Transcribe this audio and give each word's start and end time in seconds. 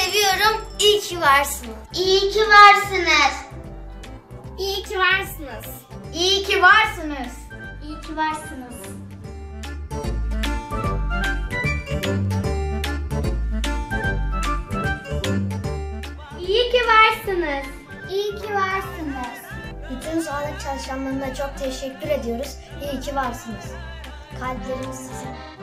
Seviyorum. 0.00 0.64
İyi 0.78 1.00
ki 1.00 1.20
varsınız. 1.20 1.76
İyi 1.94 2.30
ki 2.30 2.40
varsınız. 2.40 3.34
İyi 4.58 4.82
ki 4.82 4.98
varsınız. 4.98 5.66
İyi 6.14 6.44
ki 6.44 6.62
varsınız. 6.62 7.34
İyi 7.82 8.00
ki 8.00 8.16
varsınız. 8.16 8.74
İyi 16.40 16.70
ki 16.72 16.80
varsınız. 16.88 17.66
İyi 18.10 18.36
ki 18.36 18.54
varsınız. 18.54 19.40
Bütün 19.90 20.20
sağlık 20.20 20.60
çalışanlarına 20.60 21.34
çok 21.34 21.58
teşekkür 21.58 22.08
ediyoruz. 22.08 22.56
İyi 22.82 23.00
ki 23.00 23.16
varsınız. 23.16 23.66
Kalplerimiz 24.40 24.96
size. 24.96 25.59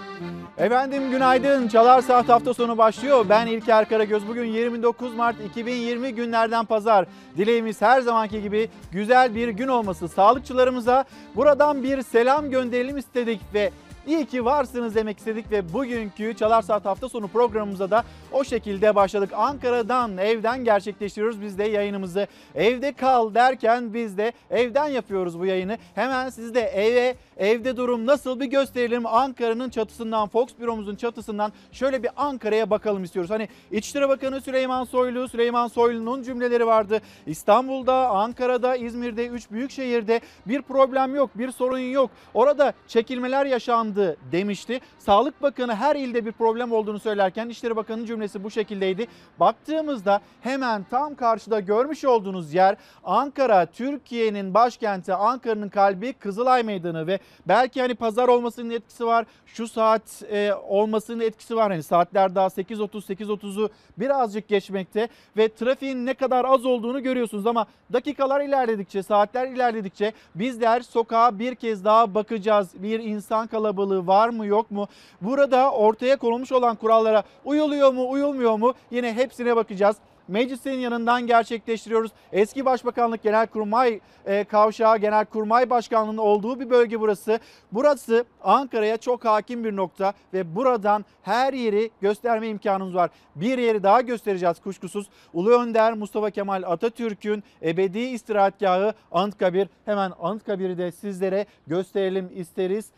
Efendim 0.57 1.11
günaydın. 1.11 1.67
Çalar 1.67 2.01
Saat 2.01 2.29
hafta 2.29 2.53
sonu 2.53 2.77
başlıyor. 2.77 3.25
Ben 3.29 3.47
İlker 3.47 3.89
Karagöz. 3.89 4.27
Bugün 4.27 4.45
29 4.45 5.15
Mart 5.15 5.35
2020 5.49 6.15
günlerden 6.15 6.65
pazar. 6.65 7.05
Dileğimiz 7.37 7.81
her 7.81 8.01
zamanki 8.01 8.41
gibi 8.41 8.69
güzel 8.91 9.35
bir 9.35 9.49
gün 9.49 9.67
olması. 9.67 10.07
Sağlıkçılarımıza 10.07 11.05
buradan 11.35 11.83
bir 11.83 12.01
selam 12.01 12.49
gönderelim 12.49 12.97
istedik 12.97 13.41
ve 13.53 13.71
İyi 14.07 14.25
ki 14.25 14.45
varsınız 14.45 14.95
demek 14.95 15.17
istedik 15.17 15.51
ve 15.51 15.73
bugünkü 15.73 16.35
Çalar 16.35 16.61
Saat 16.61 16.85
hafta 16.85 17.09
sonu 17.09 17.27
programımıza 17.27 17.91
da 17.91 18.03
o 18.31 18.43
şekilde 18.43 18.95
başladık. 18.95 19.29
Ankara'dan, 19.35 20.17
evden 20.17 20.63
gerçekleştiriyoruz 20.63 21.41
biz 21.41 21.57
de 21.57 21.63
yayınımızı. 21.63 22.27
Evde 22.55 22.93
kal 22.93 23.33
derken 23.33 23.93
biz 23.93 24.17
de 24.17 24.31
evden 24.51 24.87
yapıyoruz 24.87 25.39
bu 25.39 25.45
yayını. 25.45 25.77
Hemen 25.95 26.29
sizi 26.29 26.55
de 26.55 26.61
eve, 26.61 27.15
evde 27.37 27.77
durum 27.77 28.05
nasıl 28.05 28.39
bir 28.39 28.45
gösterelim. 28.45 29.05
Ankara'nın 29.05 29.69
çatısından, 29.69 30.27
Fox 30.27 30.47
büromuzun 30.59 30.95
çatısından 30.95 31.53
şöyle 31.71 32.03
bir 32.03 32.09
Ankara'ya 32.17 32.69
bakalım 32.69 33.03
istiyoruz. 33.03 33.31
Hani 33.31 33.49
İçişleri 33.71 34.09
Bakanı 34.09 34.41
Süleyman 34.41 34.83
Soylu, 34.83 35.27
Süleyman 35.27 35.67
Soylu'nun 35.67 36.23
cümleleri 36.23 36.67
vardı. 36.67 37.01
İstanbul'da, 37.25 38.09
Ankara'da, 38.09 38.75
İzmir'de, 38.75 39.27
üç 39.27 39.51
büyük 39.51 39.71
şehirde 39.71 40.21
bir 40.45 40.61
problem 40.61 41.15
yok, 41.15 41.29
bir 41.35 41.51
sorun 41.51 41.79
yok. 41.79 42.09
Orada 42.33 42.73
çekilmeler 42.87 43.45
yaşandı 43.45 44.17
demişti. 44.31 44.79
Sağlık 44.99 45.41
Bakanı 45.41 45.75
her 45.75 45.95
ilde 45.95 46.25
bir 46.25 46.31
problem 46.31 46.71
olduğunu 46.71 46.99
söylerken 46.99 47.49
İçişleri 47.49 47.75
Bakanı'nın 47.75 48.05
cümlesi 48.05 48.43
bu 48.43 48.51
şekildeydi. 48.51 49.07
Baktığımızda 49.39 50.21
hemen 50.41 50.85
tam 50.89 51.15
karşıda 51.15 51.59
görmüş 51.59 52.05
olduğunuz 52.05 52.53
yer 52.53 52.75
Ankara, 53.03 53.65
Türkiye'nin 53.65 54.53
başkenti, 54.53 55.13
Ankara'nın 55.13 55.69
kalbi 55.69 56.13
Kızılay 56.13 56.63
Meydanı 56.63 57.07
ve 57.07 57.19
belki 57.47 57.81
hani 57.81 57.95
pazar 57.95 58.27
olmasının 58.27 58.69
etkisi 58.69 59.05
var. 59.05 59.25
Şu 59.45 59.67
saat 59.67 60.23
e, 60.31 60.53
olmasının 60.53 61.19
etkisi 61.19 61.55
var. 61.55 61.71
Hani 61.71 61.83
saatler 61.83 62.35
daha 62.35 62.47
8.30 62.47 62.87
8.30'u 63.13 63.69
birazcık 63.97 64.47
geçmekte 64.47 65.07
ve 65.37 65.49
trafiğin 65.49 66.05
ne 66.05 66.13
kadar 66.13 66.45
az 66.45 66.65
olduğunu 66.65 67.03
görüyorsunuz 67.03 67.47
ama 67.47 67.65
dakikalar 67.93 68.41
ilerledikçe, 68.41 69.03
saatler 69.03 69.47
ilerledikçe 69.47 70.13
bizler 70.35 70.81
sokağa 70.81 71.39
bir 71.39 71.55
kez 71.55 71.85
daha 71.85 72.13
bakacağız. 72.13 72.69
Bir 72.75 72.99
insan 72.99 73.47
kalabalığı 73.47 74.07
var 74.07 74.29
mı 74.29 74.45
yok 74.45 74.71
mu? 74.71 74.87
Burada 75.21 75.71
ortaya 75.71 76.17
konulmuş 76.17 76.51
olan 76.51 76.75
kurallara 76.75 77.23
uyuluyor 77.45 77.93
mu, 77.93 78.09
uyulmuyor 78.09 78.57
mu? 78.57 78.73
Yine 78.91 79.13
hepsine 79.13 79.55
bakacağız. 79.55 79.97
Meclisin 80.27 80.71
yanından 80.71 81.27
gerçekleştiriyoruz. 81.27 82.11
Eski 82.31 82.65
Başbakanlık 82.65 83.23
Genelkurmay 83.23 83.99
e, 84.25 84.43
Kavşağı 84.43 84.97
Genelkurmay 84.97 85.69
Başkanlığı'nın 85.69 86.17
olduğu 86.17 86.59
bir 86.59 86.69
bölge 86.69 86.99
burası. 86.99 87.39
Burası 87.71 88.25
Ankara'ya 88.41 88.97
çok 88.97 89.25
hakim 89.25 89.63
bir 89.63 89.75
nokta 89.75 90.13
ve 90.33 90.55
buradan 90.55 91.05
her 91.21 91.53
yeri 91.53 91.91
gösterme 92.01 92.47
imkanımız 92.47 92.95
var. 92.95 93.09
Bir 93.35 93.57
yeri 93.57 93.83
daha 93.83 94.01
göstereceğiz 94.01 94.59
kuşkusuz. 94.59 95.09
Ulu 95.33 95.51
Önder 95.51 95.93
Mustafa 95.93 96.29
Kemal 96.29 96.63
Atatürk'ün 96.65 97.43
ebedi 97.61 97.99
istirahatgahı 97.99 98.93
Anıtkabir. 99.11 99.67
Hemen 99.85 100.11
Anıtkabir'i 100.19 100.77
de 100.77 100.91
sizlere 100.91 101.45
gösterelim 101.67 102.29
isteriz. 102.35 102.91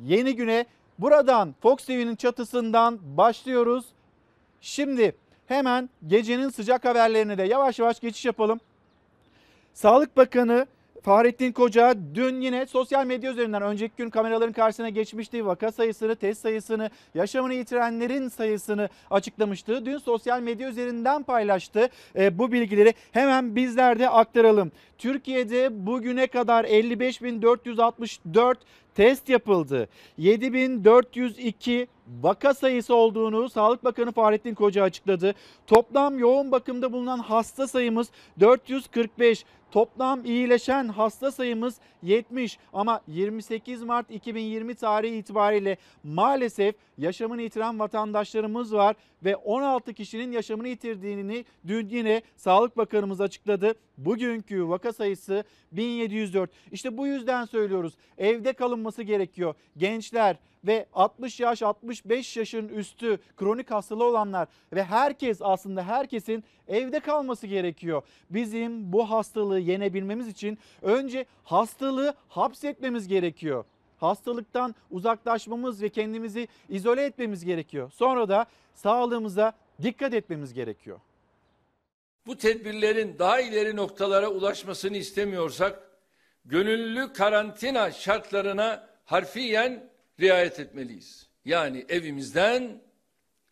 Yeni 0.00 0.36
güne 0.36 0.66
buradan 0.98 1.54
Fox 1.60 1.76
TV'nin 1.76 2.16
çatısından 2.16 2.98
başlıyoruz. 3.02 3.86
Şimdi 4.60 5.16
hemen 5.46 5.90
gecenin 6.06 6.48
sıcak 6.48 6.84
haberlerine 6.84 7.38
de 7.38 7.42
yavaş 7.42 7.78
yavaş 7.78 8.00
geçiş 8.00 8.24
yapalım. 8.24 8.60
Sağlık 9.74 10.16
Bakanı 10.16 10.66
Fahrettin 11.06 11.52
Koca 11.52 11.94
dün 12.14 12.40
yine 12.40 12.66
sosyal 12.66 13.06
medya 13.06 13.32
üzerinden 13.32 13.62
önceki 13.62 13.96
gün 13.96 14.10
kameraların 14.10 14.52
karşısına 14.52 14.88
geçmişti. 14.88 15.46
Vaka 15.46 15.72
sayısını, 15.72 16.16
test 16.16 16.42
sayısını, 16.42 16.90
yaşamını 17.14 17.54
yitirenlerin 17.54 18.28
sayısını 18.28 18.88
açıklamıştı. 19.10 19.86
Dün 19.86 19.98
sosyal 19.98 20.40
medya 20.40 20.68
üzerinden 20.68 21.22
paylaştı 21.22 21.88
e, 22.16 22.38
bu 22.38 22.52
bilgileri. 22.52 22.94
Hemen 23.12 23.56
bizler 23.56 23.98
de 23.98 24.08
aktaralım. 24.08 24.72
Türkiye'de 24.98 25.86
bugüne 25.86 26.26
kadar 26.26 26.64
55.464 26.64 28.54
test 28.94 29.28
yapıldı. 29.28 29.88
7402 30.18 31.88
vaka 32.22 32.54
sayısı 32.54 32.94
olduğunu 32.94 33.48
Sağlık 33.48 33.84
Bakanı 33.84 34.12
Fahrettin 34.12 34.54
Koca 34.54 34.82
açıkladı. 34.82 35.34
Toplam 35.66 36.18
yoğun 36.18 36.52
bakımda 36.52 36.92
bulunan 36.92 37.18
hasta 37.18 37.68
sayımız 37.68 38.08
445. 38.40 39.44
Toplam 39.70 40.24
iyileşen 40.24 40.88
hasta 40.88 41.32
sayımız 41.32 41.76
70 42.02 42.58
ama 42.72 43.00
28 43.08 43.82
Mart 43.82 44.10
2020 44.10 44.74
tarihi 44.74 45.16
itibariyle 45.16 45.76
maalesef 46.04 46.74
yaşamını 46.98 47.42
yitiren 47.42 47.78
vatandaşlarımız 47.78 48.74
var 48.74 48.96
ve 49.26 49.36
16 49.36 49.94
kişinin 49.94 50.32
yaşamını 50.32 50.68
yitirdiğini 50.68 51.44
dün 51.66 51.88
yine 51.88 52.22
Sağlık 52.36 52.76
Bakanımız 52.76 53.20
açıkladı. 53.20 53.74
Bugünkü 53.98 54.68
vaka 54.68 54.92
sayısı 54.92 55.44
1704. 55.72 56.50
İşte 56.72 56.96
bu 56.96 57.06
yüzden 57.06 57.44
söylüyoruz. 57.44 57.94
Evde 58.18 58.52
kalınması 58.52 59.02
gerekiyor. 59.02 59.54
Gençler 59.76 60.36
ve 60.64 60.86
60 60.92 61.40
yaş 61.40 61.62
65 61.62 62.36
yaşın 62.36 62.68
üstü 62.68 63.18
kronik 63.36 63.70
hastalığı 63.70 64.04
olanlar 64.04 64.48
ve 64.72 64.84
herkes 64.84 65.38
aslında 65.42 65.82
herkesin 65.82 66.44
evde 66.68 67.00
kalması 67.00 67.46
gerekiyor. 67.46 68.02
Bizim 68.30 68.92
bu 68.92 69.10
hastalığı 69.10 69.60
yenebilmemiz 69.60 70.28
için 70.28 70.58
önce 70.82 71.26
hastalığı 71.44 72.14
hapsetmemiz 72.28 73.08
gerekiyor. 73.08 73.64
Hastalıktan 74.00 74.74
uzaklaşmamız 74.90 75.82
ve 75.82 75.88
kendimizi 75.88 76.48
izole 76.68 77.04
etmemiz 77.04 77.44
gerekiyor. 77.44 77.92
Sonra 77.94 78.28
da 78.28 78.46
sağlığımıza 78.74 79.52
dikkat 79.82 80.14
etmemiz 80.14 80.52
gerekiyor. 80.52 81.00
Bu 82.26 82.36
tedbirlerin 82.36 83.18
daha 83.18 83.40
ileri 83.40 83.76
noktalara 83.76 84.28
ulaşmasını 84.28 84.96
istemiyorsak 84.96 85.82
gönüllü 86.44 87.12
karantina 87.12 87.90
şartlarına 87.90 88.88
harfiyen 89.04 89.90
riayet 90.20 90.60
etmeliyiz. 90.60 91.28
Yani 91.44 91.84
evimizden 91.88 92.82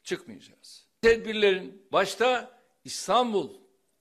çıkmayacağız. 0.03 0.87
Tedbirlerin 1.03 1.83
başta 1.93 2.51
İstanbul, 2.85 3.51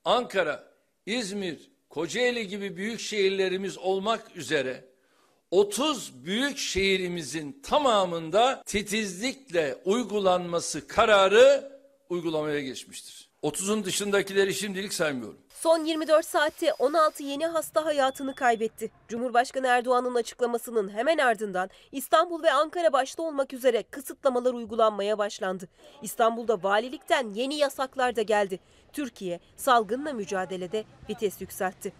Ankara, 0.05 0.73
İzmir, 1.05 1.71
Kocaeli 1.89 2.47
gibi 2.47 2.77
büyük 2.77 2.99
şehirlerimiz 2.99 3.77
olmak 3.77 4.37
üzere 4.37 4.85
30 5.53 6.25
büyük 6.25 6.57
şehrimizin 6.57 7.61
tamamında 7.63 8.63
titizlikle 8.65 9.75
uygulanması 9.85 10.87
kararı 10.87 11.71
uygulamaya 12.09 12.61
geçmiştir. 12.61 13.29
30'un 13.43 13.83
dışındakileri 13.83 14.53
şimdilik 14.53 14.93
saymıyorum. 14.93 15.37
Son 15.53 15.85
24 15.85 16.25
saatte 16.25 16.73
16 16.73 17.23
yeni 17.23 17.45
hasta 17.45 17.85
hayatını 17.85 18.35
kaybetti. 18.35 18.91
Cumhurbaşkanı 19.07 19.67
Erdoğan'ın 19.67 20.15
açıklamasının 20.15 20.89
hemen 20.89 21.17
ardından 21.17 21.69
İstanbul 21.91 22.43
ve 22.43 22.53
Ankara 22.53 22.93
başta 22.93 23.23
olmak 23.23 23.53
üzere 23.53 23.83
kısıtlamalar 23.83 24.53
uygulanmaya 24.53 25.17
başlandı. 25.17 25.67
İstanbul'da 26.01 26.63
valilikten 26.63 27.33
yeni 27.33 27.55
yasaklar 27.55 28.15
da 28.15 28.21
geldi. 28.21 28.59
Türkiye 28.93 29.39
salgınla 29.57 30.13
mücadelede 30.13 30.83
vites 31.09 31.41
yükseltti. 31.41 31.93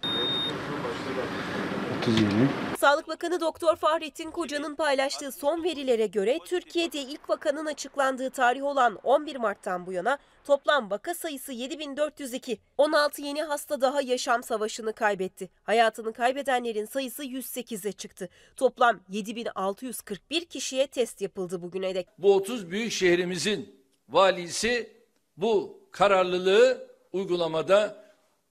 Sağlık 2.84 3.08
Bakanı 3.08 3.40
Doktor 3.40 3.76
Fahrettin 3.76 4.30
Koca'nın 4.30 4.74
paylaştığı 4.74 5.32
son 5.32 5.64
verilere 5.64 6.06
göre 6.06 6.38
Türkiye'de 6.44 7.00
ilk 7.00 7.30
vakanın 7.30 7.66
açıklandığı 7.66 8.30
tarih 8.30 8.64
olan 8.64 8.98
11 9.02 9.36
Mart'tan 9.36 9.86
bu 9.86 9.92
yana 9.92 10.18
toplam 10.46 10.90
vaka 10.90 11.14
sayısı 11.14 11.52
7402. 11.52 12.58
16 12.78 13.22
yeni 13.22 13.42
hasta 13.42 13.80
daha 13.80 14.02
yaşam 14.02 14.42
savaşını 14.42 14.92
kaybetti. 14.92 15.50
Hayatını 15.62 16.12
kaybedenlerin 16.12 16.84
sayısı 16.84 17.24
108'e 17.24 17.92
çıktı. 17.92 18.28
Toplam 18.56 19.00
7641 19.08 20.44
kişiye 20.44 20.86
test 20.86 21.20
yapıldı 21.20 21.62
bugüne 21.62 21.94
dek. 21.94 22.08
Bu 22.18 22.34
30 22.34 22.70
büyük 22.70 22.92
şehrimizin 22.92 23.80
valisi 24.08 24.90
bu 25.36 25.80
kararlılığı 25.92 26.88
uygulamada 27.12 28.04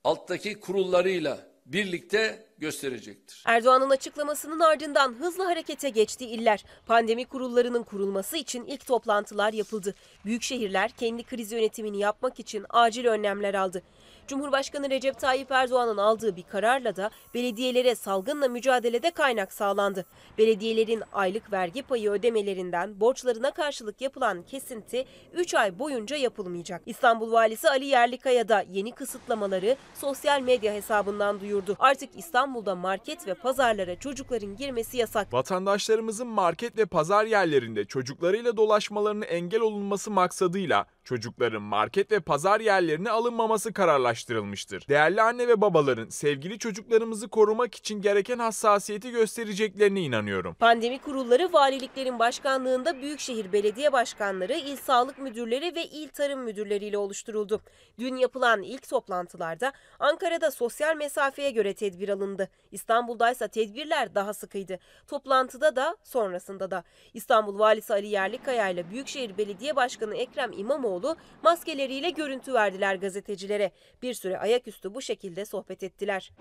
alttaki 0.04 0.60
kurullarıyla 0.60 1.53
birlikte 1.66 2.46
gösterecektir. 2.58 3.44
Erdoğan'ın 3.46 3.90
açıklamasının 3.90 4.60
ardından 4.60 5.14
hızlı 5.14 5.44
harekete 5.44 5.90
geçti 5.90 6.26
iller. 6.26 6.66
Pandemi 6.86 7.26
kurullarının 7.26 7.84
kurulması 7.84 8.38
için 8.38 8.66
ilk 8.66 8.86
toplantılar 8.86 9.54
yapıldı. 9.54 9.96
Büyük 10.26 10.44
şehirler 10.44 10.92
kendi 10.92 11.24
kriz 11.24 11.52
yönetimini 11.52 12.00
yapmak 12.00 12.40
için 12.40 12.66
acil 12.70 13.06
önlemler 13.06 13.54
aldı. 13.54 13.84
Cumhurbaşkanı 14.28 14.90
Recep 14.90 15.20
Tayyip 15.20 15.52
Erdoğan'ın 15.52 15.98
aldığı 15.98 16.36
bir 16.36 16.44
kararla 16.44 16.96
da 16.96 17.10
belediyelere 17.34 17.96
salgınla 17.96 18.48
mücadelede 18.48 19.12
kaynak 19.12 19.54
sağlandı. 19.54 20.06
Belediyelerin 20.38 21.04
aylık 21.14 21.52
vergi 21.54 21.82
payı 21.82 22.12
ödemelerinden 22.12 23.00
borçlarına 23.00 23.52
karşılık 23.52 24.02
yapılan 24.02 24.42
kesinti 24.42 25.06
3 25.34 25.54
ay 25.54 25.80
boyunca 25.80 26.16
yapılmayacak. 26.16 26.82
İstanbul 26.86 27.32
Valisi 27.32 27.70
Ali 27.70 27.86
Yerlikaya 27.86 28.50
da 28.50 28.66
yeni 28.72 28.92
kısıtlamaları 28.92 29.76
sosyal 29.94 30.42
medya 30.42 30.74
hesabından 30.74 31.40
duyurdu. 31.40 31.76
Artık 31.80 32.10
İstanbul'da 32.18 32.76
market 32.76 33.28
ve 33.28 33.34
pazarlara 33.34 34.00
çocukların 34.00 34.56
girmesi 34.56 34.98
yasak. 34.98 35.34
Vatandaşlarımızın 35.34 36.28
market 36.28 36.78
ve 36.78 36.86
pazar 36.86 37.26
yerlerinde 37.26 37.86
çocuklarıyla 37.86 38.58
dolaşmalarını 38.58 39.26
engel 39.26 39.62
olunması 39.62 40.12
maksadıyla 40.12 40.86
çocukların 41.04 41.62
market 41.62 42.12
ve 42.12 42.20
pazar 42.20 42.60
yerlerine 42.60 43.10
alınmaması 43.12 43.74
kararlaştırılmıştır. 44.14 44.88
Değerli 44.90 45.22
anne 45.22 45.48
ve 45.48 45.62
babaların 45.62 46.10
sevgili 46.10 46.60
çocuklarımızı 46.60 47.28
korumak 47.28 47.76
için 47.76 48.02
gereken 48.02 48.40
hassasiyeti 48.40 49.12
göstereceklerine 49.12 50.02
inanıyorum. 50.02 50.54
Pandemi 50.54 51.00
kurulları 51.00 51.54
valiliklerin 51.54 52.20
başkanlığında 52.20 53.02
Büyükşehir 53.02 53.52
Belediye 53.52 53.94
Başkanları, 53.94 54.54
il 54.54 54.76
Sağlık 54.76 55.18
Müdürleri 55.18 55.76
ve 55.76 55.86
il 55.86 56.10
Tarım 56.10 56.40
Müdürleri 56.40 56.86
ile 56.86 56.98
oluşturuldu. 56.98 57.62
Dün 58.00 58.16
yapılan 58.16 58.62
ilk 58.64 58.90
toplantılarda 58.90 59.74
Ankara'da 60.00 60.52
sosyal 60.52 60.96
mesafeye 60.96 61.52
göre 61.52 61.74
tedbir 61.74 62.10
alındı. 62.10 62.50
İstanbul'daysa 62.72 63.48
tedbirler 63.48 64.16
daha 64.16 64.34
sıkıydı. 64.34 64.80
Toplantıda 65.08 65.76
da 65.76 65.98
sonrasında 66.04 66.72
da. 66.72 66.84
İstanbul 67.14 67.60
Valisi 67.60 67.94
Ali 67.94 68.08
Yerlikaya 68.08 68.70
ile 68.70 68.90
Büyükşehir 68.90 69.38
Belediye 69.38 69.76
Başkanı 69.76 70.16
Ekrem 70.16 70.52
İmamoğlu 70.58 71.16
maskeleriyle 71.44 72.10
görüntü 72.10 72.54
verdiler 72.54 72.96
gazetecilere. 72.96 73.72
Bir 74.04 74.14
süre 74.14 74.40
ayaküstü 74.40 74.94
bu 74.94 75.02
şekilde 75.02 75.46
sohbet 75.46 75.84
ettiler. 75.84 76.32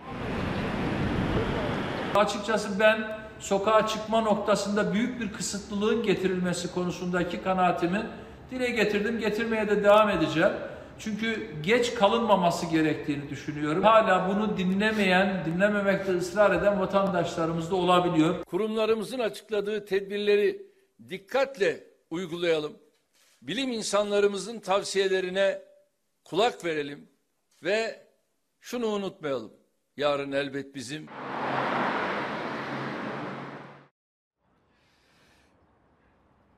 Açıkçası 2.14 2.80
ben 2.80 3.18
sokağa 3.40 3.86
çıkma 3.86 4.20
noktasında 4.20 4.92
büyük 4.92 5.20
bir 5.20 5.32
kısıtlılığın 5.32 6.02
getirilmesi 6.02 6.74
konusundaki 6.74 7.42
kanaatimi 7.42 8.06
dile 8.50 8.70
getirdim. 8.70 9.18
Getirmeye 9.18 9.68
de 9.68 9.84
devam 9.84 10.10
edeceğim. 10.10 10.52
Çünkü 10.98 11.56
geç 11.62 11.94
kalınmaması 11.94 12.66
gerektiğini 12.66 13.30
düşünüyorum. 13.30 13.82
Hala 13.82 14.28
bunu 14.28 14.58
dinlemeyen, 14.58 15.44
dinlememekte 15.44 16.16
ısrar 16.16 16.56
eden 16.56 16.80
vatandaşlarımız 16.80 17.70
da 17.70 17.76
olabiliyor. 17.76 18.44
Kurumlarımızın 18.44 19.18
açıkladığı 19.18 19.84
tedbirleri 19.84 20.66
dikkatle 21.08 21.84
uygulayalım. 22.10 22.72
Bilim 23.42 23.72
insanlarımızın 23.72 24.60
tavsiyelerine 24.60 25.62
kulak 26.24 26.64
verelim 26.64 27.11
ve 27.62 28.06
şunu 28.60 28.86
unutmayalım. 28.86 29.52
Yarın 29.96 30.32
elbet 30.32 30.74
bizim 30.74 31.06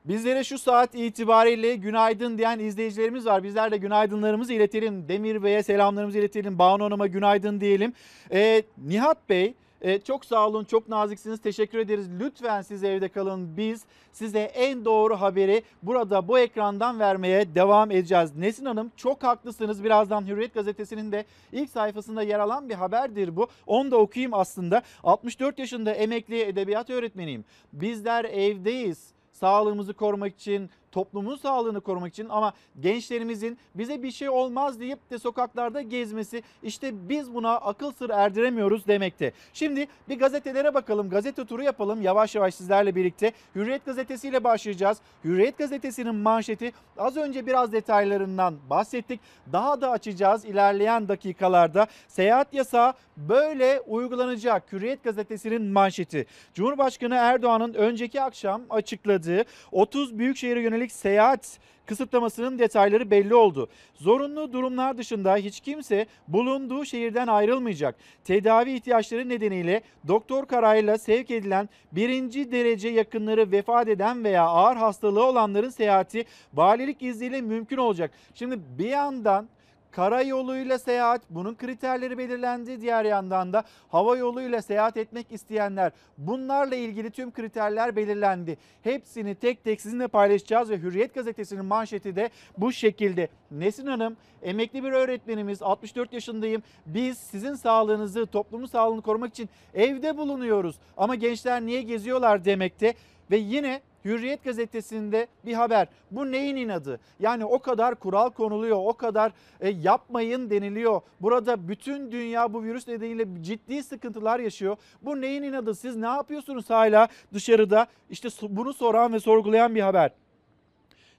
Bizlere 0.05 0.43
şu 0.43 0.57
saat 0.57 0.95
itibariyle 0.95 1.75
günaydın 1.75 2.37
diyen 2.37 2.59
izleyicilerimiz 2.59 3.25
var. 3.25 3.43
Bizler 3.43 3.71
de 3.71 3.77
günaydınlarımızı 3.77 4.53
iletelim. 4.53 5.07
Demir 5.07 5.43
Bey'e 5.43 5.63
selamlarımızı 5.63 6.19
iletelim. 6.19 6.59
Banu 6.59 6.83
Hanım'a 6.83 7.07
günaydın 7.07 7.61
diyelim. 7.61 7.93
Ee, 8.31 8.63
Nihat 8.77 9.29
Bey 9.29 9.53
e, 9.81 9.99
çok 9.99 10.25
sağ 10.25 10.47
olun, 10.47 10.63
çok 10.63 10.89
naziksiniz. 10.89 11.41
Teşekkür 11.41 11.79
ederiz. 11.79 12.09
Lütfen 12.19 12.61
siz 12.61 12.83
evde 12.83 13.09
kalın. 13.09 13.57
Biz 13.57 13.83
size 14.13 14.39
en 14.39 14.85
doğru 14.85 15.21
haberi 15.21 15.63
burada 15.83 16.27
bu 16.27 16.39
ekrandan 16.39 16.99
vermeye 16.99 17.55
devam 17.55 17.91
edeceğiz. 17.91 18.35
Nesin 18.35 18.65
Hanım 18.65 18.91
çok 18.95 19.23
haklısınız. 19.23 19.83
Birazdan 19.83 20.27
Hürriyet 20.27 20.53
Gazetesi'nin 20.53 21.11
de 21.11 21.25
ilk 21.51 21.69
sayfasında 21.69 22.23
yer 22.23 22.39
alan 22.39 22.69
bir 22.69 22.75
haberdir 22.75 23.35
bu. 23.35 23.47
Onu 23.67 23.91
da 23.91 23.97
okuyayım 23.97 24.33
aslında. 24.33 24.81
64 25.03 25.59
yaşında 25.59 25.91
emekli 25.91 26.41
edebiyat 26.41 26.89
öğretmeniyim. 26.89 27.45
Bizler 27.73 28.25
evdeyiz 28.25 29.15
sağlığımızı 29.31 29.93
korumak 29.93 30.33
için, 30.33 30.69
toplumun 30.95 31.35
sağlığını 31.35 31.81
korumak 31.81 32.13
için 32.13 32.29
ama 32.29 32.53
gençlerimizin 32.79 33.57
bize 33.75 34.03
bir 34.03 34.11
şey 34.11 34.29
olmaz 34.29 34.79
deyip 34.79 35.11
de 35.11 35.19
sokaklarda 35.19 35.81
gezmesi 35.81 36.43
işte 36.63 37.09
biz 37.09 37.33
buna 37.33 37.55
akıl 37.55 37.91
sır 37.91 38.09
erdiremiyoruz 38.09 38.87
demekte. 38.87 39.31
Şimdi 39.53 39.87
bir 40.09 40.19
gazetelere 40.19 40.73
bakalım, 40.73 41.09
gazete 41.09 41.45
turu 41.45 41.63
yapalım 41.63 42.01
yavaş 42.01 42.35
yavaş 42.35 42.55
sizlerle 42.55 42.95
birlikte. 42.95 43.31
Hürriyet 43.55 43.85
gazetesiyle 43.85 44.43
başlayacağız. 44.43 44.97
Hürriyet 45.23 45.57
gazetesinin 45.57 46.15
manşeti 46.15 46.71
az 46.97 47.17
önce 47.17 47.45
biraz 47.45 47.71
detaylarından 47.71 48.55
bahsettik. 48.69 49.19
Daha 49.53 49.81
da 49.81 49.91
açacağız 49.91 50.45
ilerleyen 50.45 51.07
dakikalarda. 51.07 51.87
Seyahat 52.07 52.53
yasağı 52.53 52.93
böyle 53.17 53.81
uygulanacak. 53.87 54.71
Hürriyet 54.71 55.03
gazetesinin 55.03 55.61
manşeti. 55.61 56.25
Cumhurbaşkanı 56.53 57.15
Erdoğan'ın 57.15 57.73
önceki 57.73 58.21
akşam 58.21 58.61
açıkladığı 58.69 59.43
30 59.71 60.19
büyükşehire 60.19 60.61
yönelik 60.61 60.84
seyahat 60.91 61.59
kısıtlamasının 61.85 62.59
detayları 62.59 63.11
belli 63.11 63.35
oldu. 63.35 63.69
Zorunlu 63.95 64.53
durumlar 64.53 64.97
dışında 64.97 65.35
hiç 65.35 65.59
kimse 65.59 66.05
bulunduğu 66.27 66.85
şehirden 66.85 67.27
ayrılmayacak. 67.27 67.95
Tedavi 68.23 68.71
ihtiyaçları 68.71 69.29
nedeniyle 69.29 69.81
doktor 70.07 70.45
kararıyla 70.45 70.97
sevk 70.97 71.31
edilen 71.31 71.69
birinci 71.91 72.51
derece 72.51 72.89
yakınları 72.89 73.51
vefat 73.51 73.87
eden 73.87 74.23
veya 74.23 74.43
ağır 74.43 74.75
hastalığı 74.75 75.25
olanların 75.25 75.69
seyahati 75.69 76.25
valilik 76.53 77.01
izniyle 77.01 77.41
mümkün 77.41 77.77
olacak. 77.77 78.11
Şimdi 78.33 78.59
bir 78.77 78.89
yandan 78.89 79.47
Karayoluyla 79.95 80.79
seyahat 80.79 81.21
bunun 81.29 81.55
kriterleri 81.55 82.17
belirlendi. 82.17 82.81
Diğer 82.81 83.05
yandan 83.05 83.53
da 83.53 83.63
hava 83.87 84.17
yoluyla 84.17 84.61
seyahat 84.61 84.97
etmek 84.97 85.31
isteyenler 85.31 85.91
bunlarla 86.17 86.75
ilgili 86.75 87.11
tüm 87.11 87.31
kriterler 87.31 87.95
belirlendi. 87.95 88.57
Hepsini 88.83 89.35
tek 89.35 89.63
tek 89.63 89.81
sizinle 89.81 90.07
paylaşacağız 90.07 90.69
ve 90.69 90.77
Hürriyet 90.77 91.13
gazetesinin 91.13 91.65
manşeti 91.65 92.15
de 92.15 92.29
bu 92.57 92.71
şekilde. 92.71 93.27
Nesin 93.51 93.87
Hanım 93.87 94.17
emekli 94.41 94.83
bir 94.83 94.91
öğretmenimiz 94.91 95.61
64 95.61 96.13
yaşındayım. 96.13 96.63
Biz 96.85 97.17
sizin 97.17 97.53
sağlığınızı 97.53 98.25
toplumun 98.25 98.65
sağlığını 98.65 99.01
korumak 99.01 99.29
için 99.29 99.49
evde 99.73 100.17
bulunuyoruz. 100.17 100.75
Ama 100.97 101.15
gençler 101.15 101.61
niye 101.61 101.81
geziyorlar 101.81 102.45
demekte 102.45 102.93
ve 103.31 103.37
yine 103.37 103.81
Hürriyet 104.05 104.43
gazetesinde 104.43 105.27
bir 105.45 105.53
haber. 105.53 105.87
Bu 106.11 106.31
neyin 106.31 106.55
inadı? 106.55 106.99
Yani 107.19 107.45
o 107.45 107.59
kadar 107.59 107.95
kural 107.95 108.29
konuluyor, 108.29 108.77
o 108.79 108.93
kadar 108.93 109.31
e, 109.61 109.69
yapmayın 109.69 110.49
deniliyor. 110.49 111.01
Burada 111.21 111.67
bütün 111.67 112.11
dünya 112.11 112.53
bu 112.53 112.63
virüs 112.63 112.87
nedeniyle 112.87 113.25
ciddi 113.41 113.83
sıkıntılar 113.83 114.39
yaşıyor. 114.39 114.77
Bu 115.01 115.21
neyin 115.21 115.43
inadı? 115.43 115.75
Siz 115.75 115.95
ne 115.95 116.07
yapıyorsunuz 116.07 116.69
hala 116.69 117.07
dışarıda? 117.33 117.87
İşte 118.09 118.29
bunu 118.49 118.73
soran 118.73 119.13
ve 119.13 119.19
sorgulayan 119.19 119.75
bir 119.75 119.81
haber. 119.81 120.11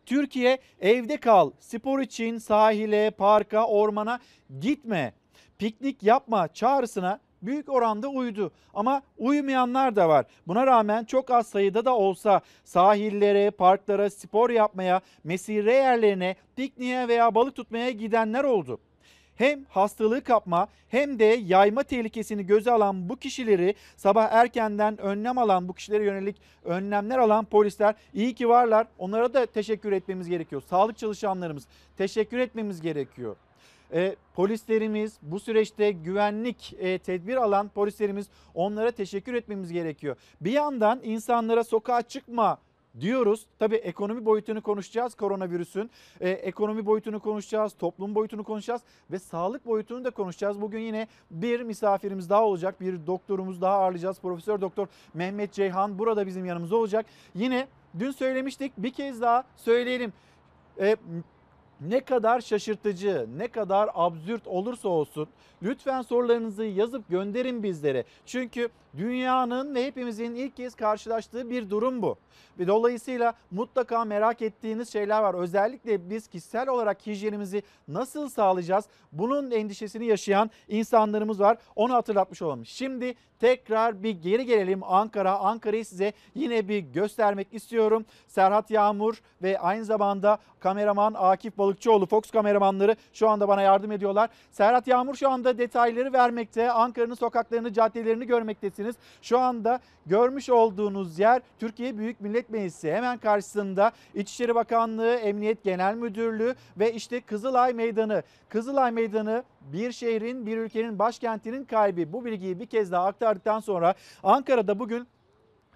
Türkiye 0.07 0.59
evde 0.81 1.17
kal. 1.17 1.51
Spor 1.61 2.01
için 2.01 2.39
sahile, 2.39 3.11
parka, 3.11 3.67
ormana 3.67 4.21
gitme. 4.61 5.13
Piknik 5.59 6.03
yapma 6.03 6.49
çağrısına 6.49 7.21
büyük 7.47 7.69
oranda 7.69 8.09
uydu. 8.09 8.51
Ama 8.75 9.03
uymayanlar 9.19 9.97
da 9.97 10.09
var. 10.09 10.27
Buna 10.47 10.67
rağmen 10.67 11.05
çok 11.05 11.31
az 11.31 11.47
sayıda 11.47 11.85
da 11.85 11.97
olsa 11.97 12.41
sahillere, 12.65 13.51
parklara, 13.51 14.11
spor 14.11 14.51
yapmaya, 14.51 15.01
mesire 15.25 15.75
yerlerine, 15.75 16.37
pikniğe 16.57 17.09
veya 17.09 17.35
balık 17.35 17.57
tutmaya 17.57 17.91
gidenler 17.91 18.45
oldu. 18.45 18.79
Hem 19.37 19.65
hastalığı 19.65 20.25
kapma 20.25 20.69
hem 20.89 21.19
de 21.19 21.25
yayma 21.25 21.83
tehlikesini 21.83 22.47
göze 22.47 22.71
alan 22.71 23.09
bu 23.09 23.17
kişileri 23.17 23.75
sabah 23.97 24.33
erkenden 24.33 25.01
önlem 25.01 25.39
alan 25.39 25.69
bu 25.69 25.73
kişilere 25.73 26.05
yönelik 26.05 26.37
önlemler 26.65 27.19
alan 27.19 27.45
polisler 27.45 27.95
iyi 28.15 28.35
ki 28.35 28.49
varlar. 28.49 28.87
Onlara 28.99 29.35
da 29.35 29.47
teşekkür 29.47 29.93
etmemiz 29.93 30.29
gerekiyor. 30.29 30.63
Sağlık 30.71 30.99
çalışanlarımız 30.99 31.67
teşekkür 31.97 32.39
etmemiz 32.39 32.81
gerekiyor. 32.81 33.37
E, 33.93 34.17
polislerimiz 34.35 35.19
bu 35.23 35.41
süreçte 35.41 35.91
güvenlik 35.91 36.75
e, 36.79 36.99
tedbir 36.99 37.37
alan 37.37 37.69
polislerimiz 37.69 38.29
onlara 38.55 38.91
teşekkür 38.91 39.35
etmemiz 39.35 39.73
gerekiyor. 39.73 40.17
Bir 40.41 40.53
yandan 40.53 41.01
insanlara 41.03 41.65
sokağa 41.65 42.03
çıkma 42.03 42.59
diyoruz. 43.01 43.47
Tabii 43.59 43.77
ekonomi 43.77 44.25
boyutunu 44.25 44.63
konuşacağız 44.63 45.15
koronavirüsün. 45.15 45.91
Ee, 46.21 46.31
ekonomi 46.31 46.87
boyutunu 46.87 47.21
konuşacağız, 47.21 47.73
toplum 47.73 48.15
boyutunu 48.15 48.45
konuşacağız 48.45 48.83
ve 49.11 49.19
sağlık 49.19 49.67
boyutunu 49.67 50.05
da 50.05 50.11
konuşacağız. 50.11 50.61
Bugün 50.61 50.79
yine 50.79 51.09
bir 51.31 51.61
misafirimiz 51.61 52.31
daha 52.31 52.45
olacak. 52.45 52.81
Bir 52.81 53.07
doktorumuz 53.07 53.61
daha 53.61 53.75
ağırlayacağız. 53.75 54.21
Profesör 54.21 54.61
Doktor 54.61 54.87
Mehmet 55.15 55.53
Ceyhan 55.53 55.99
burada 55.99 56.27
bizim 56.27 56.45
yanımızda 56.45 56.77
olacak. 56.77 57.07
Yine 57.35 57.69
dün 57.99 58.11
söylemiştik 58.11 58.73
bir 58.79 58.91
kez 58.91 59.21
daha 59.21 59.45
söyleyelim. 59.57 60.13
Ee, 60.81 60.97
ne 61.81 62.01
kadar 62.01 62.41
şaşırtıcı, 62.41 63.27
ne 63.37 63.49
kadar 63.49 63.91
absürt 63.95 64.47
olursa 64.47 64.89
olsun 64.89 65.29
lütfen 65.63 66.03
sorularınızı 66.03 66.65
yazıp 66.65 67.09
gönderin 67.09 67.63
bizlere. 67.63 68.05
Çünkü 68.27 68.69
dünyanın 68.99 69.75
ve 69.75 69.87
hepimizin 69.87 70.35
ilk 70.35 70.57
kez 70.57 70.75
karşılaştığı 70.75 71.51
bir 71.51 71.71
durum 71.71 72.03
bu. 72.03 72.17
Dolayısıyla 72.67 73.35
mutlaka 73.51 74.05
merak 74.05 74.43
ettiğiniz 74.43 74.93
şeyler 74.93 75.23
var. 75.23 75.35
Özellikle 75.35 76.11
biz 76.11 76.29
kişisel 76.29 76.69
olarak 76.69 77.07
hijyenimizi 77.07 77.63
nasıl 77.89 78.29
sağlayacağız? 78.29 78.85
Bunun 79.13 79.51
endişesini 79.51 80.07
yaşayan 80.07 80.51
insanlarımız 80.69 81.41
var. 81.41 81.59
Onu 81.77 81.95
hatırlatmış 81.95 82.43
olalım. 82.43 82.67
Şimdi 82.67 83.15
tekrar 83.39 84.03
bir 84.03 84.11
geri 84.11 84.47
gelelim 84.47 84.85
Ankara. 84.85 85.39
Ankara'yı 85.39 85.85
size 85.85 86.13
yine 86.35 86.69
bir 86.69 86.79
göstermek 86.79 87.55
istiyorum. 87.55 88.05
Serhat 88.27 88.71
Yağmur 88.71 89.21
ve 89.43 89.59
aynı 89.59 89.85
zamanda 89.85 90.39
kameraman 90.61 91.15
Akif 91.19 91.59
Balıkçıoğlu 91.59 92.07
Fox 92.07 92.31
kameramanları 92.31 92.97
şu 93.13 93.29
anda 93.29 93.49
bana 93.49 93.63
yardım 93.63 93.93
ediyorlar. 93.93 94.31
Serhat 94.51 94.87
Yağmur 94.87 95.15
şu 95.15 95.31
anda 95.31 95.59
detayları 95.59 96.13
vermekte. 96.13 96.71
Ankara'nın 96.71 97.15
sokaklarını, 97.15 97.73
caddelerini 97.73 98.27
görmektesiniz. 98.27 98.86
Şu 99.23 99.39
anda 99.39 99.81
görmüş 100.07 100.51
olduğunuz 100.51 101.19
yer 101.19 101.43
Türkiye 101.59 101.99
Büyük 101.99 102.21
Millet 102.21 102.51
Meclisi. 102.51 102.93
Hemen 102.93 103.19
karşısında 103.19 103.93
İçişleri 104.15 104.55
Bakanlığı, 104.55 105.15
Emniyet 105.15 105.65
Genel 105.65 105.95
Müdürlüğü 105.95 106.55
ve 106.79 106.93
işte 106.93 107.21
Kızılay 107.21 107.73
Meydanı. 107.73 108.23
Kızılay 108.49 108.93
Meydanı 108.93 109.45
bir 109.73 109.93
şehrin, 109.93 110.47
bir 110.47 110.59
ülkenin 110.59 110.99
başkentinin 110.99 111.65
kalbi. 111.65 112.13
Bu 112.13 112.25
bilgiyi 112.25 112.61
bir 112.61 112.67
kez 112.67 112.93
daha 112.93 113.07
aktardıktan 113.07 113.61
sonra 113.61 113.95
Ankara'da 114.23 114.79
bugün 114.79 115.07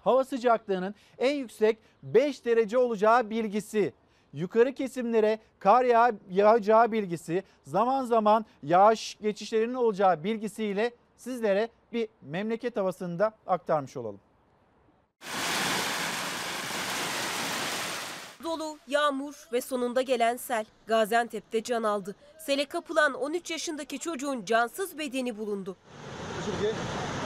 hava 0.03 0.23
sıcaklığının 0.23 0.95
en 1.17 1.35
yüksek 1.35 1.77
5 2.03 2.45
derece 2.45 2.77
olacağı 2.77 3.29
bilgisi 3.29 3.93
yukarı 4.33 4.73
kesimlere 4.73 5.39
kar 5.59 5.83
yağ, 5.83 6.11
yağacağı 6.29 6.91
bilgisi, 6.91 7.43
zaman 7.63 8.05
zaman 8.05 8.45
yağış 8.63 9.17
geçişlerinin 9.21 9.73
olacağı 9.73 10.23
bilgisiyle 10.23 10.91
sizlere 11.17 11.69
bir 11.93 12.07
memleket 12.21 12.77
havasında 12.77 13.31
aktarmış 13.47 13.97
olalım. 13.97 14.19
Dolu, 18.43 18.77
yağmur 18.87 19.47
ve 19.53 19.61
sonunda 19.61 20.01
gelen 20.01 20.37
sel 20.37 20.65
Gaziantep'te 20.87 21.63
can 21.63 21.83
aldı. 21.83 22.15
Sele 22.39 22.65
kapılan 22.65 23.13
13 23.13 23.51
yaşındaki 23.51 23.99
çocuğun 23.99 24.45
cansız 24.45 24.97
bedeni 24.97 25.37
bulundu. 25.37 25.77
Yavuz 26.47 27.20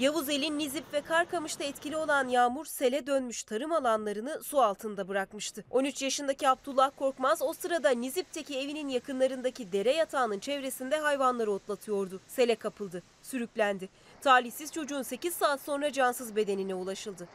Elin, 0.00 0.58
Nizip 0.58 0.84
ve 0.92 1.00
Karkamış'ta 1.00 1.64
etkili 1.64 1.96
olan 1.96 2.28
yağmur 2.28 2.64
sele 2.64 3.06
dönmüş 3.06 3.42
tarım 3.42 3.72
alanlarını 3.72 4.42
su 4.42 4.60
altında 4.60 5.08
bırakmıştı. 5.08 5.64
13 5.70 6.02
yaşındaki 6.02 6.48
Abdullah 6.48 6.90
Korkmaz 6.96 7.42
o 7.42 7.52
sırada 7.52 7.90
Nizip'teki 7.90 8.58
evinin 8.58 8.88
yakınlarındaki 8.88 9.72
dere 9.72 9.92
yatağının 9.92 10.38
çevresinde 10.38 10.98
hayvanları 10.98 11.52
otlatıyordu. 11.52 12.20
Sele 12.28 12.54
kapıldı, 12.54 13.02
sürüklendi. 13.22 13.88
Talihsiz 14.20 14.72
çocuğun 14.72 15.02
8 15.02 15.34
saat 15.34 15.60
sonra 15.60 15.92
cansız 15.92 16.36
bedenine 16.36 16.74
ulaşıldı. 16.74 17.28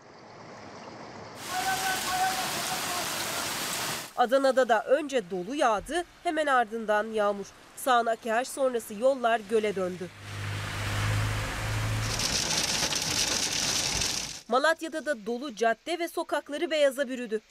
Adana'da 4.18 4.70
da 4.70 4.84
önce 4.84 5.32
dolu 5.32 5.56
yağdı, 5.56 6.04
hemen 6.24 6.46
ardından 6.46 7.08
yağmur. 7.08 7.46
Sağanak 7.76 8.26
yağış 8.26 8.48
sonrası 8.48 8.94
yollar 8.94 9.42
göle 9.50 9.76
döndü. 9.76 10.10
Malatya'da 14.48 15.06
da 15.06 15.26
dolu 15.26 15.56
cadde 15.56 16.00
ve 16.00 16.08
sokakları 16.08 16.72
beyaza 16.72 17.08
bürüdü. 17.08 17.42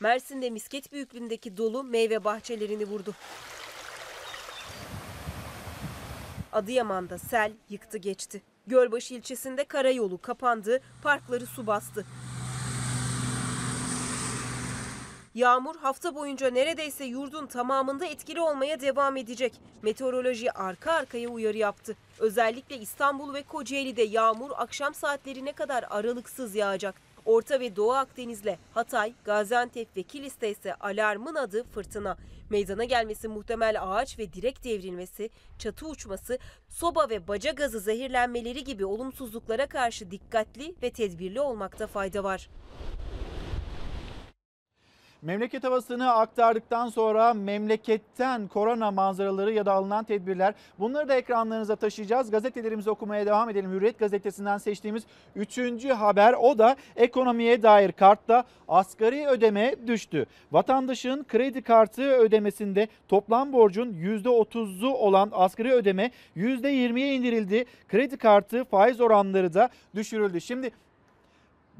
Mersin'de 0.00 0.50
misket 0.50 0.92
büyüklüğündeki 0.92 1.56
dolu 1.56 1.84
meyve 1.84 2.24
bahçelerini 2.24 2.84
vurdu. 2.84 3.14
Adıyaman'da 6.52 7.18
sel 7.18 7.52
yıktı 7.68 7.98
geçti. 7.98 8.42
Gölbaşı 8.66 9.14
ilçesinde 9.14 9.64
karayolu 9.64 10.20
kapandı, 10.20 10.80
parkları 11.02 11.46
su 11.46 11.66
bastı. 11.66 12.06
Yağmur 15.38 15.76
hafta 15.76 16.14
boyunca 16.14 16.50
neredeyse 16.50 17.04
yurdun 17.04 17.46
tamamında 17.46 18.06
etkili 18.06 18.40
olmaya 18.40 18.80
devam 18.80 19.16
edecek. 19.16 19.52
Meteoroloji 19.82 20.52
arka 20.52 20.92
arkaya 20.92 21.28
uyarı 21.28 21.58
yaptı. 21.58 21.96
Özellikle 22.18 22.78
İstanbul 22.78 23.34
ve 23.34 23.42
Kocaeli'de 23.42 24.02
yağmur 24.02 24.50
akşam 24.56 24.94
saatlerine 24.94 25.52
kadar 25.52 25.84
aralıksız 25.90 26.54
yağacak. 26.54 26.94
Orta 27.24 27.60
ve 27.60 27.76
Doğu 27.76 27.92
Akdeniz'le 27.92 28.56
Hatay, 28.74 29.12
Gaziantep 29.24 29.96
ve 29.96 30.02
Kilis'te 30.02 30.50
ise 30.50 30.74
alarmın 30.74 31.34
adı 31.34 31.64
fırtına. 31.64 32.16
Meydana 32.50 32.84
gelmesi 32.84 33.28
muhtemel 33.28 33.76
ağaç 33.80 34.18
ve 34.18 34.32
direk 34.32 34.64
devrilmesi, 34.64 35.30
çatı 35.58 35.86
uçması, 35.86 36.38
soba 36.68 37.08
ve 37.10 37.28
baca 37.28 37.50
gazı 37.50 37.80
zehirlenmeleri 37.80 38.64
gibi 38.64 38.84
olumsuzluklara 38.84 39.66
karşı 39.66 40.10
dikkatli 40.10 40.74
ve 40.82 40.90
tedbirli 40.90 41.40
olmakta 41.40 41.86
fayda 41.86 42.24
var. 42.24 42.48
Memleket 45.22 45.64
havasını 45.64 46.12
aktardıktan 46.12 46.88
sonra 46.88 47.34
memleketten 47.34 48.48
korona 48.48 48.90
manzaraları 48.90 49.52
ya 49.52 49.66
da 49.66 49.72
alınan 49.72 50.04
tedbirler 50.04 50.54
bunları 50.78 51.08
da 51.08 51.14
ekranlarınıza 51.14 51.76
taşıyacağız. 51.76 52.30
Gazetelerimizi 52.30 52.90
okumaya 52.90 53.26
devam 53.26 53.50
edelim. 53.50 53.72
Hürriyet 53.72 53.98
gazetesinden 53.98 54.58
seçtiğimiz 54.58 55.02
3. 55.36 55.84
haber 55.84 56.32
o 56.32 56.58
da 56.58 56.76
ekonomiye 56.96 57.62
dair 57.62 57.92
kartta 57.92 58.44
asgari 58.68 59.26
ödeme 59.26 59.74
düştü. 59.86 60.26
Vatandaşın 60.52 61.24
kredi 61.24 61.62
kartı 61.62 62.02
ödemesinde 62.02 62.88
toplam 63.08 63.52
borcun 63.52 63.92
%30'u 63.92 64.94
olan 64.94 65.30
asgari 65.32 65.72
ödeme 65.72 66.10
%20'ye 66.36 67.14
indirildi. 67.14 67.64
Kredi 67.88 68.16
kartı 68.16 68.64
faiz 68.64 69.00
oranları 69.00 69.54
da 69.54 69.68
düşürüldü. 69.94 70.40
Şimdi 70.40 70.70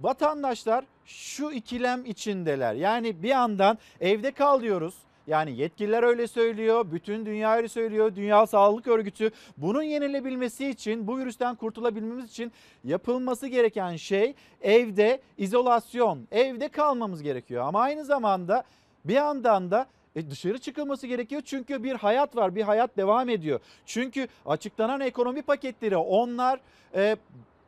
vatandaşlar 0.01 0.85
şu 1.05 1.51
ikilem 1.51 2.07
içindeler. 2.07 2.75
Yani 2.75 3.23
bir 3.23 3.29
yandan 3.29 3.79
evde 4.01 4.31
kal 4.31 4.61
diyoruz. 4.63 4.95
Yani 5.27 5.57
yetkililer 5.57 6.03
öyle 6.03 6.27
söylüyor, 6.27 6.87
bütün 6.93 7.27
dünya 7.27 7.57
öyle 7.57 7.69
söylüyor. 7.69 8.15
Dünya 8.17 8.47
Sağlık 8.47 8.87
Örgütü 8.87 9.31
bunun 9.57 9.83
yenilebilmesi 9.83 10.69
için, 10.69 11.07
bu 11.07 11.19
virüsten 11.19 11.55
kurtulabilmemiz 11.55 12.31
için 12.31 12.53
yapılması 12.85 13.47
gereken 13.47 13.97
şey 13.97 14.35
evde 14.63 15.21
izolasyon, 15.39 16.29
evde 16.33 16.69
kalmamız 16.69 17.23
gerekiyor. 17.23 17.65
Ama 17.65 17.81
aynı 17.81 18.05
zamanda 18.05 18.65
bir 19.05 19.15
yandan 19.15 19.71
da 19.71 19.87
e 20.17 20.31
dışarı 20.31 20.59
çıkılması 20.59 21.07
gerekiyor 21.07 21.43
çünkü 21.45 21.85
bir 21.85 21.95
hayat 21.95 22.37
var, 22.37 22.55
bir 22.55 22.63
hayat 22.63 22.97
devam 22.97 23.29
ediyor. 23.29 23.61
Çünkü 23.87 24.29
açıklanan 24.47 25.01
ekonomi 25.01 25.43
paketleri 25.43 25.97
onlar 25.97 26.61
e, 26.95 27.17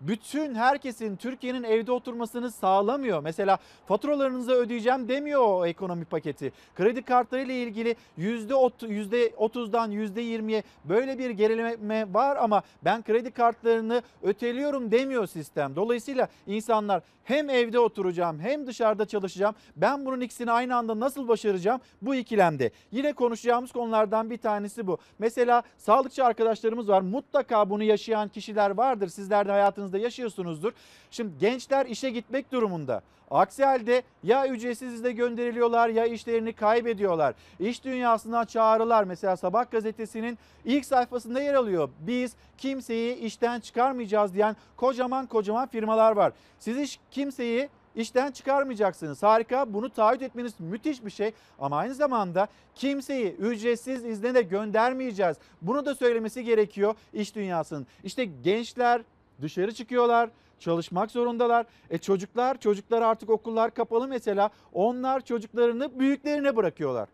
bütün 0.01 0.55
herkesin 0.55 1.17
Türkiye'nin 1.17 1.63
evde 1.63 1.93
oturmasını 1.93 2.51
sağlamıyor. 2.51 3.23
Mesela 3.23 3.59
faturalarınızı 3.87 4.53
ödeyeceğim 4.53 5.09
demiyor 5.09 5.43
o 5.43 5.67
ekonomi 5.67 6.05
paketi. 6.05 6.53
Kredi 6.77 7.03
kartları 7.03 7.43
ile 7.43 7.63
ilgili 7.63 7.97
%30'dan 8.19 9.93
%20'ye 9.93 10.63
böyle 10.85 11.19
bir 11.19 11.31
gerileme 11.31 12.15
var 12.15 12.37
ama 12.37 12.63
ben 12.85 13.03
kredi 13.03 13.31
kartlarını 13.31 14.03
öteliyorum 14.23 14.91
demiyor 14.91 15.27
sistem. 15.27 15.77
Dolayısıyla 15.77 16.29
insanlar 16.47 17.03
hem 17.25 17.51
evde 17.51 17.79
oturacağım 17.79 18.41
hem 18.41 18.67
dışarıda 18.67 19.07
çalışacağım. 19.07 19.55
Ben 19.77 20.07
bunun 20.07 20.21
ikisini 20.21 20.53
aynı 20.53 20.77
anda 20.77 21.01
nasıl 21.01 21.29
başaracağım? 21.29 21.81
Bu 22.03 22.15
ikilemde. 22.15 22.71
Yine 22.91 23.13
konuşacağımız 23.13 23.73
konulardan 23.73 24.31
bir 24.31 24.39
tanesi 24.39 24.87
bu. 24.87 24.99
Mesela 25.19 25.63
sağlıkçı 25.79 26.25
arkadaşlarımız 26.25 26.89
var. 26.89 27.01
Mutlaka 27.01 27.71
bunu 27.71 27.83
yaşayan 27.83 28.29
kişiler 28.29 28.71
vardır. 28.71 29.09
Sizler 29.09 29.47
de 29.47 29.51
hayatınızda 29.51 29.90
yaşıyorsunuzdur. 29.99 30.73
Şimdi 31.11 31.39
gençler 31.39 31.87
işe 31.87 32.11
gitmek 32.11 32.53
durumunda. 32.53 33.03
Aksi 33.31 33.65
halde 33.65 34.03
ya 34.23 34.49
ücretsiz 34.49 34.93
izne 34.95 35.13
gönderiliyorlar 35.13 35.89
ya 35.89 36.07
işlerini 36.07 36.53
kaybediyorlar. 36.53 37.35
İş 37.61 37.85
dünyasından 37.85 38.45
çağrılar 38.45 39.05
mesela 39.05 39.37
Sabah 39.37 39.71
gazetesinin 39.71 40.39
ilk 40.65 40.85
sayfasında 40.85 41.41
yer 41.41 41.55
alıyor. 41.55 41.89
Biz 42.01 42.35
kimseyi 42.59 43.17
işten 43.17 43.61
çıkarmayacağız 43.61 44.35
diyen 44.35 44.57
kocaman 44.77 45.27
kocaman 45.27 45.69
firmalar 45.69 46.13
var. 46.13 46.33
Siz 46.59 46.79
hiç 46.79 46.99
kimseyi 47.11 47.69
işten 47.95 48.33
çıkarmayacaksınız. 48.33 49.23
Harika 49.23 49.75
bunu 49.75 49.91
taahhüt 49.91 50.23
etmeniz 50.23 50.55
müthiş 50.59 51.05
bir 51.05 51.11
şey 51.11 51.33
ama 51.59 51.77
aynı 51.77 51.95
zamanda 51.95 52.49
kimseyi 52.75 53.33
ücretsiz 53.33 54.05
izne 54.05 54.35
de 54.35 54.43
göndermeyeceğiz. 54.43 55.37
Bunu 55.63 55.87
da 55.87 55.95
söylemesi 55.95 56.45
gerekiyor 56.45 56.95
iş 57.13 57.35
dünyasının. 57.35 57.87
İşte 58.05 58.25
gençler 58.25 59.03
dışarı 59.43 59.75
çıkıyorlar 59.75 60.31
çalışmak 60.59 61.11
zorundalar. 61.11 61.67
E 61.91 61.99
çocuklar, 61.99 62.61
çocuklar 62.61 63.03
artık 63.03 63.31
okullar 63.31 63.75
kapalı 63.75 64.09
mesela. 64.09 64.51
Onlar 64.73 65.21
çocuklarını 65.21 65.99
büyüklerine 65.99 66.57
bırakıyorlar. 66.57 67.09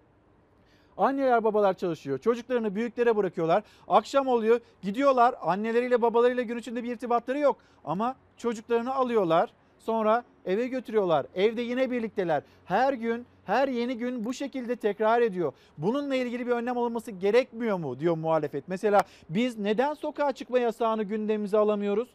Anneler 0.96 1.44
babalar 1.44 1.74
çalışıyor. 1.74 2.18
Çocuklarını 2.18 2.74
büyüklere 2.74 3.16
bırakıyorlar. 3.16 3.62
Akşam 3.88 4.26
oluyor 4.26 4.60
gidiyorlar 4.82 5.34
anneleriyle 5.42 6.02
babalarıyla 6.02 6.42
gün 6.42 6.56
içinde 6.58 6.84
bir 6.84 6.92
irtibatları 6.92 7.38
yok. 7.38 7.56
Ama 7.84 8.16
çocuklarını 8.36 8.94
alıyorlar. 8.94 9.50
Sonra 9.78 10.24
eve 10.44 10.66
götürüyorlar. 10.66 11.26
Evde 11.34 11.62
yine 11.62 11.90
birlikteler. 11.90 12.42
Her 12.64 12.92
gün 12.92 13.26
her 13.46 13.68
yeni 13.68 13.98
gün 13.98 14.24
bu 14.24 14.34
şekilde 14.34 14.76
tekrar 14.76 15.22
ediyor. 15.22 15.52
Bununla 15.78 16.14
ilgili 16.14 16.46
bir 16.46 16.52
önlem 16.52 16.78
alınması 16.78 17.10
gerekmiyor 17.10 17.78
mu 17.78 18.00
diyor 18.00 18.16
muhalefet. 18.16 18.68
Mesela 18.68 19.00
biz 19.28 19.58
neden 19.58 19.94
sokağa 19.94 20.32
çıkma 20.32 20.58
yasağını 20.58 21.02
gündemimize 21.02 21.58
alamıyoruz? 21.58 22.08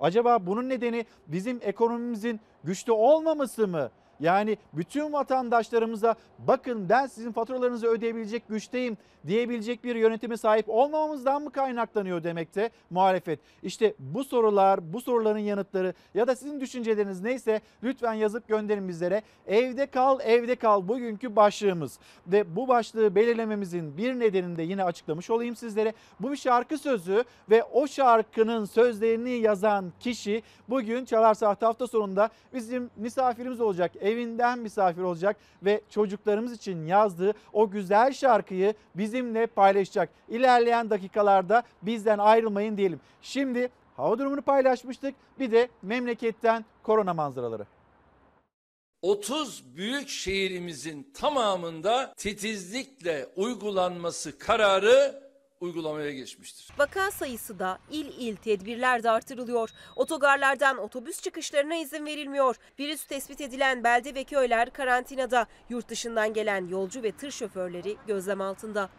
Acaba 0.00 0.46
bunun 0.46 0.68
nedeni 0.68 1.06
bizim 1.26 1.58
ekonomimizin 1.62 2.40
güçlü 2.64 2.92
olmaması 2.92 3.68
mı? 3.68 3.90
Yani 4.20 4.56
bütün 4.72 5.12
vatandaşlarımıza 5.12 6.14
bakın 6.38 6.88
ben 6.88 7.06
sizin 7.06 7.32
faturalarınızı 7.32 7.86
ödeyebilecek 7.86 8.48
güçteyim 8.48 8.96
diyebilecek 9.26 9.84
bir 9.84 9.94
yönetime 9.94 10.36
sahip 10.36 10.68
olmamamızdan 10.68 11.42
mı 11.42 11.52
kaynaklanıyor 11.52 12.24
demekte 12.24 12.70
muhalefet. 12.90 13.40
İşte 13.62 13.94
bu 13.98 14.24
sorular, 14.24 14.92
bu 14.92 15.00
soruların 15.00 15.38
yanıtları 15.38 15.94
ya 16.14 16.26
da 16.26 16.36
sizin 16.36 16.60
düşünceleriniz 16.60 17.20
neyse 17.20 17.60
lütfen 17.82 18.14
yazıp 18.14 18.48
gönderin 18.48 18.88
bizlere. 18.88 19.22
Evde 19.46 19.86
kal, 19.86 20.20
evde 20.20 20.56
kal 20.56 20.88
bugünkü 20.88 21.36
başlığımız. 21.36 21.98
Ve 22.26 22.56
bu 22.56 22.68
başlığı 22.68 23.14
belirlememizin 23.14 23.96
bir 23.96 24.14
nedenini 24.14 24.56
de 24.56 24.62
yine 24.62 24.84
açıklamış 24.84 25.30
olayım 25.30 25.56
sizlere. 25.56 25.92
Bu 26.20 26.32
bir 26.32 26.36
şarkı 26.36 26.78
sözü 26.78 27.24
ve 27.50 27.62
o 27.64 27.86
şarkının 27.86 28.64
sözlerini 28.64 29.30
yazan 29.30 29.92
kişi 30.00 30.42
bugün 30.68 31.04
Çalar 31.04 31.34
Saat 31.34 31.62
hafta 31.62 31.86
sonunda 31.86 32.30
bizim 32.54 32.90
misafirimiz 32.96 33.60
olacak. 33.60 33.92
Evinden 34.08 34.58
misafir 34.58 35.02
olacak 35.02 35.36
ve 35.62 35.80
çocuklarımız 35.90 36.52
için 36.52 36.86
yazdığı 36.86 37.32
o 37.52 37.70
güzel 37.70 38.12
şarkıyı 38.12 38.74
bizimle 38.94 39.46
paylaşacak. 39.46 40.10
İlerleyen 40.28 40.90
dakikalarda 40.90 41.62
bizden 41.82 42.18
ayrılmayın 42.18 42.76
diyelim. 42.76 43.00
Şimdi 43.22 43.68
hava 43.96 44.18
durumunu 44.18 44.42
paylaşmıştık. 44.42 45.14
Bir 45.38 45.50
de 45.52 45.68
memleketten 45.82 46.64
korona 46.82 47.14
manzaraları. 47.14 47.66
30 49.02 49.76
büyük 49.76 50.08
şehrimizin 50.08 51.10
tamamında 51.14 52.14
titizlikle 52.16 53.26
uygulanması 53.36 54.38
kararı 54.38 55.27
uygulamaya 55.60 56.12
geçmiştir. 56.12 56.68
Vaka 56.78 57.10
sayısı 57.10 57.58
da 57.58 57.78
il 57.90 58.06
il 58.18 58.36
tedbirler 58.36 59.02
de 59.02 59.10
artırılıyor. 59.10 59.70
Otogarlardan 59.96 60.78
otobüs 60.78 61.20
çıkışlarına 61.20 61.74
izin 61.74 62.06
verilmiyor. 62.06 62.56
Virüs 62.78 63.04
tespit 63.04 63.40
edilen 63.40 63.84
belde 63.84 64.14
ve 64.14 64.24
köyler 64.24 64.70
karantinada. 64.70 65.46
Yurt 65.68 65.88
dışından 65.88 66.32
gelen 66.32 66.66
yolcu 66.66 67.02
ve 67.02 67.12
tır 67.12 67.30
şoförleri 67.30 67.96
gözlem 68.06 68.40
altında. 68.40 68.90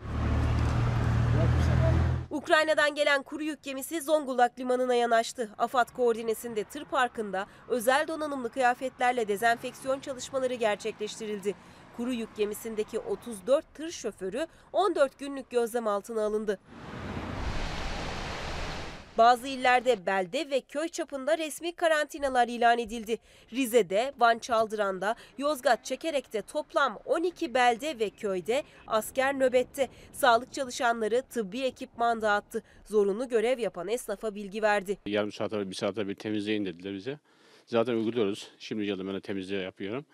Ukrayna'dan 2.29 2.95
gelen 2.95 3.23
kuru 3.23 3.43
yük 3.43 3.63
gemisi 3.63 4.01
Zonguldak 4.01 4.59
limanına 4.59 4.93
yanaştı. 4.93 5.49
AFAD 5.57 5.89
koordinesinde 5.95 6.63
tır 6.63 6.85
parkında 6.85 7.47
özel 7.67 8.07
donanımlı 8.07 8.49
kıyafetlerle 8.49 9.27
dezenfeksiyon 9.27 9.99
çalışmaları 9.99 10.53
gerçekleştirildi. 10.53 11.55
Kuru 11.99 12.13
yük 12.13 12.37
gemisindeki 12.37 12.99
34 12.99 13.73
tır 13.73 13.91
şoförü 13.91 14.47
14 14.73 15.19
günlük 15.19 15.49
gözlem 15.49 15.87
altına 15.87 16.21
alındı. 16.21 16.59
Bazı 19.17 19.47
illerde 19.47 20.05
belde 20.05 20.49
ve 20.49 20.61
köy 20.61 20.87
çapında 20.87 21.37
resmi 21.37 21.71
karantinalar 21.71 22.47
ilan 22.47 22.79
edildi. 22.79 23.17
Rize'de, 23.53 24.13
Van 24.19 24.39
Çaldıran'da, 24.39 25.15
Yozgat 25.37 25.85
Çekerek'te 25.85 26.41
toplam 26.41 26.99
12 27.05 27.53
belde 27.53 27.99
ve 27.99 28.09
köyde 28.09 28.63
asker 28.87 29.39
nöbette. 29.39 29.89
Sağlık 30.13 30.53
çalışanları 30.53 31.21
tıbbi 31.21 31.61
ekipman 31.61 32.21
dağıttı. 32.21 32.63
Zorunlu 32.85 33.27
görev 33.29 33.59
yapan 33.59 33.87
esnafa 33.87 34.35
bilgi 34.35 34.61
verdi. 34.61 34.97
Yarım 35.05 35.31
saate 35.31 35.69
bir 35.69 35.75
saate 35.75 36.07
bir 36.07 36.15
temizleyin 36.15 36.65
dediler 36.65 36.93
bize. 36.93 37.19
Zaten 37.65 37.93
uyguluyoruz. 37.93 38.47
Şimdi 38.59 38.85
geldim 38.85 39.07
ben 39.07 39.49
de 39.49 39.55
yapıyorum. 39.55 40.05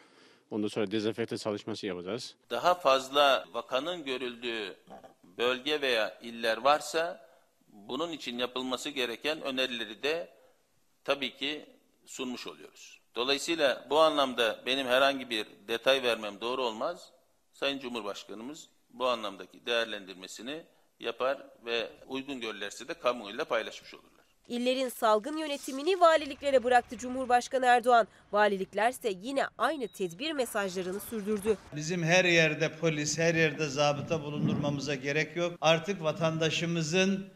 Ondan 0.51 0.67
sonra 0.67 0.91
dezenfekte 0.91 1.37
çalışması 1.37 1.87
yapacağız. 1.87 2.35
daha 2.49 2.73
fazla 2.75 3.45
vakanın 3.53 4.03
görüldüğü 4.05 4.75
bölge 5.23 5.81
veya 5.81 6.19
iller 6.21 6.57
varsa 6.57 7.27
bunun 7.67 8.11
için 8.11 8.37
yapılması 8.37 8.89
gereken 8.89 9.41
önerileri 9.41 10.03
de 10.03 10.29
tabii 11.03 11.37
ki 11.37 11.65
sunmuş 12.05 12.47
oluyoruz. 12.47 12.99
Dolayısıyla 13.15 13.87
bu 13.89 13.99
anlamda 13.99 14.63
benim 14.65 14.87
herhangi 14.87 15.29
bir 15.29 15.47
detay 15.67 16.03
vermem 16.03 16.41
doğru 16.41 16.63
olmaz. 16.63 17.11
Sayın 17.53 17.79
Cumhurbaşkanımız 17.79 18.69
bu 18.89 19.07
anlamdaki 19.07 19.65
değerlendirmesini 19.65 20.63
yapar 20.99 21.37
ve 21.65 21.89
uygun 22.07 22.39
görürlerse 22.41 22.87
de 22.87 22.93
kamuoyuyla 22.93 23.45
paylaşmış 23.45 23.93
olurlar. 23.93 24.14
İllerin 24.47 24.89
salgın 24.89 25.37
yönetimini 25.37 25.99
valiliklere 25.99 26.63
bıraktı 26.63 26.97
Cumhurbaşkanı 26.97 27.65
Erdoğan. 27.65 28.07
Valiliklerse 28.31 29.13
yine 29.21 29.43
aynı 29.57 29.87
tedbir 29.87 30.31
mesajlarını 30.31 30.99
sürdürdü. 30.99 31.57
Bizim 31.75 32.03
her 32.03 32.25
yerde 32.25 32.77
polis, 32.77 33.17
her 33.17 33.35
yerde 33.35 33.69
zabıta 33.69 34.23
bulundurmamıza 34.23 34.95
gerek 34.95 35.35
yok. 35.35 35.53
Artık 35.61 36.03
vatandaşımızın 36.03 37.27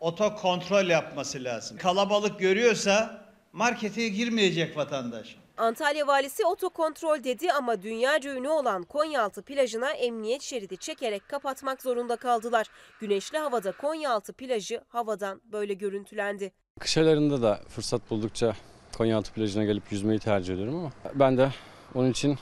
oto 0.00 0.36
kontrol 0.36 0.86
yapması 0.86 1.44
lazım. 1.44 1.76
Kalabalık 1.76 2.40
görüyorsa 2.40 3.24
markete 3.52 4.08
girmeyecek 4.08 4.76
vatandaş. 4.76 5.36
Antalya 5.56 6.06
valisi 6.06 6.44
otokontrol 6.44 7.24
dedi 7.24 7.52
ama 7.52 7.82
dünyaca 7.82 8.34
ünlü 8.34 8.48
olan 8.48 8.82
Konyaaltı 8.82 9.42
plajına 9.42 9.90
emniyet 9.90 10.42
şeridi 10.42 10.76
çekerek 10.76 11.28
kapatmak 11.28 11.82
zorunda 11.82 12.16
kaldılar. 12.16 12.66
Güneşli 13.00 13.38
havada 13.38 13.72
Konyaaltı 13.72 14.32
plajı 14.32 14.80
havadan 14.88 15.40
böyle 15.44 15.74
görüntülendi. 15.74 16.52
Kış 16.80 16.98
aylarında 16.98 17.42
da 17.42 17.60
fırsat 17.68 18.10
buldukça 18.10 18.56
Konyaaltı 18.96 19.32
plajına 19.32 19.64
gelip 19.64 19.92
yüzmeyi 19.92 20.18
tercih 20.18 20.54
ediyorum 20.54 20.76
ama 20.76 20.92
ben 21.14 21.38
de 21.38 21.50
onun 21.94 22.10
için 22.10 22.38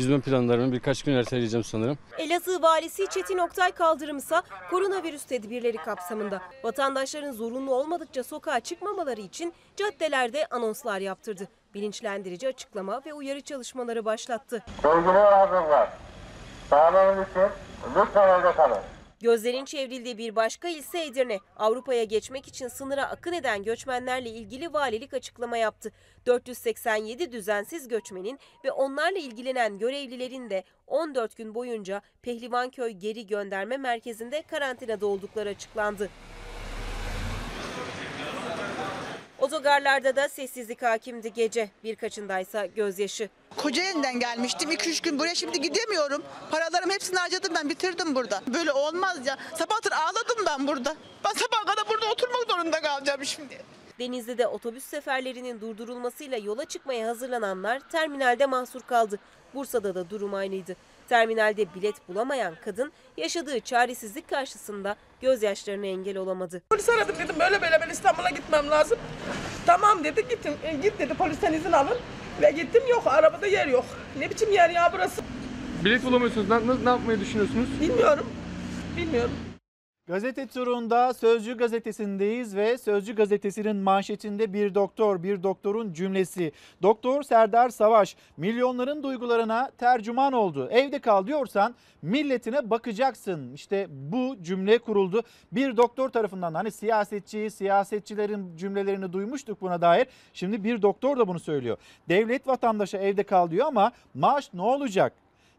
yüzme 0.00 0.20
planlarımı 0.20 0.72
birkaç 0.72 1.02
gün 1.02 1.14
erteleyeceğim 1.14 1.64
sanırım. 1.64 1.98
Elazığ 2.18 2.62
valisi 2.62 3.06
Çetin 3.10 3.38
Oktay 3.38 3.72
kaldırımsa 3.72 4.42
koronavirüs 4.70 5.24
tedbirleri 5.24 5.76
kapsamında 5.76 6.42
vatandaşların 6.64 7.32
zorunlu 7.32 7.74
olmadıkça 7.74 8.24
sokağa 8.24 8.60
çıkmamaları 8.60 9.20
için 9.20 9.52
caddelerde 9.76 10.46
anonslar 10.46 11.00
yaptırdı. 11.00 11.48
Bilinçlendirici 11.74 12.48
açıklama 12.48 13.00
ve 13.06 13.14
uyarı 13.14 13.40
çalışmaları 13.40 14.04
başlattı. 14.04 14.62
Bölgene 14.84 15.18
hazırlar. 15.18 15.88
Sağlığınız 16.70 17.28
için 17.30 17.48
lütfen 17.96 18.40
evde 18.40 18.52
kalın. 18.52 18.78
Gözlerin 19.20 19.64
çevrildiği 19.64 20.18
bir 20.18 20.36
başka 20.36 20.68
ilse 20.68 21.04
Edirne. 21.04 21.38
Avrupa'ya 21.56 22.04
geçmek 22.04 22.48
için 22.48 22.68
sınıra 22.68 23.04
akın 23.04 23.32
eden 23.32 23.62
göçmenlerle 23.62 24.30
ilgili 24.30 24.72
valilik 24.72 25.14
açıklama 25.14 25.56
yaptı. 25.56 25.92
487 26.26 27.32
düzensiz 27.32 27.88
göçmenin 27.88 28.38
ve 28.64 28.72
onlarla 28.72 29.18
ilgilenen 29.18 29.78
görevlilerin 29.78 30.50
de 30.50 30.64
14 30.86 31.36
gün 31.36 31.54
boyunca 31.54 32.02
Pehlivanköy 32.22 32.90
Geri 32.90 33.26
Gönderme 33.26 33.76
Merkezi'nde 33.76 34.42
karantinada 34.42 35.06
oldukları 35.06 35.48
açıklandı. 35.48 36.10
Otogarlarda 39.40 40.16
da 40.16 40.28
sessizlik 40.28 40.82
hakimdi 40.82 41.32
gece. 41.32 41.70
Birkaçındaysa 41.84 42.66
gözyaşı. 42.66 43.28
Kocaeli'den 43.56 44.20
gelmiştim. 44.20 44.70
2-3 44.70 45.02
gün 45.02 45.18
buraya 45.18 45.34
şimdi 45.34 45.60
gidemiyorum. 45.60 46.22
Paralarım 46.50 46.90
hepsini 46.90 47.18
harcadım 47.18 47.54
ben 47.54 47.68
bitirdim 47.68 48.14
burada. 48.14 48.42
Böyle 48.54 48.72
olmaz 48.72 49.26
ya. 49.26 49.36
Sabahtır 49.54 49.92
ağladım 49.92 50.46
ben 50.46 50.66
burada. 50.66 50.96
Ben 51.24 51.32
sabaha 51.32 51.64
kadar 51.64 51.88
burada 51.88 52.12
oturmak 52.12 52.50
zorunda 52.50 52.80
kalacağım 52.82 53.24
şimdi. 53.24 53.58
Denizli'de 53.98 54.46
otobüs 54.46 54.84
seferlerinin 54.84 55.60
durdurulmasıyla 55.60 56.38
yola 56.38 56.64
çıkmaya 56.64 57.08
hazırlananlar 57.08 57.80
terminalde 57.92 58.46
mahsur 58.46 58.80
kaldı. 58.80 59.18
Bursa'da 59.54 59.94
da 59.94 60.10
durum 60.10 60.34
aynıydı. 60.34 60.76
Terminalde 61.10 61.74
bilet 61.74 62.08
bulamayan 62.08 62.54
kadın 62.64 62.92
yaşadığı 63.16 63.60
çaresizlik 63.60 64.30
karşısında 64.30 64.96
gözyaşlarına 65.20 65.86
engel 65.86 66.16
olamadı. 66.16 66.62
Polis 66.70 66.88
aradım 66.88 67.14
dedim 67.18 67.36
böyle 67.40 67.62
böyle 67.62 67.80
ben 67.80 67.90
İstanbul'a 67.90 68.30
gitmem 68.30 68.70
lazım. 68.70 68.98
Tamam 69.66 70.04
dedi 70.04 70.28
gittim. 70.28 70.52
E, 70.64 70.76
git 70.76 70.98
dedi 70.98 71.14
polisten 71.14 71.52
izin 71.52 71.72
alın. 71.72 71.98
Ve 72.42 72.50
gittim 72.50 72.82
yok 72.90 73.02
arabada 73.06 73.46
yer 73.46 73.66
yok. 73.66 73.84
Ne 74.18 74.30
biçim 74.30 74.52
yer 74.52 74.70
ya 74.70 74.90
burası? 74.92 75.22
Bilet 75.84 76.04
bulamıyorsunuz. 76.04 76.48
Ne, 76.48 76.84
ne 76.84 76.90
yapmayı 76.90 77.20
düşünüyorsunuz? 77.20 77.80
Bilmiyorum. 77.80 78.26
Bilmiyorum. 78.96 79.49
Gazete 80.10 80.46
turunda 80.46 81.14
Sözcü 81.14 81.56
gazetesindeyiz 81.56 82.56
ve 82.56 82.78
Sözcü 82.78 83.14
gazetesinin 83.14 83.76
manşetinde 83.76 84.52
bir 84.52 84.74
doktor, 84.74 85.22
bir 85.22 85.42
doktorun 85.42 85.92
cümlesi. 85.92 86.52
Doktor 86.82 87.22
Serdar 87.22 87.68
Savaş 87.68 88.16
milyonların 88.36 89.02
duygularına 89.02 89.70
tercüman 89.78 90.32
oldu. 90.32 90.68
Evde 90.70 90.98
kal 90.98 91.26
diyorsan 91.26 91.74
milletine 92.02 92.70
bakacaksın. 92.70 93.52
İşte 93.52 93.86
bu 93.90 94.36
cümle 94.42 94.78
kuruldu. 94.78 95.22
Bir 95.52 95.76
doktor 95.76 96.08
tarafından 96.08 96.54
hani 96.54 96.70
siyasetçi, 96.70 97.50
siyasetçilerin 97.50 98.56
cümlelerini 98.56 99.12
duymuştuk 99.12 99.60
buna 99.60 99.80
dair. 99.80 100.06
Şimdi 100.32 100.64
bir 100.64 100.82
doktor 100.82 101.18
da 101.18 101.28
bunu 101.28 101.40
söylüyor. 101.40 101.76
Devlet 102.08 102.46
vatandaşa 102.46 102.98
evde 102.98 103.22
kal 103.22 103.50
diyor 103.50 103.66
ama 103.66 103.92
maaş 104.14 104.54
ne 104.54 104.62
olacak? 104.62 105.12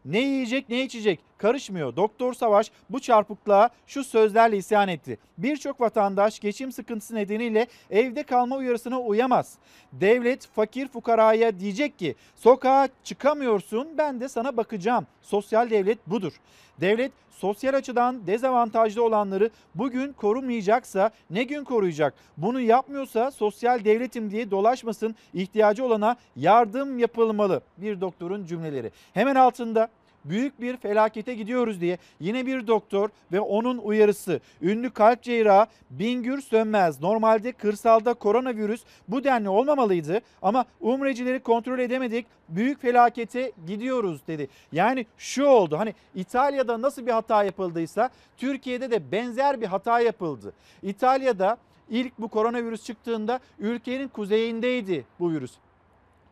Ne 0.04 0.20
yiyecek 0.20 0.68
ne 0.68 0.82
içecek? 0.82 1.20
karışmıyor. 1.42 1.96
Doktor 1.96 2.34
Savaş 2.34 2.70
bu 2.90 3.00
çarpıklığa 3.00 3.70
şu 3.86 4.04
sözlerle 4.04 4.56
isyan 4.56 4.88
etti. 4.88 5.18
Birçok 5.38 5.80
vatandaş 5.80 6.40
geçim 6.40 6.72
sıkıntısı 6.72 7.14
nedeniyle 7.14 7.66
evde 7.90 8.22
kalma 8.22 8.56
uyarısına 8.56 9.00
uyamaz. 9.00 9.54
Devlet 9.92 10.46
fakir 10.46 10.88
fukaraya 10.88 11.60
diyecek 11.60 11.98
ki 11.98 12.14
sokağa 12.36 12.88
çıkamıyorsun 13.04 13.98
ben 13.98 14.20
de 14.20 14.28
sana 14.28 14.56
bakacağım. 14.56 15.06
Sosyal 15.22 15.70
devlet 15.70 16.06
budur. 16.06 16.32
Devlet 16.80 17.12
sosyal 17.42 17.74
açıdan 17.74 18.26
dezavantajlı 18.26 19.04
olanları 19.04 19.50
bugün 19.74 20.12
korumayacaksa 20.12 21.10
ne 21.30 21.42
gün 21.42 21.64
koruyacak? 21.64 22.14
Bunu 22.36 22.60
yapmıyorsa 22.60 23.30
sosyal 23.30 23.84
devletim 23.84 24.30
diye 24.30 24.50
dolaşmasın 24.50 25.14
ihtiyacı 25.34 25.84
olana 25.84 26.16
yardım 26.36 26.98
yapılmalı. 26.98 27.60
Bir 27.78 28.00
doktorun 28.00 28.46
cümleleri. 28.46 28.90
Hemen 29.14 29.34
altında 29.34 29.88
büyük 30.24 30.60
bir 30.60 30.76
felakete 30.76 31.34
gidiyoruz 31.34 31.80
diye 31.80 31.98
yine 32.20 32.46
bir 32.46 32.66
doktor 32.66 33.08
ve 33.32 33.40
onun 33.40 33.78
uyarısı. 33.78 34.40
Ünlü 34.62 34.90
kalp 34.90 35.22
cerrahı 35.22 35.66
Bingür 35.90 36.40
Sönmez. 36.40 37.00
Normalde 37.00 37.52
kırsalda 37.52 38.14
koronavirüs 38.14 38.82
bu 39.08 39.24
denli 39.24 39.48
olmamalıydı 39.48 40.20
ama 40.42 40.64
umrecileri 40.80 41.40
kontrol 41.40 41.78
edemedik. 41.78 42.26
Büyük 42.48 42.82
felakete 42.82 43.52
gidiyoruz 43.66 44.20
dedi. 44.26 44.48
Yani 44.72 45.06
şu 45.18 45.44
oldu 45.44 45.78
hani 45.78 45.94
İtalya'da 46.14 46.82
nasıl 46.82 47.06
bir 47.06 47.12
hata 47.12 47.44
yapıldıysa 47.44 48.10
Türkiye'de 48.36 48.90
de 48.90 49.12
benzer 49.12 49.60
bir 49.60 49.66
hata 49.66 50.00
yapıldı. 50.00 50.52
İtalya'da 50.82 51.56
ilk 51.90 52.18
bu 52.18 52.28
koronavirüs 52.28 52.84
çıktığında 52.84 53.40
ülkenin 53.58 54.08
kuzeyindeydi 54.08 55.04
bu 55.20 55.30
virüs. 55.30 55.52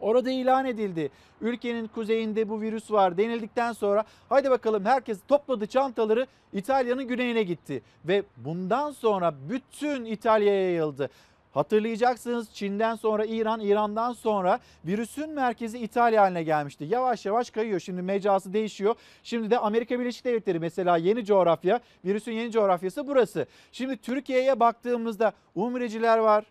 Orada 0.00 0.30
ilan 0.30 0.64
edildi. 0.64 1.10
Ülkenin 1.40 1.86
kuzeyinde 1.86 2.48
bu 2.48 2.60
virüs 2.60 2.90
var 2.90 3.16
denildikten 3.16 3.72
sonra 3.72 4.04
hadi 4.28 4.50
bakalım 4.50 4.84
herkes 4.84 5.18
topladı 5.28 5.66
çantaları 5.66 6.26
İtalya'nın 6.52 7.08
güneyine 7.08 7.42
gitti. 7.42 7.82
Ve 8.04 8.22
bundan 8.36 8.90
sonra 8.90 9.34
bütün 9.48 10.04
İtalya'ya 10.04 10.62
yayıldı. 10.62 11.10
Hatırlayacaksınız 11.52 12.50
Çin'den 12.52 12.94
sonra 12.94 13.24
İran, 13.24 13.60
İran'dan 13.60 14.12
sonra 14.12 14.58
virüsün 14.84 15.30
merkezi 15.30 15.78
İtalya 15.78 16.22
haline 16.22 16.42
gelmişti. 16.42 16.84
Yavaş 16.88 17.26
yavaş 17.26 17.50
kayıyor. 17.50 17.80
Şimdi 17.80 18.02
mecrası 18.02 18.52
değişiyor. 18.52 18.94
Şimdi 19.22 19.50
de 19.50 19.58
Amerika 19.58 20.00
Birleşik 20.00 20.24
Devletleri 20.24 20.58
mesela 20.58 20.96
yeni 20.96 21.24
coğrafya, 21.24 21.80
virüsün 22.04 22.32
yeni 22.32 22.50
coğrafyası 22.50 23.06
burası. 23.06 23.46
Şimdi 23.72 23.96
Türkiye'ye 23.96 24.60
baktığımızda 24.60 25.32
umreciler 25.54 26.18
var, 26.18 26.44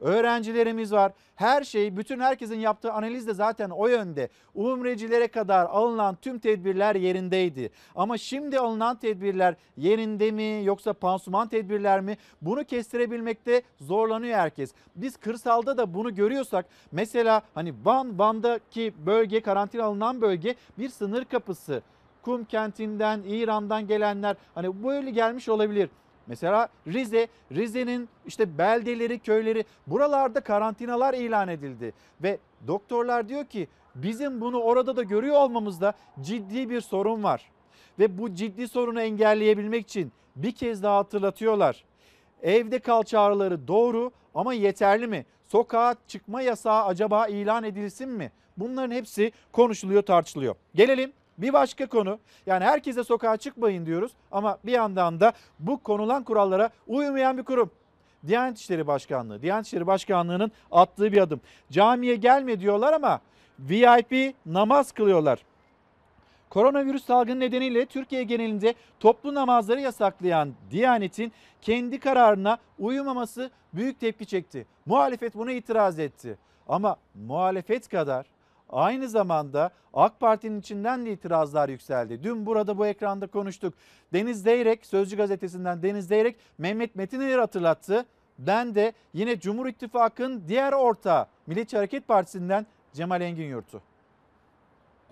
öğrencilerimiz 0.00 0.92
var. 0.92 1.12
Her 1.34 1.64
şey, 1.64 1.96
bütün 1.96 2.20
herkesin 2.20 2.58
yaptığı 2.58 2.92
analiz 2.92 3.26
de 3.26 3.34
zaten 3.34 3.70
o 3.70 3.86
yönde. 3.86 4.28
Umrecilere 4.54 5.28
kadar 5.28 5.66
alınan 5.66 6.16
tüm 6.22 6.38
tedbirler 6.38 6.94
yerindeydi. 6.94 7.70
Ama 7.94 8.18
şimdi 8.18 8.58
alınan 8.58 8.96
tedbirler 8.96 9.54
yerinde 9.76 10.30
mi 10.30 10.60
yoksa 10.64 10.92
pansuman 10.92 11.48
tedbirler 11.48 12.00
mi? 12.00 12.16
Bunu 12.42 12.64
kestirebilmekte 12.64 13.62
zorlanıyor 13.80 14.38
herkes. 14.38 14.72
Biz 14.96 15.16
kırsalda 15.16 15.76
da 15.76 15.94
bunu 15.94 16.14
görüyorsak 16.14 16.66
mesela 16.92 17.42
hani 17.54 17.74
Van, 17.84 18.18
Van'daki 18.18 18.94
bölge 19.06 19.40
karantina 19.40 19.84
alınan 19.84 20.20
bölge 20.20 20.54
bir 20.78 20.88
sınır 20.88 21.24
kapısı. 21.24 21.82
Kum 22.22 22.44
kentinden, 22.44 23.22
İran'dan 23.26 23.86
gelenler 23.86 24.36
hani 24.54 24.84
böyle 24.84 25.10
gelmiş 25.10 25.48
olabilir. 25.48 25.90
Mesela 26.26 26.68
Rize, 26.86 27.28
Rize'nin 27.52 28.08
işte 28.26 28.58
beldeleri, 28.58 29.18
köyleri 29.18 29.64
buralarda 29.86 30.40
karantinalar 30.40 31.14
ilan 31.14 31.48
edildi. 31.48 31.92
Ve 32.22 32.38
doktorlar 32.66 33.28
diyor 33.28 33.44
ki 33.44 33.68
bizim 33.94 34.40
bunu 34.40 34.60
orada 34.60 34.96
da 34.96 35.02
görüyor 35.02 35.36
olmamızda 35.36 35.92
ciddi 36.20 36.70
bir 36.70 36.80
sorun 36.80 37.22
var. 37.22 37.50
Ve 37.98 38.18
bu 38.18 38.34
ciddi 38.34 38.68
sorunu 38.68 39.00
engelleyebilmek 39.00 39.82
için 39.82 40.12
bir 40.36 40.52
kez 40.52 40.82
daha 40.82 40.96
hatırlatıyorlar. 40.98 41.84
Evde 42.42 42.78
kal 42.78 43.02
çağrıları 43.02 43.68
doğru 43.68 44.10
ama 44.34 44.54
yeterli 44.54 45.06
mi? 45.06 45.26
Sokağa 45.48 45.94
çıkma 46.08 46.42
yasağı 46.42 46.84
acaba 46.84 47.26
ilan 47.26 47.64
edilsin 47.64 48.08
mi? 48.08 48.32
Bunların 48.56 48.94
hepsi 48.94 49.32
konuşuluyor, 49.52 50.02
tartışılıyor. 50.02 50.54
Gelelim 50.74 51.12
bir 51.38 51.52
başka 51.52 51.86
konu 51.86 52.18
yani 52.46 52.64
herkese 52.64 53.04
sokağa 53.04 53.36
çıkmayın 53.36 53.86
diyoruz 53.86 54.12
ama 54.32 54.58
bir 54.64 54.72
yandan 54.72 55.20
da 55.20 55.32
bu 55.58 55.82
konulan 55.82 56.24
kurallara 56.24 56.70
uymayan 56.86 57.38
bir 57.38 57.42
kurum. 57.42 57.70
Diyanet 58.26 58.58
İşleri 58.58 58.86
Başkanlığı. 58.86 59.42
Diyanet 59.42 59.66
İşleri 59.66 59.86
Başkanlığı'nın 59.86 60.52
attığı 60.70 61.12
bir 61.12 61.18
adım. 61.18 61.40
Camiye 61.70 62.16
gelme 62.16 62.60
diyorlar 62.60 62.92
ama 62.92 63.20
VIP 63.58 64.34
namaz 64.46 64.92
kılıyorlar. 64.92 65.38
Koronavirüs 66.50 67.04
salgını 67.04 67.40
nedeniyle 67.40 67.86
Türkiye 67.86 68.22
genelinde 68.22 68.74
toplu 69.00 69.34
namazları 69.34 69.80
yasaklayan 69.80 70.54
Diyanet'in 70.70 71.32
kendi 71.62 72.00
kararına 72.00 72.58
uyumaması 72.78 73.50
büyük 73.72 74.00
tepki 74.00 74.26
çekti. 74.26 74.66
Muhalefet 74.86 75.34
buna 75.34 75.52
itiraz 75.52 75.98
etti. 75.98 76.38
Ama 76.68 76.96
muhalefet 77.14 77.88
kadar 77.88 78.26
Aynı 78.70 79.08
zamanda 79.08 79.70
AK 79.94 80.20
Parti'nin 80.20 80.60
içinden 80.60 81.06
de 81.06 81.12
itirazlar 81.12 81.68
yükseldi. 81.68 82.22
Dün 82.22 82.46
burada 82.46 82.78
bu 82.78 82.86
ekranda 82.86 83.26
konuştuk. 83.26 83.74
Deniz 84.12 84.42
Zeyrek, 84.42 84.86
Sözcü 84.86 85.16
Gazetesi'nden 85.16 85.82
Deniz 85.82 86.08
Zeyrek, 86.08 86.36
Mehmet 86.58 86.96
Metiner'i 86.96 87.36
hatırlattı. 87.36 88.06
Ben 88.38 88.74
de 88.74 88.92
yine 89.12 89.40
Cumhur 89.40 89.66
İttifakı'nın 89.66 90.42
diğer 90.48 90.72
ortağı 90.72 91.26
Milliyetçi 91.46 91.76
Hareket 91.76 92.08
Partisi'nden 92.08 92.66
Cemal 92.92 93.20
Engin 93.20 93.48
Yurt'u. 93.48 93.80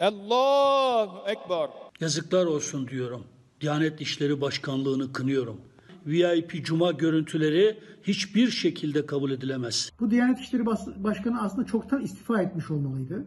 Allahu 0.00 1.28
Ekber. 1.28 1.70
Yazıklar 2.00 2.46
olsun 2.46 2.88
diyorum. 2.88 3.24
Diyanet 3.60 4.00
İşleri 4.00 4.40
Başkanlığı'nı 4.40 5.12
kınıyorum. 5.12 5.60
VIP 6.06 6.64
cuma 6.64 6.92
görüntüleri 6.92 7.78
hiçbir 8.02 8.50
şekilde 8.50 9.06
kabul 9.06 9.30
edilemez. 9.30 9.90
Bu 10.00 10.10
Diyanet 10.10 10.40
İşleri 10.40 10.66
Başkanı 10.96 11.42
aslında 11.42 11.66
çoktan 11.66 12.02
istifa 12.02 12.42
etmiş 12.42 12.70
olmalıydı. 12.70 13.24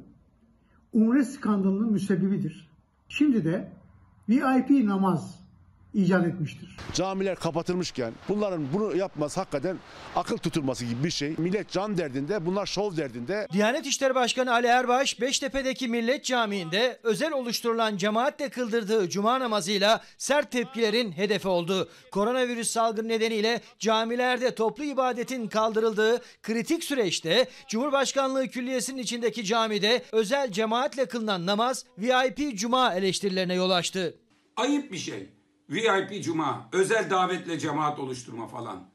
Umre 0.97 1.23
skandalının 1.23 1.91
müsebbibidir. 1.91 2.69
Şimdi 3.07 3.45
de 3.45 3.71
VIP 4.29 4.69
namaz 4.69 5.39
icat 5.97 6.27
etmiştir. 6.27 6.77
Camiler 6.93 7.35
kapatılmışken 7.35 8.13
bunların 8.29 8.73
bunu 8.73 8.95
yapması 8.95 9.39
hakikaten 9.39 9.77
akıl 10.15 10.37
tutulması 10.37 10.85
gibi 10.85 11.03
bir 11.03 11.09
şey. 11.09 11.35
Millet 11.37 11.71
can 11.71 11.97
derdinde, 11.97 12.45
bunlar 12.45 12.65
şov 12.65 12.97
derdinde. 12.97 13.47
Diyanet 13.53 13.85
İşleri 13.85 14.15
Başkanı 14.15 14.51
Ali 14.53 14.67
Erbaş, 14.67 15.21
Beştepe'deki 15.21 15.87
Millet 15.87 16.25
Camii'nde 16.25 16.99
özel 17.03 17.31
oluşturulan 17.31 17.97
cemaatle 17.97 18.49
kıldırdığı 18.49 19.09
cuma 19.09 19.39
namazıyla 19.39 20.01
sert 20.17 20.51
tepkilerin 20.51 21.11
hedefi 21.11 21.47
oldu. 21.47 21.89
Koronavirüs 22.11 22.69
salgını 22.69 23.07
nedeniyle 23.07 23.61
camilerde 23.79 24.55
toplu 24.55 24.83
ibadetin 24.83 25.47
kaldırıldığı 25.47 26.21
kritik 26.43 26.83
süreçte 26.83 27.47
Cumhurbaşkanlığı 27.67 28.47
Külliyesi'nin 28.47 29.01
içindeki 29.01 29.43
camide 29.43 30.03
özel 30.11 30.51
cemaatle 30.51 31.05
kılınan 31.05 31.45
namaz 31.45 31.85
VIP 31.97 32.57
cuma 32.57 32.93
eleştirilerine 32.93 33.53
yol 33.53 33.69
açtı. 33.69 34.15
Ayıp 34.55 34.91
bir 34.91 34.97
şey. 34.97 35.36
VIP 35.69 36.23
cuma, 36.23 36.69
özel 36.73 37.09
davetle 37.09 37.59
cemaat 37.59 37.99
oluşturma 37.99 38.47
falan. 38.47 38.89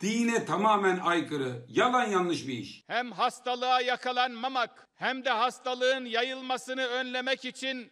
Dine 0.00 0.44
tamamen 0.44 0.98
aykırı, 0.98 1.66
yalan 1.68 2.04
yanlış 2.04 2.48
bir 2.48 2.58
iş. 2.58 2.84
Hem 2.86 3.12
hastalığa 3.12 3.80
yakalanmamak 3.80 4.88
hem 4.94 5.24
de 5.24 5.30
hastalığın 5.30 6.04
yayılmasını 6.04 6.86
önlemek 6.86 7.44
için 7.44 7.90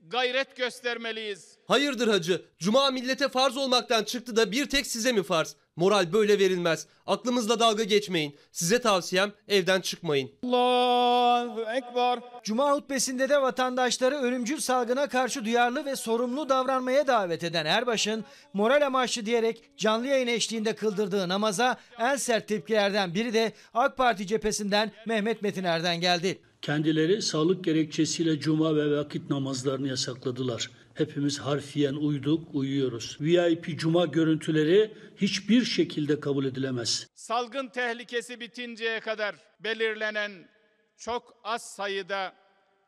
gayret 0.00 0.56
göstermeliyiz. 0.56 1.58
Hayırdır 1.68 2.08
hacı? 2.08 2.44
Cuma 2.58 2.90
millete 2.90 3.28
farz 3.28 3.56
olmaktan 3.56 4.04
çıktı 4.04 4.36
da 4.36 4.52
bir 4.52 4.68
tek 4.68 4.86
size 4.86 5.12
mi 5.12 5.22
farz? 5.22 5.56
Moral 5.76 6.12
böyle 6.12 6.38
verilmez. 6.38 6.86
Aklımızla 7.06 7.60
dalga 7.60 7.84
geçmeyin. 7.84 8.36
Size 8.52 8.80
tavsiyem 8.80 9.32
evden 9.48 9.80
çıkmayın. 9.80 10.30
Allahu 10.44 11.60
Ekber. 11.60 12.18
Cuma 12.44 12.72
hutbesinde 12.72 13.28
de 13.28 13.42
vatandaşları 13.42 14.14
ölümcül 14.14 14.60
salgına 14.60 15.08
karşı 15.08 15.44
duyarlı 15.44 15.84
ve 15.84 15.96
sorumlu 15.96 16.48
davranmaya 16.48 17.06
davet 17.06 17.44
eden 17.44 17.66
Erbaş'ın 17.66 18.24
moral 18.52 18.86
amaçlı 18.86 19.26
diyerek 19.26 19.62
canlı 19.76 20.06
yayın 20.06 20.26
eşliğinde 20.26 20.74
kıldırdığı 20.74 21.28
namaza 21.28 21.76
en 21.98 22.16
sert 22.16 22.48
tepkilerden 22.48 23.14
biri 23.14 23.34
de 23.34 23.52
AK 23.74 23.96
Parti 23.96 24.26
cephesinden 24.26 24.92
Mehmet 25.06 25.42
Metiner'den 25.42 26.00
geldi. 26.00 26.38
Kendileri 26.62 27.22
sağlık 27.22 27.64
gerekçesiyle 27.64 28.40
cuma 28.40 28.76
ve 28.76 28.96
vakit 28.98 29.30
namazlarını 29.30 29.88
yasakladılar. 29.88 30.70
Hepimiz 30.96 31.38
harfiyen 31.38 31.94
uyduk, 31.94 32.54
uyuyoruz. 32.54 33.16
VIP 33.20 33.78
cuma 33.78 34.06
görüntüleri 34.06 34.94
hiçbir 35.16 35.64
şekilde 35.64 36.20
kabul 36.20 36.44
edilemez. 36.44 37.06
Salgın 37.14 37.68
tehlikesi 37.68 38.40
bitinceye 38.40 39.00
kadar 39.00 39.34
belirlenen 39.60 40.48
çok 40.96 41.40
az 41.44 41.74
sayıda 41.74 42.34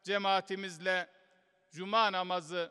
cemaatimizle 0.04 1.08
cuma 1.72 2.12
namazı 2.12 2.70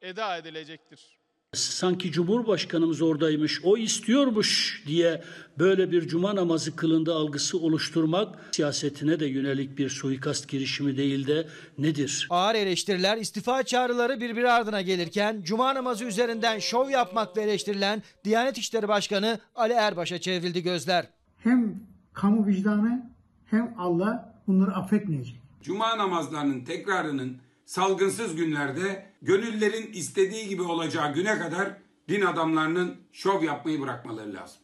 eda 0.00 0.36
edilecektir. 0.36 1.15
Sanki 1.60 2.12
Cumhurbaşkanımız 2.12 3.02
oradaymış, 3.02 3.60
o 3.64 3.76
istiyormuş 3.76 4.82
diye 4.86 5.22
böyle 5.58 5.90
bir 5.90 6.08
cuma 6.08 6.36
namazı 6.36 6.76
kılındı 6.76 7.14
algısı 7.14 7.58
oluşturmak 7.58 8.38
siyasetine 8.52 9.20
de 9.20 9.26
yönelik 9.26 9.78
bir 9.78 9.90
suikast 9.90 10.48
girişimi 10.48 10.96
değil 10.96 11.26
de 11.26 11.48
nedir? 11.78 12.26
Ağır 12.30 12.54
eleştiriler, 12.54 13.16
istifa 13.16 13.62
çağrıları 13.62 14.20
birbiri 14.20 14.50
ardına 14.50 14.82
gelirken 14.82 15.42
cuma 15.42 15.74
namazı 15.74 16.04
üzerinden 16.04 16.58
şov 16.58 16.90
yapmakla 16.90 17.42
eleştirilen 17.42 18.02
Diyanet 18.24 18.58
İşleri 18.58 18.88
Başkanı 18.88 19.40
Ali 19.54 19.72
Erbaş'a 19.72 20.18
çevrildi 20.18 20.62
gözler. 20.62 21.06
Hem 21.38 21.80
kamu 22.12 22.46
vicdanı 22.46 23.10
hem 23.50 23.74
Allah 23.78 24.34
bunları 24.46 24.70
affetmeyecek. 24.70 25.40
Cuma 25.62 25.98
namazlarının 25.98 26.64
tekrarının 26.64 27.36
salgınsız 27.66 28.36
günlerde 28.36 29.06
gönüllerin 29.22 29.92
istediği 29.92 30.48
gibi 30.48 30.62
olacağı 30.62 31.12
güne 31.12 31.38
kadar 31.38 31.68
din 32.08 32.22
adamlarının 32.22 32.96
şov 33.12 33.42
yapmayı 33.42 33.80
bırakmaları 33.80 34.34
lazım. 34.34 34.62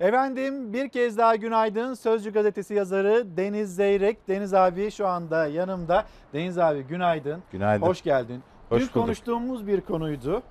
Efendim 0.00 0.72
bir 0.72 0.88
kez 0.88 1.18
daha 1.18 1.36
günaydın. 1.36 1.94
Sözcü 1.94 2.32
gazetesi 2.32 2.74
yazarı 2.74 3.36
Deniz 3.36 3.74
Zeyrek. 3.76 4.28
Deniz 4.28 4.54
abi 4.54 4.90
şu 4.90 5.06
anda 5.06 5.46
yanımda. 5.46 6.06
Deniz 6.32 6.58
abi 6.58 6.82
günaydın. 6.82 7.42
Günaydın. 7.52 7.86
Hoş 7.86 8.02
geldin. 8.02 8.42
Hoş 8.68 8.80
Dün 8.80 8.88
bulduk. 8.88 8.94
konuştuğumuz 9.02 9.66
bir 9.66 9.80
konuydu. 9.80 10.42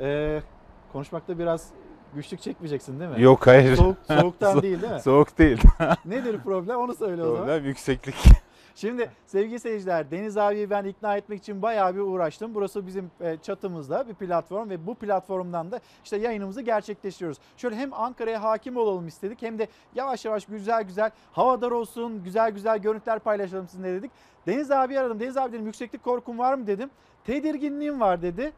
Ee, 0.00 0.40
konuşmakta 0.92 1.38
biraz 1.38 1.68
güçlük 2.14 2.42
çekmeyeceksin 2.42 3.00
değil 3.00 3.10
mi? 3.10 3.22
Yok 3.22 3.46
hayır. 3.46 3.76
Soğuk, 3.76 3.96
soğuktan 4.08 4.56
So- 4.56 4.62
değil 4.62 4.82
değil 4.82 4.92
mi? 4.92 5.00
Soğuk 5.00 5.38
değil. 5.38 5.62
Nedir 6.04 6.38
problem 6.44 6.76
onu 6.76 6.94
söyle 6.94 7.22
o 7.22 7.26
zaman. 7.26 7.38
Problem 7.38 7.64
yükseklik. 7.64 8.14
Şimdi 8.80 9.10
sevgili 9.26 9.60
seyirciler 9.60 10.10
Deniz 10.10 10.36
abiyi 10.36 10.70
ben 10.70 10.84
ikna 10.84 11.16
etmek 11.16 11.38
için 11.38 11.62
bayağı 11.62 11.94
bir 11.94 12.00
uğraştım. 12.00 12.54
Burası 12.54 12.86
bizim 12.86 13.10
e, 13.20 13.36
çatımızda 13.42 14.08
bir 14.08 14.14
platform 14.14 14.70
ve 14.70 14.86
bu 14.86 14.94
platformdan 14.94 15.70
da 15.70 15.80
işte 16.04 16.16
yayınımızı 16.16 16.62
gerçekleştiriyoruz. 16.62 17.38
Şöyle 17.56 17.76
hem 17.76 17.94
Ankara'ya 17.94 18.42
hakim 18.42 18.76
olalım 18.76 19.08
istedik 19.08 19.42
hem 19.42 19.58
de 19.58 19.68
yavaş 19.94 20.24
yavaş 20.24 20.46
güzel 20.46 20.82
güzel 20.82 21.10
havadar 21.32 21.70
olsun, 21.70 22.24
güzel 22.24 22.50
güzel 22.50 22.78
görüntüler 22.78 23.18
paylaşalım 23.18 23.68
sizinle 23.68 23.94
dedik. 23.94 24.10
Deniz 24.46 24.70
abi 24.70 24.98
aradım. 24.98 25.20
Deniz 25.20 25.36
abi 25.36 25.52
dedim 25.52 25.66
yükseklik 25.66 26.04
korkun 26.04 26.38
var 26.38 26.54
mı 26.54 26.66
dedim. 26.66 26.90
Tedirginliğim 27.24 28.00
var 28.00 28.22
dedi. 28.22 28.52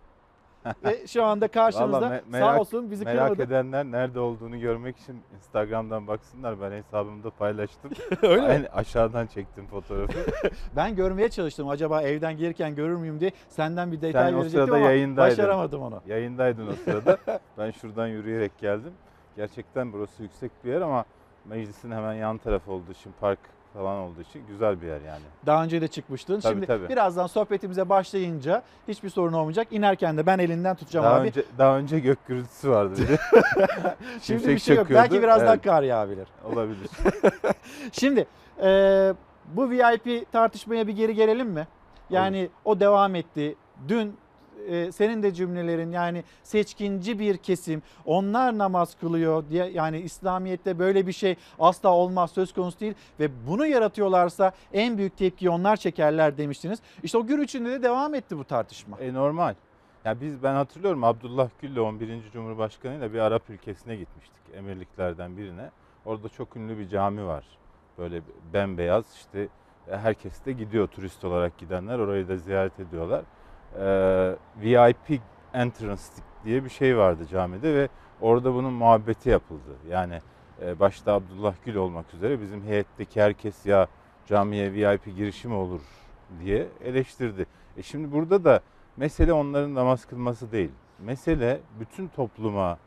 Ve 0.85 1.07
şu 1.07 1.25
anda 1.25 1.49
karşımızda 1.49 2.01
Vallahi 2.01 2.15
me- 2.19 2.23
merak, 2.31 2.55
sağ 2.55 2.61
olsun 2.61 2.91
bizi 2.91 3.05
merak 3.05 3.29
kırmadı. 3.31 3.43
edenler 3.43 3.85
nerede 3.85 4.21
olduğunu 4.21 4.61
görmek 4.61 4.99
için 4.99 5.23
Instagram'dan 5.37 6.07
baksınlar. 6.07 6.61
Ben 6.61 6.71
hesabımda 6.73 7.31
paylaştım. 7.31 7.91
Öyle 8.23 8.41
mi? 8.43 8.49
Aynı 8.49 8.69
aşağıdan 8.69 9.27
çektim 9.27 9.67
fotoğrafı. 9.67 10.19
Ben 10.77 10.97
görmeye 10.97 11.29
çalıştım 11.29 11.69
acaba 11.69 12.03
evden 12.03 12.37
gelirken 12.37 12.75
görür 12.75 12.97
müyüm 12.97 13.21
diye 13.21 13.31
senden 13.49 13.93
bir 13.93 14.01
detay 14.01 14.13
Sen 14.31 14.33
o 14.33 14.37
verecektim 14.37 14.61
sırada 14.67 14.77
ama 14.77 14.87
yayındaydın. 14.87 15.39
başaramadım 15.39 15.83
onu. 15.83 16.01
Yayındaydın 16.07 16.67
o 16.67 16.73
sırada. 16.73 17.19
ben 17.59 17.71
şuradan 17.71 18.07
yürüyerek 18.07 18.59
geldim. 18.59 18.93
Gerçekten 19.37 19.93
burası 19.93 20.23
yüksek 20.23 20.51
bir 20.65 20.71
yer 20.73 20.81
ama 20.81 21.05
meclisin 21.45 21.91
hemen 21.91 22.13
yan 22.15 22.39
tarafı 22.39 22.73
olduğu 22.73 22.93
için 22.93 23.13
park 23.21 23.39
falan 23.75 23.99
olduğu 23.99 24.21
için 24.21 24.43
güzel 24.49 24.83
bir 24.83 24.87
yer 24.87 25.01
yani. 25.01 25.23
Daha 25.47 25.65
önce 25.65 25.81
de 25.81 25.89
çıkmıştın. 25.89 26.41
Tabii, 26.41 26.53
Şimdi 26.55 26.67
tabii. 26.67 26.89
birazdan 26.89 27.27
sohbetimize 27.27 27.89
başlayınca 27.89 28.63
hiçbir 28.89 29.09
sorun 29.09 29.33
olmayacak. 29.33 29.69
İnerken 29.71 30.17
de 30.17 30.27
ben 30.27 30.39
elinden 30.39 30.77
tutacağım 30.77 31.07
Daha 31.07 31.15
abi. 31.15 31.27
önce 31.29 31.43
daha 31.59 31.79
önce 31.79 31.99
gök 32.01 32.27
gürültüsü 32.27 32.71
vardı 32.71 32.95
bir 32.99 33.09
de. 33.09 33.17
Şimdi 34.23 34.41
Şimşek 34.41 34.49
bir 34.49 34.59
şey 34.59 34.77
yok. 34.77 34.83
çakıyordu. 34.85 35.05
Belki 35.05 35.23
birazdan 35.23 35.47
Evet. 35.55 35.65
kar 35.65 35.83
yağabilir. 35.83 36.29
Olabilir. 36.53 36.89
Şimdi 37.93 38.27
e, 38.63 38.69
bu 39.55 39.71
VIP 39.71 40.33
tartışmaya 40.33 40.87
bir 40.87 40.93
geri 40.97 41.15
gelelim 41.15 41.49
mi? 41.49 41.67
Yani 42.11 42.49
o 42.65 42.81
devam 42.81 43.15
etti. 43.15 43.57
Dün 43.89 44.17
e, 44.69 44.93
senin 44.93 45.23
de 45.23 45.35
cümlelerin 45.35 45.93
yani 45.93 46.25
seçkinci 46.43 47.19
bir 47.19 47.37
kesim 47.37 47.83
onlar 48.05 48.59
namaz 48.59 48.97
kılıyor 49.01 49.45
diye 49.51 49.67
yani 49.67 50.01
İslamiyet'te 50.01 50.79
böyle 50.79 51.07
bir 51.07 51.13
şey 51.13 51.37
asla 51.59 51.89
olmaz 51.89 52.31
söz 52.31 52.53
konusu 52.53 52.81
değil 52.81 52.95
ve 53.21 53.29
bunu 53.47 53.67
yaratıyorlarsa 53.67 54.53
en 54.73 54.99
büyük 54.99 55.17
tepkiyi 55.17 55.51
onlar 55.51 55.77
çekerler 55.77 56.39
demiştiniz. 56.39 56.79
İşte 57.03 57.19
o 57.19 57.27
gün 57.27 57.41
içinde 57.41 57.71
de 57.71 57.83
devam 57.83 58.15
etti 58.15 58.39
bu 58.39 58.45
tartışma. 58.45 58.99
E 58.99 59.15
normal. 59.15 59.55
Ya 60.05 60.21
biz 60.21 60.43
ben 60.43 60.55
hatırlıyorum 60.55 61.05
Abdullah 61.05 61.49
Gül'le 61.61 61.79
11. 61.79 62.31
Cumhurbaşkanı 62.33 62.95
ile 62.95 63.13
bir 63.13 63.19
Arap 63.19 63.51
ülkesine 63.51 63.97
gitmiştik. 63.97 64.43
Emirliklerden 64.55 65.37
birine. 65.37 65.71
Orada 66.05 66.29
çok 66.29 66.57
ünlü 66.57 66.79
bir 66.79 66.89
cami 66.89 67.27
var. 67.27 67.45
Böyle 67.99 68.23
bembeyaz 68.53 69.05
işte 69.15 69.49
herkes 69.91 70.45
de 70.45 70.53
gidiyor 70.53 70.89
turist 70.89 71.25
olarak 71.25 71.59
gidenler 71.59 71.99
orayı 71.99 72.29
da 72.29 72.37
ziyaret 72.37 72.81
ediyorlar. 72.81 73.25
Ee, 73.79 74.35
VIP 74.63 75.21
entrance 75.55 76.03
diye 76.45 76.65
bir 76.65 76.71
şey 76.71 76.97
vardı 76.97 77.27
camide 77.31 77.75
ve 77.75 77.89
orada 78.21 78.55
bunun 78.55 78.73
muhabbeti 78.73 79.31
yapıldı. 79.31 79.77
Yani 79.91 80.21
e, 80.63 80.81
başta 80.81 81.13
Abdullah 81.13 81.55
Gül 81.65 81.75
olmak 81.75 82.15
üzere 82.15 82.41
bizim 82.41 82.63
heyetteki 82.65 83.23
herkes 83.23 83.67
ya 83.67 83.87
camiye 84.27 84.73
VIP 84.73 85.17
girişi 85.17 85.49
mi 85.49 85.55
olur 85.55 85.81
diye 86.41 86.69
eleştirdi. 86.85 87.47
E 87.77 87.83
şimdi 87.83 88.13
burada 88.13 88.45
da 88.45 88.61
mesele 88.97 89.33
onların 89.33 89.75
namaz 89.75 90.05
kılması 90.05 90.53
değil. 90.53 90.71
Mesele 90.99 91.61
bütün 91.81 92.09
topluma 92.09 92.79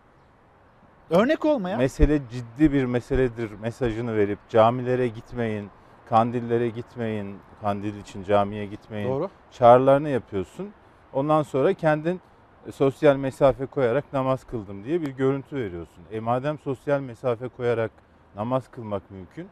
Örnek 1.10 1.46
olmaya. 1.46 1.78
mesele 1.78 2.22
ciddi 2.32 2.74
bir 2.74 2.86
meseledir 2.86 3.52
mesajını 3.52 4.18
verip 4.18 4.40
camilere 4.50 5.08
gitmeyin, 5.08 5.70
kandillere 6.10 6.70
gitmeyin, 6.70 7.38
kandil 7.62 8.00
için 8.00 8.24
camiye 8.24 8.66
gitmeyin. 8.66 9.10
Doğru. 9.10 9.30
Çağrılarını 9.52 10.10
yapıyorsun. 10.10 10.70
Ondan 11.14 11.44
sonra 11.44 11.74
kendin 11.74 12.22
e, 12.68 12.72
sosyal 12.72 13.16
mesafe 13.16 13.66
koyarak 13.66 14.14
namaz 14.14 14.44
kıldım 14.44 14.84
diye 14.84 15.02
bir 15.02 15.08
görüntü 15.08 15.56
veriyorsun. 15.56 16.04
E 16.12 16.20
madem 16.20 16.60
sosyal 16.60 17.00
mesafe 17.00 17.48
koyarak 17.48 17.92
namaz 18.36 18.68
kılmak 18.72 19.12
mümkün, 19.12 19.48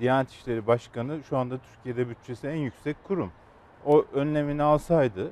Diyanet 0.00 0.30
İşleri 0.30 0.66
Başkanı 0.66 1.18
şu 1.28 1.38
anda 1.38 1.58
Türkiye'de 1.58 2.08
bütçesi 2.08 2.48
en 2.48 2.56
yüksek 2.56 3.04
kurum. 3.04 3.32
O 3.86 4.04
önlemini 4.14 4.62
alsaydı, 4.62 5.30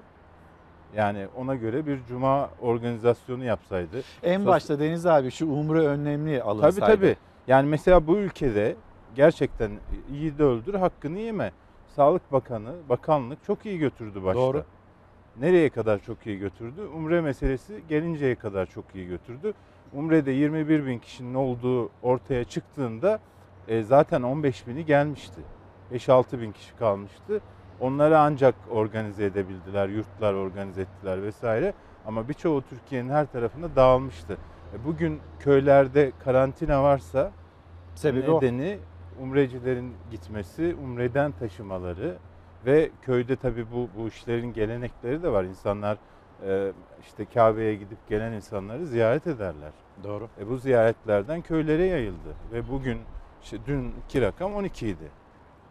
yani 0.97 1.27
ona 1.37 1.55
göre 1.55 1.87
bir 1.87 2.05
cuma 2.09 2.51
organizasyonu 2.61 3.45
yapsaydı. 3.45 4.03
En 4.23 4.47
başta 4.47 4.81
Deniz 4.81 5.07
abi 5.07 5.31
şu 5.31 5.47
umre 5.47 5.87
önlemli 5.87 6.43
alınsaydı. 6.43 6.81
Tabii 6.81 6.97
tabii. 6.97 7.17
Yani 7.47 7.69
mesela 7.69 8.07
bu 8.07 8.17
ülkede 8.17 8.77
gerçekten 9.17 9.71
iyi 10.13 10.39
de 10.39 10.45
öldür 10.45 10.75
hakkını 10.75 11.19
yeme. 11.19 11.53
Sağlık 11.97 12.33
Bakanı, 12.33 12.73
bakanlık 12.89 13.45
çok 13.45 13.67
iyi 13.67 13.79
götürdü 13.79 14.25
başta. 14.25 14.41
Doğru. 14.41 14.65
Nereye 15.41 15.69
kadar 15.69 15.99
çok 15.99 16.27
iyi 16.27 16.39
götürdü? 16.39 16.81
Umre 16.95 17.21
meselesi 17.21 17.83
gelinceye 17.89 18.35
kadar 18.35 18.67
çok 18.67 18.85
iyi 18.95 19.07
götürdü. 19.07 19.55
Umre'de 19.93 20.31
21 20.31 20.87
bin 20.87 20.99
kişinin 20.99 21.35
olduğu 21.35 21.91
ortaya 22.03 22.45
çıktığında 22.45 23.19
e, 23.69 23.83
zaten 23.83 24.23
15 24.23 24.67
bini 24.67 24.85
gelmişti. 24.85 25.41
5-6 25.93 26.41
bin 26.41 26.53
kişi 26.53 26.77
kalmıştı. 26.77 27.41
Onları 27.81 28.19
ancak 28.19 28.55
organize 28.71 29.25
edebildiler, 29.25 29.89
yurtlar 29.89 30.35
organize 30.35 30.83
ettiler 30.83 31.23
vesaire. 31.23 31.75
Ama 32.07 32.29
birçoğu 32.29 32.63
Türkiye'nin 32.63 33.11
her 33.11 33.27
tarafına 33.33 33.77
dağılmıştı. 33.77 34.39
E, 34.75 34.85
Bugün 34.85 35.21
köylerde 35.39 36.13
karantina 36.25 36.83
varsa 36.83 37.33
Sebebi 37.95 38.31
o. 38.31 38.41
umrecilerin 39.23 39.95
gitmesi, 40.11 40.77
umreden 40.83 41.33
taşımaları 41.33 42.17
ve 42.67 42.91
köyde 43.03 43.37
tabii 43.37 43.67
bu, 43.73 43.89
bu 43.99 44.09
işlerin 44.09 44.53
gelenekleri 44.53 45.23
de 45.23 45.33
var. 45.33 45.45
İnsanlar 45.45 45.99
e, 46.47 46.73
işte 47.03 47.25
Kabe'ye 47.25 47.75
gidip 47.75 48.09
gelen 48.09 48.33
insanları 48.33 48.87
ziyaret 48.87 49.27
ederler. 49.27 49.73
Doğru. 50.05 50.29
E, 50.41 50.49
bu 50.49 50.57
ziyaretlerden 50.57 51.43
köylere 51.43 51.85
yayıldı 51.85 52.35
ve 52.53 52.69
bugün 52.69 52.99
işte 53.43 53.59
dünkü 53.67 54.21
rakam 54.21 54.55
12 54.55 54.89
idi. 54.89 55.11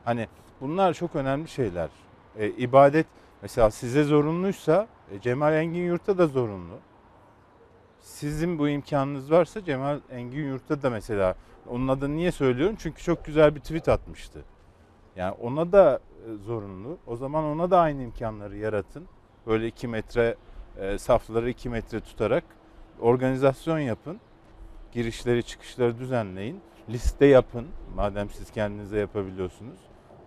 Hani 0.05 0.27
bunlar 0.61 0.93
çok 0.93 1.15
önemli 1.15 1.47
şeyler. 1.47 1.89
E, 2.37 2.49
ibadet 2.49 3.07
mesela 3.41 3.71
size 3.71 4.03
zorunluysa 4.03 4.87
e, 5.11 5.21
Cemal 5.21 5.53
Engin 5.53 5.85
Yurt'a 5.85 6.17
da 6.17 6.27
zorunlu. 6.27 6.75
Sizin 7.99 8.59
bu 8.59 8.69
imkanınız 8.69 9.31
varsa 9.31 9.63
Cemal 9.63 9.99
Engin 10.09 10.47
Yurt'a 10.47 10.81
da 10.81 10.89
mesela 10.89 11.35
onun 11.69 11.87
adını 11.87 12.15
niye 12.15 12.31
söylüyorum? 12.31 12.75
Çünkü 12.79 13.03
çok 13.03 13.25
güzel 13.25 13.55
bir 13.55 13.59
tweet 13.59 13.89
atmıştı. 13.89 14.43
Yani 15.15 15.35
ona 15.41 15.71
da 15.71 15.99
e, 16.27 16.33
zorunlu. 16.33 16.97
O 17.07 17.15
zaman 17.15 17.43
ona 17.43 17.71
da 17.71 17.79
aynı 17.79 18.03
imkanları 18.03 18.57
yaratın. 18.57 19.05
Böyle 19.47 19.67
2 19.67 19.87
metre 19.87 20.35
e, 20.77 20.97
safları 20.97 21.49
2 21.49 21.69
metre 21.69 21.99
tutarak 21.99 22.43
organizasyon 22.99 23.79
yapın. 23.79 24.19
Girişleri 24.91 25.43
çıkışları 25.43 25.99
düzenleyin. 25.99 26.61
Liste 26.89 27.25
yapın. 27.25 27.67
Madem 27.95 28.29
siz 28.29 28.51
kendinize 28.51 28.99
yapabiliyorsunuz. 28.99 29.79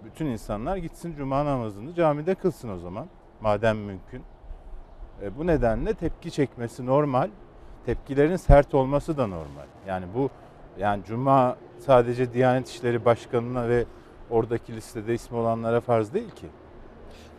Bütün 0.05 0.27
insanlar 0.27 0.77
gitsin 0.77 1.15
cuma 1.17 1.45
namazını 1.45 1.95
camide 1.95 2.35
kılsın 2.35 2.69
o 2.69 2.79
zaman. 2.79 3.07
Madem 3.41 3.79
mümkün. 3.79 4.23
E, 5.23 5.39
bu 5.39 5.47
nedenle 5.47 5.95
tepki 5.95 6.31
çekmesi 6.31 6.87
normal. 6.87 7.31
Tepkilerin 7.87 8.37
sert 8.37 8.75
olması 8.75 9.19
da 9.19 9.27
normal. 9.27 9.67
Yani 9.87 10.07
bu 10.15 10.31
yani 10.79 11.05
cuma 11.05 11.57
sadece 11.79 12.33
Diyanet 12.33 12.69
İşleri 12.69 13.05
Başkanı'na 13.05 13.69
ve 13.69 13.85
oradaki 14.31 14.77
listede 14.77 15.15
ismi 15.15 15.37
olanlara 15.37 15.81
farz 15.81 16.15
değil 16.15 16.31
ki. 16.31 16.47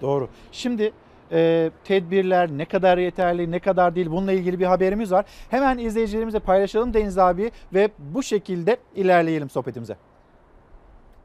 Doğru. 0.02 0.30
Şimdi 0.52 0.93
e, 1.32 1.71
tedbirler 1.84 2.49
ne 2.49 2.65
kadar 2.65 2.97
yeterli, 2.97 3.52
ne 3.52 3.60
kadar 3.60 3.95
değil 3.95 4.12
bununla 4.12 4.32
ilgili 4.32 4.60
bir 4.60 4.65
haberimiz 4.65 5.12
var. 5.12 5.25
Hemen 5.49 5.78
izleyicilerimize 5.78 6.39
paylaşalım 6.39 6.93
Deniz 6.93 7.17
abi 7.17 7.52
ve 7.73 7.89
bu 7.97 8.23
şekilde 8.23 8.78
ilerleyelim 8.95 9.49
sohbetimize. 9.49 9.97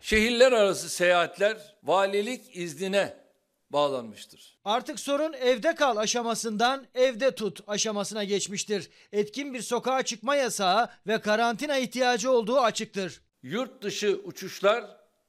Şehirler 0.00 0.52
arası 0.52 0.88
seyahatler 0.88 1.56
valilik 1.84 2.56
iznine 2.56 3.23
bağlanmıştır. 3.74 4.58
Artık 4.64 5.00
sorun 5.00 5.32
evde 5.32 5.74
kal 5.74 5.96
aşamasından 5.96 6.86
evde 6.94 7.34
tut 7.34 7.60
aşamasına 7.66 8.24
geçmiştir. 8.24 8.90
Etkin 9.12 9.54
bir 9.54 9.62
sokağa 9.62 10.02
çıkma 10.02 10.36
yasağı 10.36 10.88
ve 11.06 11.20
karantina 11.20 11.76
ihtiyacı 11.76 12.30
olduğu 12.30 12.60
açıktır. 12.60 13.22
Yurt 13.42 13.82
dışı 13.82 14.20
uçuşlar 14.24 14.84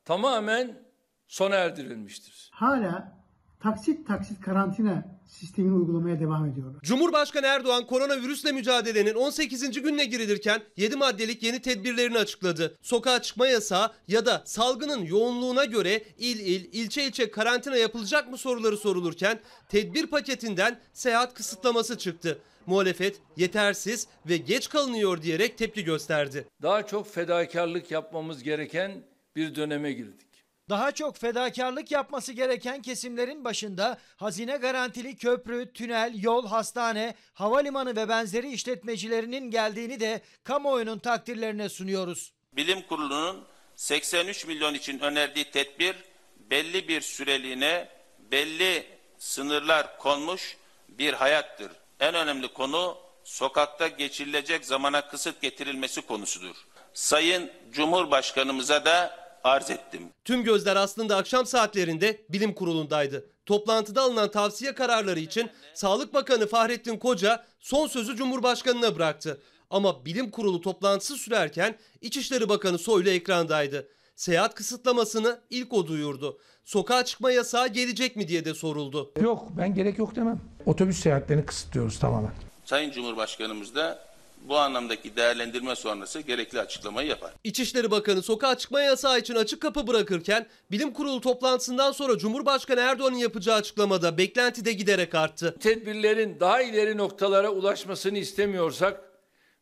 tamamen 0.06 0.86
sona 1.28 1.56
erdirilmiştir. 1.56 2.50
Hala 2.54 3.25
taksit 3.60 4.08
taksit 4.08 4.42
karantina 4.42 5.06
sistemini 5.28 5.74
uygulamaya 5.74 6.20
devam 6.20 6.46
ediyorlar. 6.46 6.82
Cumhurbaşkanı 6.84 7.46
Erdoğan 7.46 7.86
koronavirüsle 7.86 8.52
mücadelenin 8.52 9.14
18. 9.14 9.82
gününe 9.82 10.06
girilirken 10.06 10.62
7 10.78 10.96
maddelik 10.96 11.44
yeni 11.44 11.62
tedbirlerini 11.62 12.18
açıkladı. 12.18 12.76
Sokağa 12.82 13.22
çıkma 13.22 13.48
yasağı 13.48 13.92
ya 14.08 14.26
da 14.26 14.44
salgının 14.46 15.06
yoğunluğuna 15.06 15.66
göre 15.66 16.04
il 16.18 16.40
il, 16.40 16.70
ilçe 16.74 17.04
ilçe 17.04 17.32
karantina 17.32 17.78
yapılacak 17.78 18.32
mı 18.32 18.38
soruları 18.38 18.78
sorulurken 18.78 19.40
tedbir 19.70 20.08
paketinden 20.08 20.80
seyahat 20.94 21.34
kısıtlaması 21.34 21.98
çıktı. 21.98 22.40
Muhalefet 22.66 23.22
yetersiz 23.38 24.08
ve 24.30 24.38
geç 24.38 24.70
kalınıyor 24.70 25.22
diyerek 25.22 25.58
tepki 25.58 25.84
gösterdi. 25.84 26.48
Daha 26.62 26.86
çok 26.86 27.14
fedakarlık 27.14 27.92
yapmamız 27.92 28.44
gereken 28.44 28.92
bir 29.36 29.56
döneme 29.56 29.92
girdik. 29.92 30.35
Daha 30.70 30.92
çok 30.92 31.18
fedakarlık 31.18 31.92
yapması 31.92 32.34
gereken 32.34 32.82
kesimlerin 32.82 33.46
başında 33.46 33.98
hazine 34.18 34.58
garantili 34.58 35.16
köprü, 35.16 35.74
tünel, 35.74 36.24
yol, 36.24 36.48
hastane, 36.48 37.16
havalimanı 37.34 37.96
ve 37.96 38.10
benzeri 38.10 38.52
işletmecilerinin 38.54 39.52
geldiğini 39.52 40.00
de 40.00 40.22
kamuoyunun 40.44 41.00
takdirlerine 41.00 41.70
sunuyoruz. 41.70 42.34
Bilim 42.54 42.82
Kurulu'nun 42.82 43.46
83 43.76 44.46
milyon 44.46 44.74
için 44.74 45.00
önerdiği 45.00 45.52
tedbir 45.52 45.96
belli 46.38 46.88
bir 46.88 47.02
süreliğine 47.02 47.90
belli 48.32 48.86
sınırlar 49.18 49.98
konmuş 49.98 50.58
bir 50.90 51.14
hayattır. 51.14 51.72
En 52.00 52.16
önemli 52.16 52.54
konu 52.54 52.98
sokakta 53.24 53.88
geçirilecek 53.88 54.66
zamana 54.66 55.08
kısıt 55.10 55.42
getirilmesi 55.42 56.02
konusudur. 56.02 56.56
Sayın 56.94 57.52
Cumhurbaşkanımıza 57.72 58.86
da 58.86 59.25
arz 59.46 59.72
ettim. 59.72 60.02
Tüm 60.26 60.44
gözler 60.44 60.76
aslında 60.76 61.18
akşam 61.18 61.46
saatlerinde 61.46 62.22
bilim 62.30 62.54
kurulundaydı. 62.54 63.26
Toplantıda 63.46 64.02
alınan 64.02 64.32
tavsiye 64.32 64.76
kararları 64.76 65.20
için 65.20 65.50
Sağlık 65.74 66.14
Bakanı 66.14 66.48
Fahrettin 66.48 66.98
Koca 66.98 67.46
son 67.60 67.88
sözü 67.88 68.16
Cumhurbaşkanı'na 68.16 68.96
bıraktı. 68.96 69.42
Ama 69.70 70.06
bilim 70.06 70.32
kurulu 70.32 70.62
toplantısı 70.62 71.16
sürerken 71.16 71.78
İçişleri 72.02 72.50
Bakanı 72.50 72.78
Soylu 72.78 73.10
ekrandaydı. 73.10 73.88
Seyahat 74.16 74.56
kısıtlamasını 74.56 75.40
ilk 75.50 75.74
o 75.74 75.88
duyurdu. 75.88 76.40
Sokağa 76.64 77.06
çıkma 77.06 77.32
yasağı 77.32 77.68
gelecek 77.68 78.16
mi 78.16 78.28
diye 78.28 78.46
de 78.46 78.54
soruldu. 78.54 79.12
Yok 79.22 79.48
ben 79.58 79.76
gerek 79.76 79.98
yok 79.98 80.16
demem. 80.16 80.40
Otobüs 80.66 81.00
seyahatlerini 81.00 81.46
kısıtlıyoruz 81.46 82.00
tamamen. 82.00 82.32
Sayın 82.66 82.92
Cumhurbaşkanımız 82.92 83.76
da 83.76 84.05
bu 84.48 84.58
anlamdaki 84.58 85.16
değerlendirme 85.16 85.76
sonrası 85.76 86.20
gerekli 86.20 86.60
açıklamayı 86.60 87.08
yapar. 87.08 87.32
İçişleri 87.44 87.92
Bakanı 87.92 88.22
sokağa 88.22 88.58
çıkma 88.58 88.82
yasağı 88.82 89.20
için 89.20 89.36
açık 89.36 89.62
kapı 89.62 89.88
bırakırken 89.88 90.48
bilim 90.72 90.94
kurulu 90.94 91.22
toplantısından 91.22 91.92
sonra 91.92 92.18
Cumhurbaşkanı 92.18 92.80
Erdoğan'ın 92.80 93.18
yapacağı 93.18 93.56
açıklamada 93.56 94.18
beklenti 94.18 94.66
de 94.66 94.74
giderek 94.74 95.16
arttı. 95.16 95.56
Tedbirlerin 95.60 96.40
daha 96.40 96.62
ileri 96.62 96.98
noktalara 96.98 97.50
ulaşmasını 97.50 98.18
istemiyorsak 98.18 99.02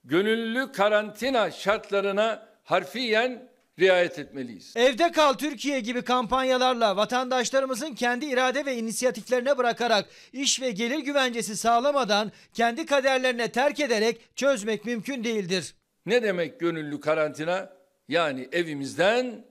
gönüllü 0.04 0.72
karantina 0.72 1.52
şartlarına 1.52 2.48
harfiyen 2.64 3.53
riayet 3.80 4.20
etmeliyiz. 4.20 4.74
Evde 4.76 5.12
kal 5.12 5.34
Türkiye 5.34 5.80
gibi 5.80 6.02
kampanyalarla 6.02 6.98
vatandaşlarımızın 6.98 7.96
kendi 7.96 8.26
irade 8.26 8.66
ve 8.66 8.76
inisiyatiflerine 8.76 9.58
bırakarak 9.58 10.10
iş 10.34 10.62
ve 10.62 10.72
gelir 10.72 11.00
güvencesi 11.00 11.58
sağlamadan 11.58 12.32
kendi 12.54 12.86
kaderlerine 12.86 13.52
terk 13.52 13.80
ederek 13.80 14.36
çözmek 14.36 14.86
mümkün 14.86 15.24
değildir. 15.24 15.76
Ne 16.06 16.24
demek 16.24 16.60
gönüllü 16.60 17.00
karantina? 17.00 17.74
Yani 18.08 18.50
evimizden 18.52 19.46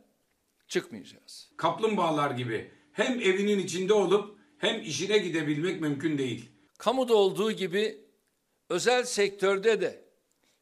çıkmayacağız. 0.69 1.51
Kaplumbağalar 1.57 2.31
gibi 2.31 2.71
hem 2.93 3.21
evinin 3.21 3.59
içinde 3.59 3.93
olup 3.95 4.39
hem 4.59 4.83
işine 4.83 5.19
gidebilmek 5.19 5.81
mümkün 5.81 6.19
değil. 6.19 6.51
Kamuda 6.79 7.15
olduğu 7.15 7.53
gibi 7.53 7.99
özel 8.69 9.05
sektörde 9.05 9.81
de 9.81 10.05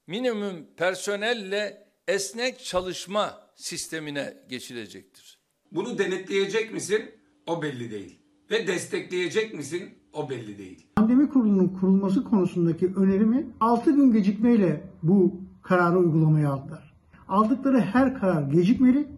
minimum 0.07 0.67
personelle 0.77 1.87
esnek 2.09 2.65
çalışma 2.65 3.50
sistemine 3.61 4.35
geçilecektir. 4.49 5.39
Bunu 5.73 5.99
denetleyecek 5.99 6.73
misin? 6.73 7.03
O 7.47 7.63
belli 7.63 7.91
değil. 7.91 8.19
Ve 8.51 8.67
destekleyecek 8.67 9.55
misin? 9.55 9.91
O 10.13 10.31
belli 10.31 10.59
değil. 10.59 10.87
Pandemi 10.97 11.29
kurulunun 11.29 11.69
kurulması 11.69 12.25
konusundaki 12.25 12.87
önerimi 12.97 13.47
6 13.61 13.91
gün 13.91 14.13
gecikmeyle 14.13 14.91
bu 15.03 15.41
kararı 15.63 15.99
uygulamaya 15.99 16.51
aldılar. 16.51 16.95
Aldıkları 17.29 17.81
her 17.81 18.21
karar 18.21 18.43
gecikmeli 18.43 19.09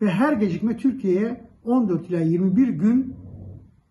ve 0.00 0.10
her 0.10 0.32
gecikme 0.32 0.76
Türkiye'ye 0.76 1.50
14 1.64 2.10
ila 2.10 2.20
21 2.20 2.68
gün 2.68 3.16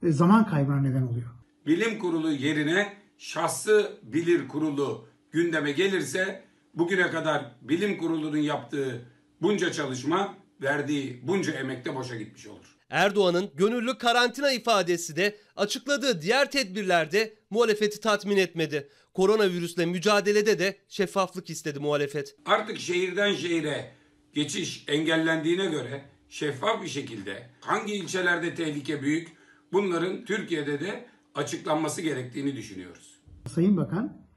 e, 0.03 0.11
zaman 0.11 0.45
kaybına 0.45 0.81
neden 0.81 1.01
oluyor. 1.01 1.29
Bilim 1.65 1.99
kurulu 1.99 2.31
yerine 2.31 2.93
şahsı 3.17 3.99
bilir 4.03 4.47
kurulu 4.47 5.05
gündeme 5.31 5.71
gelirse 5.71 6.43
bugüne 6.73 7.09
kadar 7.09 7.55
bilim 7.61 7.97
kurulunun 7.97 8.37
yaptığı 8.37 9.05
bunca 9.41 9.71
çalışma 9.71 10.37
verdiği 10.61 11.19
bunca 11.27 11.53
emekte 11.53 11.95
boşa 11.95 12.15
gitmiş 12.15 12.47
olur. 12.47 12.77
Erdoğan'ın 12.89 13.49
gönüllü 13.55 13.97
karantina 13.97 14.51
ifadesi 14.51 15.15
de 15.15 15.37
açıkladığı 15.55 16.21
diğer 16.21 16.51
tedbirlerde 16.51 17.33
muhalefeti 17.49 17.99
tatmin 17.99 18.37
etmedi. 18.37 18.89
Koronavirüsle 19.13 19.85
mücadelede 19.85 20.59
de 20.59 20.77
şeffaflık 20.87 21.49
istedi 21.49 21.79
muhalefet. 21.79 22.35
Artık 22.45 22.79
şehirden 22.79 23.33
şehire 23.33 23.91
geçiş 24.33 24.83
engellendiğine 24.87 25.65
göre 25.65 26.05
şeffaf 26.29 26.83
bir 26.83 26.87
şekilde 26.87 27.49
hangi 27.61 27.93
ilçelerde 27.93 28.55
tehlike 28.55 29.01
büyük 29.01 29.27
bunların 29.73 30.25
Türkiye'de 30.25 30.79
de 30.79 31.05
açıklanması 31.35 32.01
gerektiğini 32.01 32.55
düşünüyoruz. 32.55 33.19
Sayın 33.53 33.77
Bakan 33.77 34.28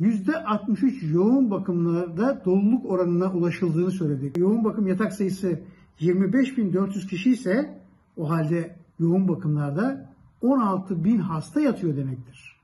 %63 0.00 1.12
yoğun 1.12 1.50
bakımlarda 1.50 2.42
doluluk 2.44 2.86
oranına 2.90 3.32
ulaşıldığını 3.32 3.90
söyledi. 3.90 4.40
Yoğun 4.40 4.64
bakım 4.64 4.86
yatak 4.86 5.12
sayısı 5.12 5.60
25.400 6.00 7.08
kişi 7.08 7.30
ise 7.30 7.80
o 8.16 8.30
halde 8.30 8.76
yoğun 9.00 9.28
bakımlarda 9.28 10.10
16.000 10.42 11.18
hasta 11.18 11.60
yatıyor 11.60 11.96
demektir. 11.96 12.55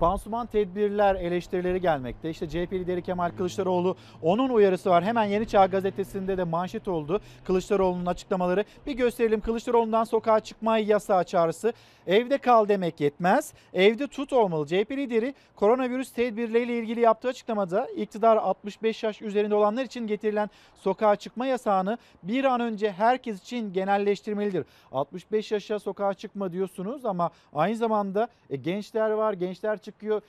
Pansuman 0.00 0.46
tedbirler 0.46 1.14
eleştirileri 1.14 1.80
gelmekte. 1.80 2.30
İşte 2.30 2.48
CHP 2.48 2.72
lideri 2.72 3.02
Kemal 3.02 3.30
Kılıçdaroğlu 3.30 3.96
onun 4.22 4.48
uyarısı 4.48 4.90
var. 4.90 5.04
Hemen 5.04 5.24
Yeni 5.24 5.48
Çağ 5.48 5.66
gazetesinde 5.66 6.38
de 6.38 6.44
manşet 6.44 6.88
oldu. 6.88 7.20
Kılıçdaroğlu'nun 7.44 8.06
açıklamaları. 8.06 8.64
Bir 8.86 8.92
gösterelim 8.92 9.40
Kılıçdaroğlu'ndan 9.40 10.04
sokağa 10.04 10.40
çıkma 10.40 10.78
yasağı 10.78 11.24
çağrısı. 11.24 11.72
Evde 12.06 12.38
kal 12.38 12.68
demek 12.68 13.00
yetmez. 13.00 13.54
Evde 13.72 14.06
tut 14.06 14.32
olmalı. 14.32 14.66
CHP 14.66 14.90
lideri 14.90 15.34
koronavirüs 15.56 16.12
tedbirleriyle 16.12 16.78
ilgili 16.78 17.00
yaptığı 17.00 17.28
açıklamada 17.28 17.86
iktidar 17.86 18.36
65 18.36 19.02
yaş 19.02 19.22
üzerinde 19.22 19.54
olanlar 19.54 19.84
için 19.84 20.06
getirilen 20.06 20.50
sokağa 20.74 21.16
çıkma 21.16 21.46
yasağını 21.46 21.98
bir 22.22 22.44
an 22.44 22.60
önce 22.60 22.92
herkes 22.92 23.42
için 23.42 23.72
genelleştirmelidir. 23.72 24.66
65 24.92 25.52
yaşa 25.52 25.78
sokağa 25.78 26.14
çıkma 26.14 26.52
diyorsunuz 26.52 27.04
ama 27.04 27.30
aynı 27.54 27.76
zamanda 27.76 28.28
e, 28.50 28.56
gençler 28.56 29.10
var. 29.10 29.32
Gençler 29.32 29.78
çıkıyor. 29.84 30.22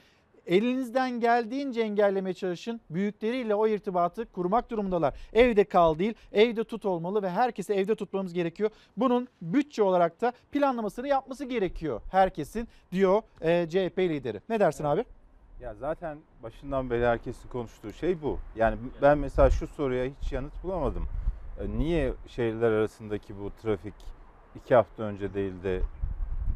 Elinizden 0.47 1.11
geldiğince 1.19 1.81
engellemeye 1.81 2.33
çalışın. 2.33 2.81
Büyükleriyle 2.89 3.55
o 3.55 3.67
irtibatı 3.67 4.25
kurmak 4.31 4.69
durumundalar. 4.71 5.13
Evde 5.33 5.63
kal 5.63 5.99
değil, 5.99 6.13
evde 6.31 6.63
tut 6.63 6.85
olmalı 6.85 7.23
ve 7.23 7.29
herkesi 7.29 7.73
evde 7.73 7.95
tutmamız 7.95 8.33
gerekiyor. 8.33 8.69
Bunun 8.97 9.27
bütçe 9.41 9.83
olarak 9.83 10.21
da 10.21 10.33
planlamasını 10.51 11.07
yapması 11.07 11.45
gerekiyor 11.45 12.01
herkesin 12.11 12.67
diyor 12.91 13.21
e, 13.41 13.67
CHP 13.69 13.99
lideri. 13.99 14.41
Ne 14.49 14.59
dersin 14.59 14.83
abi? 14.83 15.05
Ya 15.61 15.73
zaten 15.75 16.17
başından 16.43 16.89
beri 16.89 17.05
herkesin 17.05 17.49
konuştuğu 17.49 17.93
şey 17.93 18.21
bu. 18.21 18.39
Yani 18.55 18.77
ben 19.01 19.17
mesela 19.17 19.49
şu 19.49 19.67
soruya 19.67 20.05
hiç 20.05 20.31
yanıt 20.31 20.63
bulamadım. 20.63 21.07
E, 21.59 21.79
Niye 21.79 22.13
şehirler 22.27 22.71
arasındaki 22.71 23.39
bu 23.39 23.51
trafik 23.61 23.93
iki 24.55 24.75
hafta 24.75 25.03
önce 25.03 25.33
değil 25.33 25.63
de 25.63 25.81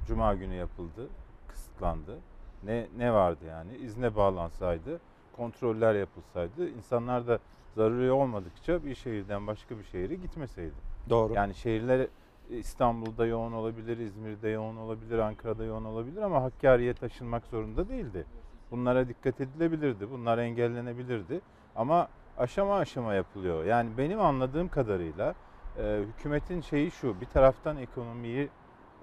cuma 0.08 0.36
günü 0.36 0.56
yapıldı, 0.56 1.08
kısıtlandı? 1.48 2.18
Ne 2.64 2.88
ne 2.98 3.14
vardı 3.14 3.46
yani? 3.48 3.78
İzne 3.78 4.16
bağlansaydı, 4.16 5.00
kontroller 5.36 5.96
yapılsaydı, 5.96 6.70
insanlar 6.70 7.28
da 7.28 7.40
zaruri 7.76 8.12
olmadıkça 8.12 8.86
bir 8.86 8.96
şehirden 8.96 9.48
başka 9.48 9.78
bir 9.78 9.84
şehire 9.84 10.16
gitmeseydi. 10.16 10.74
Doğru. 11.10 11.34
Yani 11.34 11.56
şehirler 11.56 12.08
İstanbul'da 12.50 13.26
yoğun 13.26 13.52
olabilir, 13.52 13.98
İzmir'de 13.98 14.50
yoğun 14.50 14.78
olabilir, 14.78 15.20
Ankara'da 15.20 15.64
yoğun 15.64 15.86
olabilir 15.86 16.22
ama 16.22 16.44
Hakkari'ye 16.44 16.94
taşınmak 16.94 17.46
zorunda 17.46 17.90
değildi. 17.90 18.26
Bunlara 18.72 19.08
dikkat 19.08 19.42
edilebilirdi, 19.42 20.12
bunlar 20.12 20.38
engellenebilirdi 20.38 21.42
ama 21.76 22.08
aşama 22.38 22.78
aşama 22.78 23.14
yapılıyor. 23.14 23.66
Yani 23.66 23.90
benim 23.98 24.22
anladığım 24.22 24.70
kadarıyla 24.70 25.36
e, 25.78 26.00
hükümetin 26.08 26.62
şeyi 26.62 26.92
şu, 26.92 27.22
bir 27.22 27.26
taraftan 27.26 27.78
ekonomiyi 27.78 28.50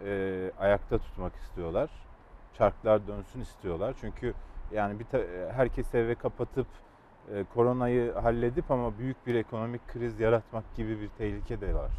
e, 0.05 0.51
ayakta 0.59 0.99
tutmak 0.99 1.35
istiyorlar, 1.37 1.91
çarklar 2.59 3.07
dönsün 3.07 3.41
istiyorlar. 3.41 3.95
Çünkü 4.01 4.35
yani 4.73 4.99
bir 4.99 5.05
ta- 5.05 5.53
herkes 5.53 5.95
eve 5.95 6.15
kapatıp 6.15 6.67
e, 7.35 7.45
koronayı 7.55 8.13
halledip 8.13 8.71
ama 8.71 8.99
büyük 8.99 9.27
bir 9.27 9.35
ekonomik 9.35 9.89
kriz 9.89 10.21
yaratmak 10.21 10.77
gibi 10.77 11.01
bir 11.01 11.09
tehlike 11.09 11.61
de 11.61 11.75
var. 11.75 11.91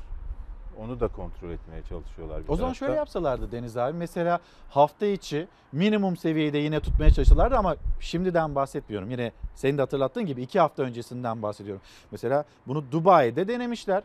Onu 0.80 0.99
da 0.99 1.08
kontrol 1.08 1.49
etmeye 1.49 1.82
çalışıyorlar. 1.84 2.43
bir 2.43 2.49
O 2.49 2.55
zaman 2.55 2.74
şöyle 2.74 2.93
yapsalardı 2.93 3.51
Deniz 3.51 3.78
abi. 3.78 3.93
Mesela 3.97 4.39
hafta 4.70 5.05
içi 5.05 5.47
minimum 5.72 6.18
seviyede 6.18 6.58
yine 6.58 6.80
tutmaya 6.80 7.12
çalışsalardı 7.12 7.55
ama 7.58 7.76
şimdiden 7.99 8.55
bahsetmiyorum. 8.55 9.12
Yine 9.12 9.32
senin 9.55 9.78
de 9.78 9.82
hatırlattığın 9.82 10.26
gibi 10.26 10.41
iki 10.41 10.60
hafta 10.60 10.84
öncesinden 10.84 11.41
bahsediyorum. 11.41 11.82
Mesela 12.12 12.45
bunu 12.68 12.91
Dubai'de 12.91 13.47
denemişler. 13.47 14.03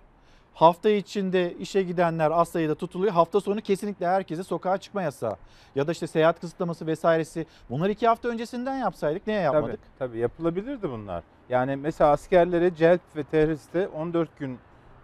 Hafta 0.54 0.90
içinde 0.90 1.54
işe 1.54 1.82
gidenler 1.82 2.30
az 2.30 2.48
sayıda 2.48 2.74
tutuluyor. 2.74 3.12
Hafta 3.12 3.40
sonu 3.40 3.60
kesinlikle 3.60 4.06
herkese 4.06 4.42
sokağa 4.42 4.78
çıkma 4.78 5.02
yasağı. 5.02 5.36
Ya 5.74 5.86
da 5.86 5.92
işte 5.92 6.06
seyahat 6.06 6.40
kısıtlaması 6.40 6.86
vesairesi. 6.86 7.46
Bunları 7.70 7.92
iki 7.92 8.08
hafta 8.08 8.28
öncesinden 8.28 8.76
yapsaydık 8.76 9.26
niye 9.26 9.40
yapmadık? 9.40 9.80
Tabii, 9.98 10.08
tabii 10.08 10.18
yapılabilirdi 10.18 10.90
bunlar. 10.90 11.24
Yani 11.48 11.76
mesela 11.76 12.10
askerlere 12.10 12.74
celp 12.74 13.00
ve 13.16 13.24
tehriste 13.24 13.88
14 13.88 14.38
gün 14.38 14.58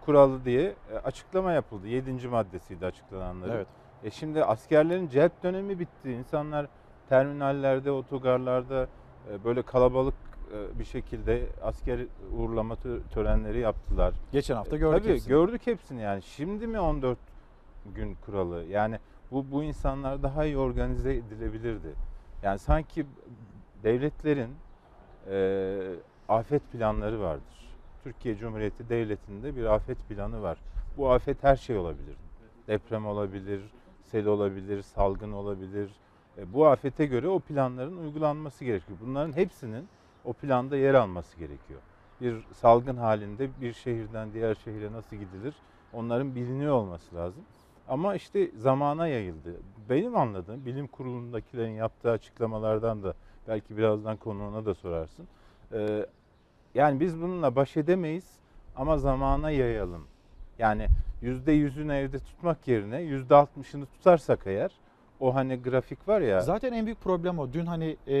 kuralı 0.05 0.45
diye 0.45 0.75
e, 0.93 0.97
açıklama 0.97 1.51
yapıldı. 1.51 1.87
7. 1.87 2.27
maddesiydi 2.27 2.85
açıklananların. 2.85 3.51
Evet. 3.53 3.67
E 4.03 4.11
şimdi 4.11 4.43
askerlerin 4.43 5.09
celp 5.09 5.43
dönemi 5.43 5.79
bitti. 5.79 6.11
İnsanlar 6.11 6.67
terminallerde, 7.09 7.91
otogarlarda 7.91 8.87
e, 9.31 9.43
böyle 9.43 9.61
kalabalık 9.61 10.28
bir 10.79 10.83
şekilde 10.85 11.45
asker 11.63 11.99
uğurlama 12.37 12.73
tö- 12.73 12.99
törenleri 13.13 13.59
yaptılar. 13.59 14.13
Geçen 14.31 14.55
hafta 14.55 14.75
E, 14.75 14.79
gördük 14.79 15.03
Tabii 15.03 15.13
hepsini. 15.13 15.29
gördük 15.29 15.61
hepsini 15.67 16.01
yani. 16.01 16.21
Şimdi 16.21 16.67
mi 16.67 16.79
14 16.79 17.17
gün 17.95 18.15
kuralı? 18.25 18.63
Yani 18.63 18.99
bu 19.31 19.45
bu 19.51 19.63
insanlar 19.63 20.23
daha 20.23 20.45
iyi 20.45 20.57
organize 20.57 21.13
edilebilirdi. 21.15 21.93
Yani 22.43 22.59
sanki 22.59 23.05
devletlerin 23.83 24.49
e, 25.31 25.79
afet 26.29 26.71
planları 26.71 27.19
vardır. 27.21 27.69
Türkiye 28.03 28.35
Cumhuriyeti 28.35 28.89
Devleti'nde 28.89 29.55
bir 29.55 29.65
afet 29.65 29.97
planı 30.09 30.41
var. 30.41 30.57
Bu 30.97 31.11
afet 31.11 31.43
her 31.43 31.55
şey 31.55 31.77
olabilir. 31.77 32.15
Deprem 32.67 33.05
olabilir, 33.07 33.61
sel 34.05 34.25
olabilir, 34.25 34.81
salgın 34.81 35.31
olabilir. 35.31 35.89
E, 36.37 36.53
bu 36.53 36.67
afete 36.67 37.05
göre 37.05 37.27
o 37.27 37.39
planların 37.39 37.97
uygulanması 37.97 38.65
gerekiyor. 38.65 38.99
Bunların 39.01 39.33
hepsinin 39.35 39.87
o 40.25 40.33
planda 40.33 40.77
yer 40.77 40.93
alması 40.93 41.37
gerekiyor. 41.37 41.79
Bir 42.21 42.45
salgın 42.53 42.97
halinde 42.97 43.49
bir 43.61 43.73
şehirden 43.73 44.33
diğer 44.33 44.55
şehire 44.55 44.91
nasıl 44.91 45.15
gidilir? 45.15 45.53
Onların 45.93 46.35
biliniyor 46.35 46.73
olması 46.73 47.15
lazım. 47.15 47.43
Ama 47.87 48.15
işte 48.15 48.51
zamana 48.57 49.07
yayıldı. 49.07 49.55
Benim 49.89 50.17
anladığım 50.17 50.65
bilim 50.65 50.87
kurulundakilerin 50.87 51.71
yaptığı 51.71 52.11
açıklamalardan 52.11 53.03
da 53.03 53.13
belki 53.47 53.77
birazdan 53.77 54.17
konuğuna 54.17 54.65
da 54.65 54.73
sorarsın. 54.73 55.27
Ee, 55.73 56.05
yani 56.75 56.99
biz 56.99 57.21
bununla 57.21 57.55
baş 57.55 57.77
edemeyiz 57.77 58.31
ama 58.75 58.97
zamana 58.97 59.51
yayalım. 59.51 60.07
Yani 60.59 60.87
yüzde 61.21 61.51
yüzünü 61.51 61.93
evde 61.93 62.19
tutmak 62.19 62.67
yerine 62.67 63.01
yüzde 63.01 63.35
altmışını 63.35 63.85
tutarsak 63.85 64.39
eğer 64.45 64.71
o 65.19 65.35
hani 65.35 65.55
grafik 65.55 66.07
var 66.07 66.21
ya. 66.21 66.41
Zaten 66.41 66.73
en 66.73 66.85
büyük 66.85 67.01
problem 67.01 67.39
o. 67.39 67.53
Dün 67.53 67.65
hani 67.65 67.97
e, 68.07 68.15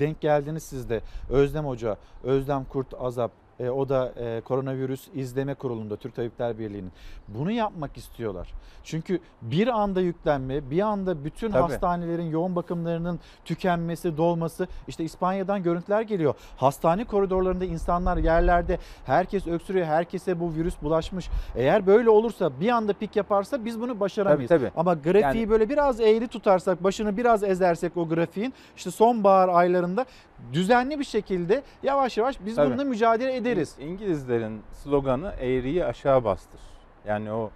denk 0.00 0.20
geldiniz 0.20 0.62
siz 0.62 0.90
de 0.90 1.00
Özlem 1.30 1.64
Hoca, 1.64 1.96
Özlem 2.24 2.64
Kurt 2.64 2.94
Azap, 3.00 3.30
e, 3.60 3.70
o 3.70 3.88
da 3.88 4.12
e, 4.16 4.40
koronavirüs 4.40 5.08
izleme 5.14 5.54
kurulunda 5.54 5.96
Türk 5.96 6.16
Tabipler 6.16 6.58
Birliği'nin. 6.58 6.92
Bunu 7.28 7.50
yapmak 7.50 7.96
istiyorlar. 7.96 8.48
Çünkü 8.84 9.20
bir 9.42 9.68
anda 9.68 10.00
yüklenme, 10.00 10.70
bir 10.70 10.80
anda 10.80 11.24
bütün 11.24 11.50
Tabii. 11.50 11.62
hastanelerin 11.62 12.30
yoğun 12.30 12.56
bakımlarının 12.56 13.20
tükenmesi, 13.44 14.16
dolması. 14.16 14.66
işte 14.88 15.04
İspanya'dan 15.04 15.62
görüntüler 15.62 16.02
geliyor. 16.02 16.34
Hastane 16.56 17.04
koridorlarında 17.04 17.64
insanlar 17.64 18.16
yerlerde 18.16 18.78
herkes 19.06 19.46
öksürüyor, 19.46 19.86
herkese 19.86 20.40
bu 20.40 20.54
virüs 20.54 20.74
bulaşmış. 20.82 21.28
Eğer 21.56 21.86
böyle 21.86 22.10
olursa 22.10 22.60
bir 22.60 22.68
anda 22.68 22.92
pik 22.92 23.16
yaparsa 23.16 23.64
biz 23.64 23.80
bunu 23.80 24.00
başaramayız. 24.00 24.48
Tabii, 24.48 24.60
tabii. 24.60 24.72
Ama 24.76 24.94
grafiği 24.94 25.22
Yani- 25.22 25.50
böyle 25.50 25.68
biraz 25.68 26.00
eğri 26.00 26.28
tutarsak, 26.28 26.84
başını 26.84 27.16
biraz 27.16 27.42
ezersek 27.42 27.96
o 27.96 28.08
grafiğin 28.08 28.54
işte 28.76 28.90
sonbahar 28.90 29.48
aylarında 29.48 30.06
düzenli 30.52 30.98
bir 30.98 31.04
şekilde 31.04 31.62
yavaş 31.82 32.18
yavaş 32.18 32.36
biz 32.46 32.56
Tabii. 32.56 32.70
bununla 32.70 32.84
mücadele 32.84 33.32
ederiz. 33.42 33.76
İngilizlerin 33.80 34.62
sloganı 34.72 35.34
eğriyi 35.40 35.84
aşağı 35.84 36.24
bastır. 36.24 36.60
Yani 37.06 37.32
o 37.32 37.50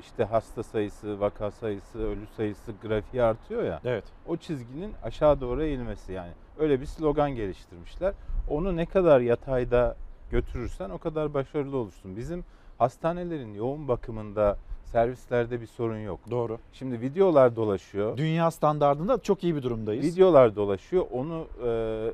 işte 0.00 0.24
hasta 0.24 0.62
sayısı, 0.62 1.20
vaka 1.20 1.50
sayısı, 1.50 1.98
ölü 1.98 2.26
sayısı 2.36 2.72
grafiği 2.82 3.22
artıyor 3.22 3.62
ya. 3.64 3.80
Evet. 3.84 4.04
O 4.26 4.36
çizginin 4.36 4.92
aşağı 5.02 5.40
doğru 5.40 5.62
eğilmesi 5.62 6.12
yani. 6.12 6.32
Öyle 6.58 6.80
bir 6.80 6.86
slogan 6.86 7.30
geliştirmişler. 7.30 8.14
Onu 8.50 8.76
ne 8.76 8.86
kadar 8.86 9.20
yatayda 9.20 9.96
götürürsen 10.30 10.90
o 10.90 10.98
kadar 10.98 11.34
başarılı 11.34 11.76
olursun. 11.76 12.16
Bizim 12.16 12.44
hastanelerin 12.78 13.54
yoğun 13.54 13.88
bakımında 13.88 14.56
servislerde 14.84 15.60
bir 15.60 15.66
sorun 15.66 15.98
yok. 15.98 16.20
Doğru. 16.30 16.58
Şimdi 16.72 17.00
videolar 17.00 17.56
dolaşıyor. 17.56 18.16
Dünya 18.16 18.50
standardında 18.50 19.18
çok 19.18 19.44
iyi 19.44 19.56
bir 19.56 19.62
durumdayız. 19.62 20.06
Videolar 20.06 20.56
dolaşıyor. 20.56 21.06
Onu 21.12 21.46
e, 21.64 22.12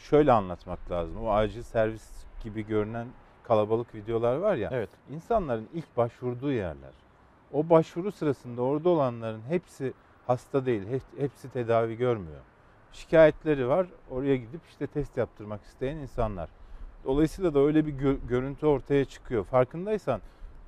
şöyle 0.00 0.32
anlatmak 0.32 0.90
lazım. 0.90 1.24
O 1.24 1.30
acil 1.30 1.62
servis 1.62 2.22
gibi 2.42 2.66
görünen 2.66 3.06
kalabalık 3.42 3.94
videolar 3.94 4.36
var 4.36 4.54
ya. 4.54 4.70
Evet. 4.72 4.90
İnsanların 5.10 5.68
ilk 5.74 5.96
başvurduğu 5.96 6.52
yerler. 6.52 6.90
O 7.52 7.70
başvuru 7.70 8.12
sırasında 8.12 8.62
orada 8.62 8.88
olanların 8.88 9.42
hepsi 9.48 9.92
hasta 10.26 10.66
değil. 10.66 10.82
he- 10.88 11.22
Hepsi 11.22 11.50
tedavi 11.52 11.96
görmüyor. 11.96 12.40
Şikayetleri 12.92 13.68
var. 13.68 13.86
Oraya 14.10 14.36
gidip 14.36 14.60
işte 14.70 14.86
test 14.86 15.16
yaptırmak 15.16 15.62
isteyen 15.64 15.96
insanlar. 15.96 16.48
Dolayısıyla 17.04 17.54
da 17.54 17.58
öyle 17.58 17.86
bir 17.86 17.92
gö- 17.94 18.26
görüntü 18.28 18.66
ortaya 18.66 19.04
çıkıyor. 19.04 19.44
Farkındaysan 19.44 20.20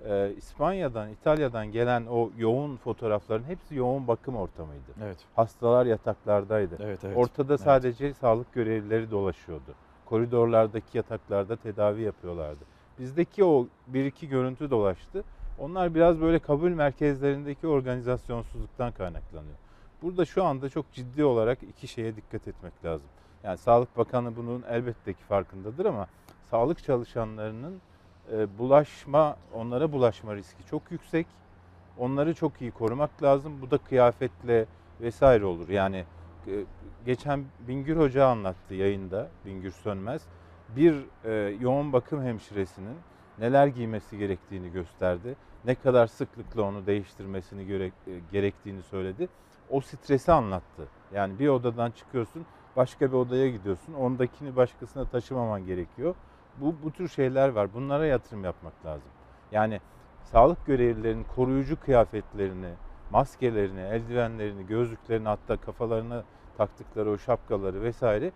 e, 0.08 0.32
İspanya'dan, 0.36 1.10
İtalya'dan 1.10 1.66
gelen 1.72 2.06
o 2.06 2.30
yoğun 2.38 2.76
fotoğrafların 2.76 3.44
hepsi 3.44 3.74
yoğun 3.74 4.08
bakım 4.08 4.36
ortamıydı. 4.36 4.92
Evet. 5.04 5.18
Hastalar 5.36 5.86
yataklardaydı. 5.86 6.76
Evet, 6.80 6.98
evet. 7.04 7.16
Ortada 7.16 7.52
Evet. 7.54 7.60
sadece 7.60 8.14
sağlık 8.14 8.52
görevlileri 8.52 9.10
dolaşıyordu. 9.10 9.74
Koridorlardaki 10.14 10.96
yataklarda 10.96 11.56
tedavi 11.56 12.02
yapıyorlardı. 12.02 12.64
Bizdeki 12.98 13.44
o 13.44 13.66
bir 13.86 14.04
iki 14.04 14.28
görüntü 14.28 14.70
dolaştı. 14.70 15.24
Onlar 15.58 15.94
biraz 15.94 16.20
böyle 16.20 16.38
kabul 16.38 16.70
merkezlerindeki 16.70 17.66
organizasyonsuzluktan 17.66 18.92
kaynaklanıyor. 18.92 19.56
Burada 20.02 20.24
şu 20.24 20.44
anda 20.44 20.68
çok 20.68 20.92
ciddi 20.92 21.24
olarak 21.24 21.58
iki 21.62 21.88
şeye 21.88 22.16
dikkat 22.16 22.48
etmek 22.48 22.84
lazım. 22.84 23.06
Yani 23.44 23.58
Sağlık 23.58 23.96
Bakanı 23.96 24.36
bunun 24.36 24.64
elbette 24.70 25.12
ki 25.12 25.22
farkındadır 25.28 25.84
ama 25.84 26.06
sağlık 26.50 26.84
çalışanlarının 26.84 27.80
e, 28.32 28.58
bulaşma, 28.58 29.36
onlara 29.54 29.92
bulaşma 29.92 30.34
riski 30.34 30.66
çok 30.66 30.90
yüksek. 30.90 31.26
Onları 31.98 32.34
çok 32.34 32.60
iyi 32.60 32.70
korumak 32.70 33.22
lazım. 33.22 33.52
Bu 33.62 33.70
da 33.70 33.78
kıyafetle 33.78 34.66
vesaire 35.00 35.44
olur. 35.44 35.68
Yani 35.68 36.04
geçen 37.06 37.44
Bingür 37.68 37.96
Hoca 37.96 38.26
anlattı 38.26 38.74
yayında, 38.74 39.28
Bingür 39.46 39.70
Sönmez. 39.70 40.22
Bir 40.76 40.94
e, 41.24 41.32
yoğun 41.60 41.92
bakım 41.92 42.22
hemşiresinin 42.22 42.96
neler 43.38 43.66
giymesi 43.66 44.18
gerektiğini 44.18 44.72
gösterdi. 44.72 45.36
Ne 45.64 45.74
kadar 45.74 46.06
sıklıkla 46.06 46.62
onu 46.62 46.86
değiştirmesini 46.86 47.66
göre, 47.66 47.86
e, 47.86 47.90
gerektiğini 48.32 48.82
söyledi. 48.82 49.28
O 49.70 49.80
stresi 49.80 50.32
anlattı. 50.32 50.88
Yani 51.14 51.38
bir 51.38 51.48
odadan 51.48 51.90
çıkıyorsun, 51.90 52.46
başka 52.76 53.08
bir 53.08 53.16
odaya 53.16 53.50
gidiyorsun. 53.50 53.94
Ondakini 53.94 54.56
başkasına 54.56 55.04
taşımaman 55.04 55.66
gerekiyor. 55.66 56.14
Bu, 56.60 56.74
bu 56.84 56.90
tür 56.90 57.08
şeyler 57.08 57.48
var. 57.48 57.74
Bunlara 57.74 58.06
yatırım 58.06 58.44
yapmak 58.44 58.86
lazım. 58.86 59.08
Yani 59.52 59.80
sağlık 60.24 60.66
görevlilerinin 60.66 61.24
koruyucu 61.36 61.80
kıyafetlerini, 61.80 62.70
maskelerini, 63.10 63.80
eldivenlerini, 63.80 64.66
gözlüklerini 64.66 65.28
hatta 65.28 65.56
kafalarına 65.56 66.24
taktıkları 66.58 67.10
o 67.10 67.18
şapkaları 67.18 67.82
vesaire 67.82 68.32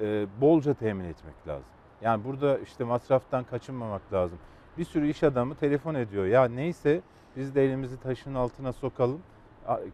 e, 0.00 0.26
bolca 0.40 0.74
temin 0.74 1.04
etmek 1.04 1.48
lazım. 1.48 1.68
Yani 2.02 2.24
burada 2.24 2.58
işte 2.58 2.84
masraftan 2.84 3.44
kaçınmamak 3.44 4.12
lazım. 4.12 4.38
Bir 4.78 4.84
sürü 4.84 5.08
iş 5.08 5.22
adamı 5.22 5.54
telefon 5.54 5.94
ediyor. 5.94 6.26
Ya 6.26 6.44
neyse 6.44 7.00
biz 7.36 7.54
de 7.54 7.64
elimizi 7.64 8.00
taşın 8.00 8.34
altına 8.34 8.72
sokalım. 8.72 9.20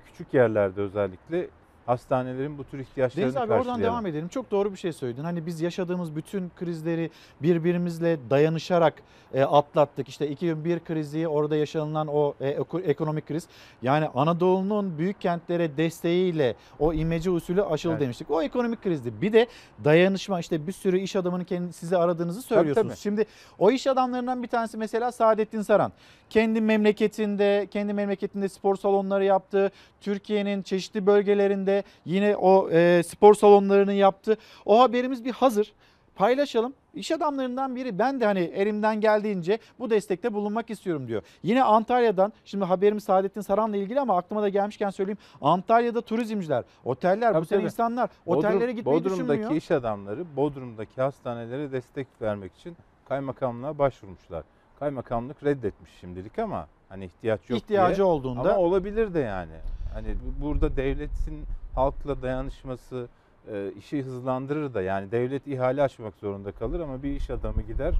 Küçük 0.07 0.35
yerlerde 0.35 0.81
özellikle 0.81 1.49
hastanelerin 1.89 2.59
bu 2.59 2.64
tür 2.64 2.78
ihtiyaçlarını 2.78 3.34
Deniz 3.34 3.36
abi 3.36 3.53
oradan 3.53 3.82
devam 3.82 4.07
edelim. 4.07 4.28
Çok 4.28 4.51
doğru 4.51 4.72
bir 4.72 4.76
şey 4.76 4.93
söyledin. 4.93 5.24
Hani 5.24 5.47
biz 5.47 5.61
yaşadığımız 5.61 6.16
bütün 6.16 6.51
krizleri 6.59 7.11
birbirimizle 7.43 8.18
dayanışarak 8.30 8.95
e, 9.34 9.43
atlattık. 9.43 10.09
İşte 10.09 10.28
2001 10.28 10.80
krizi, 10.80 11.28
orada 11.28 11.57
yaşanılan 11.57 12.09
o 12.09 12.34
e, 12.41 12.51
eko- 12.51 12.82
ekonomik 12.82 13.26
kriz. 13.28 13.47
Yani 13.82 14.09
Anadolu'nun 14.14 14.99
büyük 14.99 15.20
kentlere 15.20 15.76
desteğiyle 15.76 16.55
o 16.78 16.93
imece 16.93 17.30
usulü 17.30 17.62
aşılı 17.62 17.93
Evet. 17.93 18.03
demiştik. 18.03 18.30
O 18.30 18.43
ekonomik 18.43 18.82
krizdi. 18.82 19.12
Bir 19.22 19.32
de 19.32 19.47
dayanışma 19.84 20.41
işte 20.41 20.66
bir 20.66 20.72
sürü 20.72 20.99
iş 20.99 21.16
adamının 21.16 21.45
kendi, 21.45 21.72
size 21.72 21.97
aradığınızı 21.97 22.43
söylüyorsunuz. 22.43 22.89
tabii. 22.89 23.01
Şimdi 23.01 23.26
o 23.59 23.70
iş 23.70 23.86
adamlarından 23.86 24.43
bir 24.43 24.49
tanesi 24.49 24.76
mesela 24.76 25.12
Saadettin 25.12 25.62
Saran. 25.62 25.93
Kendi 26.30 26.61
memleketinde, 26.61 27.68
kendi 27.70 27.93
memleketinde 27.93 28.49
spor 28.49 28.76
salonları 28.76 29.24
yaptı. 29.24 29.70
Türkiye'nin 30.01 30.62
çeşitli 30.62 31.07
bölgelerinde 31.07 31.78
yine 32.05 32.37
o 32.37 32.70
e, 32.70 33.03
spor 33.03 33.35
salonlarını 33.35 33.93
yaptı. 33.93 34.37
O 34.66 34.81
haberimiz 34.81 35.24
bir 35.24 35.33
hazır. 35.33 35.72
Paylaşalım. 36.14 36.74
İş 36.95 37.11
adamlarından 37.12 37.76
biri 37.76 37.99
ben 37.99 38.20
de 38.20 38.24
hani 38.24 38.39
elimden 38.41 39.01
geldiğince 39.01 39.59
bu 39.79 39.91
destekte 39.91 40.35
bulunmak 40.35 40.70
istiyorum 40.70 41.09
diyor. 41.09 41.22
Yine 41.43 41.62
Antalya'dan 41.62 42.33
şimdi 42.45 42.64
haberimiz 42.64 43.05
Saadettin 43.05 43.41
Saran'la 43.41 43.76
ilgili 43.76 44.01
ama 44.01 44.16
aklıma 44.16 44.43
da 44.43 44.49
gelmişken 44.49 44.91
söyleyeyim. 44.91 45.18
Antalya'da 45.41 46.01
turizmciler, 46.01 46.64
oteller, 46.85 47.33
Tabii, 47.33 47.43
bu 47.43 47.47
sene 47.47 47.62
insanlar 47.62 48.11
Bodrum- 48.26 48.37
otellere 48.39 48.72
gitmeyi 48.72 48.97
Bodrum'daki 48.97 49.22
düşünmüyor. 49.39 49.51
iş 49.51 49.70
adamları 49.70 50.24
Bodrum'daki 50.37 51.01
hastanelere 51.01 51.72
destek 51.72 52.07
vermek 52.22 52.55
için 52.57 52.76
kaymakamlığa 53.09 53.79
başvurmuşlar. 53.79 54.45
Kaymakamlık 54.79 55.45
reddetmiş 55.45 55.91
şimdilik 56.01 56.39
ama 56.39 56.66
hani 56.89 57.05
ihtiyaç 57.05 57.51
yok 57.51 57.59
İhtiyacı 57.59 57.97
diye. 57.97 58.05
olduğunda- 58.05 58.41
Ama 58.55 58.57
olabilir 58.59 59.14
de 59.14 59.20
yani. 59.20 59.53
Hani 59.95 60.07
bu- 60.09 60.45
burada 60.47 60.76
devletin 60.76 61.45
halkla 61.75 62.23
dayanışması 62.23 63.09
e, 63.53 63.73
işi 63.79 64.03
hızlandırır 64.03 64.75
da 64.75 64.83
yani 64.83 65.12
devlet 65.12 65.47
ihale 65.47 65.83
açmak 65.83 66.14
zorunda 66.14 66.53
kalır 66.53 66.81
ama 66.81 67.03
bir 67.03 67.11
iş 67.11 67.31
adamı 67.31 67.62
gider 67.62 67.95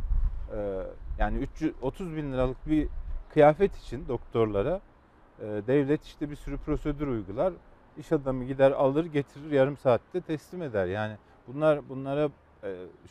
e, 0.55 0.83
yani 1.19 1.39
300, 1.39 1.73
30 1.83 2.16
bin 2.16 2.33
liralık 2.33 2.66
bir 2.66 2.89
kıyafet 3.33 3.77
için 3.77 4.09
doktorlara 4.09 4.81
e, 5.41 5.45
devlet 5.45 6.05
işte 6.05 6.31
bir 6.31 6.37
sürü 6.37 6.57
prosedür 6.59 7.07
uygular. 7.07 7.53
İş 7.99 8.12
adamı 8.12 8.45
gider 8.45 8.71
alır 8.71 9.05
getirir 9.05 9.53
yarım 9.53 9.77
saatte 9.77 10.21
teslim 10.21 10.62
eder. 10.62 10.87
Yani 10.87 11.16
bunlar 11.47 11.89
bunlara 11.89 12.29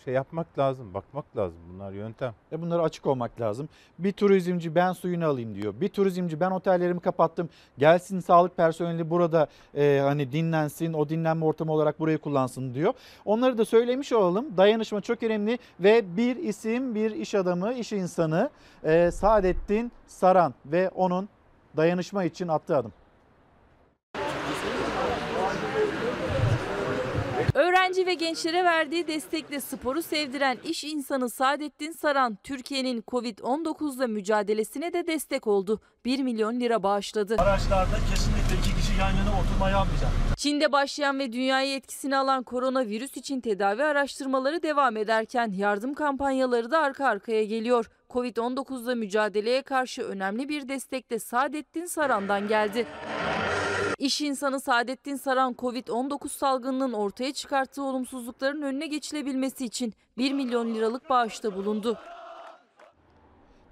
şey 0.05 0.13
yapmak 0.13 0.59
lazım, 0.59 0.93
bakmak 0.93 1.37
lazım. 1.37 1.59
Bunlar 1.73 1.91
yöntem. 1.91 2.33
Ve 2.51 2.61
bunlara 2.61 2.83
açık 2.83 3.05
olmak 3.05 3.41
lazım. 3.41 3.69
Bir 3.99 4.11
turizmci 4.11 4.75
ben 4.75 4.93
suyunu 4.93 5.25
alayım 5.25 5.55
diyor. 5.55 5.73
Bir 5.81 5.89
turizmci 5.89 6.39
ben 6.39 6.51
otellerimi 6.51 6.99
kapattım. 6.99 7.49
Gelsin 7.77 8.19
sağlık 8.19 8.57
personeli 8.57 9.09
burada 9.09 9.47
e, 9.75 9.99
hani 10.03 10.31
dinlensin. 10.31 10.93
O 10.93 11.09
dinlenme 11.09 11.45
ortamı 11.45 11.73
olarak 11.73 11.99
burayı 11.99 12.17
kullansın 12.17 12.73
diyor. 12.73 12.93
Onları 13.25 13.57
da 13.57 13.65
söylemiş 13.65 14.13
olalım. 14.13 14.57
Dayanışma 14.57 15.01
çok 15.01 15.23
önemli 15.23 15.59
ve 15.79 16.17
bir 16.17 16.35
isim, 16.35 16.95
bir 16.95 17.11
iş 17.11 17.35
adamı, 17.35 17.73
iş 17.73 17.91
insanı 17.91 18.49
e, 18.83 19.11
Saadettin 19.11 19.91
Saran 20.07 20.53
ve 20.65 20.89
onun 20.89 21.29
dayanışma 21.77 22.23
için 22.23 22.47
attığı 22.47 22.77
adım. 22.77 22.93
Öğrenci 27.87 28.05
ve 28.05 28.13
gençlere 28.13 28.63
verdiği 28.63 29.07
destekle 29.07 29.61
sporu 29.61 30.01
sevdiren 30.01 30.57
iş 30.63 30.83
insanı 30.83 31.29
Saadettin 31.29 31.91
Saran, 31.91 32.37
Türkiye'nin 32.43 33.01
Covid-19'la 33.01 34.07
mücadelesine 34.07 34.93
de 34.93 35.07
destek 35.07 35.47
oldu. 35.47 35.81
1 36.05 36.19
milyon 36.19 36.59
lira 36.59 36.83
bağışladı. 36.83 37.35
Araçlarda 37.37 37.95
kesinlikle 38.11 38.55
iki 38.59 38.75
kişi 38.75 38.99
yan 38.99 39.09
yana 39.09 39.39
oturmayı 39.41 39.75
yapmayacak. 39.75 40.09
Çin'de 40.37 40.71
başlayan 40.71 41.19
ve 41.19 41.33
dünyayı 41.33 41.75
etkisine 41.75 42.17
alan 42.17 42.43
koronavirüs 42.43 43.17
için 43.17 43.41
tedavi 43.41 43.83
araştırmaları 43.83 44.63
devam 44.63 44.97
ederken 44.97 45.51
yardım 45.55 45.93
kampanyaları 45.93 46.71
da 46.71 46.79
arka 46.79 47.05
arkaya 47.05 47.43
geliyor. 47.43 47.89
Covid-19'la 48.09 48.95
mücadeleye 48.95 49.61
karşı 49.61 50.01
önemli 50.01 50.49
bir 50.49 50.67
destek 50.67 51.11
de 51.11 51.19
Saadettin 51.19 51.85
Saran'dan 51.85 52.47
geldi. 52.47 52.87
İş 53.97 54.21
insanı 54.21 54.59
Saadettin 54.59 55.15
Saran 55.15 55.53
Covid-19 55.53 56.29
salgınının 56.29 56.93
ortaya 56.93 57.33
çıkarttığı 57.33 57.83
olumsuzlukların 57.83 58.61
önüne 58.61 58.87
geçilebilmesi 58.87 59.65
için 59.65 59.93
1 60.17 60.33
milyon 60.33 60.75
liralık 60.75 61.09
bağışta 61.09 61.55
bulundu. 61.55 61.97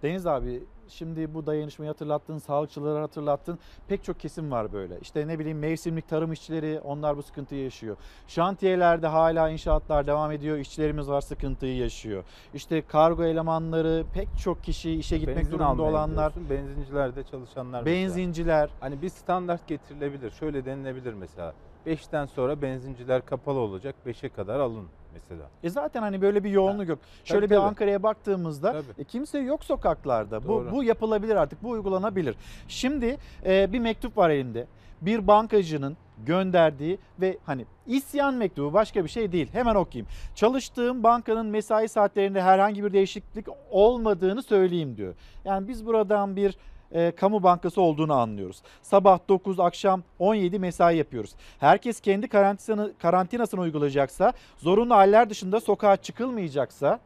Deniz 0.04 0.28
abi 0.28 0.64
şimdi 0.90 1.34
bu 1.34 1.46
dayanışmayı 1.46 1.92
hatırlattın, 1.92 2.38
sağlıkçıları 2.38 3.00
hatırlattın. 3.00 3.60
Pek 3.88 4.04
çok 4.04 4.20
kesim 4.20 4.52
var 4.52 4.74
böyle. 4.74 5.00
İşte 5.02 5.28
ne 5.28 5.40
bileyim 5.40 5.60
mevsimlik 5.60 6.08
tarım 6.10 6.32
işçileri 6.32 6.80
onlar 6.84 7.18
bu 7.18 7.24
sıkıntıyı 7.24 7.64
yaşıyor. 7.64 7.98
Şantiyelerde 8.28 9.08
hala 9.08 9.50
inşaatlar 9.50 10.08
devam 10.08 10.32
ediyor. 10.32 10.58
İşçilerimiz 10.58 11.10
var 11.10 11.22
sıkıntıyı 11.22 11.78
yaşıyor. 11.78 12.24
İşte 12.54 12.82
kargo 12.82 13.24
elemanları 13.24 14.06
pek 14.14 14.28
çok 14.44 14.64
kişi 14.64 14.92
işe 14.92 15.18
gitmek 15.18 15.38
Benzin 15.38 15.52
durumunda 15.52 15.72
almaya 15.84 15.90
olanlar. 15.90 16.30
gidiyorsun, 16.32 16.50
Benzincilerde 16.50 17.24
çalışanlar 17.24 17.84
mesela. 17.84 18.02
Benzinciler. 18.04 18.70
Hani 18.80 19.02
bir 19.02 19.10
standart 19.10 19.68
getirilebilir. 19.68 20.32
Şöyle 20.32 20.66
denilebilir 20.66 21.14
mesela. 21.14 21.54
5'ten 21.88 22.26
sonra 22.26 22.62
benzinciler 22.62 23.26
kapalı 23.26 23.60
olacak. 23.60 23.96
5'e 24.06 24.30
kadar 24.30 24.60
alın 24.60 24.88
mesela. 25.16 25.50
E 25.64 25.70
zaten 25.70 26.02
hani 26.02 26.22
böyle 26.22 26.44
bir 26.44 26.50
yoğunluk 26.50 26.90
yok. 26.90 27.00
Şöyle 27.24 27.42
Tabii, 27.42 27.52
bir 27.52 27.56
tabii. 27.56 27.68
Ankara'ya 27.68 28.04
baktığımızda 28.04 28.72
Tabii. 28.72 29.02
e, 29.02 29.04
kimse 29.04 29.40
yok 29.40 29.64
sokaklarda. 29.64 30.44
Bu, 30.44 30.48
Doğru. 30.48 30.72
bu 30.72 30.84
yapılabilir 30.84 31.36
artık. 31.36 31.64
Bu 31.64 31.70
uygulanabilir. 31.70 32.36
Şimdi 32.68 33.18
e, 33.46 33.74
bir 33.74 33.80
mektup 33.80 34.18
var 34.18 34.30
elimde. 34.30 34.68
Bir 35.02 35.28
bankacının 35.28 35.98
gönderdiği 36.26 36.98
ve 37.22 37.38
hani 37.46 37.66
isyan 37.88 38.34
mektubu 38.34 38.74
başka 38.74 39.04
bir 39.04 39.10
şey 39.10 39.32
değil. 39.32 39.50
Hemen 39.54 39.76
okuyayım. 39.76 40.08
Çalıştığım 40.36 41.04
bankanın 41.04 41.46
mesai 41.46 41.90
saatlerinde 41.90 42.42
herhangi 42.42 42.84
bir 42.84 42.94
değişiklik 42.94 43.46
olmadığını 43.72 44.44
söyleyeyim 44.44 44.98
diyor. 44.98 45.14
Yani 45.46 45.68
biz 45.68 45.86
buradan 45.86 46.36
bir 46.36 46.58
e, 46.92 47.12
kamu 47.12 47.44
bankası 47.44 47.82
olduğunu 47.82 48.14
anlıyoruz. 48.14 48.62
Sabah 48.82 49.20
9, 49.30 49.60
akşam 49.60 50.04
17 50.20 50.60
mesai 50.60 50.98
yapıyoruz. 50.98 51.32
Herkes 51.60 52.00
kendi 52.00 52.28
karantinasını, 52.28 52.94
karantinasını 52.98 53.62
uygulayacaksa, 53.62 54.34
zorunlu 54.58 54.96
haller 54.96 55.30
dışında 55.30 55.60
sokağa 55.60 55.98
çıkılmayacaksa 55.98 57.00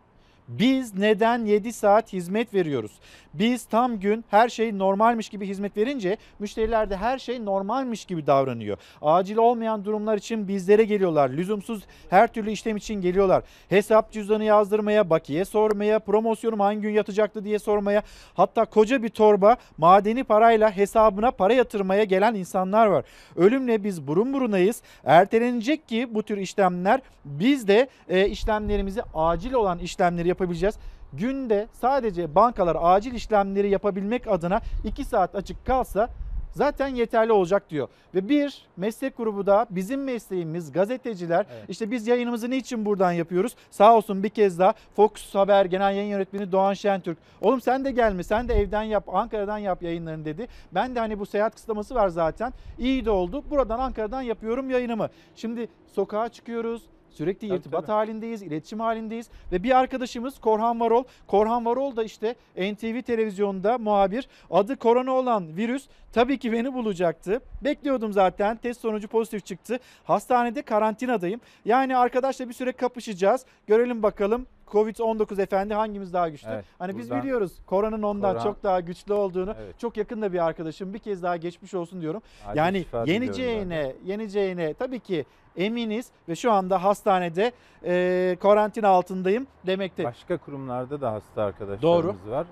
biz 0.49 0.97
neden 0.97 1.45
7 1.45 1.73
saat 1.73 2.13
hizmet 2.13 2.53
veriyoruz? 2.53 2.91
Biz 3.33 3.65
tam 3.65 3.99
gün 3.99 4.25
her 4.29 4.49
şey 4.49 4.77
normalmiş 4.77 5.29
gibi 5.29 5.47
hizmet 5.47 5.77
verince 5.77 6.17
müşteriler 6.39 6.89
de 6.89 6.97
her 6.97 7.19
şey 7.19 7.45
normalmiş 7.45 8.05
gibi 8.05 8.27
davranıyor. 8.27 8.77
Acil 9.01 9.37
olmayan 9.37 9.85
durumlar 9.85 10.17
için 10.17 10.47
bizlere 10.47 10.83
geliyorlar. 10.83 11.29
Lüzumsuz 11.29 11.83
her 12.09 12.33
türlü 12.33 12.51
işlem 12.51 12.77
için 12.77 13.01
geliyorlar. 13.01 13.43
Hesap 13.69 14.11
cüzdanı 14.11 14.43
yazdırmaya, 14.43 15.09
bakiye 15.09 15.45
sormaya, 15.45 15.99
promosyonum 15.99 16.59
hangi 16.59 16.81
gün 16.81 16.89
yatacaktı 16.89 17.43
diye 17.43 17.59
sormaya, 17.59 18.03
hatta 18.33 18.65
koca 18.65 19.03
bir 19.03 19.09
torba 19.09 19.57
madeni 19.77 20.23
parayla 20.23 20.77
hesabına 20.77 21.31
para 21.31 21.53
yatırmaya 21.53 22.03
gelen 22.03 22.35
insanlar 22.35 22.87
var. 22.87 23.05
Ölümle 23.35 23.83
biz 23.83 24.07
burun 24.07 24.33
burunayız. 24.33 24.81
Ertelenecek 25.03 25.87
ki 25.87 26.07
bu 26.11 26.23
tür 26.23 26.37
işlemler 26.37 27.01
biz 27.25 27.67
de 27.67 27.87
e, 28.09 28.27
işlemlerimizi 28.27 29.01
acil 29.13 29.53
olan 29.53 29.79
işlemleri 29.79 30.27
yapabileceğiz. 30.39 30.75
Günde 31.13 31.67
sadece 31.73 32.35
bankalar 32.35 32.77
acil 32.81 33.13
işlemleri 33.13 33.69
yapabilmek 33.69 34.27
adına 34.27 34.61
2 34.85 35.05
saat 35.05 35.35
açık 35.35 35.65
kalsa 35.65 36.09
zaten 36.51 36.87
yeterli 36.87 37.31
olacak 37.31 37.69
diyor. 37.69 37.87
Ve 38.15 38.29
bir 38.29 38.65
meslek 38.77 39.17
grubu 39.17 39.45
da 39.45 39.65
bizim 39.69 40.03
mesleğimiz 40.03 40.71
gazeteciler. 40.71 41.45
İşte 41.69 41.91
biz 41.91 42.07
yayınımızı 42.07 42.49
niçin 42.49 42.85
buradan 42.85 43.11
yapıyoruz? 43.11 43.55
Sağ 43.71 43.95
olsun 43.95 44.23
bir 44.23 44.29
kez 44.29 44.59
daha 44.59 44.73
Fox 44.95 45.35
Haber 45.35 45.65
Genel 45.65 45.95
Yayın 45.95 46.09
Yönetmeni 46.09 46.51
Doğan 46.51 46.73
Şentürk. 46.73 47.17
Oğlum 47.41 47.61
sen 47.61 47.85
de 47.85 47.91
gelme 47.91 48.23
sen 48.23 48.47
de 48.47 48.53
evden 48.53 48.83
yap 48.83 49.09
Ankara'dan 49.13 49.57
yap 49.57 49.83
yayınlarını 49.83 50.25
dedi. 50.25 50.47
Ben 50.71 50.95
de 50.95 50.99
hani 50.99 51.19
bu 51.19 51.25
seyahat 51.25 51.53
kısıtlaması 51.53 51.95
var 51.95 52.09
zaten. 52.09 52.53
İyi 52.79 53.05
de 53.05 53.11
oldu. 53.11 53.43
Buradan 53.49 53.79
Ankara'dan 53.79 54.21
yapıyorum 54.21 54.69
yayınımı. 54.69 55.09
Şimdi 55.35 55.67
sokağa 55.95 56.29
çıkıyoruz. 56.29 56.81
Sürekli 57.11 57.47
Tabii, 57.47 57.57
irtibat 57.59 57.81
tabii. 57.81 57.91
halindeyiz, 57.91 58.41
iletişim 58.41 58.79
halindeyiz 58.79 59.29
ve 59.51 59.63
bir 59.63 59.77
arkadaşımız 59.79 60.39
Korhan 60.39 60.79
Varol. 60.79 61.03
Korhan 61.27 61.65
Varol 61.65 61.95
da 61.95 62.03
işte 62.03 62.35
NTV 62.57 63.01
televizyonda 63.01 63.77
muhabir. 63.77 64.27
Adı 64.51 64.75
korona 64.75 65.11
olan 65.11 65.57
virüs 65.57 65.87
tabii 66.13 66.37
ki 66.37 66.51
beni 66.51 66.73
bulacaktı. 66.73 67.41
Bekliyordum 67.63 68.13
zaten. 68.13 68.57
Test 68.57 68.81
sonucu 68.81 69.07
pozitif 69.07 69.45
çıktı. 69.45 69.79
Hastanede 70.03 70.61
karantinadayım. 70.61 71.41
Yani 71.65 71.97
arkadaşla 71.97 72.49
bir 72.49 72.53
süre 72.53 72.71
kapışacağız. 72.71 73.45
Görelim 73.67 74.03
bakalım 74.03 74.47
Covid-19 74.71 75.41
efendi 75.41 75.73
hangimiz 75.73 76.13
daha 76.13 76.29
güçlü? 76.29 76.49
Evet, 76.51 76.65
hani 76.79 76.97
biz 76.97 77.09
buradan- 77.09 77.23
biliyoruz 77.23 77.59
koronanın 77.65 78.03
ondan 78.03 78.35
Korhan- 78.35 78.43
çok 78.43 78.63
daha 78.63 78.79
güçlü 78.79 79.13
olduğunu. 79.13 79.55
Evet. 79.59 79.79
Çok 79.79 79.97
yakında 79.97 80.33
bir 80.33 80.45
arkadaşım. 80.45 80.93
Bir 80.93 80.99
kez 80.99 81.23
daha 81.23 81.37
geçmiş 81.37 81.73
olsun 81.73 82.01
diyorum. 82.01 82.21
Acil 82.47 82.57
yani 82.57 82.85
yeneceğine, 83.05 83.95
yeneceğine 84.05 84.73
tabii 84.73 84.99
ki 84.99 85.25
eminiz 85.57 86.09
ve 86.29 86.35
şu 86.35 86.51
anda 86.51 86.83
hastanede 86.83 87.51
e, 87.85 88.37
karantina 88.41 88.87
altındayım 88.87 89.47
demekte. 89.65 90.03
Başka 90.03 90.37
kurumlarda 90.37 91.01
da 91.01 91.11
hasta 91.11 91.43
arkadaşlarımız 91.43 91.83
Doğru. 92.25 92.31
var. 92.31 92.47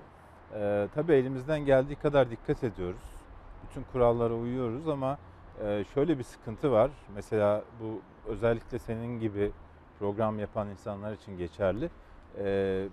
Ee, 0.54 0.88
tabii 0.94 1.12
elimizden 1.12 1.60
geldiği 1.60 1.94
kadar 1.96 2.30
dikkat 2.30 2.64
ediyoruz. 2.64 3.00
Bütün 3.68 3.82
kurallara 3.92 4.34
uyuyoruz 4.34 4.88
ama 4.88 5.18
Ee, 5.64 5.84
şöyle 5.94 6.18
bir 6.18 6.22
sıkıntı 6.24 6.72
var. 6.72 6.90
Mesela 7.14 7.62
bu 7.80 8.00
özellikle 8.30 8.78
senin 8.78 9.20
gibi 9.20 9.50
program 9.98 10.38
yapan 10.38 10.68
insanlar 10.68 11.12
için 11.12 11.38
geçerli. 11.38 11.90
Ee, 12.38 12.88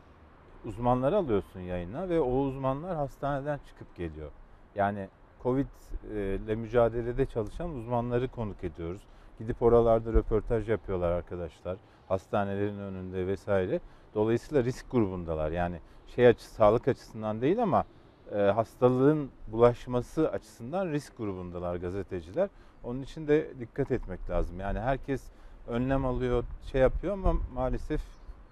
uzmanları 0.65 1.17
alıyorsun 1.17 1.59
yayına 1.59 2.09
ve 2.09 2.19
o 2.19 2.31
uzmanlar 2.31 2.95
hastaneden 2.95 3.59
çıkıp 3.67 3.95
geliyor. 3.95 4.31
Yani 4.75 5.09
Covid 5.43 5.67
e, 6.15 6.35
ile 6.35 6.55
mücadelede 6.55 7.25
çalışan 7.25 7.69
uzmanları 7.69 8.27
konuk 8.27 8.63
ediyoruz. 8.63 9.01
Gidip 9.39 9.61
oralarda 9.61 10.13
röportaj 10.13 10.69
yapıyorlar 10.69 11.11
arkadaşlar. 11.11 11.77
Hastanelerin 12.07 12.79
önünde 12.79 13.27
vesaire. 13.27 13.79
Dolayısıyla 14.13 14.63
risk 14.63 14.91
grubundalar. 14.91 15.51
Yani 15.51 15.79
şey 16.07 16.27
açı, 16.27 16.45
sağlık 16.45 16.87
açısından 16.87 17.41
değil 17.41 17.63
ama 17.63 17.83
e, 18.31 18.37
hastalığın 18.37 19.29
bulaşması 19.47 20.31
açısından 20.31 20.87
risk 20.91 21.17
grubundalar 21.17 21.75
gazeteciler. 21.75 22.49
Onun 22.83 23.01
için 23.01 23.27
de 23.27 23.47
dikkat 23.59 23.91
etmek 23.91 24.29
lazım. 24.29 24.59
Yani 24.59 24.79
herkes 24.79 25.23
önlem 25.67 26.05
alıyor, 26.05 26.43
şey 26.71 26.81
yapıyor 26.81 27.13
ama 27.13 27.33
maalesef 27.53 28.01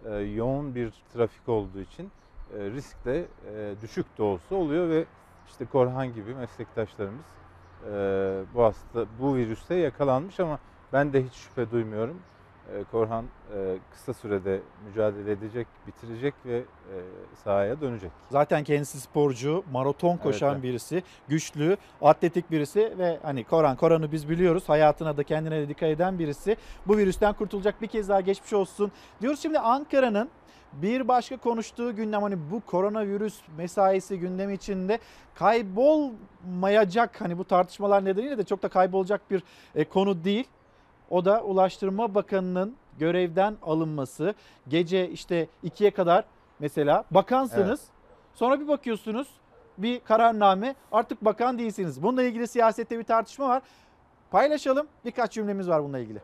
e, 0.05 0.15
yoğun 0.15 0.75
bir 0.75 0.93
trafik 1.13 1.49
olduğu 1.49 1.79
için 1.79 2.11
e, 2.57 2.59
risk 2.59 3.05
de 3.05 3.25
e, 3.53 3.75
düşük 3.81 4.17
de 4.17 4.23
olsa 4.23 4.55
oluyor 4.55 4.89
ve 4.89 5.05
işte 5.47 5.65
Korhan 5.65 6.13
gibi 6.13 6.35
meslektaşlarımız 6.35 7.25
bu 8.55 8.63
hasta 8.63 9.05
bu 9.19 9.35
virüste 9.35 9.75
yakalanmış 9.75 10.39
ama 10.39 10.59
ben 10.93 11.13
de 11.13 11.23
hiç 11.23 11.33
şüphe 11.33 11.71
duymuyorum. 11.71 12.19
E, 12.71 12.83
Korhan 12.91 13.25
e, 13.55 13.77
kısa 13.91 14.13
sürede 14.13 14.59
mücadele 14.87 15.31
edecek, 15.31 15.67
bitirecek 15.87 16.33
ve 16.45 16.57
e, 16.57 16.95
sahaya 17.43 17.81
dönecek. 17.81 18.11
Zaten 18.29 18.63
kendisi 18.63 19.01
sporcu, 19.01 19.63
maraton 19.71 20.17
koşan 20.17 20.53
evet. 20.53 20.63
birisi, 20.63 21.03
güçlü, 21.27 21.77
atletik 22.01 22.51
birisi 22.51 22.93
ve 22.97 23.19
hani 23.23 23.43
Koran, 23.43 23.75
Koran'ı 23.75 24.11
biz 24.11 24.29
biliyoruz. 24.29 24.63
Hayatına 24.67 25.17
da 25.17 25.23
kendine 25.23 25.61
de 25.61 25.69
dikkat 25.69 25.89
eden 25.89 26.19
birisi. 26.19 26.57
Bu 26.87 26.97
virüsten 26.97 27.33
kurtulacak 27.33 27.81
bir 27.81 27.87
kez 27.87 28.09
daha 28.09 28.21
geçmiş 28.21 28.53
olsun. 28.53 28.91
Diyoruz 29.21 29.39
şimdi 29.41 29.59
Ankara'nın 29.59 30.29
bir 30.73 31.07
başka 31.07 31.37
konuştuğu 31.37 31.95
gündem 31.95 32.21
hani 32.21 32.37
bu 32.51 32.61
koronavirüs 32.61 33.41
mesaisi 33.57 34.19
gündemi 34.19 34.53
içinde 34.53 34.99
kaybolmayacak 35.35 37.21
hani 37.21 37.37
bu 37.37 37.43
tartışmalar 37.43 38.05
nedeniyle 38.05 38.37
de 38.37 38.43
çok 38.43 38.63
da 38.63 38.67
kaybolacak 38.67 39.31
bir 39.31 39.43
e, 39.75 39.85
konu 39.85 40.23
değil. 40.23 40.47
O 41.13 41.25
da 41.25 41.43
Ulaştırma 41.43 42.15
Bakanı'nın 42.15 42.75
görevden 42.99 43.57
alınması. 43.61 44.33
Gece 44.67 45.09
işte 45.09 45.47
2'ye 45.63 45.91
kadar 45.91 46.25
mesela 46.59 47.05
bakansınız. 47.11 47.81
Sonra 48.33 48.59
bir 48.59 48.67
bakıyorsunuz 48.67 49.27
bir 49.77 49.99
kararname 49.99 50.75
artık 50.91 51.25
bakan 51.25 51.59
değilsiniz. 51.59 52.03
Bununla 52.03 52.23
ilgili 52.23 52.47
siyasette 52.47 52.99
bir 52.99 53.03
tartışma 53.03 53.49
var. 53.49 53.63
Paylaşalım. 54.31 54.87
Birkaç 55.05 55.31
cümlemiz 55.31 55.69
var 55.69 55.83
bununla 55.83 55.99
ilgili. 55.99 56.21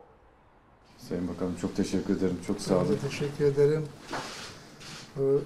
Sayın 0.98 1.28
Bakanım 1.28 1.56
çok 1.60 1.76
teşekkür 1.76 2.16
ederim. 2.16 2.40
Çok 2.46 2.60
sağ 2.60 2.74
olun. 2.74 2.98
Teşekkür 3.02 3.44
ederim. 3.44 3.86
Bu 5.16 5.42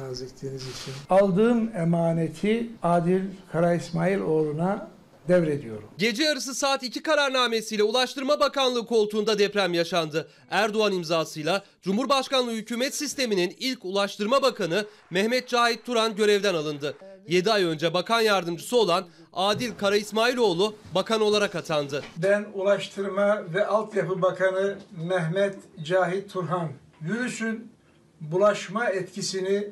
nazikliğiniz 0.00 0.62
için. 0.62 0.94
Aldığım 1.10 1.76
emaneti 1.76 2.70
Adil 2.82 3.22
Kara 3.52 3.74
İsmailoğlu'na 3.74 4.88
devrediyorum. 5.28 5.88
Gece 5.98 6.22
yarısı 6.22 6.54
saat 6.54 6.82
2 6.82 7.02
kararnamesiyle 7.02 7.82
Ulaştırma 7.82 8.40
Bakanlığı 8.40 8.86
koltuğunda 8.86 9.38
deprem 9.38 9.74
yaşandı. 9.74 10.28
Erdoğan 10.50 10.92
imzasıyla 10.92 11.64
Cumhurbaşkanlığı 11.82 12.52
hükümet 12.52 12.94
sisteminin 12.94 13.56
ilk 13.58 13.84
Ulaştırma 13.84 14.42
Bakanı 14.42 14.86
Mehmet 15.10 15.48
Cahit 15.48 15.84
Turan 15.84 16.16
görevden 16.16 16.54
alındı. 16.54 16.94
7 17.28 17.52
ay 17.52 17.64
önce 17.64 17.94
bakan 17.94 18.20
yardımcısı 18.20 18.76
olan 18.76 19.06
Adil 19.32 19.70
Kara 19.78 19.96
İsmailoğlu 19.96 20.74
bakan 20.94 21.20
olarak 21.20 21.54
atandı. 21.54 22.02
Ben 22.16 22.46
Ulaştırma 22.54 23.54
ve 23.54 23.66
Altyapı 23.66 24.22
Bakanı 24.22 24.78
Mehmet 25.08 25.54
Cahit 25.82 26.32
Turhan. 26.32 26.68
Virüsün 27.02 27.72
bulaşma 28.20 28.86
etkisini 28.90 29.70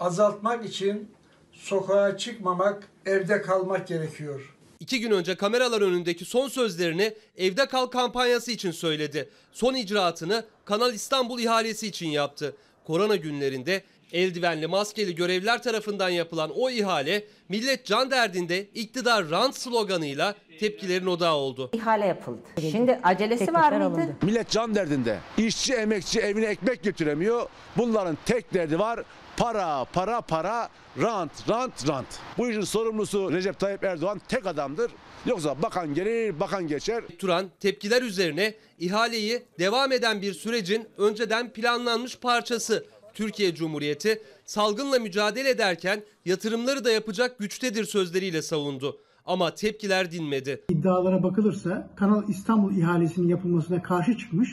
azaltmak 0.00 0.64
için 0.64 1.10
sokağa 1.52 2.16
çıkmamak, 2.16 2.88
evde 3.06 3.42
kalmak 3.42 3.88
gerekiyor. 3.88 4.57
İki 4.80 5.00
gün 5.00 5.10
önce 5.10 5.34
kameralar 5.34 5.80
önündeki 5.82 6.24
son 6.24 6.48
sözlerini 6.48 7.14
Evde 7.36 7.66
Kal 7.66 7.86
kampanyası 7.86 8.52
için 8.52 8.70
söyledi. 8.70 9.28
Son 9.52 9.74
icraatını 9.74 10.44
Kanal 10.64 10.94
İstanbul 10.94 11.38
ihalesi 11.40 11.86
için 11.86 12.08
yaptı. 12.08 12.56
Korona 12.86 13.16
günlerinde 13.16 13.82
eldivenli 14.12 14.66
maskeli 14.66 15.14
görevliler 15.14 15.62
tarafından 15.62 16.08
yapılan 16.08 16.50
o 16.56 16.70
ihale 16.70 17.24
millet 17.48 17.84
can 17.86 18.10
derdinde 18.10 18.66
iktidar 18.74 19.30
rant 19.30 19.56
sloganıyla 19.56 20.34
tepkilerin 20.60 21.06
odağı 21.06 21.34
oldu. 21.34 21.70
İhale 21.72 22.06
yapıldı. 22.06 22.40
Şimdi 22.70 23.00
acelesi 23.02 23.54
var 23.54 23.72
mıydı? 23.72 24.16
Millet 24.22 24.50
can 24.50 24.74
derdinde. 24.74 25.18
İşçi, 25.38 25.74
emekçi 25.74 26.20
evine 26.20 26.46
ekmek 26.46 26.82
götüremiyor. 26.82 27.46
Bunların 27.76 28.18
tek 28.26 28.54
derdi 28.54 28.78
var. 28.78 29.00
Para, 29.38 29.84
para, 29.84 30.20
para, 30.20 30.68
rant, 31.02 31.30
rant, 31.48 31.88
rant. 31.88 32.06
Bu 32.38 32.48
işin 32.48 32.60
sorumlusu 32.60 33.32
Recep 33.32 33.58
Tayyip 33.58 33.84
Erdoğan 33.84 34.20
tek 34.28 34.46
adamdır. 34.46 34.90
Yoksa 35.26 35.62
bakan 35.62 35.94
gelir, 35.94 36.40
bakan 36.40 36.66
geçer. 36.66 37.04
Turan 37.18 37.46
tepkiler 37.60 38.02
üzerine 38.02 38.54
ihaleyi 38.78 39.42
devam 39.58 39.92
eden 39.92 40.22
bir 40.22 40.32
sürecin 40.32 40.88
önceden 40.98 41.52
planlanmış 41.52 42.18
parçası. 42.18 42.86
Türkiye 43.14 43.54
Cumhuriyeti 43.54 44.22
salgınla 44.44 44.98
mücadele 44.98 45.50
ederken 45.50 46.02
yatırımları 46.24 46.84
da 46.84 46.90
yapacak 46.90 47.38
güçtedir 47.38 47.84
sözleriyle 47.84 48.42
savundu. 48.42 49.00
Ama 49.26 49.54
tepkiler 49.54 50.10
dinmedi. 50.10 50.64
İddialara 50.68 51.22
bakılırsa 51.22 51.90
Kanal 51.96 52.28
İstanbul 52.28 52.76
ihalesinin 52.76 53.28
yapılmasına 53.28 53.82
karşı 53.82 54.18
çıkmış. 54.18 54.50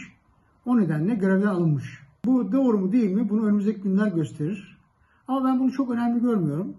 O 0.65 0.77
nedenle 0.77 1.15
görevden 1.15 1.47
alınmış. 1.47 1.85
Bu 2.25 2.51
doğru 2.51 2.79
mu 2.79 2.91
değil 2.91 3.09
mi 3.11 3.29
bunu 3.29 3.45
önümüzdeki 3.45 3.81
günler 3.81 4.07
gösterir. 4.07 4.74
Ama 5.27 5.47
ben 5.47 5.59
bunu 5.59 5.71
çok 5.71 5.91
önemli 5.91 6.21
görmüyorum. 6.21 6.77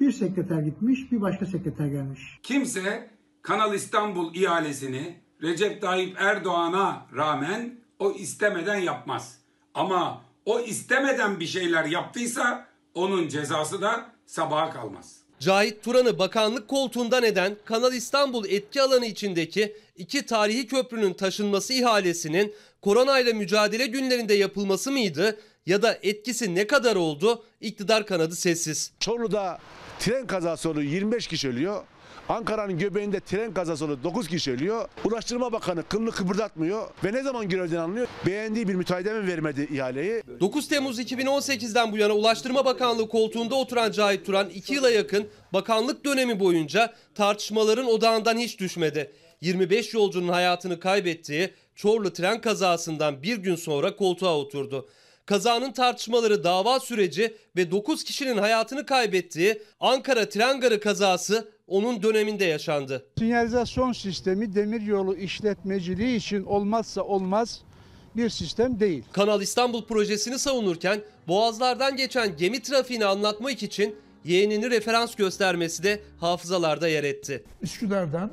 Bir 0.00 0.12
sekreter 0.12 0.62
gitmiş, 0.62 1.12
bir 1.12 1.20
başka 1.20 1.46
sekreter 1.46 1.86
gelmiş. 1.86 2.38
Kimse 2.42 3.10
Kanal 3.42 3.74
İstanbul 3.74 4.34
ihalesini 4.34 5.16
Recep 5.42 5.82
Tayyip 5.82 6.16
Erdoğan'a 6.20 7.06
rağmen 7.16 7.80
o 7.98 8.12
istemeden 8.12 8.76
yapmaz. 8.76 9.38
Ama 9.74 10.20
o 10.44 10.60
istemeden 10.60 11.40
bir 11.40 11.46
şeyler 11.46 11.84
yaptıysa 11.84 12.66
onun 12.94 13.28
cezası 13.28 13.82
da 13.82 14.06
sabaha 14.26 14.70
kalmaz. 14.70 15.16
Cahit 15.40 15.82
Turan'ı 15.84 16.18
bakanlık 16.18 16.68
koltuğundan 16.68 17.22
eden 17.22 17.56
Kanal 17.64 17.92
İstanbul 17.92 18.44
etki 18.48 18.82
alanı 18.82 19.06
içindeki 19.06 19.76
iki 19.96 20.26
tarihi 20.26 20.66
köprünün 20.66 21.12
taşınması 21.12 21.72
ihalesinin 21.72 22.54
koronayla 22.82 23.34
mücadele 23.34 23.86
günlerinde 23.86 24.34
yapılması 24.34 24.92
mıydı 24.92 25.38
ya 25.66 25.82
da 25.82 25.98
etkisi 26.02 26.54
ne 26.54 26.66
kadar 26.66 26.96
oldu? 26.96 27.44
İktidar 27.60 28.06
kanadı 28.06 28.36
sessiz. 28.36 28.92
Çorlu'da 29.00 29.58
tren 29.98 30.26
kazası 30.26 30.70
oluyor 30.70 30.92
25 30.92 31.26
kişi 31.26 31.48
ölüyor. 31.48 31.82
Ankara'nın 32.28 32.78
göbeğinde 32.78 33.20
tren 33.20 33.54
kazası 33.54 33.84
oluyor 33.84 33.98
9 34.04 34.28
kişi 34.28 34.52
ölüyor. 34.52 34.88
Ulaştırma 35.04 35.52
Bakanı 35.52 35.82
kılını 35.82 36.10
kıpırdatmıyor 36.10 36.88
ve 37.04 37.12
ne 37.12 37.22
zaman 37.22 37.48
görevden 37.48 37.76
alınıyor? 37.76 38.06
Beğendiği 38.26 38.68
bir 38.68 38.74
müteahhide 38.74 39.12
mi 39.12 39.28
vermedi 39.28 39.68
ihaleyi? 39.72 40.22
9 40.40 40.68
Temmuz 40.68 41.00
2018'den 41.00 41.92
bu 41.92 41.96
yana 41.96 42.12
Ulaştırma 42.12 42.64
Bakanlığı 42.64 43.08
koltuğunda 43.08 43.54
oturan 43.54 43.90
Cahit 43.92 44.26
Turan 44.26 44.48
2 44.48 44.74
yıla 44.74 44.90
yakın 44.90 45.28
bakanlık 45.52 46.04
dönemi 46.04 46.40
boyunca 46.40 46.94
tartışmaların 47.14 47.86
odağından 47.86 48.38
hiç 48.38 48.60
düşmedi. 48.60 49.12
25 49.40 49.94
yolcunun 49.94 50.28
hayatını 50.28 50.80
kaybettiği 50.80 51.50
Çorlu 51.74 52.12
tren 52.12 52.40
kazasından 52.40 53.22
bir 53.22 53.36
gün 53.36 53.56
sonra 53.56 53.96
koltuğa 53.96 54.36
oturdu. 54.38 54.88
Kazanın 55.26 55.72
tartışmaları 55.72 56.44
dava 56.44 56.80
süreci 56.80 57.36
ve 57.56 57.70
9 57.70 58.04
kişinin 58.04 58.38
hayatını 58.38 58.86
kaybettiği 58.86 59.62
Ankara 59.80 60.28
tren 60.28 60.60
garı 60.60 60.80
kazası 60.80 61.48
onun 61.66 62.02
döneminde 62.02 62.44
yaşandı. 62.44 63.06
Sinyalizasyon 63.18 63.92
sistemi 63.92 64.54
demiryolu 64.54 65.16
işletmeciliği 65.16 66.16
için 66.16 66.44
olmazsa 66.44 67.02
olmaz 67.02 67.62
bir 68.16 68.28
sistem 68.28 68.80
değil. 68.80 69.04
Kanal 69.12 69.42
İstanbul 69.42 69.86
projesini 69.86 70.38
savunurken 70.38 71.00
boğazlardan 71.28 71.96
geçen 71.96 72.36
gemi 72.36 72.62
trafiğini 72.62 73.04
anlatmak 73.04 73.62
için 73.62 73.96
yeğenini 74.24 74.70
referans 74.70 75.14
göstermesi 75.14 75.82
de 75.82 76.00
hafızalarda 76.20 76.88
yer 76.88 77.04
etti. 77.04 77.44
Üsküdar'dan 77.62 78.30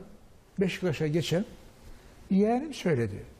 Beşiktaş'a 0.59 1.07
geçen 1.07 1.45
yeğenim 2.31 2.73
söyledi. 2.73 3.32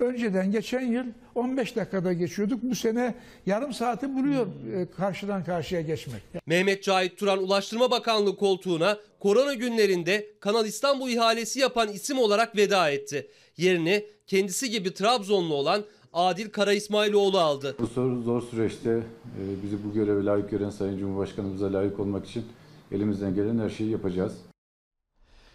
Önceden 0.00 0.52
geçen 0.52 0.80
yıl 0.80 1.04
15 1.34 1.76
dakikada 1.76 2.12
geçiyorduk. 2.12 2.62
Bu 2.62 2.74
sene 2.74 3.14
yarım 3.46 3.72
saati 3.72 4.14
buluyor 4.16 4.46
e, 4.74 4.86
karşıdan 4.96 5.44
karşıya 5.44 5.80
geçmek. 5.80 6.22
Mehmet 6.46 6.82
Cahit 6.82 7.18
Turan 7.18 7.42
Ulaştırma 7.42 7.90
Bakanlığı 7.90 8.36
koltuğuna 8.36 8.98
korona 9.18 9.54
günlerinde 9.54 10.26
Kanal 10.40 10.66
İstanbul 10.66 11.08
ihalesi 11.08 11.60
yapan 11.60 11.88
isim 11.88 12.18
olarak 12.18 12.56
veda 12.56 12.90
etti. 12.90 13.30
Yerini 13.56 14.06
kendisi 14.26 14.70
gibi 14.70 14.94
Trabzonlu 14.94 15.54
olan 15.54 15.84
Adil 16.12 16.50
Kara 16.50 16.72
İsmailoğlu 16.72 17.38
aldı. 17.38 17.76
Bu 17.78 17.86
zor, 17.86 18.22
zor 18.22 18.42
süreçte 18.42 18.90
e, 18.90 19.62
bizi 19.62 19.84
bu 19.84 19.92
göreve 19.94 20.24
layık 20.24 20.50
gören 20.50 20.70
Sayın 20.70 20.98
Cumhurbaşkanımıza 20.98 21.72
layık 21.72 22.00
olmak 22.00 22.26
için 22.26 22.44
elimizden 22.92 23.34
gelen 23.34 23.58
her 23.58 23.70
şeyi 23.70 23.90
yapacağız. 23.90 24.32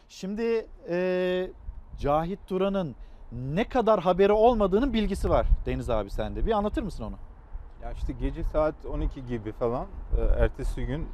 Şimdi 0.10 0.66
e, 0.90 1.48
Cahit 2.00 2.40
Turan'ın 2.48 2.96
ne 3.36 3.64
kadar 3.64 4.00
haberi 4.00 4.32
olmadığının 4.32 4.94
bilgisi 4.94 5.30
var 5.30 5.48
Deniz 5.66 5.90
abi 5.90 6.10
sende. 6.10 6.46
Bir 6.46 6.52
anlatır 6.52 6.84
mısın 6.84 7.04
onu? 7.04 7.16
Ya 7.84 7.92
işte 7.92 8.14
gece 8.14 8.44
saat 8.44 8.76
12 8.86 9.26
gibi 9.26 9.52
falan 9.52 9.86
e, 10.18 10.44
ertesi 10.44 10.86
gün 10.86 11.08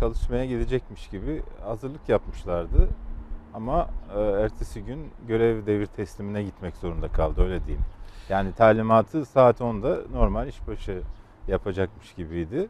çalışmaya 0.00 0.46
gidecekmiş 0.46 1.08
gibi 1.08 1.42
hazırlık 1.64 2.08
yapmışlardı. 2.08 2.88
Ama 3.54 3.88
e, 4.16 4.20
ertesi 4.20 4.84
gün 4.84 5.10
görev 5.28 5.66
devir 5.66 5.86
teslimine 5.86 6.42
gitmek 6.42 6.76
zorunda 6.76 7.08
kaldı 7.08 7.42
öyle 7.42 7.64
diyeyim. 7.66 7.84
Yani 8.28 8.52
talimatı 8.52 9.24
saat 9.24 9.60
10'da 9.60 9.98
normal 10.12 10.48
işbaşı 10.48 11.02
yapacakmış 11.48 12.14
gibiydi. 12.14 12.68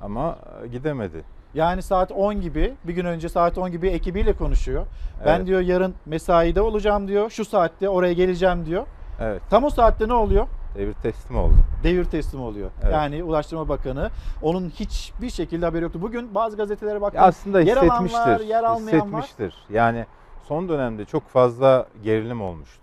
Ama 0.00 0.38
e, 0.64 0.66
gidemedi. 0.66 1.24
Yani 1.54 1.82
saat 1.82 2.12
10 2.12 2.40
gibi 2.40 2.74
bir 2.84 2.94
gün 2.94 3.04
önce 3.04 3.28
saat 3.28 3.58
10 3.58 3.70
gibi 3.70 3.88
ekibiyle 3.88 4.32
konuşuyor. 4.32 4.86
Ben 5.24 5.36
Evet. 5.36 5.46
diyor 5.46 5.60
yarın 5.60 5.94
mesaide 6.06 6.60
olacağım 6.60 7.08
diyor. 7.08 7.30
Şu 7.30 7.44
saatte 7.44 7.88
oraya 7.88 8.12
geleceğim 8.12 8.66
diyor. 8.66 8.86
Evet. 9.20 9.42
Tam 9.50 9.64
o 9.64 9.70
saatte 9.70 10.08
ne 10.08 10.12
oluyor? 10.14 10.46
Devir 10.74 10.92
teslim 10.92 11.36
oldu. 11.36 11.54
Devir 11.84 12.04
teslim 12.04 12.40
oluyor. 12.42 12.70
Evet. 12.82 12.92
Yani 12.94 13.24
Ulaştırma 13.24 13.68
Bakanı 13.68 14.10
onun 14.42 14.68
hiçbir 14.70 15.30
şekilde 15.30 15.66
haberi 15.66 15.82
yoktu. 15.82 16.02
Bugün 16.02 16.34
bazı 16.34 16.56
gazetelere 16.56 17.00
baktım. 17.00 17.20
Ya 17.20 17.26
aslında 17.26 17.60
yer 17.60 17.76
hissetmiştir. 17.76 18.18
var, 18.18 18.40
yer 18.40 18.64
almayan 18.64 19.12
var. 19.12 19.22
hissetmiştir. 19.22 19.54
Yani 19.70 20.06
son 20.48 20.68
dönemde 20.68 21.04
çok 21.04 21.28
fazla 21.28 21.86
gerilim 22.04 22.42
olmuştu. 22.42 22.82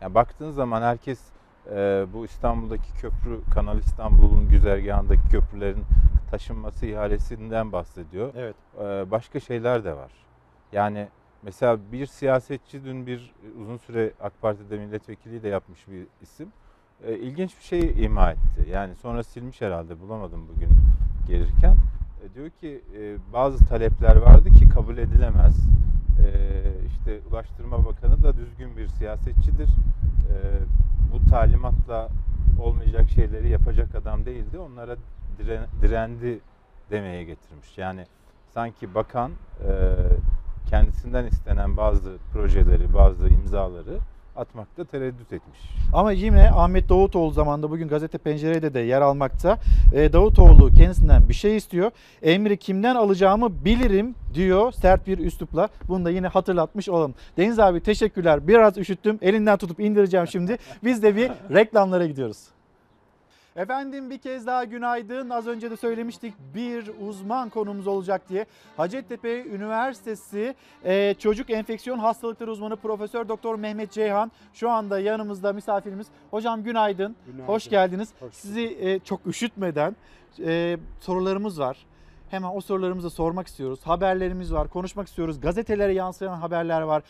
Yani 0.00 0.14
baktığın 0.14 0.50
zaman 0.50 0.82
herkes 0.82 1.18
e, 1.74 2.04
bu 2.14 2.24
İstanbul'daki 2.24 2.92
köprü, 3.00 3.40
Kanal 3.54 3.78
İstanbul'un 3.78 4.48
güzergahındaki 4.48 5.28
köprülerin 5.30 5.84
taşınması 6.30 6.86
ihalesinden 6.86 7.72
bahsediyor. 7.72 8.32
Evet. 8.36 8.56
E, 8.80 9.10
başka 9.10 9.40
şeyler 9.40 9.84
de 9.84 9.96
var. 9.96 10.12
Yani 10.72 11.08
mesela 11.42 11.78
bir 11.92 12.06
siyasetçi 12.06 12.84
dün 12.84 13.06
bir 13.06 13.34
uzun 13.62 13.76
süre 13.76 14.12
AK 14.20 14.32
Parti'de 14.42 14.78
milletvekili 14.78 15.42
de 15.42 15.48
yapmış 15.48 15.88
bir 15.88 16.06
isim. 16.22 16.48
E, 17.06 17.18
ilginç 17.18 17.58
bir 17.58 17.64
şey 17.64 18.04
ima 18.04 18.30
etti. 18.30 18.68
Yani 18.70 18.94
sonra 18.94 19.22
silmiş 19.22 19.60
herhalde 19.60 20.00
bulamadım 20.00 20.48
bugün 20.54 20.68
gelirken. 21.28 21.74
E, 22.22 22.34
diyor 22.34 22.50
ki 22.50 22.80
e, 22.98 23.16
bazı 23.32 23.66
talepler 23.66 24.16
vardı 24.16 24.50
ki 24.50 24.68
kabul 24.68 24.98
edilemez. 24.98 25.56
E, 26.26 26.30
işte 26.86 27.20
Ulaştırma 27.30 27.84
Bakanı 27.86 28.22
da 28.22 28.36
düzgün 28.36 28.76
bir 28.76 28.86
siyasetçidir. 28.86 29.68
E, 29.68 30.36
bu 31.12 31.30
talimatla 31.30 32.08
olmayacak 32.58 33.10
şeyleri 33.10 33.48
yapacak 33.48 33.94
adam 33.94 34.24
değildi. 34.24 34.58
Onlara 34.58 34.96
diren, 35.38 35.66
direndi 35.82 36.40
demeye 36.90 37.24
getirmiş. 37.24 37.78
Yani 37.78 38.06
sanki 38.54 38.94
bakan 38.94 39.30
e, 39.68 39.70
kendisinden 40.70 41.26
istenen 41.26 41.76
bazı 41.76 42.16
projeleri, 42.32 42.94
bazı 42.94 43.28
imzaları 43.28 43.98
atmakta 44.40 44.84
tereddüt 44.84 45.32
etmiş. 45.32 45.58
Ama 45.92 46.12
yine 46.12 46.50
Ahmet 46.50 46.88
Davutoğlu 46.88 47.32
zamanında 47.32 47.70
bugün 47.70 47.88
gazete 47.88 48.18
pencerede 48.18 48.74
de 48.74 48.80
yer 48.80 49.00
almakta. 49.00 49.58
E, 49.94 50.12
Davutoğlu 50.12 50.70
kendisinden 50.74 51.28
bir 51.28 51.34
şey 51.34 51.56
istiyor. 51.56 51.90
Emri 52.22 52.56
kimden 52.56 52.94
alacağımı 52.94 53.64
bilirim 53.64 54.14
diyor 54.34 54.72
sert 54.72 55.06
bir 55.06 55.18
üslupla. 55.18 55.68
Bunu 55.88 56.04
da 56.04 56.10
yine 56.10 56.26
hatırlatmış 56.26 56.88
olalım. 56.88 57.14
Deniz 57.36 57.58
abi 57.58 57.80
teşekkürler. 57.80 58.48
Biraz 58.48 58.78
üşüttüm. 58.78 59.18
Elinden 59.22 59.56
tutup 59.58 59.80
indireceğim 59.80 60.26
şimdi. 60.26 60.56
Biz 60.84 61.02
de 61.02 61.16
bir 61.16 61.30
reklamlara 61.54 62.06
gidiyoruz. 62.06 62.38
Efendim 63.56 64.10
bir 64.10 64.18
kez 64.18 64.46
daha 64.46 64.64
günaydın. 64.64 65.30
Az 65.30 65.46
önce 65.46 65.70
de 65.70 65.76
söylemiştik 65.76 66.34
bir 66.54 66.90
uzman 67.08 67.48
konumuz 67.48 67.86
olacak 67.86 68.28
diye. 68.28 68.46
Hacettepe 68.76 69.44
Üniversitesi 69.44 70.54
e, 70.84 71.14
Çocuk 71.14 71.50
Enfeksiyon 71.50 71.98
Hastalıkları 71.98 72.50
Uzmanı 72.50 72.76
Profesör 72.76 73.28
Doktor 73.28 73.54
Mehmet 73.54 73.92
Ceyhan 73.92 74.32
şu 74.54 74.70
anda 74.70 75.00
yanımızda 75.00 75.52
misafirimiz. 75.52 76.06
Hocam 76.30 76.62
günaydın. 76.62 77.16
Günaydın. 77.26 77.44
Hoş 77.52 77.68
geldiniz. 77.68 78.08
Hoş 78.20 78.34
Sizi 78.34 78.78
e, 78.80 78.98
çok 78.98 79.26
üşütmeden 79.26 79.96
e, 80.38 80.76
sorularımız 81.00 81.60
var. 81.60 81.86
Hemen 82.30 82.50
o 82.54 82.60
sorularımızı 82.60 83.10
sormak 83.10 83.46
istiyoruz. 83.46 83.80
Haberlerimiz 83.82 84.52
var, 84.52 84.68
konuşmak 84.68 85.08
istiyoruz. 85.08 85.40
Gazetelere 85.40 85.92
yansıyan 85.92 86.38
haberler 86.38 86.80
var. 86.80 87.02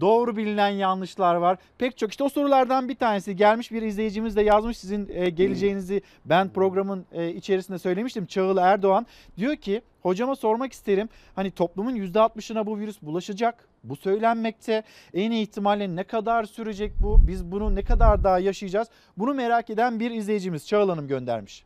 Doğru 0.00 0.36
bilinen 0.36 0.68
yanlışlar 0.68 1.34
var. 1.34 1.58
Pek 1.78 1.98
çok 1.98 2.10
işte 2.10 2.24
o 2.24 2.28
sorulardan 2.28 2.88
bir 2.88 2.96
tanesi 2.96 3.36
gelmiş 3.36 3.72
bir 3.72 3.82
izleyicimiz 3.82 4.36
de 4.36 4.42
yazmış 4.42 4.78
sizin 4.78 5.08
e, 5.12 5.30
geleceğinizi 5.30 6.02
ben 6.24 6.48
programın 6.48 7.06
e, 7.12 7.30
içerisinde 7.30 7.78
söylemiştim. 7.78 8.26
Çağıl 8.26 8.56
Erdoğan 8.56 9.06
diyor 9.36 9.56
ki 9.56 9.82
hocama 10.02 10.36
sormak 10.36 10.72
isterim. 10.72 11.08
Hani 11.34 11.50
toplumun 11.50 11.96
%60'ına 11.96 12.66
bu 12.66 12.78
virüs 12.78 13.02
bulaşacak. 13.02 13.68
Bu 13.84 13.96
söylenmekte. 13.96 14.82
En 15.14 15.30
ihtimalle 15.30 15.96
ne 15.96 16.04
kadar 16.04 16.44
sürecek 16.44 16.92
bu? 17.02 17.28
Biz 17.28 17.52
bunu 17.52 17.74
ne 17.74 17.84
kadar 17.84 18.24
daha 18.24 18.38
yaşayacağız? 18.38 18.88
Bunu 19.16 19.34
merak 19.34 19.70
eden 19.70 20.00
bir 20.00 20.10
izleyicimiz 20.10 20.66
Çağıl 20.66 20.88
Hanım 20.88 21.08
göndermiş. 21.08 21.64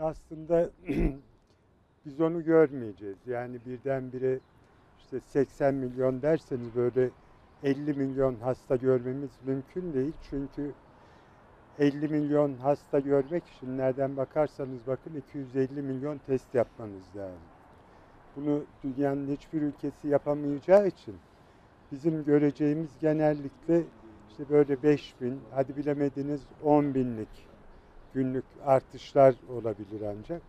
aslında 0.00 0.70
biz 2.06 2.20
onu 2.20 2.44
görmeyeceğiz. 2.44 3.16
Yani 3.26 3.58
birdenbire 3.66 4.38
işte 4.98 5.20
80 5.26 5.74
milyon 5.74 6.22
derseniz 6.22 6.74
böyle 6.76 7.10
50 7.62 7.92
milyon 7.92 8.34
hasta 8.34 8.76
görmemiz 8.76 9.30
mümkün 9.46 9.92
değil. 9.92 10.12
Çünkü 10.30 10.72
50 11.78 12.08
milyon 12.08 12.54
hasta 12.54 12.98
görmek 12.98 13.42
için 13.46 13.78
nereden 13.78 14.16
bakarsanız 14.16 14.86
bakın 14.86 15.22
250 15.28 15.82
milyon 15.82 16.18
test 16.18 16.54
yapmanız 16.54 17.04
lazım. 17.16 17.42
Bunu 18.36 18.62
dünyanın 18.84 19.36
hiçbir 19.36 19.62
ülkesi 19.62 20.08
yapamayacağı 20.08 20.86
için 20.86 21.14
bizim 21.92 22.24
göreceğimiz 22.24 22.90
genellikle 23.00 23.82
işte 24.30 24.48
böyle 24.50 24.82
5 24.82 25.14
bin, 25.20 25.40
hadi 25.54 25.76
bilemediniz 25.76 26.40
10 26.62 26.94
binlik 26.94 27.28
günlük 28.14 28.44
artışlar 28.64 29.34
olabilir 29.50 30.02
ancak. 30.18 30.42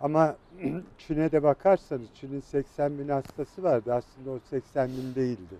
Ama 0.00 0.36
Çin'e 0.98 1.32
de 1.32 1.42
bakarsanız 1.42 2.06
Çin'in 2.14 2.40
80 2.40 2.98
bin 2.98 3.08
hastası 3.08 3.62
vardı. 3.62 3.94
Aslında 3.94 4.30
o 4.30 4.38
80 4.50 4.88
bin 4.88 5.14
değildi. 5.14 5.54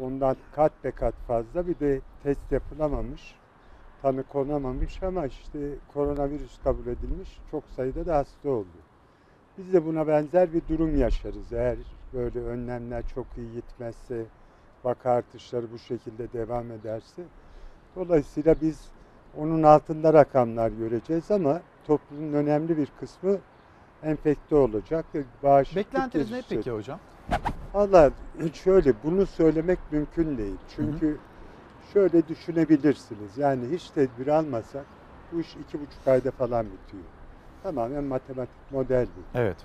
Ondan 0.00 0.36
kat 0.52 0.84
be 0.84 0.90
kat 0.90 1.14
fazla 1.14 1.66
bir 1.66 1.78
de 1.78 2.00
test 2.22 2.52
yapılamamış, 2.52 3.34
tanı 4.02 4.22
konamamış 4.22 5.02
ama 5.02 5.26
işte 5.26 5.58
koronavirüs 5.94 6.62
kabul 6.64 6.86
edilmiş. 6.86 7.40
Çok 7.50 7.64
sayıda 7.76 8.06
da 8.06 8.16
hasta 8.16 8.50
oldu. 8.50 8.78
Biz 9.58 9.72
de 9.72 9.86
buna 9.86 10.06
benzer 10.06 10.52
bir 10.52 10.62
durum 10.68 10.96
yaşarız. 10.96 11.52
Eğer 11.52 11.76
böyle 12.12 12.38
önlemler 12.40 13.04
çok 13.14 13.26
iyi 13.36 13.52
gitmezse, 13.52 14.24
vaka 14.84 15.10
artışları 15.10 15.72
bu 15.72 15.78
şekilde 15.78 16.32
devam 16.32 16.70
ederse. 16.70 17.22
Dolayısıyla 17.96 18.54
biz 18.62 18.88
onun 19.38 19.62
altında 19.62 20.12
rakamlar 20.12 20.70
göreceğiz 20.70 21.30
ama 21.30 21.60
toplumun 21.86 22.32
önemli 22.32 22.76
bir 22.76 22.86
kısmı 23.00 23.38
enfekte 24.02 24.56
olacak 24.56 25.04
ve 25.14 25.24
bağışıklık 25.42 25.86
Beklentiniz 25.86 26.30
ne 26.30 26.42
peki 26.48 26.70
hocam? 26.70 27.00
Valla 27.74 28.10
şöyle 28.54 28.92
bunu 29.04 29.26
söylemek 29.26 29.78
mümkün 29.92 30.38
değil. 30.38 30.58
Çünkü 30.68 31.18
şöyle 31.92 32.28
düşünebilirsiniz. 32.28 33.38
Yani 33.38 33.70
hiç 33.70 33.90
tedbir 33.90 34.26
almasak 34.26 34.86
bu 35.32 35.40
iş 35.40 35.56
iki 35.56 35.80
buçuk 35.80 36.08
ayda 36.08 36.30
falan 36.30 36.66
bitiyor. 36.66 37.04
Tamamen 37.62 38.04
matematik 38.04 38.70
model 38.70 39.06
bu. 39.16 39.38
Evet. 39.38 39.56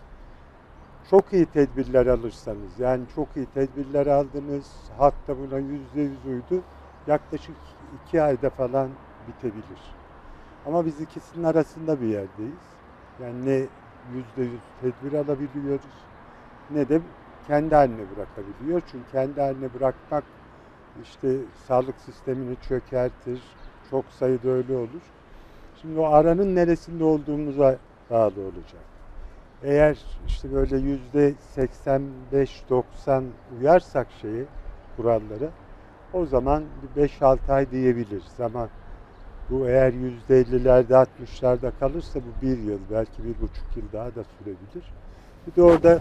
Çok 1.10 1.34
iyi 1.34 1.46
tedbirler 1.46 2.06
alırsanız 2.06 2.80
yani 2.80 3.08
çok 3.16 3.28
iyi 3.36 3.46
tedbirler 3.46 4.08
aldınız, 4.08 4.90
halk 4.98 5.28
da 5.28 5.38
buna 5.38 5.60
yüzde 5.60 6.02
yüz 6.02 6.26
uydu. 6.26 6.64
Yaklaşık 7.08 7.58
iki 7.94 8.22
ayda 8.22 8.50
falan 8.50 8.90
bitebilir. 9.28 10.05
Ama 10.66 10.86
biz 10.86 11.02
ikisinin 11.02 11.44
arasında 11.44 12.02
bir 12.02 12.08
yerdeyiz. 12.08 12.76
Yani 13.20 13.46
ne 13.46 13.70
yüzde 14.16 14.44
yüz 14.44 14.62
tedbir 14.82 15.14
alabiliyoruz 15.14 16.06
ne 16.70 16.90
de 16.90 17.02
kendi 17.48 17.76
haline 17.76 18.02
bırakabiliyor. 18.16 18.82
Çünkü 18.92 19.12
kendi 19.12 19.42
haline 19.42 19.74
bırakmak 19.74 20.24
işte 21.02 21.28
sağlık 21.68 21.96
sistemini 22.00 22.56
çökertir. 22.68 23.58
Çok 23.90 24.06
sayıda 24.12 24.50
öyle 24.50 24.76
olur. 24.76 25.02
Şimdi 25.82 26.00
o 26.00 26.06
aranın 26.06 26.56
neresinde 26.56 27.04
olduğumuza 27.04 27.80
bağlı 28.10 28.42
olacak. 28.42 28.86
Eğer 29.64 30.06
işte 30.28 30.54
böyle 30.54 30.78
yüzde 30.78 31.34
85-90 31.56 33.24
uyarsak 33.60 34.08
şeye, 34.22 34.46
kurallara 34.98 35.50
o 36.14 36.26
zaman 36.26 36.64
bir 36.82 37.02
5-6 37.02 37.54
ay 37.54 37.72
diyebiliriz 37.72 38.40
ama 38.40 38.70
bu 39.50 39.68
eğer 39.68 39.94
yüzde 39.94 40.42
50'lerde 40.42 41.08
60'larda 41.22 41.72
kalırsa 41.80 42.20
bu 42.20 42.46
bir 42.46 42.58
yıl 42.58 42.80
belki 42.92 43.24
bir 43.24 43.42
buçuk 43.42 43.78
yıl 43.78 43.84
daha 43.94 44.06
da 44.08 44.24
sürebilir. 44.40 44.92
Bir 45.48 45.56
de 45.56 45.64
orada 45.64 46.00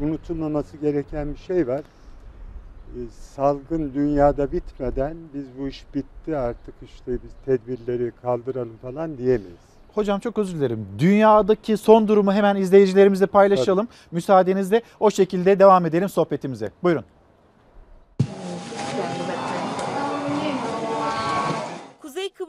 unutulmaması 0.00 0.76
gereken 0.76 1.32
bir 1.34 1.38
şey 1.38 1.68
var. 1.68 1.80
Ee, 1.80 2.98
salgın 3.10 3.94
dünyada 3.94 4.52
bitmeden 4.52 5.16
biz 5.34 5.44
bu 5.58 5.68
iş 5.68 5.86
bitti 5.94 6.36
artık 6.36 6.74
işte 6.82 7.12
biz 7.12 7.30
tedbirleri 7.44 8.12
kaldıralım 8.22 8.76
falan 8.82 9.18
diyemeyiz. 9.18 9.66
Hocam 9.94 10.20
çok 10.20 10.38
özür 10.38 10.56
dilerim. 10.56 10.86
Dünyadaki 10.98 11.76
son 11.76 12.08
durumu 12.08 12.32
hemen 12.32 12.56
izleyicilerimizle 12.56 13.26
paylaşalım. 13.26 13.88
Müsaadenizle 14.10 14.82
o 15.00 15.10
şekilde 15.10 15.58
devam 15.58 15.86
edelim 15.86 16.08
sohbetimize. 16.08 16.70
Buyurun. 16.82 17.04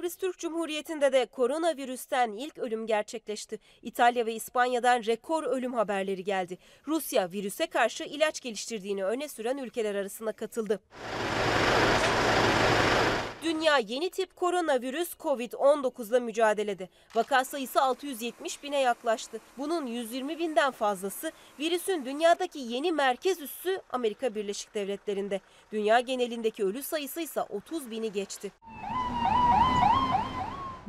Kıbrıs 0.07 0.17
Türk 0.17 0.37
Cumhuriyeti'nde 0.37 1.11
de 1.11 1.25
koronavirüsten 1.25 2.31
ilk 2.31 2.57
ölüm 2.57 2.87
gerçekleşti. 2.87 3.59
İtalya 3.81 4.25
ve 4.25 4.33
İspanya'dan 4.33 5.03
rekor 5.05 5.43
ölüm 5.43 5.73
haberleri 5.73 6.23
geldi. 6.23 6.57
Rusya 6.87 7.31
virüse 7.31 7.67
karşı 7.67 8.03
ilaç 8.03 8.41
geliştirdiğini 8.41 9.05
öne 9.05 9.27
süren 9.27 9.57
ülkeler 9.57 9.95
arasına 9.95 10.31
katıldı. 10.31 10.79
Dünya 13.43 13.77
yeni 13.77 14.09
tip 14.09 14.35
koronavirüs 14.35 15.13
Covid-19'la 15.13 16.19
mücadelede. 16.19 16.89
Vaka 17.15 17.45
sayısı 17.45 17.81
670 17.81 18.63
bine 18.63 18.79
yaklaştı. 18.81 19.39
Bunun 19.57 19.85
120 19.85 20.39
binden 20.39 20.71
fazlası 20.71 21.31
virüsün 21.59 22.05
dünyadaki 22.05 22.59
yeni 22.59 22.91
merkez 22.91 23.41
üssü 23.41 23.81
Amerika 23.89 24.35
Birleşik 24.35 24.75
Devletleri'nde. 24.75 25.41
Dünya 25.71 25.99
genelindeki 25.99 26.65
ölü 26.65 26.83
sayısı 26.83 27.21
ise 27.21 27.41
30 27.41 27.91
bini 27.91 28.11
geçti. 28.11 28.51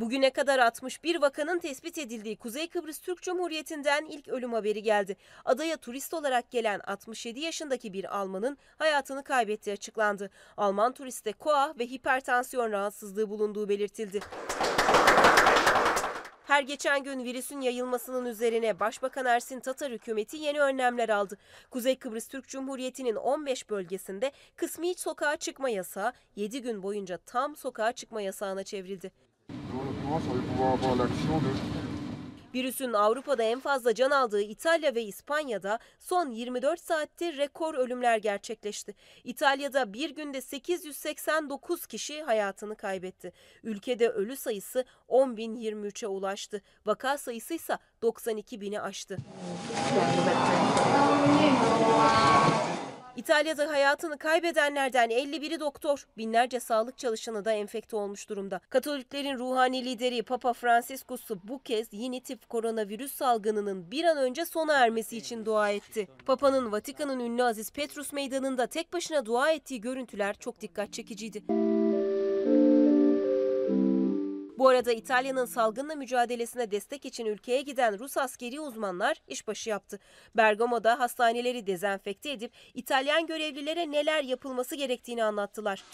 Bugüne 0.00 0.30
kadar 0.30 0.58
61 0.58 1.22
vakanın 1.22 1.58
tespit 1.58 1.98
edildiği 1.98 2.36
Kuzey 2.36 2.68
Kıbrıs 2.68 2.98
Türk 2.98 3.22
Cumhuriyeti'nden 3.22 4.04
ilk 4.04 4.28
ölüm 4.28 4.52
haberi 4.52 4.82
geldi. 4.82 5.16
Adaya 5.44 5.76
turist 5.76 6.14
olarak 6.14 6.50
gelen 6.50 6.80
67 6.80 7.40
yaşındaki 7.40 7.92
bir 7.92 8.16
Almanın 8.18 8.58
hayatını 8.78 9.24
kaybettiği 9.24 9.74
açıklandı. 9.74 10.30
Alman 10.56 10.92
turiste 10.92 11.32
koa 11.32 11.74
ve 11.78 11.86
hipertansiyon 11.86 12.72
rahatsızlığı 12.72 13.30
bulunduğu 13.30 13.68
belirtildi. 13.68 14.20
Her 16.46 16.62
geçen 16.62 17.04
gün 17.04 17.24
virüsün 17.24 17.60
yayılmasının 17.60 18.26
üzerine 18.26 18.80
Başbakan 18.80 19.26
Ersin 19.26 19.60
Tatar 19.60 19.92
hükümeti 19.92 20.36
yeni 20.36 20.60
önlemler 20.60 21.08
aldı. 21.08 21.38
Kuzey 21.70 21.98
Kıbrıs 21.98 22.28
Türk 22.28 22.48
Cumhuriyeti'nin 22.48 23.16
15 23.16 23.70
bölgesinde 23.70 24.32
kısmi 24.56 24.94
sokağa 24.94 25.36
çıkma 25.36 25.68
yasağı 25.68 26.12
7 26.36 26.62
gün 26.62 26.82
boyunca 26.82 27.18
tam 27.26 27.56
sokağa 27.56 27.92
çıkma 27.92 28.22
yasağına 28.22 28.64
çevrildi. 28.64 29.12
Virüsün 32.54 32.92
Avrupa'da 32.92 33.42
en 33.42 33.60
fazla 33.60 33.94
can 33.94 34.10
aldığı 34.10 34.40
İtalya 34.40 34.94
ve 34.94 35.02
İspanya'da 35.02 35.78
son 35.98 36.30
24 36.30 36.80
saatte 36.80 37.36
rekor 37.36 37.74
ölümler 37.74 38.18
gerçekleşti. 38.18 38.94
İtalya'da 39.24 39.92
bir 39.92 40.10
günde 40.10 40.40
889 40.40 41.86
kişi 41.86 42.22
hayatını 42.22 42.76
kaybetti. 42.76 43.32
Ülkede 43.62 44.08
ölü 44.08 44.36
sayısı 44.36 44.84
10.023'e 45.08 46.06
ulaştı. 46.06 46.62
Vaka 46.86 47.18
sayısı 47.18 47.54
ise 47.54 47.78
92 48.02 48.60
bini 48.60 48.80
aştı. 48.80 49.16
İtalya'da 53.18 53.70
hayatını 53.70 54.18
kaybedenlerden 54.18 55.10
51'i 55.10 55.60
doktor, 55.60 56.06
binlerce 56.16 56.60
sağlık 56.60 56.98
çalışanı 56.98 57.44
da 57.44 57.52
enfekte 57.52 57.96
olmuş 57.96 58.28
durumda. 58.28 58.60
Katoliklerin 58.70 59.38
ruhani 59.38 59.84
lideri 59.84 60.22
Papa 60.22 60.52
Franciscus 60.52 61.30
bu 61.44 61.62
kez 61.62 61.88
yeni 61.92 62.22
tip 62.22 62.48
koronavirüs 62.48 63.12
salgınının 63.12 63.90
bir 63.90 64.04
an 64.04 64.16
önce 64.16 64.44
sona 64.44 64.72
ermesi 64.72 65.16
için 65.16 65.44
dua 65.44 65.70
etti. 65.70 66.08
Papa'nın 66.26 66.72
Vatikan'ın 66.72 67.20
ünlü 67.20 67.42
Aziz 67.42 67.70
Petrus 67.70 68.12
Meydanı'nda 68.12 68.66
tek 68.66 68.92
başına 68.92 69.26
dua 69.26 69.50
ettiği 69.50 69.80
görüntüler 69.80 70.36
çok 70.38 70.60
dikkat 70.60 70.92
çekiciydi. 70.92 71.42
Bu 74.58 74.68
arada 74.68 74.92
İtalya'nın 74.92 75.44
salgınla 75.44 75.94
mücadelesine 75.94 76.70
destek 76.70 77.04
için 77.04 77.26
ülkeye 77.26 77.62
giden 77.62 77.98
Rus 77.98 78.16
askeri 78.16 78.60
uzmanlar 78.60 79.16
işbaşı 79.28 79.70
yaptı. 79.70 79.98
Bergamo'da 80.36 80.98
hastaneleri 80.98 81.66
dezenfekte 81.66 82.30
edip 82.30 82.52
İtalyan 82.74 83.26
görevlilere 83.26 83.90
neler 83.90 84.24
yapılması 84.24 84.74
gerektiğini 84.74 85.24
anlattılar. 85.24 85.84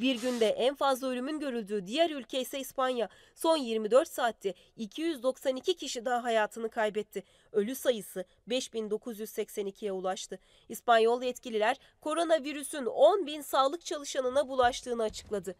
Bir 0.00 0.20
günde 0.20 0.46
en 0.46 0.74
fazla 0.74 1.08
ölümün 1.08 1.40
görüldüğü 1.40 1.86
diğer 1.86 2.10
ülke 2.10 2.40
ise 2.40 2.60
İspanya. 2.60 3.08
Son 3.34 3.56
24 3.56 4.08
saatte 4.08 4.54
292 4.76 5.76
kişi 5.76 6.04
daha 6.04 6.24
hayatını 6.24 6.68
kaybetti. 6.68 7.24
Ölü 7.52 7.74
sayısı 7.74 8.24
5982'ye 8.48 9.92
ulaştı. 9.92 10.38
İspanyol 10.68 11.22
yetkililer 11.22 11.76
koronavirüsün 12.00 12.86
10 12.86 13.26
bin 13.26 13.40
sağlık 13.40 13.84
çalışanına 13.84 14.48
bulaştığını 14.48 15.02
açıkladı. 15.02 15.56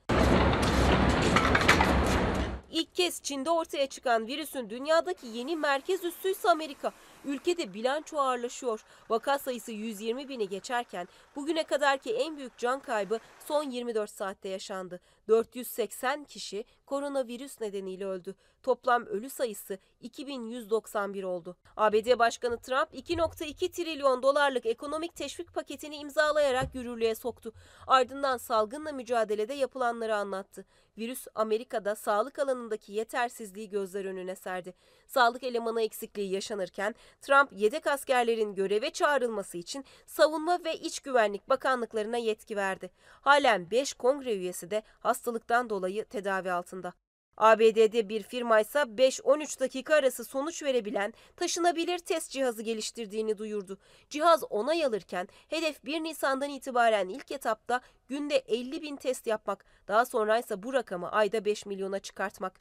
İlk 2.70 2.95
kez 2.95 3.22
Çin'de 3.22 3.51
ortaya 3.51 3.87
çıkan 3.87 4.26
virüsün 4.26 4.70
dünyadaki 4.70 5.26
yeni 5.26 5.57
merkez 5.57 6.05
üssü 6.05 6.30
ise 6.30 6.51
Amerika. 6.51 6.93
Ülkede 7.27 7.74
bilanço 7.74 8.18
ağırlaşıyor. 8.18 8.85
Vaka 9.09 9.39
sayısı 9.39 9.72
120 9.72 10.29
bini 10.29 10.49
geçerken 10.49 11.09
bugüne 11.37 11.64
kadarki 11.64 12.14
en 12.14 12.37
büyük 12.37 12.59
can 12.59 12.81
kaybı 12.81 13.18
son 13.47 13.70
24 13.70 14.11
saatte 14.11 14.49
yaşandı. 14.49 15.01
480 15.29 16.24
kişi 16.24 16.64
koronavirüs 16.87 17.61
nedeniyle 17.61 18.07
öldü. 18.07 18.35
Toplam 18.62 19.07
ölü 19.07 19.31
sayısı 19.31 19.79
2191 20.01 21.22
oldu. 21.22 21.57
ABD 21.77 22.18
Başkanı 22.18 22.61
Trump 22.61 22.95
2.2 22.95 23.70
trilyon 23.70 24.22
dolarlık 24.22 24.66
ekonomik 24.66 25.16
teşvik 25.16 25.55
paketini 25.55 25.97
imzalayarak 25.97 26.74
yürürlüğe 26.74 27.14
soktu. 27.14 27.53
Ardından 27.87 28.37
salgınla 28.37 28.93
mücadelede 28.93 29.55
yapılanları 29.55 30.16
anlattı. 30.16 30.64
Virüs 30.99 31.27
Amerika'da 31.35 31.95
sağlık 31.95 32.39
alanındaki 32.39 32.93
yetersizliği 32.93 33.68
gözler 33.68 34.05
önüne 34.05 34.37
serdi. 34.37 34.74
Sağlık 35.07 35.43
elemanı 35.43 35.83
eksikliği 35.83 36.33
yaşanırken 36.33 36.95
Trump 37.21 37.53
yedek 37.53 37.87
askerlerin 37.87 38.55
göreve 38.55 38.91
çağrılması 38.91 39.59
için 39.59 39.85
Savunma 40.07 40.59
ve 40.64 40.77
İç 40.77 41.01
Güvenlik 41.01 41.49
Bakanlıklarına 41.49 42.17
yetki 42.17 42.57
verdi. 42.57 42.91
Halen 43.21 43.71
5 43.71 43.95
kongre 43.95 44.35
üyesi 44.35 44.71
de 44.71 44.83
hastalıktan 45.01 45.71
dolayı 45.71 46.05
tedavi 46.05 46.53
altında. 46.53 46.93
ABD'de 47.37 48.09
bir 48.09 48.23
firma 48.23 48.61
ise 48.61 48.79
5-13 48.79 49.61
dakika 49.61 49.95
arası 49.95 50.25
sonuç 50.25 50.62
verebilen 50.62 51.14
taşınabilir 51.37 51.99
test 51.99 52.31
cihazı 52.31 52.62
geliştirdiğini 52.62 53.39
duyurdu. 53.39 53.79
Cihaz 54.11 54.45
onay 54.51 54.85
alırken 54.85 55.29
hedef 55.49 55.85
1 55.85 56.01
Nisan'dan 56.01 56.51
itibaren 56.51 57.09
ilk 57.09 57.33
etapta 57.33 57.81
günde 58.09 58.37
50 58.37 58.83
bin 58.83 58.97
test 58.97 59.27
yapmak, 59.27 59.64
daha 59.89 60.05
sonra 60.05 60.39
ise 60.39 60.62
bu 60.62 60.73
rakamı 60.73 61.12
ayda 61.12 61.45
5 61.45 61.67
milyona 61.67 61.99
çıkartmak. 61.99 62.61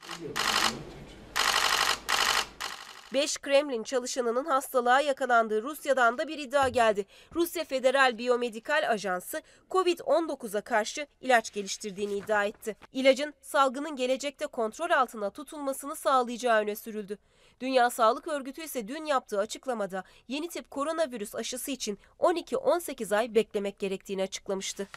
5 3.12 3.38
Kremlin 3.38 3.82
çalışanının 3.82 4.44
hastalığa 4.44 5.00
yakalandığı 5.00 5.62
Rusya'dan 5.62 6.18
da 6.18 6.28
bir 6.28 6.38
iddia 6.38 6.68
geldi. 6.68 7.06
Rusya 7.34 7.64
Federal 7.64 8.18
Biyomedikal 8.18 8.90
Ajansı 8.90 9.42
COVID-19'a 9.70 10.60
karşı 10.60 11.06
ilaç 11.20 11.52
geliştirdiğini 11.52 12.14
iddia 12.14 12.44
etti. 12.44 12.76
İlacın 12.92 13.34
salgının 13.40 13.96
gelecekte 13.96 14.46
kontrol 14.46 14.90
altına 14.90 15.30
tutulmasını 15.30 15.96
sağlayacağı 15.96 16.60
öne 16.60 16.76
sürüldü. 16.76 17.18
Dünya 17.60 17.90
Sağlık 17.90 18.28
Örgütü 18.28 18.62
ise 18.62 18.88
dün 18.88 19.04
yaptığı 19.04 19.38
açıklamada 19.38 20.04
yeni 20.28 20.48
tip 20.48 20.70
koronavirüs 20.70 21.34
aşısı 21.34 21.70
için 21.70 21.98
12-18 22.18 23.16
ay 23.16 23.34
beklemek 23.34 23.78
gerektiğini 23.78 24.22
açıklamıştı. 24.22 24.88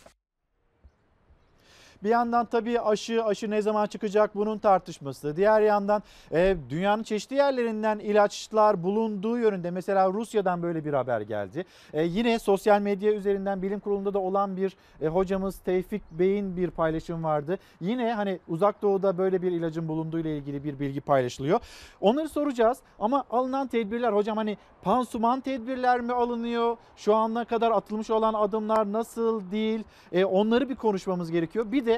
Bir 2.04 2.10
yandan 2.10 2.46
tabii 2.46 2.80
aşı, 2.80 3.24
aşı 3.24 3.50
ne 3.50 3.62
zaman 3.62 3.88
çıkacak 3.88 4.36
bunun 4.36 4.58
tartışması. 4.58 5.36
Diğer 5.36 5.62
yandan 5.62 6.04
e, 6.32 6.56
dünyanın 6.70 7.04
çeşitli 7.04 7.36
yerlerinden 7.36 8.00
ilaçlar 8.00 8.84
bulunduğu 8.84 9.38
yönünde 9.38 9.72
mesela 9.72 10.14
Rusya'dan 10.14 10.64
böyle 10.64 10.86
bir 10.86 10.94
haber 10.94 11.22
geldi. 11.22 11.66
E, 11.94 12.04
yine 12.04 12.40
sosyal 12.40 12.82
medya 12.82 13.14
üzerinden 13.14 13.62
bilim 13.62 13.80
kurulunda 13.80 14.14
da 14.14 14.20
olan 14.20 14.58
bir 14.58 14.76
e, 15.02 15.08
hocamız 15.08 15.60
Tevfik 15.60 16.12
Bey'in 16.12 16.58
bir 16.58 16.72
paylaşım 16.72 17.24
vardı. 17.24 17.58
Yine 17.82 18.14
hani 18.14 18.40
uzak 18.48 18.82
doğuda 18.82 19.18
böyle 19.18 19.42
bir 19.42 19.52
ilacın 19.52 19.88
bulunduğu 19.88 20.20
ile 20.20 20.38
ilgili 20.38 20.64
bir 20.64 20.80
bilgi 20.80 21.02
paylaşılıyor. 21.02 21.60
Onları 22.02 22.30
soracağız 22.30 22.78
ama 23.00 23.24
alınan 23.30 23.68
tedbirler 23.68 24.14
hocam 24.14 24.38
hani 24.38 24.58
pansuman 24.82 25.42
tedbirler 25.42 26.02
mi 26.02 26.14
alınıyor? 26.14 26.78
Şu 26.96 27.16
ana 27.16 27.46
kadar 27.46 27.72
atılmış 27.72 28.10
olan 28.10 28.34
adımlar 28.34 28.92
nasıl 28.92 29.52
değil? 29.52 29.84
E, 30.12 30.26
onları 30.26 30.70
bir 30.70 30.76
konuşmamız 30.76 31.32
gerekiyor. 31.32 31.72
Bir 31.72 31.86
de 31.86 31.89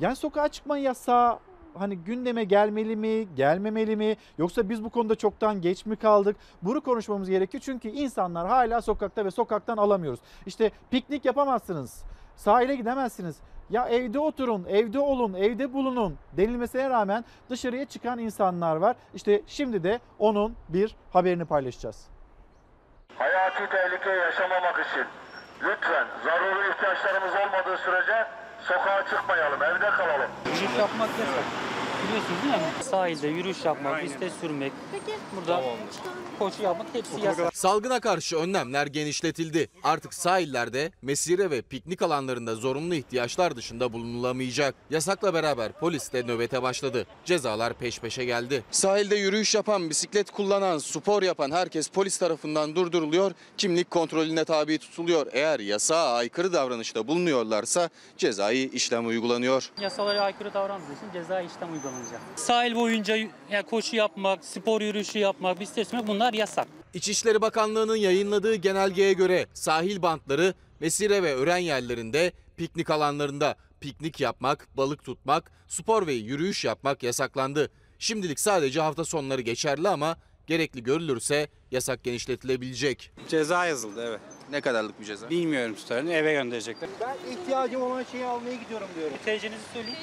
yani 0.00 0.16
sokağa 0.16 0.48
çıkma 0.48 0.78
yasağı 0.78 1.38
hani 1.74 1.98
gündeme 1.98 2.44
gelmeli 2.44 2.96
mi, 2.96 3.34
gelmemeli 3.34 3.96
mi 3.96 4.16
yoksa 4.38 4.68
biz 4.68 4.84
bu 4.84 4.90
konuda 4.90 5.14
çoktan 5.14 5.60
geç 5.60 5.86
mi 5.86 5.96
kaldık? 5.96 6.36
Bunu 6.62 6.80
konuşmamız 6.80 7.30
gerekiyor 7.30 7.62
çünkü 7.64 7.88
insanlar 7.88 8.48
hala 8.48 8.82
sokakta 8.82 9.24
ve 9.24 9.30
sokaktan 9.30 9.76
alamıyoruz. 9.76 10.20
İşte 10.46 10.70
piknik 10.90 11.24
yapamazsınız, 11.24 12.04
sahile 12.36 12.76
gidemezsiniz. 12.76 13.36
Ya 13.70 13.88
evde 13.88 14.18
oturun, 14.18 14.64
evde 14.68 14.98
olun, 14.98 15.34
evde 15.34 15.72
bulunun 15.72 16.18
denilmesine 16.36 16.90
rağmen 16.90 17.24
dışarıya 17.50 17.84
çıkan 17.84 18.18
insanlar 18.18 18.76
var. 18.76 18.96
İşte 19.14 19.42
şimdi 19.46 19.84
de 19.84 20.00
onun 20.18 20.56
bir 20.68 20.96
haberini 21.12 21.44
paylaşacağız. 21.44 22.08
Hayati 23.18 23.70
tehlike 23.70 24.10
yaşamamak 24.10 24.86
için 24.86 25.04
lütfen 25.62 26.06
zaruri 26.24 26.70
ihtiyaçlarımız 26.70 27.32
olmadığı 27.34 27.76
sürece 27.76 28.26
sokağa 28.68 29.04
çıkmayalım, 29.10 29.62
evde 29.62 29.90
kalalım. 29.90 30.30
Yürüyüş 30.46 30.78
yapmak 30.78 31.08
yasak. 31.20 31.44
Biliyorsunuz 32.08 32.42
değil 32.42 32.54
mi? 32.54 32.84
Sahilde 32.84 33.28
yürüyüş 33.28 33.64
yapmak, 33.64 34.04
bisiklet 34.04 34.32
sürmek, 34.40 34.72
burada 35.36 35.62
koşu 36.38 36.62
yapmak 36.62 36.86
hepsi 36.94 37.20
yasak. 37.20 37.56
Salgına 37.56 38.00
karşı 38.00 38.36
önlemler 38.36 38.86
genişletildi. 38.86 39.68
Artık 39.84 40.14
sahillerde, 40.14 40.92
mesire 41.02 41.50
ve 41.50 41.62
piknik 41.62 42.02
alanlarında 42.02 42.54
zorunlu 42.54 42.94
ihtiyaçlar 42.94 43.56
dışında 43.56 43.92
bulunulamayacak. 43.92 44.74
Yasakla 44.90 45.34
beraber 45.34 45.72
polis 45.72 46.12
de 46.12 46.22
nöbete 46.22 46.62
başladı. 46.62 47.06
Cezalar 47.24 47.74
peş 47.74 47.98
peşe 48.00 48.24
geldi. 48.24 48.64
Sahilde 48.70 49.16
yürüyüş 49.16 49.54
yapan, 49.54 49.90
bisiklet 49.90 50.30
kullanan, 50.30 50.78
spor 50.78 51.22
yapan 51.22 51.50
herkes 51.50 51.88
polis 51.88 52.18
tarafından 52.18 52.76
durduruluyor. 52.76 53.32
Kimlik 53.56 53.90
kontrolüne 53.90 54.44
tabi 54.44 54.78
tutuluyor. 54.78 55.26
Eğer 55.32 55.60
yasağa 55.60 56.12
aykırı 56.14 56.52
davranışta 56.52 57.08
bulunuyorlarsa 57.08 57.88
cezai 58.16 58.58
işlem 58.72 59.06
uygulanıyor. 59.06 59.70
Yasalara 59.80 60.20
aykırı 60.20 60.54
davrandığı 60.54 60.92
için 60.92 61.12
ceza 61.12 61.40
işlem 61.40 61.72
uygulanacak. 61.90 62.20
Sahil 62.36 62.74
boyunca 62.74 63.16
yani 63.50 63.66
koşu 63.70 63.96
yapmak, 63.96 64.44
spor 64.44 64.80
yürüyüşü 64.80 65.18
yapmak, 65.18 65.60
bisiklet 65.60 65.88
sürmek 65.88 66.06
bunlar 66.06 66.32
yasak. 66.32 66.68
İçişleri 66.94 67.40
Bakanlığı'nın 67.40 67.96
yayınladığı 67.96 68.54
genelgeye 68.54 69.12
göre 69.12 69.46
sahil 69.54 70.02
bantları, 70.02 70.54
mesire 70.80 71.22
ve 71.22 71.34
ören 71.34 71.58
yerlerinde, 71.58 72.32
piknik 72.56 72.90
alanlarında 72.90 73.56
piknik 73.80 74.20
yapmak, 74.20 74.68
balık 74.76 75.04
tutmak, 75.04 75.52
spor 75.68 76.06
ve 76.06 76.12
yürüyüş 76.12 76.64
yapmak 76.64 77.02
yasaklandı. 77.02 77.70
Şimdilik 77.98 78.40
sadece 78.40 78.80
hafta 78.80 79.04
sonları 79.04 79.40
geçerli 79.40 79.88
ama 79.88 80.16
gerekli 80.50 80.82
görülürse 80.82 81.48
yasak 81.70 82.04
genişletilebilecek. 82.04 83.12
Ceza 83.28 83.66
yazıldı 83.66 84.04
evet. 84.08 84.20
Ne 84.50 84.60
kadarlık 84.60 85.00
bir 85.00 85.04
ceza? 85.04 85.30
Bilmiyorum 85.30 85.74
tutarını 85.74 86.12
eve 86.12 86.32
gönderecekler. 86.32 86.90
Ben 87.00 87.32
ihtiyacım 87.32 87.82
olan 87.82 88.04
şeyi 88.12 88.24
almaya 88.24 88.54
gidiyorum 88.54 88.88
diyorum. 88.96 89.16
TC'nizi 89.24 89.64
söyleyin. 89.74 89.96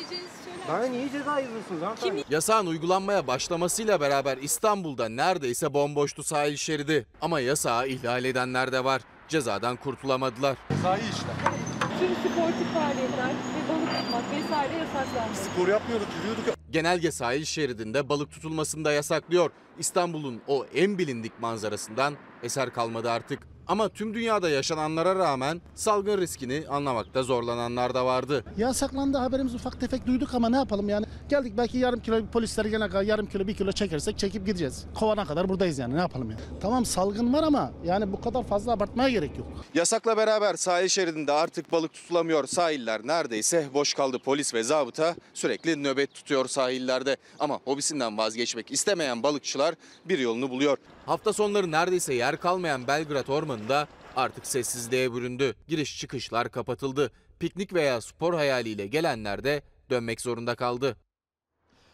Bana 0.67 0.85
niye 0.85 1.09
ceza 1.11 1.39
yazıyorsunuz 1.39 1.81
hanımefendi? 1.81 2.23
Yasağın 2.29 2.67
uygulanmaya 2.67 3.27
başlamasıyla 3.27 4.01
beraber 4.01 4.37
İstanbul'da 4.37 5.09
neredeyse 5.09 5.73
bomboştu 5.73 6.23
sahil 6.23 6.55
şeridi. 6.55 7.05
Ama 7.21 7.39
yasağı 7.39 7.87
ihlal 7.87 8.25
edenler 8.25 8.71
de 8.71 8.83
var. 8.83 9.01
Cezadan 9.27 9.75
kurtulamadılar. 9.75 10.57
Sahil 10.83 11.03
işler. 11.03 11.66
Tüm 11.99 12.09
sportif 12.09 12.67
faaliyetler 12.73 13.29
ve 13.29 13.69
balık 13.69 13.89
tutmak 13.89 14.23
vesaire 14.31 14.73
yasaklandı. 14.73 15.35
Spor 15.35 15.67
yapmıyorduk, 15.67 16.07
yürüyorduk. 16.17 16.55
Genelge 16.71 17.11
sahil 17.11 17.45
şeridinde 17.45 18.09
balık 18.09 18.31
tutulmasını 18.31 18.85
da 18.85 18.91
yasaklıyor. 18.91 19.51
İstanbul'un 19.79 20.41
o 20.47 20.65
en 20.75 20.97
bilindik 20.97 21.39
manzarasından 21.39 22.13
eser 22.43 22.73
kalmadı 22.73 23.11
artık. 23.11 23.39
Ama 23.67 23.89
tüm 23.89 24.13
dünyada 24.13 24.49
yaşananlara 24.49 25.15
rağmen 25.15 25.61
salgın 25.75 26.17
riskini 26.17 26.63
anlamakta 26.69 27.23
zorlananlar 27.23 27.93
da 27.93 28.05
vardı. 28.05 28.43
Yasaklandı 28.57 29.17
haberimiz 29.17 29.55
ufak 29.55 29.79
tefek 29.79 30.07
duyduk 30.07 30.33
ama 30.33 30.49
ne 30.49 30.55
yapalım 30.57 30.89
yani. 30.89 31.05
Geldik 31.29 31.53
belki 31.57 31.77
yarım 31.77 31.99
kilo 31.99 32.25
polisler 32.25 32.65
gelene 32.65 32.89
kadar 32.89 33.01
yarım 33.03 33.25
kilo 33.25 33.47
bir 33.47 33.55
kilo 33.55 33.71
çekersek 33.71 34.17
çekip 34.19 34.45
gideceğiz. 34.45 34.85
Kovana 34.95 35.25
kadar 35.25 35.49
buradayız 35.49 35.79
yani 35.79 35.95
ne 35.95 35.99
yapalım 35.99 36.29
yani. 36.31 36.41
Tamam 36.61 36.85
salgın 36.85 37.33
var 37.33 37.43
ama 37.43 37.71
yani 37.85 38.11
bu 38.11 38.21
kadar 38.21 38.43
fazla 38.43 38.71
abartmaya 38.71 39.09
gerek 39.09 39.37
yok. 39.37 39.47
Yasakla 39.73 40.17
beraber 40.17 40.53
sahil 40.55 40.87
şeridinde 40.87 41.31
artık 41.31 41.71
balık 41.71 41.93
tutulamıyor. 41.93 42.47
Sahiller 42.47 43.07
neredeyse 43.07 43.67
boş 43.73 43.93
kaldı. 43.93 44.19
Polis 44.19 44.53
ve 44.53 44.63
zabıta 44.63 45.15
sürekli 45.33 45.83
nöbet 45.83 46.13
tutuyor 46.13 46.47
sahillerde. 46.47 47.17
Ama 47.39 47.59
hobisinden 47.65 48.17
vazgeçmek 48.17 48.71
istemeyen 48.71 49.23
balıkçılar 49.23 49.75
bir 50.05 50.19
yolunu 50.19 50.49
buluyor. 50.49 50.77
Hafta 51.07 51.33
sonları 51.33 51.71
neredeyse 51.71 52.13
yer 52.13 52.37
kalmayan 52.39 52.87
Belgrad 52.87 53.27
Ormanı'nda 53.27 53.87
artık 54.15 54.47
sessizliğe 54.47 55.13
büründü. 55.13 55.55
Giriş 55.67 55.99
çıkışlar 55.99 56.49
kapatıldı. 56.51 57.11
Piknik 57.39 57.73
veya 57.73 58.01
spor 58.01 58.33
hayaliyle 58.33 58.87
gelenler 58.87 59.43
de 59.43 59.61
dönmek 59.89 60.21
zorunda 60.21 60.55
kaldı. 60.55 60.97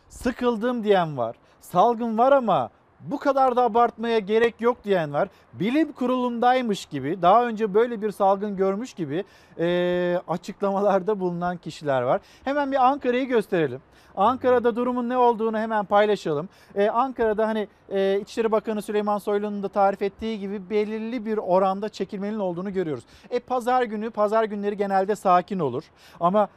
Sıkıldım 0.10 0.84
diyen 0.84 1.18
var. 1.18 1.36
Salgın 1.62 2.18
var 2.18 2.32
ama 2.32 2.70
bu 3.04 3.20
kadar 3.20 3.56
da 3.56 3.64
abartmaya 3.64 4.20
gerek 4.20 4.62
yok 4.62 4.84
diyen 4.84 5.14
var. 5.14 5.30
Bilim 5.54 5.92
kurulundaymış 5.92 6.86
gibi, 6.86 7.22
daha 7.22 7.48
önce 7.48 7.74
böyle 7.74 8.02
bir 8.02 8.12
salgın 8.12 8.58
görmüş 8.58 8.94
gibi 8.94 9.24
e, 9.60 10.22
açıklamalarda 10.28 11.20
bulunan 11.20 11.58
kişiler 11.58 12.02
var. 12.02 12.22
Hemen 12.44 12.72
bir 12.72 12.86
Ankara'yı 12.88 13.28
gösterelim. 13.28 13.82
Ankara'da 14.16 14.76
durumun 14.76 15.10
ne 15.10 15.18
olduğunu 15.18 15.58
hemen 15.58 15.86
paylaşalım. 15.86 16.50
Ee, 16.76 16.90
Ankara'da 16.90 17.48
hani 17.48 17.68
e, 17.90 18.20
İçişleri 18.22 18.52
Bakanı 18.52 18.82
Süleyman 18.82 19.18
Soylu'nun 19.18 19.64
da 19.64 19.68
tarif 19.68 20.02
ettiği 20.02 20.40
gibi 20.40 20.70
belirli 20.70 21.26
bir 21.26 21.38
oranda 21.38 21.90
çekilmenin 21.90 22.40
olduğunu 22.40 22.74
görüyoruz. 22.74 23.04
E 23.30 23.40
pazar 23.40 23.84
günü, 23.84 24.10
pazar 24.10 24.44
günleri 24.44 24.78
genelde 24.78 25.16
sakin 25.16 25.60
olur. 25.60 25.84
Ama 26.20 26.48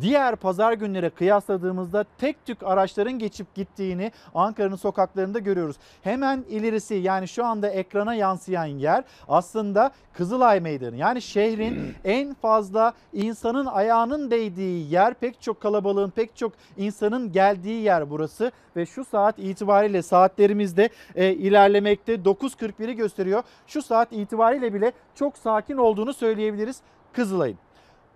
diğer 0.00 0.36
pazar 0.36 0.72
günlere 0.72 1.10
kıyasladığımızda 1.10 2.04
tek 2.18 2.46
tük 2.46 2.62
araçların 2.62 3.18
geçip 3.18 3.54
gittiğini 3.54 4.12
Ankara'nın 4.34 4.76
sokaklarında 4.76 5.38
görüyoruz. 5.38 5.76
Hemen 6.02 6.44
ilerisi 6.48 6.94
yani 6.94 7.28
şu 7.28 7.44
anda 7.44 7.68
ekrana 7.68 8.14
yansıyan 8.14 8.66
yer 8.66 9.04
aslında 9.28 9.90
Kızılay 10.12 10.60
Meydanı. 10.60 10.96
Yani 10.96 11.22
şehrin 11.22 11.94
en 12.04 12.34
fazla 12.34 12.92
insanın 13.12 13.66
ayağının 13.66 14.30
değdiği 14.30 14.92
yer 14.92 15.14
pek 15.14 15.42
çok 15.42 15.60
kalabalığın 15.60 16.10
pek 16.10 16.36
çok 16.36 16.52
insanın 16.76 17.32
geldiği 17.32 17.82
yer 17.82 18.10
burası 18.10 18.52
ve 18.76 18.86
şu 18.86 19.04
saat 19.04 19.38
itibariyle 19.38 20.02
saatlerimizde 20.02 20.88
e, 21.14 21.32
ilerlemekte 21.32 22.14
9.41'i 22.14 22.96
gösteriyor. 22.96 23.42
Şu 23.66 23.82
saat 23.82 24.12
itibariyle 24.12 24.74
bile 24.74 24.92
çok 25.14 25.38
sakin 25.38 25.76
olduğunu 25.76 26.12
söyleyebiliriz 26.12 26.80
Kızılay'ın. 27.12 27.58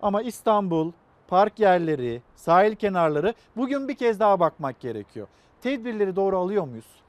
Ama 0.01 0.21
İstanbul, 0.21 0.91
park 1.27 1.59
yerleri, 1.59 2.21
sahil 2.35 2.75
kenarları 2.75 3.33
bugün 3.55 3.87
bir 3.87 3.95
kez 3.95 4.19
daha 4.19 4.39
bakmak 4.39 4.79
gerekiyor. 4.79 5.27
Tedbirleri 5.61 6.15
doğru 6.15 6.37
alıyor 6.37 6.67
muyuz? 6.67 7.03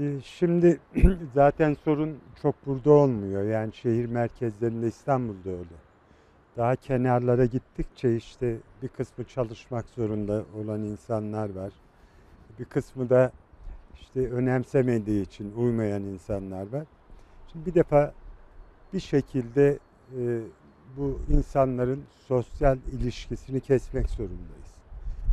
Ee, 0.00 0.20
Şimdi 0.24 0.80
zaten 1.34 1.76
sorun 1.84 2.18
çok 2.42 2.66
burada 2.66 2.90
olmuyor. 2.90 3.42
Yani 3.42 3.72
şehir 3.72 4.06
merkezlerinde 4.06 4.86
İstanbul'da 4.86 5.50
öyle. 5.50 5.76
Daha 6.56 6.76
kenarlara 6.76 7.44
gittikçe 7.44 8.16
işte 8.16 8.56
bir 8.82 8.88
kısmı 8.88 9.24
çalışmak 9.24 9.88
zorunda 9.88 10.44
olan 10.62 10.80
insanlar 10.82 11.54
var. 11.54 11.72
Bir 12.58 12.64
kısmı 12.64 13.10
da 13.10 13.32
işte 14.00 14.30
önemsemediği 14.30 15.22
için 15.22 15.52
uymayan 15.56 16.02
insanlar 16.02 16.72
var. 16.72 16.84
Şimdi 17.52 17.66
bir 17.66 17.74
defa 17.74 18.12
bir 18.92 19.00
şekilde 19.00 19.78
e, 20.18 20.40
bu 20.96 21.20
insanların 21.28 22.02
sosyal 22.28 22.78
ilişkisini 22.92 23.60
kesmek 23.60 24.10
zorundayız. 24.10 24.72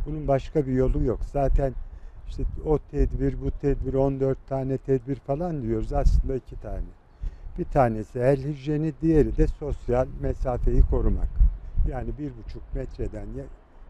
Bunun 0.06 0.28
başka 0.28 0.66
bir 0.66 0.72
yolu 0.72 1.04
yok. 1.04 1.20
Zaten 1.32 1.72
işte 2.28 2.42
o 2.66 2.78
tedbir, 2.78 3.34
bu 3.44 3.50
tedbir, 3.50 3.94
14 3.94 4.38
tane 4.48 4.78
tedbir 4.78 5.16
falan 5.16 5.62
diyoruz. 5.62 5.92
Aslında 5.92 6.34
iki 6.34 6.60
tane. 6.60 6.84
Bir 7.58 7.64
tanesi 7.64 8.18
el 8.18 8.44
hijyeni, 8.44 8.92
diğeri 9.02 9.36
de 9.36 9.46
sosyal 9.46 10.06
mesafeyi 10.20 10.82
korumak. 10.90 11.28
Yani 11.90 12.08
bir 12.18 12.32
buçuk 12.36 12.62
metreden 12.74 13.26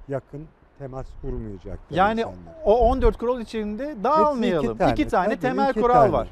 yakın 0.08 0.46
temas 0.78 1.06
kurmayacak. 1.22 1.78
Yani 1.90 2.20
insanlar. 2.20 2.54
o 2.64 2.78
14 2.78 3.18
kural 3.18 3.40
içinde 3.40 3.96
dağılmayalım. 4.04 4.80
Hepsi 4.80 4.92
iki 4.92 5.08
tane, 5.08 5.28
tabii, 5.28 5.40
temel 5.40 5.70
iki 5.70 5.80
kural 5.80 5.94
tane. 5.94 6.12
var. 6.12 6.28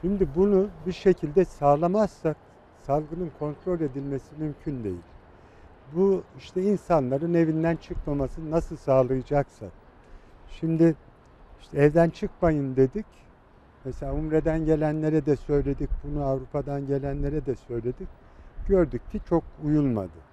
Şimdi 0.00 0.28
bunu 0.36 0.66
bir 0.86 0.92
şekilde 0.92 1.44
sağlamazsak 1.44 2.36
salgının 2.86 3.30
kontrol 3.38 3.80
edilmesi 3.80 4.26
mümkün 4.38 4.84
değil. 4.84 5.02
Bu 5.92 6.22
işte 6.38 6.62
insanların 6.62 7.34
evinden 7.34 7.76
çıkmamasını 7.76 8.50
nasıl 8.50 8.76
sağlayacaksak. 8.76 9.70
Şimdi 10.50 10.94
işte 11.60 11.78
evden 11.78 12.10
çıkmayın 12.10 12.76
dedik. 12.76 13.06
Mesela 13.84 14.14
Umre'den 14.14 14.64
gelenlere 14.64 15.26
de 15.26 15.36
söyledik 15.36 15.90
bunu, 16.04 16.24
Avrupa'dan 16.24 16.86
gelenlere 16.86 17.46
de 17.46 17.54
söyledik. 17.54 18.08
Gördük 18.68 19.10
ki 19.12 19.20
çok 19.28 19.44
uyulmadı. 19.64 20.32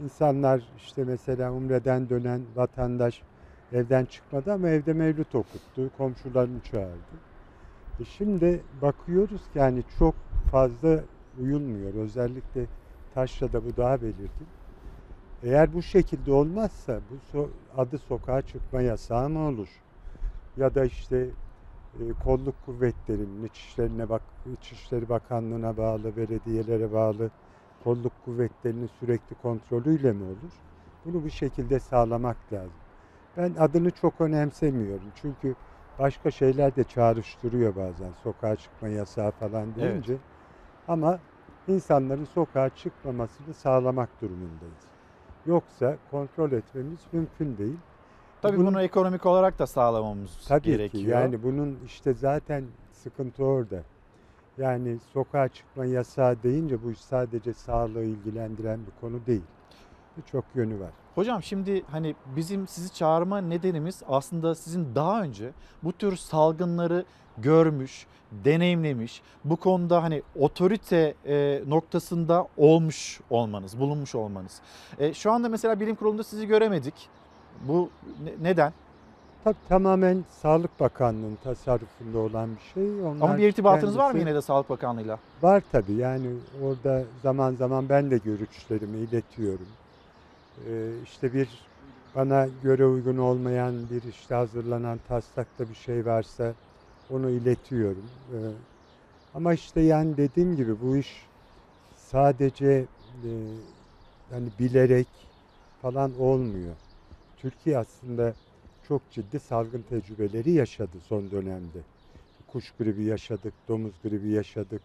İnsanlar 0.00 0.62
işte 0.76 1.04
mesela 1.04 1.52
Umre'den 1.52 2.08
dönen 2.08 2.40
vatandaş 2.56 3.22
evden 3.72 4.04
çıkmadı 4.04 4.52
ama 4.52 4.68
evde 4.68 4.92
mevlüt 4.92 5.34
okuttu, 5.34 5.90
komşularını 5.98 6.60
çağırdı. 6.60 7.14
E 8.00 8.04
şimdi 8.04 8.60
bakıyoruz 8.82 9.40
ki 9.52 9.58
yani 9.58 9.82
çok 9.98 10.14
fazla 10.50 11.00
uyulmuyor. 11.36 11.94
Özellikle 11.94 12.68
Taşra'da 13.10 13.64
bu 13.64 13.76
daha 13.76 14.02
belirgin. 14.02 14.48
Eğer 15.42 15.72
bu 15.72 15.82
şekilde 15.82 16.32
olmazsa 16.32 17.08
bu 17.08 17.14
so- 17.16 17.52
adı 17.70 17.98
sokağa 17.98 18.42
çıkma 18.42 18.82
yasağı 18.82 19.28
mı 19.30 19.38
olur? 19.48 19.84
Ya 20.56 20.74
da 20.74 20.84
işte 20.84 21.36
e, 22.00 22.12
kolluk 22.14 22.62
kuvvetlerinin 22.62 23.42
İçişlerine 23.44 24.08
bak 24.08 24.22
İçişleri 24.46 25.08
Bakanlığı'na 25.08 25.76
bağlı, 25.76 26.16
belediyelere 26.16 26.92
bağlı 26.92 27.30
kolluk 27.80 28.20
kuvvetlerinin 28.22 28.86
sürekli 28.86 29.36
kontrolüyle 29.36 30.12
mi 30.12 30.24
olur? 30.24 30.62
Bunu 31.04 31.24
bir 31.24 31.30
şekilde 31.30 31.80
sağlamak 31.80 32.52
lazım. 32.52 32.80
Ben 33.36 33.54
adını 33.54 33.90
çok 33.90 34.20
önemsemiyorum. 34.20 35.12
Çünkü 35.14 35.56
başka 35.98 36.30
şeyler 36.30 36.76
de 36.76 36.84
çağrıştırıyor 36.84 37.76
bazen. 37.76 38.12
Sokağa 38.12 38.56
çıkma 38.56 38.88
yasağı 38.88 39.32
falan 39.32 39.74
deyince. 39.76 40.22
Ama 40.88 41.18
insanların 41.68 42.24
sokağa 42.24 42.68
çıkmamasını 42.68 43.54
sağlamak 43.54 44.08
durumundayız. 44.22 44.84
Yoksa 45.46 45.96
kontrol 46.10 46.52
etmemiz 46.52 46.98
mümkün 47.12 47.58
değil. 47.58 47.76
Tabii 48.42 48.56
Bunun- 48.56 48.66
bunu 48.66 48.82
ekonomik 48.82 49.26
olarak 49.26 49.58
da 49.58 49.66
sağlamamız 49.66 50.38
Tabii 50.48 50.62
gerekiyor. 50.62 51.04
ki 51.04 51.10
yani 51.10 51.42
bunun 51.42 51.78
işte 51.86 52.14
zaten 52.14 52.64
sıkıntı 52.92 53.44
orada. 53.44 53.82
Yani 54.58 54.98
sokağa 55.12 55.48
çıkma 55.48 55.84
yasağı 55.84 56.42
deyince 56.42 56.82
bu 56.82 56.94
sadece 56.94 57.52
sağlığı 57.52 58.04
ilgilendiren 58.04 58.80
bir 58.86 59.00
konu 59.00 59.26
değil. 59.26 59.42
Birçok 60.16 60.44
yönü 60.54 60.80
var. 60.80 60.90
Hocam 61.14 61.42
şimdi 61.42 61.82
hani 61.90 62.14
bizim 62.36 62.68
sizi 62.68 62.94
çağırma 62.94 63.38
nedenimiz 63.40 64.02
aslında 64.08 64.54
sizin 64.54 64.94
daha 64.94 65.22
önce 65.22 65.50
bu 65.82 65.92
tür 65.92 66.16
salgınları 66.16 67.04
görmüş, 67.38 68.06
deneyimlemiş, 68.32 69.22
bu 69.44 69.56
konuda 69.56 70.02
hani 70.02 70.22
otorite 70.38 71.14
e, 71.26 71.62
noktasında 71.66 72.46
olmuş 72.56 73.20
olmanız, 73.30 73.78
bulunmuş 73.80 74.14
olmanız. 74.14 74.60
E, 74.98 75.14
şu 75.14 75.32
anda 75.32 75.48
mesela 75.48 75.80
bilim 75.80 75.94
kurulunda 75.96 76.24
sizi 76.24 76.46
göremedik. 76.46 77.08
Bu 77.68 77.90
ne- 78.24 78.50
neden? 78.50 78.72
Tabii 79.44 79.56
tamamen 79.68 80.24
Sağlık 80.42 80.80
Bakanlığı'nın 80.80 81.38
tasarrufunda 81.44 82.18
olan 82.18 82.50
bir 82.56 82.72
şey. 82.74 83.00
Onlar 83.02 83.20
Ama 83.20 83.38
bir 83.38 83.48
irtibatınız 83.48 83.98
var 83.98 84.06
mı 84.06 84.12
kendisi- 84.12 84.28
yine 84.28 84.34
de 84.36 84.42
Sağlık 84.42 84.70
Bakanlığı'yla? 84.70 85.18
Var 85.42 85.62
tabii 85.72 85.92
yani 85.92 86.26
orada 86.62 87.02
zaman 87.22 87.54
zaman 87.54 87.88
ben 87.88 88.10
de 88.10 88.18
görüşlerimi 88.18 88.96
iletiyorum. 88.98 89.66
Ee, 90.58 91.00
işte 91.02 91.32
bir 91.34 91.70
bana 92.14 92.48
göre 92.48 92.86
uygun 92.86 93.16
olmayan 93.16 93.90
bir 93.90 94.02
işte 94.02 94.34
hazırlanan 94.34 94.98
taslakta 94.98 95.68
bir 95.68 95.74
şey 95.74 96.06
varsa 96.06 96.56
onu 97.08 97.30
iletiyorum. 97.30 98.12
Ee, 98.34 98.36
ama 99.34 99.54
işte 99.54 99.80
yani 99.80 100.16
dediğim 100.16 100.56
gibi 100.56 100.80
bu 100.80 100.96
iş 100.96 101.30
sadece 101.94 102.88
e, 103.24 103.30
hani 104.30 104.58
bilerek 104.58 105.08
falan 105.82 106.14
olmuyor. 106.20 106.76
Türkiye 107.36 107.78
aslında 107.78 108.36
çok 108.82 109.10
ciddi 109.10 109.40
salgın 109.40 109.82
tecrübeleri 109.82 110.50
yaşadı 110.52 111.00
son 111.00 111.30
dönemde. 111.30 111.84
Kuş 112.48 112.72
gribi 112.72 113.04
yaşadık, 113.04 113.54
domuz 113.68 114.00
gribi 114.02 114.30
yaşadık. 114.30 114.82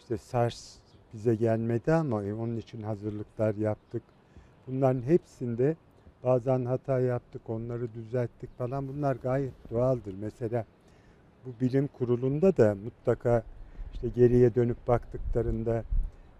İşte 0.00 0.18
SARS 0.18 0.80
bize 1.12 1.34
gelmedi 1.36 1.92
ama 1.92 2.24
e, 2.24 2.34
onun 2.34 2.56
için 2.56 2.82
hazırlıklar 2.82 3.54
yaptık. 3.54 4.04
Bunların 4.68 5.02
hepsinde 5.02 5.76
bazen 6.24 6.64
hata 6.64 7.00
yaptık, 7.00 7.42
onları 7.50 7.92
düzelttik 7.94 8.58
falan. 8.58 8.88
Bunlar 8.88 9.16
gayet 9.16 9.52
doğaldır. 9.70 10.14
Mesela 10.20 10.64
bu 11.46 11.60
bilim 11.60 11.86
kurulunda 11.98 12.56
da 12.56 12.74
mutlaka 12.84 13.42
işte 13.94 14.08
geriye 14.08 14.54
dönüp 14.54 14.88
baktıklarında 14.88 15.84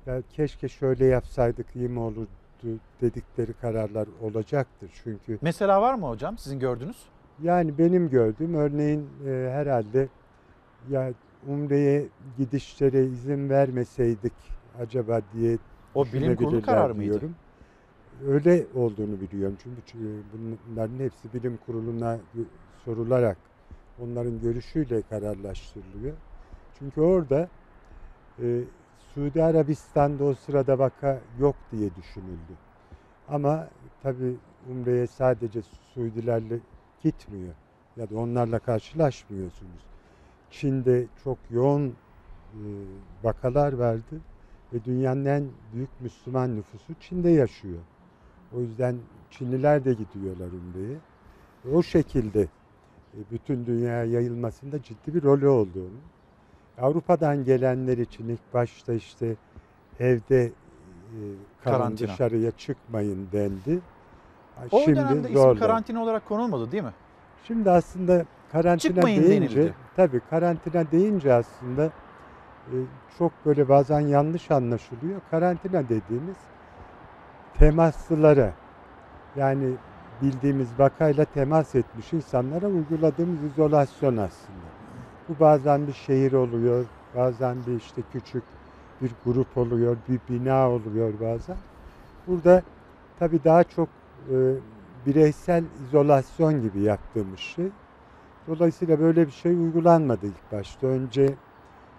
ya 0.07 0.23
keşke 0.33 0.69
şöyle 0.69 1.05
yapsaydık 1.05 1.67
iyi 1.77 1.89
mi 1.89 1.99
olurdu 2.01 2.29
dedikleri 3.01 3.53
kararlar 3.53 4.09
olacaktır. 4.23 4.91
Çünkü 5.05 5.39
Mesela 5.43 5.83
var 5.83 5.95
mı 5.95 6.09
hocam 6.09 6.39
sizin 6.39 6.61
gördüğünüz? 6.61 6.97
yani 7.43 7.79
benim 7.79 8.11
gördüğüm 8.11 8.55
örneğin 8.55 9.09
e, 9.27 9.51
herhalde 9.53 10.09
ya 10.91 11.13
Umre'ye 11.49 12.07
gidişlere 12.39 13.05
izin 13.05 13.49
vermeseydik 13.51 14.33
acaba 14.81 15.21
diye 15.35 15.59
O 15.95 16.05
bilim 16.05 16.37
kurulu 16.37 16.63
kararı 16.63 16.95
mıydı? 16.95 17.21
Öyle 18.27 18.67
olduğunu 18.75 19.21
biliyorum 19.21 19.57
çünkü 19.63 20.23
bunların 20.33 20.99
hepsi 20.99 21.35
bilim 21.35 21.59
kuruluna 21.67 22.19
sorularak 22.85 23.37
onların 24.03 24.41
görüşüyle 24.41 25.03
kararlaştırılıyor. 25.03 26.15
Çünkü 26.79 27.01
orada 27.01 27.49
e, 28.43 28.61
Suudi 29.15 29.43
Arabistan'da 29.43 30.25
o 30.25 30.35
sırada 30.35 30.79
vaka 30.79 31.21
yok 31.41 31.57
diye 31.73 31.91
düşünüldü. 31.97 32.53
Ama 33.29 33.69
tabii 34.03 34.35
Umre'ye 34.71 35.07
sadece 35.07 35.63
Suudilerle 35.95 36.59
gitmiyor 37.03 37.55
ya 37.97 38.11
da 38.11 38.19
onlarla 38.19 38.59
karşılaşmıyorsunuz. 38.59 39.83
Çin'de 40.51 41.07
çok 41.25 41.39
yoğun 41.51 41.87
e, 41.89 41.93
vakalar 43.23 43.73
vardı 43.73 44.21
ve 44.73 44.85
dünyanın 44.85 45.25
en 45.25 45.45
büyük 45.75 46.01
Müslüman 46.01 46.57
nüfusu 46.57 46.95
Çin'de 47.01 47.31
yaşıyor. 47.31 47.79
O 48.57 48.61
yüzden 48.61 48.97
Çinliler 49.31 49.85
de 49.85 49.93
gidiyorlar 49.93 50.47
Umre'ye. 50.47 50.97
O 51.75 51.83
şekilde 51.83 52.41
e, 53.15 53.19
bütün 53.31 53.67
dünyaya 53.67 54.05
yayılmasında 54.05 54.83
ciddi 54.83 55.15
bir 55.15 55.23
rolü 55.23 55.49
olduğunu. 55.49 55.99
Avrupa'dan 56.81 57.45
gelenler 57.45 57.99
için 57.99 58.29
ilk 58.29 58.55
başta 58.55 58.93
işte 58.93 59.35
evde 60.01 60.45
e, 60.45 60.51
kalın 61.65 61.79
Karantina. 61.79 62.09
dışarıya 62.09 62.51
çıkmayın 62.51 63.29
dendi. 63.33 63.81
O 64.73 64.81
Şimdi 64.81 64.97
dönemde 64.97 65.21
isim 65.21 65.35
zorla. 65.35 65.59
karantina 65.61 66.03
olarak 66.03 66.27
konulmadı 66.29 66.73
değil 66.73 66.83
mi? 66.83 66.93
Şimdi 67.47 67.71
aslında 67.71 68.25
karantina 68.53 68.95
Çıkmayın 68.95 69.23
deyince 69.23 69.57
denildi. 69.57 69.75
tabii 69.97 70.21
karantina 70.31 70.91
deyince 70.91 71.33
aslında 71.35 71.85
e, 72.67 72.75
çok 73.19 73.33
böyle 73.47 73.69
bazen 73.69 74.01
yanlış 74.01 74.51
anlaşılıyor. 74.51 75.21
Karantina 75.31 75.83
dediğimiz 75.89 76.37
temaslılara 77.59 78.53
yani 79.37 79.73
bildiğimiz 80.23 80.69
vakayla 80.79 81.25
temas 81.25 81.75
etmiş 81.75 82.13
insanlara 82.13 82.67
uyguladığımız 82.67 83.43
izolasyon 83.53 84.17
aslında. 84.17 84.69
Bu 85.29 85.41
bazen 85.41 85.87
bir 85.87 85.93
şehir 85.93 86.33
oluyor, 86.33 86.85
bazen 87.17 87.57
bir 87.67 87.77
işte 87.77 88.03
küçük 88.13 88.43
bir 89.03 89.11
grup 89.25 89.57
oluyor, 89.59 89.97
bir 90.09 90.21
bina 90.29 90.71
oluyor 90.71 91.13
bazen. 91.21 91.57
Burada 92.27 92.63
tabii 93.19 93.45
daha 93.45 93.65
çok 93.65 93.89
e, 94.31 94.37
bireysel 95.07 95.65
izolasyon 95.87 96.63
gibi 96.63 96.81
yaptığımız 96.81 97.39
şey. 97.39 97.69
Dolayısıyla 98.47 99.01
böyle 99.01 99.27
bir 99.27 99.33
şey 99.33 99.53
uygulanmadı 99.53 100.27
ilk 100.27 100.53
başta. 100.53 100.87
Önce 100.87 101.35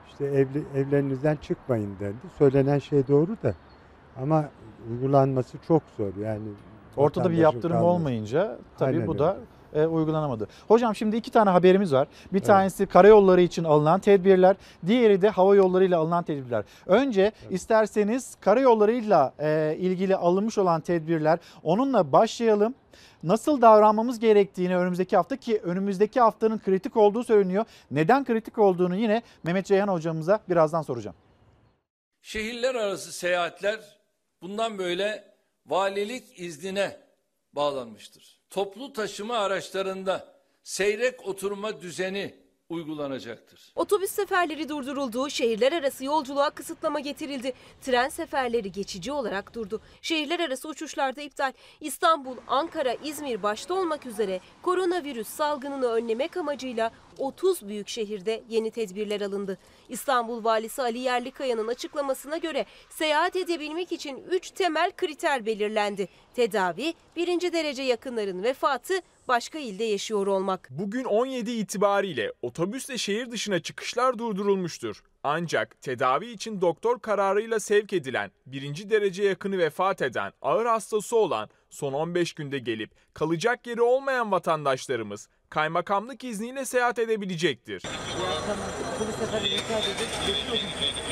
işte 0.08 0.26
evli, 0.26 0.64
evlerinizden 0.76 1.36
çıkmayın 1.36 1.92
dendi. 2.00 2.18
Söylenen 2.38 2.80
şey 2.80 3.08
doğru 3.08 3.38
da 3.44 3.54
ama 4.22 4.50
uygulanması 4.92 5.58
çok 5.68 5.84
zor. 5.98 6.16
Yani 6.24 6.42
Ortada 6.98 7.32
bir 7.32 7.38
yaptırım 7.38 7.78
kalması. 7.78 7.86
olmayınca 7.86 8.58
tabii 8.78 8.90
Aynen 8.90 9.08
bu 9.08 9.12
öyle. 9.12 9.20
da 9.20 9.38
e, 9.74 9.86
uygulanamadı. 9.86 10.48
Hocam 10.68 10.96
şimdi 10.96 11.16
iki 11.16 11.32
tane 11.32 11.50
haberimiz 11.50 11.94
var. 11.94 12.08
Bir 12.34 12.40
tanesi 12.40 12.86
karayolları 12.86 13.42
için 13.42 13.64
alınan 13.64 14.00
tedbirler, 14.00 14.56
diğeri 14.88 15.22
de 15.22 15.30
hava 15.30 15.56
yollarıyla 15.56 16.00
alınan 16.00 16.24
tedbirler. 16.24 16.64
Önce 16.88 17.32
isterseniz 17.50 18.36
karayollarıyla 18.42 19.34
e, 19.40 19.76
ilgili 19.80 20.16
alınmış 20.16 20.58
olan 20.58 20.82
tedbirler 20.82 21.40
onunla 21.64 22.12
başlayalım. 22.12 22.74
Nasıl 23.24 23.62
davranmamız 23.62 24.20
gerektiğini 24.20 24.78
önümüzdeki 24.78 25.18
hafta 25.18 25.36
ki 25.36 25.60
önümüzdeki 25.64 26.20
haftanın 26.22 26.58
kritik 26.60 26.98
olduğu 26.98 27.24
söyleniyor. 27.24 27.66
Neden 27.92 28.26
kritik 28.26 28.58
olduğunu 28.58 28.96
yine 28.96 29.22
Mehmet 29.44 29.66
Ceyhan 29.66 29.88
hocamıza 29.88 30.40
birazdan 30.50 30.82
soracağım. 30.82 31.16
Şehirler 32.22 32.76
arası 32.76 33.12
seyahatler 33.14 33.80
bundan 34.42 34.78
böyle 34.78 35.34
valilik 35.66 36.40
iznine 36.40 37.00
bağlanmıştır. 37.54 38.40
Toplu 38.50 38.94
taşıma 38.94 39.38
araçlarında 39.38 40.36
seyrek 40.64 41.28
oturma 41.28 41.82
düzeni 41.82 42.36
uygulanacaktır. 42.70 43.72
Otobüs 43.76 44.12
seferleri 44.12 44.70
durduruldu, 44.70 45.30
şehirler 45.30 45.72
arası 45.72 46.06
yolculuğa 46.06 46.50
kısıtlama 46.50 47.00
getirildi. 47.00 47.54
Tren 47.82 48.10
seferleri 48.10 48.72
geçici 48.72 49.12
olarak 49.12 49.56
durdu. 49.56 49.82
Şehirler 50.02 50.40
arası 50.40 50.68
uçuşlarda 50.70 51.22
iptal. 51.22 51.54
İstanbul, 51.82 52.38
Ankara, 52.48 52.94
İzmir 52.94 53.44
başta 53.44 53.74
olmak 53.74 54.06
üzere 54.06 54.40
koronavirüs 54.62 55.28
salgınını 55.28 55.86
önlemek 55.86 56.38
amacıyla 56.38 56.92
30 57.20 57.68
büyük 57.68 57.88
şehirde 57.88 58.44
yeni 58.50 58.72
tedbirler 58.72 59.22
alındı. 59.22 59.58
İstanbul 59.90 60.44
Valisi 60.44 60.82
Ali 60.82 61.00
Yerlikaya'nın 61.00 61.68
açıklamasına 61.68 62.38
göre 62.38 62.66
seyahat 62.90 63.36
edebilmek 63.36 63.92
için 63.92 64.24
3 64.32 64.52
temel 64.52 64.92
kriter 64.98 65.46
belirlendi. 65.46 66.08
Tedavi, 66.36 66.94
birinci 67.16 67.54
derece 67.54 67.84
yakınların 67.84 68.44
vefatı, 68.44 68.94
başka 69.28 69.60
ilde 69.60 69.84
yaşıyor 69.84 70.28
olmak. 70.28 70.68
Bugün 70.72 71.04
17 71.04 71.52
itibariyle 71.52 72.34
otobüsle 72.42 72.98
şehir 72.98 73.32
dışına 73.32 73.60
çıkışlar 73.60 74.18
durdurulmuştur. 74.20 75.04
Ancak 75.24 75.82
tedavi 75.82 76.32
için 76.32 76.62
doktor 76.62 77.00
kararıyla 77.00 77.60
sevk 77.60 77.94
edilen, 77.94 78.32
birinci 78.46 78.90
derece 78.90 79.24
yakını 79.24 79.58
vefat 79.58 80.02
eden, 80.02 80.32
ağır 80.42 80.66
hastası 80.66 81.18
olan, 81.18 81.50
son 81.70 81.94
15 81.94 82.34
günde 82.34 82.60
gelip 82.60 82.92
kalacak 83.14 83.68
yeri 83.68 83.82
olmayan 83.82 84.32
vatandaşlarımız 84.32 85.30
kaymakamlık 85.50 86.24
izniyle 86.24 86.66
seyahat 86.66 87.00
edebilecektir. 87.00 87.84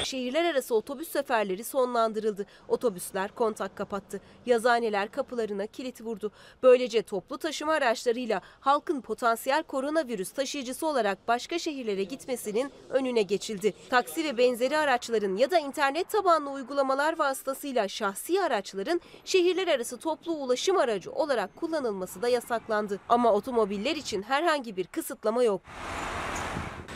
Şehirler 0.04 0.46
arası 0.46 0.76
otobüs 0.76 1.08
seferleri 1.08 1.64
sonlandırıldı. 1.64 2.46
Otobüsler 2.68 3.36
kontak 3.36 3.76
kapattı. 3.76 4.22
Yazıhaneler 4.46 5.12
kapılarına 5.12 5.68
kilit 5.68 6.02
vurdu. 6.02 6.32
Böylece 6.64 7.02
toplu 7.02 7.38
taşıma 7.38 7.74
araçlarıyla 7.74 8.42
halkın 8.60 9.02
potansiyel 9.02 9.64
koronavirüs 9.64 10.32
taşıyıcısı 10.32 10.88
olarak 10.88 11.28
başka 11.28 11.60
şehirlere 11.60 12.04
gitmesinin 12.04 12.72
önüne 12.90 13.22
geçildi. 13.22 13.74
Taksi 13.90 14.24
ve 14.24 14.38
benzeri 14.38 14.78
araçların 14.78 15.36
ya 15.36 15.52
da 15.52 15.60
internet 15.60 16.10
tabanlı 16.10 16.50
uygulamalar 16.50 17.20
vasıtasıyla 17.20 17.88
şahsi 17.88 18.42
araçların 18.42 19.02
şehirler 19.26 19.68
arası 19.68 19.98
toplu 19.98 20.32
ulaşım 20.32 20.78
aracı 20.78 21.12
olarak 21.12 21.56
kullanılması 21.56 22.22
da 22.22 22.30
yasaklandı. 22.30 23.00
Ama 23.10 23.34
otomobiller 23.34 23.96
için 23.96 24.22
herhangi 24.28 24.78
bir 24.78 24.88
kısıtlama 24.88 25.44
yok. 25.44 25.62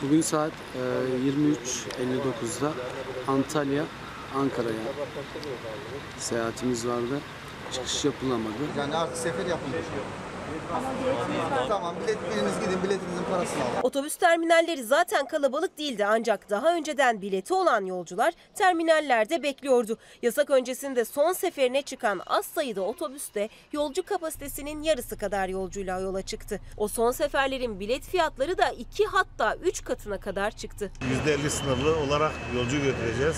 Bugün 0.02 0.20
saat 0.20 0.52
e, 0.74 0.78
23.59'da 0.78 2.72
Antalya, 3.28 3.84
Ankara'ya 4.36 4.80
seyahatimiz 6.18 6.86
vardı. 6.86 7.20
Çıkış 7.72 8.04
yapılamadı. 8.04 8.54
Yani 8.78 8.96
artık 8.96 9.16
sefer 9.16 9.46
yapılmış. 9.46 9.76
Tamam 11.68 11.94
bilet 12.02 12.18
biriniz 12.30 12.60
gidin 12.60 12.82
biletinizin 12.82 13.24
parasını 13.30 13.62
alın. 13.62 13.82
Otobüs 13.82 14.16
terminalleri 14.16 14.84
zaten 14.84 15.26
kalabalık 15.26 15.78
değildi 15.78 16.06
ancak 16.06 16.50
daha 16.50 16.74
önceden 16.74 17.22
bileti 17.22 17.54
olan 17.54 17.84
yolcular 17.84 18.34
terminallerde 18.54 19.42
bekliyordu. 19.42 19.98
Yasak 20.22 20.50
öncesinde 20.50 21.04
son 21.04 21.32
seferine 21.32 21.82
çıkan 21.82 22.20
az 22.26 22.46
sayıda 22.46 22.82
otobüs 22.82 23.34
de 23.34 23.48
yolcu 23.72 24.02
kapasitesinin 24.02 24.82
yarısı 24.82 25.18
kadar 25.18 25.48
yolcuyla 25.48 26.00
yola 26.00 26.22
çıktı. 26.22 26.60
O 26.76 26.88
son 26.88 27.10
seferlerin 27.10 27.80
bilet 27.80 28.02
fiyatları 28.02 28.58
da 28.58 28.70
2 28.70 29.06
hatta 29.06 29.54
3 29.54 29.84
katına 29.84 30.20
kadar 30.20 30.50
çıktı. 30.50 30.92
%50 31.26 31.50
sınırlı 31.50 31.96
olarak 31.96 32.32
yolcu 32.56 32.82
götüreceğiz. 32.82 33.36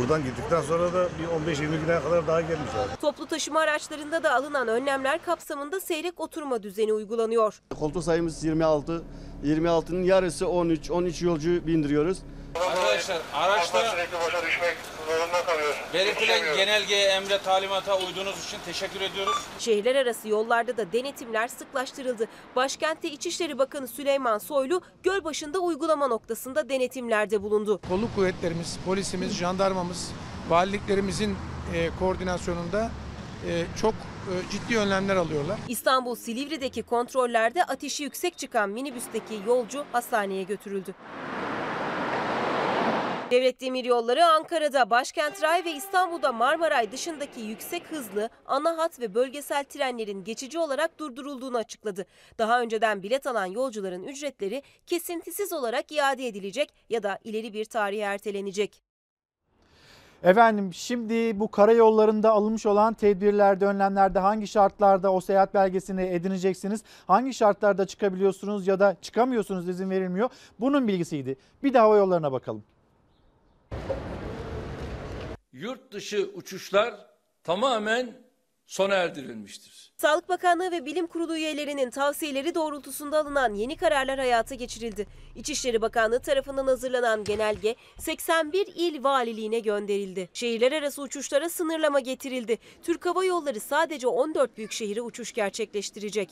Buradan 0.00 0.24
gittikten 0.24 0.62
sonra 0.62 0.92
da 0.92 1.08
bir 1.46 1.52
15-20 1.54 1.56
güne 1.60 2.02
kadar 2.02 2.26
daha 2.26 2.40
gelmişler. 2.40 2.86
Toplu 3.00 3.26
taşıma 3.26 3.60
araçlarında 3.60 4.22
da 4.22 4.34
alınan 4.34 4.68
önlemler 4.68 5.22
kapsamında 5.24 5.80
seyrek 5.80 6.20
oturma 6.20 6.62
düzeni 6.62 6.92
uygulanıyor. 6.92 7.60
Koltuk 7.78 8.04
sayımız 8.04 8.44
26. 8.44 9.02
26'nın 9.44 10.02
yarısı 10.02 10.48
13. 10.48 10.90
13 10.90 11.22
yolcu 11.22 11.66
bindiriyoruz. 11.66 12.18
Arkadaşlar 12.54 13.18
araçta 13.34 13.78
boşa 14.26 14.46
düşmek 14.46 14.76
zorunda 15.10 15.44
kalıyor. 15.46 15.74
belirtilen 15.94 16.56
genelgeye, 16.56 17.08
emre, 17.08 17.38
talimata 17.38 17.98
uyduğunuz 17.98 18.44
için 18.44 18.58
teşekkür 18.64 19.00
ediyoruz. 19.00 19.36
Şehirler 19.58 19.96
arası 19.96 20.28
yollarda 20.28 20.76
da 20.76 20.92
denetimler 20.92 21.48
sıklaştırıldı. 21.48 22.28
Başkentte 22.56 23.10
İçişleri 23.10 23.58
Bakanı 23.58 23.88
Süleyman 23.88 24.38
Soylu 24.38 24.82
Gölbaşı'nda 25.02 25.58
uygulama 25.58 26.06
noktasında 26.06 26.68
denetimlerde 26.68 27.42
bulundu. 27.42 27.80
Kolluk 27.88 28.14
kuvvetlerimiz, 28.14 28.78
polisimiz, 28.86 29.32
jandarmamız, 29.32 30.12
valiliklerimizin 30.48 31.36
e, 31.74 31.90
koordinasyonunda 31.98 32.90
e, 33.48 33.64
çok 33.80 33.94
e, 33.94 34.32
ciddi 34.50 34.78
önlemler 34.78 35.16
alıyorlar. 35.16 35.58
İstanbul 35.68 36.14
Silivri'deki 36.14 36.82
kontrollerde 36.82 37.64
ateşi 37.64 38.02
yüksek 38.02 38.38
çıkan 38.38 38.70
minibüsteki 38.70 39.34
yolcu 39.46 39.84
hastaneye 39.92 40.42
götürüldü. 40.42 40.94
Devlet 43.30 43.60
Demiryolları 43.60 44.26
Ankara'da, 44.26 44.90
Başkent 44.90 45.42
Ray 45.42 45.64
ve 45.64 45.72
İstanbul'da 45.72 46.32
Marmaray 46.32 46.92
dışındaki 46.92 47.40
yüksek 47.40 47.82
hızlı 47.90 48.30
ana 48.46 48.78
hat 48.78 49.00
ve 49.00 49.14
bölgesel 49.14 49.64
trenlerin 49.64 50.24
geçici 50.24 50.58
olarak 50.58 50.98
durdurulduğunu 50.98 51.56
açıkladı. 51.56 52.06
Daha 52.38 52.60
önceden 52.60 53.02
bilet 53.02 53.26
alan 53.26 53.46
yolcuların 53.46 54.02
ücretleri 54.02 54.62
kesintisiz 54.86 55.52
olarak 55.52 55.92
iade 55.92 56.26
edilecek 56.26 56.74
ya 56.88 57.02
da 57.02 57.18
ileri 57.24 57.52
bir 57.52 57.64
tarihe 57.64 58.02
ertelenecek. 58.02 58.82
Efendim 60.22 60.74
şimdi 60.74 61.40
bu 61.40 61.50
karayollarında 61.50 62.30
alınmış 62.30 62.66
olan 62.66 62.94
tedbirlerde, 62.94 63.66
önlemlerde 63.66 64.18
hangi 64.18 64.46
şartlarda 64.46 65.12
o 65.12 65.20
seyahat 65.20 65.54
belgesini 65.54 66.02
edineceksiniz? 66.02 66.82
Hangi 67.06 67.34
şartlarda 67.34 67.86
çıkabiliyorsunuz 67.86 68.66
ya 68.66 68.80
da 68.80 68.96
çıkamıyorsunuz 69.02 69.68
izin 69.68 69.90
verilmiyor? 69.90 70.30
Bunun 70.60 70.88
bilgisiydi. 70.88 71.36
Bir 71.62 71.74
de 71.74 71.78
hava 71.78 71.96
yollarına 71.96 72.32
bakalım. 72.32 72.64
Yurt 75.52 75.92
dışı 75.92 76.30
uçuşlar 76.34 76.94
tamamen 77.44 78.14
sona 78.66 78.94
erdirilmiştir. 78.94 79.92
Sağlık 79.96 80.28
Bakanlığı 80.28 80.70
ve 80.70 80.84
Bilim 80.84 81.06
Kurulu 81.06 81.36
üyelerinin 81.36 81.90
tavsiyeleri 81.90 82.54
doğrultusunda 82.54 83.18
alınan 83.18 83.54
yeni 83.54 83.76
kararlar 83.76 84.18
hayata 84.18 84.54
geçirildi. 84.54 85.06
İçişleri 85.36 85.82
Bakanlığı 85.82 86.20
tarafından 86.20 86.66
hazırlanan 86.66 87.24
genelge 87.24 87.76
81 87.98 88.66
il 88.76 89.04
valiliğine 89.04 89.60
gönderildi. 89.60 90.28
Şehirler 90.32 90.72
arası 90.72 91.02
uçuşlara 91.02 91.48
sınırlama 91.48 92.00
getirildi. 92.00 92.58
Türk 92.82 93.06
Hava 93.06 93.24
Yolları 93.24 93.60
sadece 93.60 94.06
14 94.06 94.56
büyük 94.56 94.72
şehire 94.72 95.02
uçuş 95.02 95.32
gerçekleştirecek. 95.32 96.30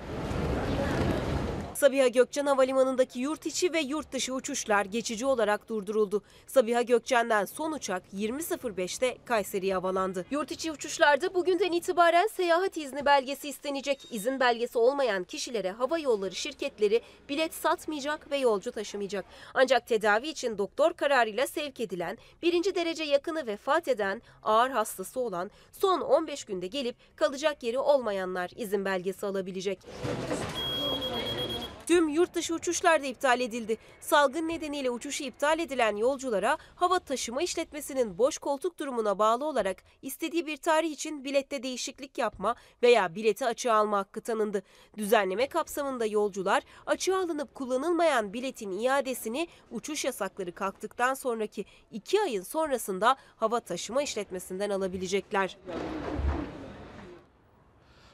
Sabiha 1.79 2.09
Gökçen 2.09 2.47
Havalimanı'ndaki 2.47 3.21
yurt 3.21 3.47
içi 3.47 3.73
ve 3.73 3.81
yurt 3.81 4.13
dışı 4.13 4.35
uçuşlar 4.35 4.85
geçici 4.85 5.27
olarak 5.27 5.69
durduruldu. 5.69 6.23
Sabiha 6.47 6.83
Gökçen'den 6.83 7.45
son 7.45 7.73
uçak 7.73 8.03
20.05'te 8.15 9.19
Kayseri'ye 9.25 9.75
havalandı. 9.75 10.27
Yurt 10.31 10.51
içi 10.51 10.73
uçuşlarda 10.73 11.35
bugünden 11.35 11.73
itibaren 11.73 12.27
seyahat 12.27 12.77
izni 12.77 13.07
belgesi 13.07 13.49
istenecek. 13.49 14.09
İzin 14.11 14.41
belgesi 14.41 14.79
olmayan 14.79 15.25
kişilere 15.25 15.71
hava 15.71 15.99
yolları 15.99 16.35
şirketleri 16.35 17.01
bilet 17.29 17.55
satmayacak 17.55 18.31
ve 18.31 18.37
yolcu 18.37 18.73
taşımayacak. 18.73 19.25
Ancak 19.55 19.87
tedavi 19.87 20.29
için 20.29 20.59
doktor 20.59 20.93
kararıyla 20.93 21.47
sevk 21.47 21.81
edilen, 21.81 22.19
birinci 22.43 22.75
derece 22.75 23.05
yakını 23.05 23.47
vefat 23.47 23.89
eden, 23.89 24.23
ağır 24.43 24.71
hastası 24.71 25.21
olan, 25.21 25.51
son 25.73 26.01
15 26.01 26.45
günde 26.45 26.67
gelip 26.67 26.97
kalacak 27.17 27.63
yeri 27.63 27.79
olmayanlar 27.79 28.51
izin 28.57 28.85
belgesi 28.85 29.27
alabilecek. 29.27 29.79
Tüm 31.89 32.09
yurt 32.09 32.35
dışı 32.35 32.55
uçuşlar 32.55 33.03
da 33.03 33.07
iptal 33.07 33.41
edildi. 33.41 33.77
Salgın 34.01 34.49
nedeniyle 34.49 34.91
uçuşu 34.91 35.25
iptal 35.25 35.59
edilen 35.59 35.97
yolculara 35.97 36.59
hava 36.75 36.99
taşıma 36.99 37.43
işletmesinin 37.43 38.19
boş 38.19 38.39
koltuk 38.39 38.79
durumuna 38.79 39.19
bağlı 39.19 39.45
olarak 39.45 39.83
istediği 40.03 40.47
bir 40.47 40.57
tarih 40.57 40.91
için 40.91 41.25
bilette 41.25 41.63
değişiklik 41.63 42.19
yapma 42.19 42.55
veya 42.83 43.15
bileti 43.15 43.47
açığa 43.47 43.75
alma 43.75 43.99
hakkı 43.99 44.21
tanındı. 44.21 44.63
Düzenleme 44.97 45.49
kapsamında 45.49 46.07
yolcular 46.07 46.63
açığa 46.87 47.19
alınıp 47.19 47.55
kullanılmayan 47.55 48.33
biletin 48.33 48.79
iadesini 48.79 49.49
uçuş 49.71 50.05
yasakları 50.05 50.55
kalktıktan 50.55 51.15
sonraki 51.15 51.65
2 51.93 52.21
ayın 52.21 52.43
sonrasında 52.43 53.17
hava 53.37 53.61
taşıma 53.61 54.03
işletmesinden 54.03 54.71
alabilecekler. 54.71 55.59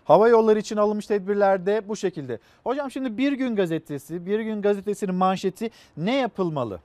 Hava 0.04 0.28
yolları 0.28 0.58
için 0.58 0.76
alınmış 0.76 1.06
tedbirler 1.06 1.66
de 1.66 1.88
bu 1.88 1.96
şekilde. 1.96 2.38
Hocam 2.64 2.90
şimdi 2.90 3.18
Bir 3.18 3.32
Gün 3.32 3.56
Gazetesi, 3.56 4.26
Bir 4.26 4.40
Gün 4.40 4.62
Gazetesi'nin 4.62 5.14
manşeti 5.14 5.70
ne 5.96 6.16
yapılmalı? 6.16 6.80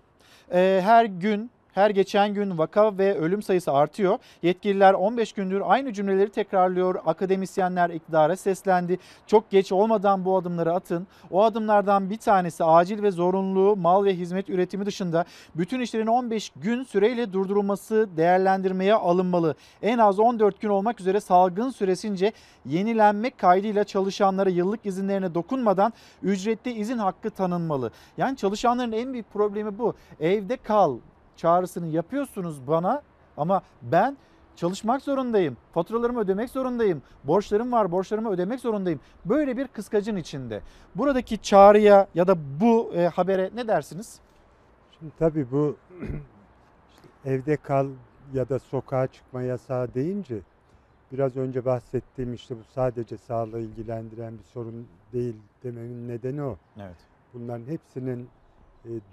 Ee, 0.54 0.82
her 0.84 1.06
gün 1.06 1.52
her 1.80 1.90
geçen 1.90 2.34
gün 2.34 2.58
vaka 2.58 2.98
ve 2.98 3.18
ölüm 3.18 3.42
sayısı 3.42 3.72
artıyor. 3.72 4.18
Yetkililer 4.44 4.94
15 4.94 5.34
gündür 5.34 5.62
aynı 5.66 5.94
cümleleri 5.94 6.30
tekrarlıyor. 6.30 6.96
Akademisyenler 7.06 7.90
iktidara 7.90 8.36
seslendi. 8.36 9.00
Çok 9.28 9.50
geç 9.50 9.72
olmadan 9.72 10.26
bu 10.26 10.38
adımları 10.38 10.74
atın. 10.74 11.08
O 11.32 11.44
adımlardan 11.44 12.10
bir 12.10 12.18
tanesi 12.18 12.64
acil 12.64 13.04
ve 13.04 13.12
zorunlu 13.12 13.76
mal 13.76 14.06
ve 14.06 14.16
hizmet 14.16 14.50
üretimi 14.50 14.86
dışında 14.86 15.26
bütün 15.56 15.80
işlerin 15.80 16.08
15 16.08 16.52
gün 16.56 16.84
süreyle 16.84 17.34
durdurulması 17.34 18.10
değerlendirmeye 18.18 18.94
alınmalı. 18.94 19.56
En 19.82 19.98
az 19.98 20.20
14 20.20 20.62
gün 20.62 20.70
olmak 20.70 21.00
üzere 21.00 21.20
salgın 21.20 21.70
süresince 21.70 22.32
yenilenmek 22.66 23.38
kaydıyla 23.38 23.84
çalışanlara 23.84 24.50
yıllık 24.50 24.86
izinlerine 24.86 25.34
dokunmadan 25.34 25.94
ücretli 26.24 26.72
izin 26.72 26.98
hakkı 26.98 27.30
tanınmalı. 27.30 27.92
Yani 28.18 28.38
çalışanların 28.38 28.92
en 28.92 29.14
büyük 29.14 29.34
problemi 29.34 29.80
bu. 29.80 29.94
Evde 30.20 30.58
kal 30.58 30.98
çağrısını 31.40 31.88
yapıyorsunuz 31.88 32.68
bana 32.68 33.02
ama 33.38 33.62
ben 33.82 34.18
çalışmak 34.56 35.02
zorundayım. 35.02 35.58
Faturalarımı 35.74 36.20
ödemek 36.20 36.50
zorundayım. 36.50 37.02
Borçlarım 37.24 37.72
var, 37.72 37.92
borçlarımı 37.92 38.30
ödemek 38.30 38.60
zorundayım. 38.60 39.00
Böyle 39.26 39.58
bir 39.58 39.68
kıskacın 39.68 40.16
içinde. 40.16 40.62
Buradaki 40.96 41.42
çağrıya 41.42 42.08
ya 42.16 42.28
da 42.28 42.36
bu 42.62 42.92
e, 42.96 43.08
habere 43.08 43.50
ne 43.56 43.68
dersiniz? 43.68 44.20
Şimdi 45.00 45.12
tabii 45.20 45.52
bu 45.52 45.76
evde 47.26 47.58
kal 47.58 47.88
ya 48.34 48.50
da 48.50 48.60
sokağa 48.60 49.08
çıkma 49.08 49.42
yasağı 49.42 49.94
deyince 49.94 50.40
biraz 51.12 51.38
önce 51.38 51.66
bahsettiğim 51.66 52.34
işte 52.34 52.56
bu 52.56 52.64
sadece 52.76 53.18
sağlığı 53.18 53.60
ilgilendiren 53.60 54.38
bir 54.38 54.44
sorun 54.44 54.88
değil 55.14 55.36
dememin 55.64 56.08
nedeni 56.08 56.44
o. 56.44 56.58
Evet. 56.78 56.98
Bunların 57.34 57.66
hepsinin 57.66 58.30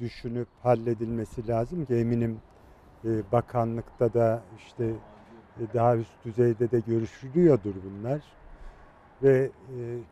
düşünüp 0.00 0.48
halledilmesi 0.62 1.48
lazım 1.48 1.84
ki 1.84 1.94
eminim 1.94 2.38
e, 3.04 3.32
bakanlıkta 3.32 4.14
da 4.14 4.42
işte 4.56 4.84
e, 5.60 5.74
daha 5.74 5.96
üst 5.96 6.24
düzeyde 6.24 6.70
de 6.70 6.80
görüşülüyordur 6.80 7.74
bunlar 7.84 8.22
ve 9.22 9.50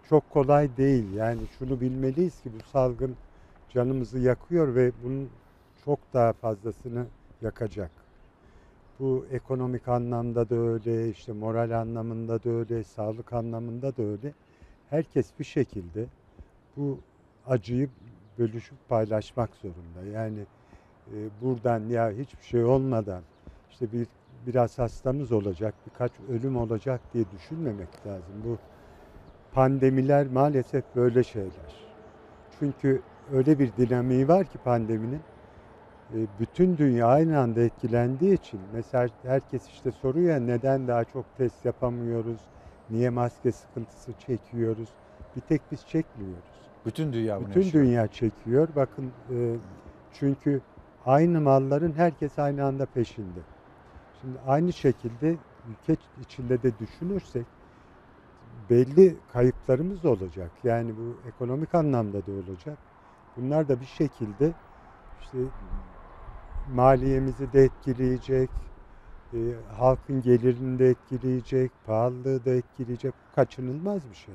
çok 0.09 0.31
kolay 0.31 0.77
değil 0.77 1.15
yani 1.15 1.41
şunu 1.59 1.81
bilmeliyiz 1.81 2.43
ki 2.43 2.51
bu 2.59 2.71
salgın 2.73 3.17
canımızı 3.75 4.19
yakıyor 4.19 4.75
ve 4.75 4.93
bunun 5.05 5.29
çok 5.85 5.99
daha 6.13 6.33
fazlasını 6.33 7.07
yakacak. 7.43 7.91
Bu 9.01 9.27
ekonomik 9.33 9.89
anlamda 9.89 10.51
da 10.51 10.57
öyle, 10.57 11.11
işte 11.11 11.33
moral 11.33 11.81
anlamında 11.81 12.45
da 12.45 12.51
öyle, 12.51 12.85
sağlık 12.85 13.33
anlamında 13.33 13.97
da 13.97 14.03
öyle. 14.03 14.33
Herkes 14.91 15.27
bir 15.39 15.45
şekilde 15.45 16.07
bu 16.77 16.99
acıyı 17.47 17.89
bölüşüp 18.39 18.89
paylaşmak 18.89 19.51
zorunda. 19.57 20.19
Yani 20.19 20.41
e, 21.13 21.17
buradan 21.43 21.89
ya 21.89 22.11
hiçbir 22.11 22.45
şey 22.45 22.65
olmadan 22.65 23.23
işte 23.71 23.93
bir 23.93 24.07
biraz 24.47 24.79
hastamız 24.79 25.33
olacak, 25.33 25.75
birkaç 25.87 26.13
ölüm 26.31 26.57
olacak 26.57 27.01
diye 27.15 27.25
düşünmemek 27.37 28.07
lazım. 28.07 28.35
Bu 28.45 28.59
pandemiler 29.53 30.27
maalesef 30.27 30.85
böyle 30.97 31.25
şeyler. 31.25 31.75
Çünkü 32.59 33.03
öyle 33.33 33.59
bir 33.59 33.71
dinamiği 33.77 34.29
var 34.29 34.47
ki 34.47 34.59
pandeminin. 34.65 35.21
E, 36.15 36.19
bütün 36.41 36.77
dünya 36.77 37.07
aynı 37.07 37.39
anda 37.39 37.61
etkilendiği 37.61 38.35
için 38.35 38.61
mesela 38.75 39.09
herkes 39.23 39.69
işte 39.69 39.93
soruyor 39.93 40.41
neden 40.41 40.89
daha 40.89 41.05
çok 41.05 41.25
test 41.39 41.65
yapamıyoruz, 41.65 42.41
niye 42.91 43.11
maske 43.11 43.53
sıkıntısı 43.53 44.13
çekiyoruz. 44.27 44.89
Bir 45.37 45.41
tek 45.41 45.63
biz 45.73 45.87
çekmiyoruz. 45.87 46.54
Bütün 46.87 47.13
dünya 47.13 47.41
bunu 47.41 47.49
Bütün 47.49 47.61
yaşıyor. 47.61 47.85
dünya 47.85 48.07
çekiyor. 48.07 48.69
Bakın 48.77 49.13
e, 49.31 49.57
çünkü 50.13 50.61
aynı 51.07 51.41
malların 51.41 51.93
herkes 51.93 52.39
aynı 52.39 52.65
anda 52.65 52.87
peşinde. 52.87 53.41
Şimdi 54.21 54.39
aynı 54.47 54.73
şekilde 54.73 55.37
ülke 55.71 55.97
içinde 56.23 56.63
de 56.63 56.79
düşünürsek 56.79 57.47
belli 58.71 59.17
kayıplarımız 59.33 60.05
olacak. 60.05 60.51
Yani 60.65 60.97
bu 60.97 61.29
ekonomik 61.29 61.75
anlamda 61.75 62.27
da 62.27 62.33
olacak. 62.33 62.79
Bunlar 63.37 63.69
da 63.69 63.81
bir 63.81 63.87
şekilde 63.87 64.53
işte 65.23 65.39
maliyemizi 66.75 67.53
de 67.53 67.63
etkileyecek, 67.63 68.51
e, 69.35 69.39
halkın 69.79 70.23
gelirini 70.23 70.79
de 70.79 70.89
etkileyecek, 70.89 71.73
pahalılığı 71.87 72.45
da 72.45 72.51
etkileyecek. 72.51 73.15
Kaçınılmaz 73.35 74.11
bir 74.11 74.17
şey. 74.17 74.35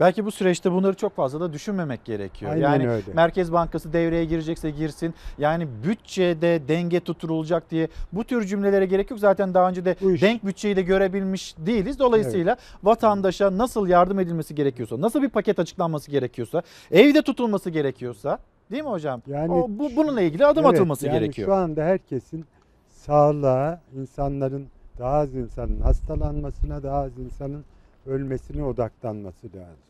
Belki 0.00 0.24
bu 0.24 0.30
süreçte 0.30 0.72
bunları 0.72 0.94
çok 0.94 1.16
fazla 1.16 1.40
da 1.40 1.52
düşünmemek 1.52 2.04
gerekiyor. 2.04 2.52
Aynen 2.52 2.62
yani 2.62 2.90
öyle. 2.90 3.12
Merkez 3.14 3.52
Bankası 3.52 3.92
devreye 3.92 4.24
girecekse 4.24 4.70
girsin. 4.70 5.14
Yani 5.38 5.68
bütçede 5.84 6.68
denge 6.68 7.00
tutturulacak 7.00 7.70
diye 7.70 7.88
bu 8.12 8.24
tür 8.24 8.44
cümlelere 8.44 8.86
gerek 8.86 9.10
yok. 9.10 9.20
Zaten 9.20 9.54
daha 9.54 9.68
önce 9.68 9.84
de 9.84 9.96
denk 10.00 10.46
bütçeyi 10.46 10.76
de 10.76 10.82
görebilmiş 10.82 11.54
değiliz. 11.58 11.98
Dolayısıyla 11.98 12.56
vatandaşa 12.82 13.58
nasıl 13.58 13.88
yardım 13.88 14.18
edilmesi 14.20 14.54
gerekiyorsa, 14.54 15.00
nasıl 15.00 15.22
bir 15.22 15.28
paket 15.28 15.58
açıklanması 15.58 16.10
gerekiyorsa, 16.10 16.62
evde 16.90 17.22
tutulması 17.22 17.70
gerekiyorsa 17.70 18.38
Değil 18.70 18.82
mi 18.82 18.90
hocam? 18.90 19.22
Yani 19.26 19.52
o, 19.52 19.66
bu, 19.68 19.96
bununla 19.96 20.20
ilgili 20.20 20.46
adım 20.46 20.64
Evet, 20.64 20.74
atılması 20.74 21.06
yani 21.06 21.18
gerekiyor. 21.18 21.48
Şu 21.48 21.54
anda 21.54 21.82
herkesin 21.82 22.44
sağlığa, 22.88 23.80
insanların 23.96 24.66
daha 24.98 25.16
az 25.16 25.34
insanın 25.34 25.80
hastalanmasına, 25.80 26.82
daha 26.82 26.98
az 26.98 27.18
insanın 27.18 27.64
ölmesine 28.06 28.64
odaklanması 28.64 29.46
lazım. 29.46 29.84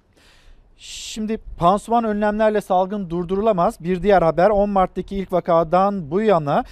Şimdi 0.76 1.38
pansuman 1.58 2.04
önlemlerle 2.04 2.60
salgın 2.60 3.10
durdurulamaz. 3.10 3.80
Bir 3.80 4.02
diğer 4.02 4.22
haber 4.22 4.50
10 4.50 4.70
Mart'taki 4.70 5.16
ilk 5.16 5.32
vakadan 5.32 6.10
bu 6.10 6.22
yana 6.22 6.64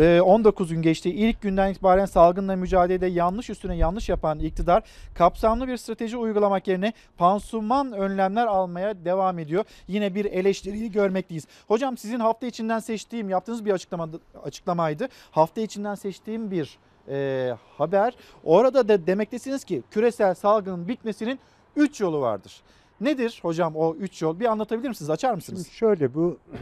e, 0.00 0.20
19 0.20 0.70
gün 0.70 0.82
geçti. 0.82 1.10
İlk 1.10 1.40
günden 1.40 1.70
itibaren 1.70 2.04
salgınla 2.04 2.56
mücadelede 2.56 3.06
yanlış 3.06 3.50
üstüne 3.50 3.76
yanlış 3.76 4.08
yapan 4.08 4.38
iktidar 4.38 4.82
kapsamlı 5.14 5.68
bir 5.68 5.76
strateji 5.76 6.16
uygulamak 6.16 6.68
yerine 6.68 6.92
pansuman 7.16 7.92
önlemler 7.92 8.46
almaya 8.46 9.04
devam 9.04 9.38
ediyor. 9.38 9.64
Yine 9.88 10.14
bir 10.14 10.24
eleştiriyi 10.24 10.92
görmekteyiz. 10.92 11.46
Hocam 11.68 11.96
sizin 11.96 12.20
hafta 12.20 12.46
içinden 12.46 12.78
seçtiğim 12.78 13.28
yaptığınız 13.28 13.64
bir 13.64 13.72
açıklama, 13.72 14.08
açıklamaydı. 14.44 15.08
Hafta 15.30 15.60
içinden 15.60 15.94
seçtiğim 15.94 16.50
bir 16.50 16.78
e, 17.08 17.50
haber. 17.78 18.16
Orada 18.44 18.88
da 18.88 19.06
demektesiniz 19.06 19.64
ki 19.64 19.82
küresel 19.90 20.34
salgının 20.34 20.88
bitmesinin 20.88 21.38
3 21.76 22.00
yolu 22.00 22.20
vardır. 22.20 22.62
Nedir 23.00 23.38
hocam 23.42 23.76
o 23.76 23.94
3 23.94 24.22
yol? 24.22 24.40
Bir 24.40 24.46
anlatabilir 24.46 24.88
misiniz? 24.88 25.10
Açar 25.10 25.34
mısınız? 25.34 25.62
Şimdi 25.62 25.76
şöyle 25.76 26.14
bu 26.14 26.38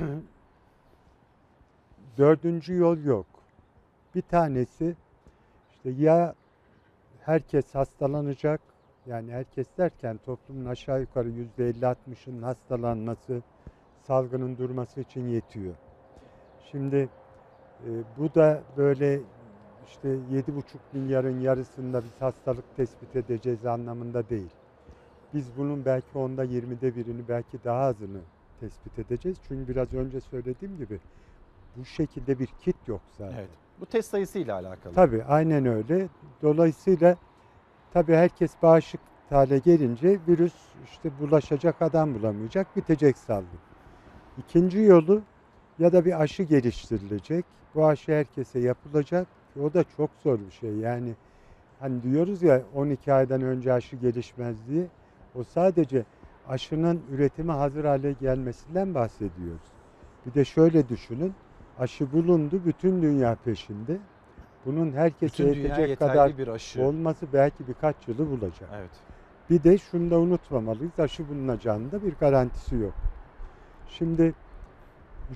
dördüncü 2.18 2.74
yol 2.74 2.98
yok. 2.98 3.26
Bir 4.14 4.22
tanesi 4.22 4.96
işte 5.72 5.90
ya 5.90 6.34
herkes 7.20 7.74
hastalanacak 7.74 8.60
yani 9.06 9.32
herkes 9.32 9.66
derken 9.78 10.18
toplumun 10.26 10.64
aşağı 10.64 11.00
yukarı 11.00 11.28
yüzde 11.28 11.70
50-60'ın 11.70 12.42
hastalanması 12.42 13.42
salgının 14.06 14.58
durması 14.58 15.00
için 15.00 15.28
yetiyor. 15.28 15.74
Şimdi 16.70 17.08
e, 17.86 17.88
bu 18.18 18.34
da 18.34 18.62
böyle 18.76 19.20
işte 19.86 20.08
7,5 20.08 20.62
milyarın 20.92 21.40
yarısında 21.40 22.02
biz 22.04 22.20
hastalık 22.20 22.76
tespit 22.76 23.16
edeceğiz 23.16 23.66
anlamında 23.66 24.28
değil. 24.28 24.50
Biz 25.34 25.56
bunun 25.56 25.84
belki 25.84 26.18
onda 26.18 26.44
20'de 26.44 26.96
birini 26.96 27.28
belki 27.28 27.64
daha 27.64 27.80
azını 27.80 28.20
tespit 28.60 28.98
edeceğiz. 28.98 29.38
Çünkü 29.48 29.68
biraz 29.68 29.94
önce 29.94 30.20
söylediğim 30.20 30.76
gibi 30.76 31.00
bu 31.76 31.84
şekilde 31.84 32.38
bir 32.38 32.46
kit 32.46 32.76
yok 32.86 33.00
zaten. 33.18 33.38
Evet. 33.38 33.48
Bu 33.80 33.86
test 33.86 34.10
sayısıyla 34.10 34.54
alakalı. 34.54 34.94
Tabii 34.94 35.24
aynen 35.24 35.66
öyle. 35.66 36.08
Dolayısıyla 36.42 37.16
tabii 37.92 38.14
herkes 38.14 38.52
bağışık 38.62 39.00
hale 39.30 39.58
gelince 39.58 40.18
virüs 40.28 40.54
işte 40.84 41.10
bulaşacak 41.20 41.82
adam 41.82 42.14
bulamayacak, 42.14 42.76
bitecek 42.76 43.18
salgın. 43.18 43.58
İkinci 44.38 44.78
yolu 44.78 45.22
ya 45.78 45.92
da 45.92 46.04
bir 46.04 46.20
aşı 46.22 46.42
geliştirilecek. 46.42 47.44
Bu 47.74 47.86
aşı 47.86 48.12
herkese 48.12 48.58
yapılacak. 48.58 49.26
O 49.62 49.74
da 49.74 49.84
çok 49.96 50.10
zor 50.22 50.38
bir 50.38 50.50
şey. 50.50 50.76
Yani 50.76 51.14
hani 51.80 52.02
diyoruz 52.02 52.42
ya 52.42 52.62
12 52.74 53.12
aydan 53.12 53.42
önce 53.42 53.72
aşı 53.72 53.96
gelişmez 53.96 54.56
diye. 54.68 54.86
O 55.34 55.44
sadece 55.44 56.04
aşının 56.48 57.00
üretime 57.12 57.52
hazır 57.52 57.84
hale 57.84 58.12
gelmesinden 58.12 58.94
bahsediyoruz. 58.94 59.62
Bir 60.26 60.34
de 60.34 60.44
şöyle 60.44 60.88
düşünün. 60.88 61.32
Aşı 61.78 62.12
bulundu, 62.12 62.60
bütün 62.66 63.02
dünya 63.02 63.36
peşinde. 63.44 63.98
Bunun 64.66 64.92
herkese 64.92 65.46
Bütün 65.46 65.62
yetecek 65.62 65.98
kadar 65.98 66.38
bir 66.38 66.48
aşı. 66.48 66.82
olması 66.82 67.26
belki 67.32 67.68
birkaç 67.68 67.96
yılı 68.08 68.30
bulacak. 68.30 68.70
Evet. 68.74 68.90
Bir 69.50 69.62
de 69.62 69.78
şunu 69.78 70.10
da 70.10 70.18
unutmamalıyız. 70.18 70.98
Aşı 70.98 71.28
bulunacağının 71.28 71.92
da 71.92 72.02
bir 72.02 72.14
garantisi 72.20 72.76
yok. 72.76 72.94
Şimdi 73.88 74.34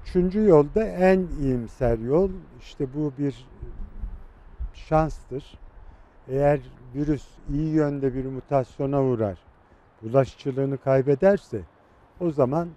üçüncü 0.02 0.44
yolda 0.44 0.84
en 0.84 1.26
iyimser 1.40 1.98
yol 1.98 2.30
işte 2.60 2.86
bu 2.94 3.12
bir 3.18 3.46
şanstır. 4.74 5.58
Eğer 6.28 6.60
virüs 6.94 7.26
iyi 7.52 7.68
yönde 7.68 8.14
bir 8.14 8.24
mutasyona 8.24 9.02
uğrar, 9.02 9.38
bulaşıcılığını 10.02 10.78
kaybederse 10.78 11.60
o 12.20 12.30
zaman 12.30 12.68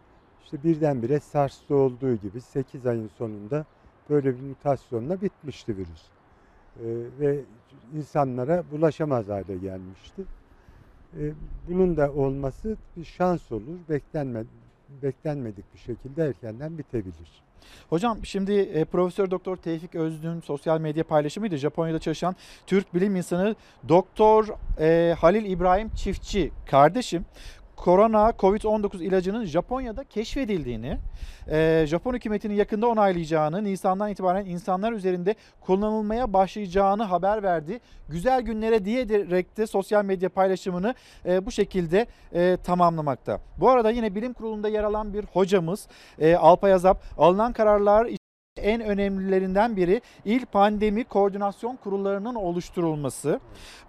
işte 0.44 0.64
birdenbire 0.64 1.20
SARS'ta 1.20 1.76
olduğu 1.76 2.16
gibi 2.16 2.42
8 2.42 2.86
ayın 2.86 3.10
sonunda 3.18 3.66
böyle 4.10 4.36
bir 4.36 4.42
mutasyonla 4.42 5.22
bitmişti 5.22 5.78
virüs. 5.78 6.04
Ee, 6.80 6.84
ve 7.20 7.40
insanlara 7.96 8.64
bulaşamaz 8.72 9.28
hale 9.28 9.58
gelmişti. 9.58 10.24
Ee, 11.20 11.32
bunun 11.70 11.98
da 11.98 12.12
olması 12.14 12.78
bir 12.98 13.04
şans 13.06 13.52
olur. 13.52 13.78
Beklenme, 13.90 14.44
beklenmedik 15.02 15.74
bir 15.74 15.80
şekilde 15.80 16.26
erkenden 16.26 16.78
bitebilir. 16.78 17.47
Hocam 17.90 18.26
şimdi 18.26 18.54
e, 18.54 18.86
Profesör 18.86 19.32
Doktor 19.32 19.58
Tevfik 19.58 19.96
Özdün 19.96 20.40
sosyal 20.40 20.80
medya 20.80 21.04
paylaşımıydı. 21.04 21.58
Japonya'da 21.58 22.00
çalışan 22.00 22.36
Türk 22.68 22.96
bilim 22.96 23.16
insanı 23.16 23.56
Doktor 23.90 24.48
e, 24.80 25.16
Halil 25.20 25.46
İbrahim 25.46 25.90
Çiftçi 25.90 26.52
kardeşim 26.66 27.26
korona 27.78 28.30
Covid-19 28.30 29.04
ilacının 29.04 29.46
Japonya'da 29.46 30.04
keşfedildiğini, 30.04 30.98
e, 31.48 31.86
Japon 31.88 32.14
hükümetinin 32.14 32.54
yakında 32.54 32.88
onaylayacağını, 32.88 33.64
Nisan'dan 33.64 34.10
itibaren 34.10 34.46
insanlar 34.46 34.92
üzerinde 34.92 35.36
kullanılmaya 35.62 36.34
başlayacağını 36.34 37.04
haber 37.04 37.44
verdi. 37.44 37.80
Güzel 38.10 38.42
günlere 38.42 38.86
diyerek 38.86 39.58
de 39.58 39.68
sosyal 39.68 40.06
medya 40.06 40.30
paylaşımını 40.30 40.96
e, 41.26 41.46
bu 41.46 41.52
şekilde 41.52 42.08
e, 42.34 42.58
tamamlamakta. 42.64 43.40
Bu 43.58 43.70
arada 43.70 43.92
yine 43.92 44.16
bilim 44.16 44.34
kurulunda 44.34 44.70
yer 44.70 44.84
alan 44.84 45.14
bir 45.14 45.26
hocamız 45.34 45.88
e, 46.20 46.36
Alpay 46.36 46.74
Azap 46.74 47.04
alınan 47.18 47.54
kararlar 47.54 48.08
en 48.58 48.82
önemlilerinden 48.82 49.76
biri 49.76 50.02
il 50.26 50.46
pandemi 50.46 51.04
koordinasyon 51.04 51.76
kurullarının 51.76 52.36
oluşturulması. 52.36 53.40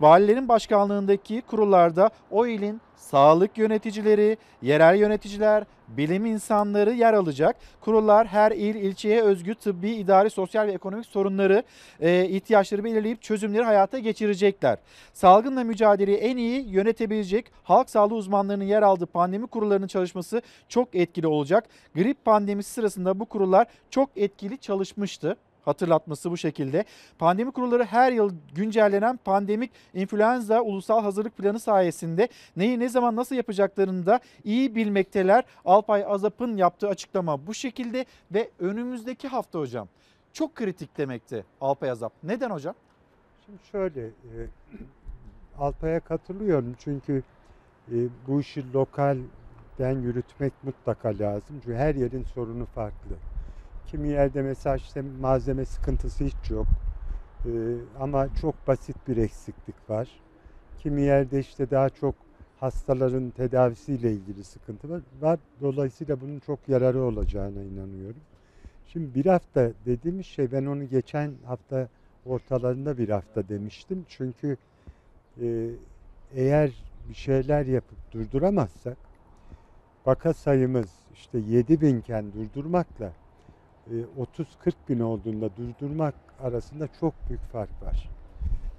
Valilerin 0.01 0.49
başkanlığındaki 0.49 1.43
kurullarda 1.43 2.11
o 2.31 2.47
ilin 2.47 2.81
sağlık 2.99 3.59
yöneticileri, 3.59 4.37
yerel 4.63 4.97
yöneticiler, 4.97 5.65
bilim 5.89 6.27
insanları 6.27 6.93
yer 6.93 7.15
alacak. 7.15 7.57
Kurullar 7.81 8.27
her 8.27 8.53
il, 8.53 8.75
ilçeye 8.75 9.23
özgü 9.23 9.55
tıbbi, 9.55 9.91
idari, 9.91 10.31
sosyal 10.31 10.67
ve 10.67 10.73
ekonomik 10.73 11.07
sorunları, 11.07 11.63
e, 12.01 12.29
ihtiyaçları 12.29 12.85
belirleyip 12.85 13.23
çözümleri 13.23 13.63
hayata 13.63 13.99
geçirecekler. 13.99 14.79
Salgınla 15.13 15.65
mücadeleyi 15.65 16.17
en 16.17 16.37
iyi 16.37 16.69
yönetebilecek 16.69 17.53
halk 17.63 17.91
sağlığı 17.91 18.15
uzmanlarının 18.15 18.65
yer 18.65 18.83
aldığı 18.83 19.07
pandemi 19.07 19.47
kurullarının 19.47 19.87
çalışması 19.87 20.43
çok 20.69 20.95
etkili 20.95 21.27
olacak. 21.27 21.65
Grip 21.95 22.25
pandemisi 22.25 22.73
sırasında 22.73 23.21
bu 23.21 23.25
kurullar 23.25 23.67
çok 23.91 24.11
etkili 24.17 24.59
çalışmıştı 24.59 25.37
hatırlatması 25.65 26.31
bu 26.31 26.37
şekilde. 26.37 26.85
Pandemi 27.19 27.51
kurulları 27.51 27.85
her 27.85 28.13
yıl 28.13 28.33
güncellenen 28.55 29.17
pandemik 29.17 29.71
influenza 29.95 30.61
ulusal 30.61 31.03
hazırlık 31.03 31.37
planı 31.37 31.61
sayesinde 31.61 32.29
neyi 32.57 32.81
ne 32.81 32.89
zaman 32.89 33.17
nasıl 33.17 33.37
yapacaklarını 33.37 34.07
da 34.07 34.21
iyi 34.45 34.75
bilmekteler. 34.75 35.45
Alpay 35.65 36.05
Azap'ın 36.09 36.57
yaptığı 36.57 36.89
açıklama 36.89 37.47
bu 37.47 37.55
şekilde 37.55 38.05
ve 38.33 38.51
önümüzdeki 38.59 39.29
hafta 39.29 39.59
hocam 39.59 39.89
çok 40.33 40.55
kritik 40.55 40.99
demekti 40.99 41.45
Alpay 41.61 41.91
Azap. 41.91 42.13
Neden 42.23 42.51
hocam? 42.51 42.75
Şimdi 43.47 43.59
şöyle 43.73 44.07
e, 44.07 44.11
Alpay'a 45.59 46.01
katılıyorum 46.01 46.75
çünkü 46.79 47.23
e, 47.93 47.97
bu 48.27 48.41
işi 48.41 48.73
lokal 48.73 49.19
den 49.79 49.99
yürütmek 49.99 50.53
mutlaka 50.63 51.09
lazım. 51.09 51.61
Çünkü 51.65 51.75
her 51.75 51.95
yerin 51.95 52.25
sorunu 52.25 52.67
farklı. 52.67 53.17
Kimi 53.91 54.09
yerde 54.09 54.43
mesela 54.43 54.77
işte 54.77 55.03
malzeme 55.21 55.65
sıkıntısı 55.65 56.25
hiç 56.25 56.51
yok. 56.51 56.67
Ee, 57.47 57.51
ama 58.01 58.29
çok 58.41 58.67
basit 58.67 58.97
bir 59.09 59.17
eksiklik 59.17 59.91
var. 59.91 60.09
Kimi 60.79 61.03
yerde 61.03 61.41
işte 61.41 61.71
daha 61.71 61.91
çok 61.91 62.15
hastaların 62.61 63.31
tedavisiyle 63.31 64.13
ilgili 64.13 64.45
sıkıntı 64.45 64.91
var. 65.21 65.39
Dolayısıyla 65.61 66.21
bunun 66.21 66.39
çok 66.39 66.69
yararı 66.69 67.03
olacağına 67.03 67.63
inanıyorum. 67.63 68.21
Şimdi 68.87 69.15
bir 69.15 69.27
hafta 69.27 69.71
dediğimiz 69.87 70.27
şey 70.27 70.53
ben 70.53 70.67
onu 70.67 70.89
geçen 70.89 71.33
hafta 71.47 71.89
ortalarında 72.27 72.99
bir 72.99 73.09
hafta 73.09 73.49
demiştim. 73.49 74.05
Çünkü 74.09 74.57
e, 75.43 75.71
eğer 76.35 76.71
bir 77.09 77.15
şeyler 77.15 77.67
yapıp 77.67 78.13
durduramazsak 78.13 78.97
vaka 80.07 80.35
sayımız 80.35 80.91
işte 81.15 81.39
7 81.39 81.81
binken 81.81 82.33
durdurmakla 82.33 83.13
30-40 84.19 84.73
bin 84.89 85.01
olduğunda 85.01 85.51
durdurmak 85.57 86.15
arasında 86.41 86.89
çok 87.01 87.15
büyük 87.29 87.43
fark 87.43 87.83
var. 87.83 88.09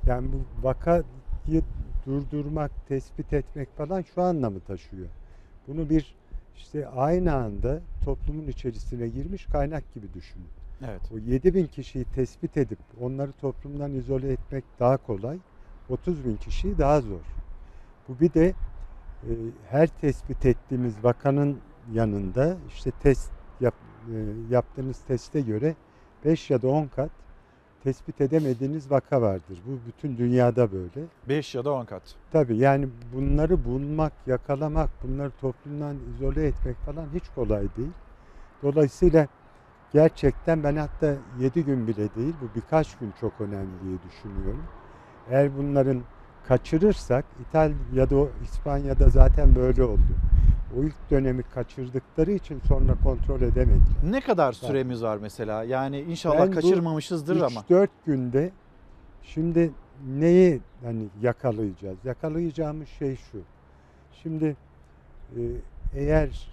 Yani 0.07 0.27
bu 0.33 0.67
vakayı 0.67 1.03
durdurmak, 2.05 2.71
tespit 2.87 3.33
etmek 3.33 3.77
falan 3.77 4.01
şu 4.01 4.21
anlamı 4.21 4.59
taşıyor. 4.59 5.07
Bunu 5.67 5.89
bir 5.89 6.15
işte 6.55 6.87
aynı 6.87 7.33
anda 7.33 7.79
toplumun 8.05 8.47
içerisine 8.47 9.07
girmiş 9.07 9.45
kaynak 9.45 9.93
gibi 9.93 10.13
düşünün. 10.13 10.47
Evet. 10.87 11.01
O 11.13 11.17
7 11.17 11.53
bin 11.53 11.67
kişiyi 11.67 12.05
tespit 12.05 12.57
edip 12.57 12.79
onları 13.01 13.31
toplumdan 13.31 13.95
izole 13.95 14.31
etmek 14.31 14.63
daha 14.79 14.97
kolay. 14.97 15.37
30 15.89 16.25
bin 16.25 16.35
kişiyi 16.35 16.77
daha 16.77 17.01
zor. 17.01 17.21
Bu 18.07 18.19
bir 18.19 18.33
de 18.33 18.47
e, 19.23 19.31
her 19.69 19.87
tespit 19.87 20.45
ettiğimiz 20.45 21.03
vakanın 21.03 21.57
yanında 21.93 22.57
işte 22.67 22.91
test 22.91 23.31
e, 23.31 23.38
yaptığınız 24.49 24.99
teste 24.99 25.41
göre 25.41 25.75
5 26.25 26.49
ya 26.49 26.61
da 26.61 26.67
10 26.67 26.87
kat 26.87 27.09
tespit 27.83 28.21
edemediğiniz 28.21 28.91
vaka 28.91 29.21
vardır. 29.21 29.59
Bu 29.67 29.79
bütün 29.87 30.17
dünyada 30.17 30.71
böyle. 30.71 31.05
5 31.29 31.55
ya 31.55 31.65
da 31.65 31.71
10 31.71 31.85
kat. 31.85 32.01
Tabii 32.31 32.57
yani 32.57 32.87
bunları 33.13 33.65
bulmak, 33.65 34.13
yakalamak, 34.27 34.89
bunları 35.03 35.31
toplumdan 35.41 35.95
izole 36.15 36.47
etmek 36.47 36.75
falan 36.75 37.05
hiç 37.13 37.23
kolay 37.35 37.67
değil. 37.77 37.91
Dolayısıyla 38.63 39.27
gerçekten 39.93 40.63
ben 40.63 40.75
hatta 40.75 41.15
7 41.39 41.65
gün 41.65 41.87
bile 41.87 42.15
değil, 42.15 42.33
bu 42.41 42.55
birkaç 42.55 42.97
gün 42.97 43.13
çok 43.21 43.41
önemli 43.41 43.71
diye 43.83 43.97
düşünüyorum. 44.09 44.63
Eğer 45.29 45.57
bunların 45.57 46.01
kaçırırsak, 46.47 47.25
İtalya'da, 47.41 48.27
İspanya'da 48.43 49.09
zaten 49.09 49.55
böyle 49.55 49.83
oldu. 49.83 50.01
O 50.77 50.83
ilk 50.83 51.09
dönemi 51.11 51.43
kaçırdıkları 51.43 52.31
için 52.31 52.59
sonra 52.67 52.95
kontrol 53.03 53.41
edemediler. 53.41 53.79
Ne 54.03 54.21
kadar 54.21 54.53
süremiz 54.53 55.03
var 55.03 55.17
mesela? 55.17 55.63
Yani 55.63 56.01
inşallah 56.01 56.39
Ben 56.39 56.47
bu 56.51 56.55
kaçırmamışızdır 56.55 57.41
ama. 57.41 57.61
3-4 57.69 57.87
günde 58.05 58.51
şimdi 59.23 59.71
neyi 60.07 60.61
hani 60.83 61.03
yakalayacağız? 61.21 61.97
Yakalayacağımız 62.05 62.87
şey 62.89 63.15
şu. 63.15 63.37
Şimdi 64.23 64.55
e, 65.35 65.39
eğer 65.95 66.47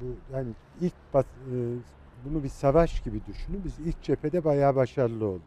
bu 0.00 0.04
hani 0.34 0.48
ilk 0.80 0.94
bas- 1.14 1.24
e, 1.24 1.56
bunu 2.24 2.42
bir 2.44 2.48
savaş 2.48 3.00
gibi 3.02 3.20
düşünün. 3.26 3.62
Biz 3.64 3.78
ilk 3.86 4.02
cephede 4.02 4.44
bayağı 4.44 4.76
başarılı 4.76 5.26
olduk. 5.26 5.42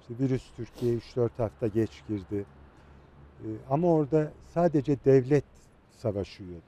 İşte 0.00 0.24
virüs 0.24 0.50
Türkiye'ye 0.56 0.98
3-4 0.98 1.30
hafta 1.36 1.66
geç 1.66 2.02
girdi. 2.08 2.44
E, 3.40 3.46
ama 3.70 3.88
orada 3.92 4.32
sadece 4.54 4.96
devlet 5.04 5.44
savaşıyordu. 5.90 6.62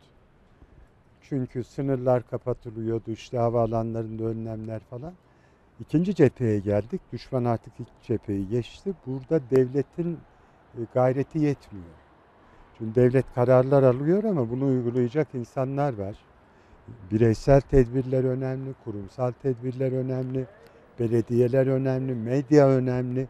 Çünkü 1.28 1.64
sınırlar 1.64 2.22
kapatılıyordu, 2.30 3.10
işte 3.10 3.38
havaalanlarında 3.38 4.24
önlemler 4.24 4.80
falan. 4.80 5.12
İkinci 5.80 6.14
cepheye 6.14 6.58
geldik. 6.58 7.00
Düşman 7.12 7.44
artık 7.44 7.72
ilk 7.80 8.02
cepheyi 8.02 8.48
geçti. 8.48 8.92
Burada 9.06 9.40
devletin 9.50 10.18
e, 10.74 10.80
gayreti 10.94 11.38
yetmiyor. 11.38 11.86
Çünkü 12.78 12.94
devlet 12.94 13.34
kararlar 13.34 13.82
alıyor 13.82 14.24
ama 14.24 14.50
bunu 14.50 14.66
uygulayacak 14.66 15.28
insanlar 15.34 15.98
var. 15.98 16.16
Bireysel 17.10 17.60
tedbirler 17.60 18.24
önemli, 18.24 18.74
kurumsal 18.84 19.32
tedbirler 19.42 19.92
önemli, 19.92 20.46
belediyeler 21.00 21.66
önemli, 21.66 22.14
medya 22.14 22.68
önemli. 22.68 23.28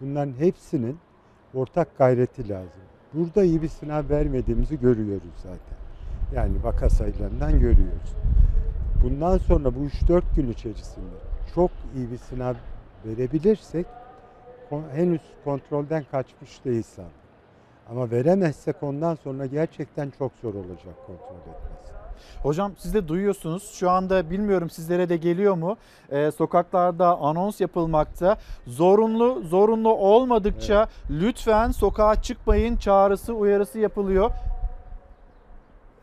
Bunların 0.00 0.32
hepsinin 0.38 0.98
ortak 1.54 1.98
gayreti 1.98 2.48
lazım. 2.48 2.82
Burada 3.14 3.44
iyi 3.44 3.62
bir 3.62 3.68
sınav 3.68 4.08
vermediğimizi 4.08 4.80
görüyoruz 4.80 5.34
zaten. 5.42 5.83
Yani 6.34 6.64
vaka 6.64 6.90
sayılarından 6.90 7.52
görüyoruz. 7.52 8.14
Bundan 9.02 9.38
sonra 9.38 9.74
bu 9.74 9.78
3-4 9.78 10.22
gün 10.36 10.52
içerisinde 10.52 11.14
çok 11.54 11.70
iyi 11.96 12.10
bir 12.10 12.18
sınav 12.18 12.54
verebilirsek 13.04 13.86
henüz 14.92 15.20
kontrolden 15.44 16.04
kaçmış 16.10 16.64
değil 16.64 16.82
sandım. 16.82 17.12
Ama 17.90 18.10
veremezsek 18.10 18.82
ondan 18.82 19.14
sonra 19.14 19.46
gerçekten 19.46 20.12
çok 20.18 20.32
zor 20.42 20.54
olacak 20.54 20.94
kontrol 21.06 21.36
etmesi. 21.36 21.94
Hocam 22.42 22.72
siz 22.78 22.94
de 22.94 23.08
duyuyorsunuz. 23.08 23.70
Şu 23.74 23.90
anda 23.90 24.30
bilmiyorum 24.30 24.70
sizlere 24.70 25.08
de 25.08 25.16
geliyor 25.16 25.54
mu? 25.54 25.76
Ee, 26.10 26.30
sokaklarda 26.30 27.18
anons 27.18 27.60
yapılmakta. 27.60 28.36
Zorunlu 28.66 29.42
zorunlu 29.42 29.94
olmadıkça 29.94 30.88
lütfen 31.10 31.70
sokağa 31.70 32.22
çıkmayın 32.22 32.76
çağrısı 32.76 33.34
uyarısı 33.34 33.78
yapılıyor. 33.78 34.30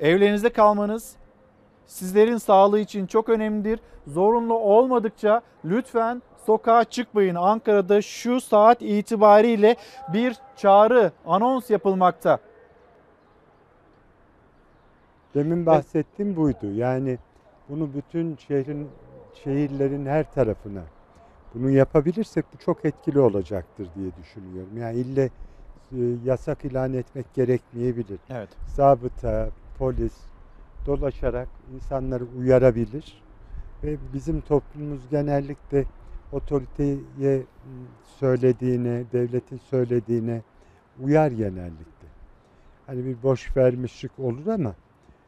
Evlerinizde 0.01 0.49
kalmanız 0.49 1.15
sizlerin 1.85 2.37
sağlığı 2.37 2.79
için 2.79 3.07
çok 3.07 3.29
önemlidir. 3.29 3.79
Zorunlu 4.07 4.53
olmadıkça 4.53 5.41
lütfen 5.65 6.21
sokağa 6.45 6.83
çıkmayın. 6.83 7.35
Ankara'da 7.35 8.01
şu 8.01 8.41
saat 8.41 8.81
itibariyle 8.81 9.75
bir 10.13 10.37
çağrı, 10.57 11.11
anons 11.25 11.69
yapılmakta. 11.69 12.39
Demin 15.35 15.65
bahsettiğim 15.65 16.35
buydu. 16.35 16.71
Yani 16.73 17.17
bunu 17.69 17.89
bütün 17.93 18.35
şehrin 18.35 18.89
şehirlerin 19.43 20.05
her 20.05 20.31
tarafına 20.31 20.81
bunu 21.53 21.69
yapabilirsek 21.69 22.45
bu 22.53 22.57
çok 22.57 22.85
etkili 22.85 23.19
olacaktır 23.19 23.87
diye 23.95 24.11
düşünüyorum. 24.21 24.77
Yani 24.77 24.95
ille 24.95 25.23
e, 25.91 25.99
yasak 26.25 26.65
ilan 26.65 26.93
etmek 26.93 27.33
gerekmeyebilir. 27.33 28.19
Evet. 28.29 28.49
Zabıta, 28.67 29.49
polis 29.81 30.13
dolaşarak 30.85 31.47
insanları 31.75 32.23
uyarabilir 32.39 33.23
ve 33.83 33.97
bizim 34.13 34.41
toplumumuz 34.41 35.09
genellikle 35.11 35.85
otoriteye 36.31 37.37
m, 37.37 37.43
söylediğine, 38.19 39.03
devletin 39.13 39.57
söylediğine 39.57 40.41
uyar 40.99 41.31
genellikle. 41.31 42.07
Hani 42.87 43.05
bir 43.05 43.23
boş 43.23 43.57
vermişlik 43.57 44.19
olur 44.19 44.47
ama 44.47 44.75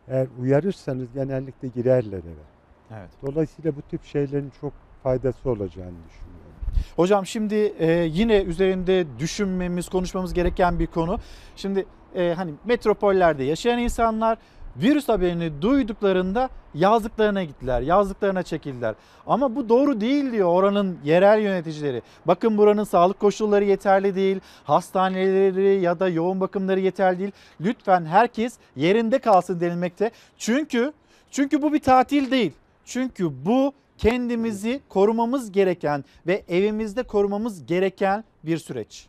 eğer 0.07 0.27
uyarırsanız 0.39 1.13
genellikle 1.13 1.67
girerler 1.67 2.17
eve. 2.17 2.45
Evet. 2.91 3.09
Dolayısıyla 3.21 3.75
bu 3.75 3.81
tip 3.81 4.03
şeylerin 4.03 4.51
çok 4.61 4.73
faydası 5.03 5.49
olacağını 5.49 5.97
düşünüyorum. 6.09 6.53
Hocam 6.95 7.25
şimdi 7.25 7.55
e, 7.55 7.91
yine 7.91 8.41
üzerinde 8.41 9.05
düşünmemiz, 9.19 9.89
konuşmamız 9.89 10.33
gereken 10.33 10.79
bir 10.79 10.87
konu. 10.87 11.19
Şimdi 11.55 11.85
e, 12.15 12.33
hani 12.33 12.53
metropollerde 12.65 13.43
yaşayan 13.43 13.79
insanlar 13.79 14.37
virüs 14.77 15.09
haberini 15.09 15.61
duyduklarında 15.61 16.49
yazlıklarına 16.73 17.43
gittiler, 17.43 17.81
yazlıklarına 17.81 18.43
çekildiler. 18.43 18.95
Ama 19.27 19.55
bu 19.55 19.69
doğru 19.69 20.01
değil 20.01 20.31
diyor 20.31 20.49
oranın 20.49 20.97
yerel 21.03 21.41
yöneticileri. 21.41 22.01
Bakın 22.25 22.57
buranın 22.57 22.83
sağlık 22.83 23.19
koşulları 23.19 23.65
yeterli 23.65 24.15
değil, 24.15 24.39
hastaneleri 24.63 25.81
ya 25.81 25.99
da 25.99 26.09
yoğun 26.09 26.41
bakımları 26.41 26.79
yeterli 26.79 27.19
değil. 27.19 27.31
Lütfen 27.61 28.05
herkes 28.05 28.57
yerinde 28.75 29.19
kalsın 29.19 29.59
denilmekte. 29.59 30.11
Çünkü 30.37 30.93
çünkü 31.31 31.61
bu 31.61 31.73
bir 31.73 31.79
tatil 31.79 32.31
değil. 32.31 32.51
Çünkü 32.85 33.45
bu 33.45 33.73
kendimizi 33.97 34.81
korumamız 34.89 35.51
gereken 35.51 36.05
ve 36.27 36.43
evimizde 36.49 37.03
korumamız 37.03 37.65
gereken 37.65 38.23
bir 38.43 38.57
süreç. 38.57 39.07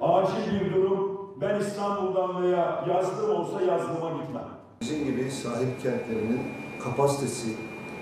Acil 0.00 0.60
bir 0.60 0.74
durum. 0.74 0.95
Ben 1.40 1.60
İstanbul'dan 1.60 2.42
veya 2.42 2.84
yazlığım 2.88 3.30
olsa 3.30 3.62
yazlığıma 3.62 4.22
gitmem. 4.22 4.44
Bizim 4.80 5.04
gibi 5.04 5.30
sahip 5.30 5.82
kentlerinin 5.82 6.40
kapasitesi 6.84 7.48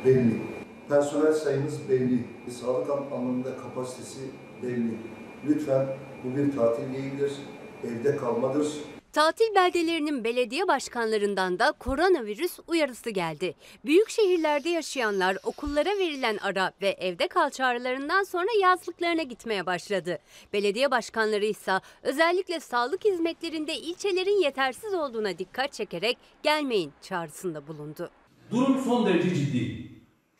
belli. 0.04 0.42
Personel 0.88 1.32
sayımız 1.32 1.88
belli. 1.88 2.24
Sağlık 2.60 2.90
anlamında 2.90 3.56
kapasitesi 3.56 4.20
belli. 4.62 4.98
Lütfen 5.46 5.86
bu 6.24 6.36
bir 6.36 6.56
tatil 6.56 6.94
değildir. 6.94 7.32
Evde 7.84 8.16
kalmadır. 8.16 8.66
Tatil 9.14 9.54
beldelerinin 9.54 10.24
belediye 10.24 10.68
başkanlarından 10.68 11.58
da 11.58 11.72
koronavirüs 11.72 12.58
uyarısı 12.68 13.10
geldi. 13.10 13.54
Büyük 13.84 14.10
şehirlerde 14.10 14.68
yaşayanlar 14.68 15.36
okullara 15.44 15.98
verilen 15.98 16.38
ara 16.42 16.72
ve 16.82 16.88
evde 16.88 17.28
kal 17.28 17.50
çağrılarından 17.50 18.22
sonra 18.22 18.48
yazlıklarına 18.60 19.22
gitmeye 19.22 19.66
başladı. 19.66 20.18
Belediye 20.52 20.90
başkanları 20.90 21.44
ise 21.44 21.80
özellikle 22.02 22.60
sağlık 22.60 23.04
hizmetlerinde 23.04 23.76
ilçelerin 23.76 24.42
yetersiz 24.42 24.94
olduğuna 24.94 25.38
dikkat 25.38 25.72
çekerek 25.72 26.18
gelmeyin 26.42 26.92
çağrısında 27.02 27.66
bulundu. 27.66 28.10
Durum 28.50 28.80
son 28.84 29.06
derece 29.06 29.34
ciddi. 29.34 29.90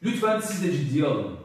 Lütfen 0.02 0.40
siz 0.40 0.64
de 0.64 0.72
ciddiye 0.72 1.06
alın. 1.06 1.38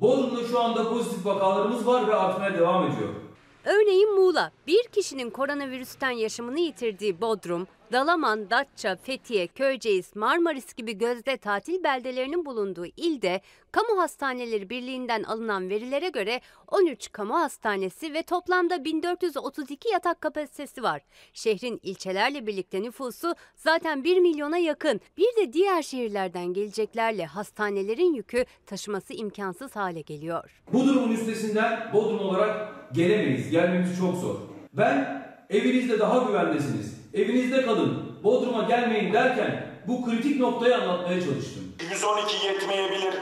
Bodrum'da 0.00 0.48
şu 0.48 0.60
anda 0.60 0.88
pozitif 0.88 1.26
vakalarımız 1.26 1.86
var 1.86 2.08
ve 2.08 2.14
artmaya 2.14 2.58
devam 2.58 2.92
ediyor. 2.92 3.29
Örneğin 3.64 4.14
Muğla, 4.14 4.52
bir 4.66 4.82
kişinin 4.82 5.30
koronavirüsten 5.30 6.10
yaşamını 6.10 6.60
yitirdiği 6.60 7.20
Bodrum, 7.20 7.66
Dalaman, 7.92 8.50
Datça, 8.50 8.96
Fethiye, 8.96 9.46
Köyceğiz, 9.46 10.16
Marmaris 10.16 10.74
gibi 10.74 10.98
gözde 10.98 11.36
tatil 11.36 11.84
beldelerinin 11.84 12.44
bulunduğu 12.44 12.86
ilde 12.86 13.40
Kamu 13.72 14.00
Hastaneleri 14.00 14.70
Birliği'nden 14.70 15.22
alınan 15.22 15.68
verilere 15.68 16.08
göre 16.08 16.40
13 16.68 17.12
kamu 17.12 17.34
hastanesi 17.34 18.14
ve 18.14 18.22
toplamda 18.22 18.84
1432 18.84 19.88
yatak 19.88 20.20
kapasitesi 20.20 20.82
var. 20.82 21.02
Şehrin 21.32 21.80
ilçelerle 21.82 22.46
birlikte 22.46 22.82
nüfusu 22.82 23.34
zaten 23.56 24.04
1 24.04 24.20
milyona 24.20 24.58
yakın. 24.58 25.00
Bir 25.16 25.36
de 25.36 25.52
diğer 25.52 25.82
şehirlerden 25.82 26.46
geleceklerle 26.46 27.26
hastanelerin 27.26 28.14
yükü 28.14 28.44
taşıması 28.66 29.14
imkansız 29.14 29.76
hale 29.76 30.00
geliyor. 30.00 30.62
Bu 30.72 30.86
durumun 30.86 31.12
üstesinden 31.12 31.90
Bodrum 31.92 32.20
olarak 32.20 32.68
gelemeyiz. 32.94 33.50
Gelmemiz 33.50 33.98
çok 33.98 34.16
zor. 34.16 34.36
Ben 34.72 35.26
evinizde 35.50 35.98
daha 35.98 36.18
güvendesiniz. 36.28 37.00
Evinizde 37.14 37.62
kalın. 37.62 38.22
Bodrum'a 38.24 38.62
gelmeyin 38.62 39.12
derken 39.12 39.66
bu 39.88 40.04
kritik 40.04 40.40
noktayı 40.40 40.76
anlatmaya 40.76 41.20
çalıştım. 41.20 41.64
112 41.90 42.46
yetmeyebilir. 42.46 43.14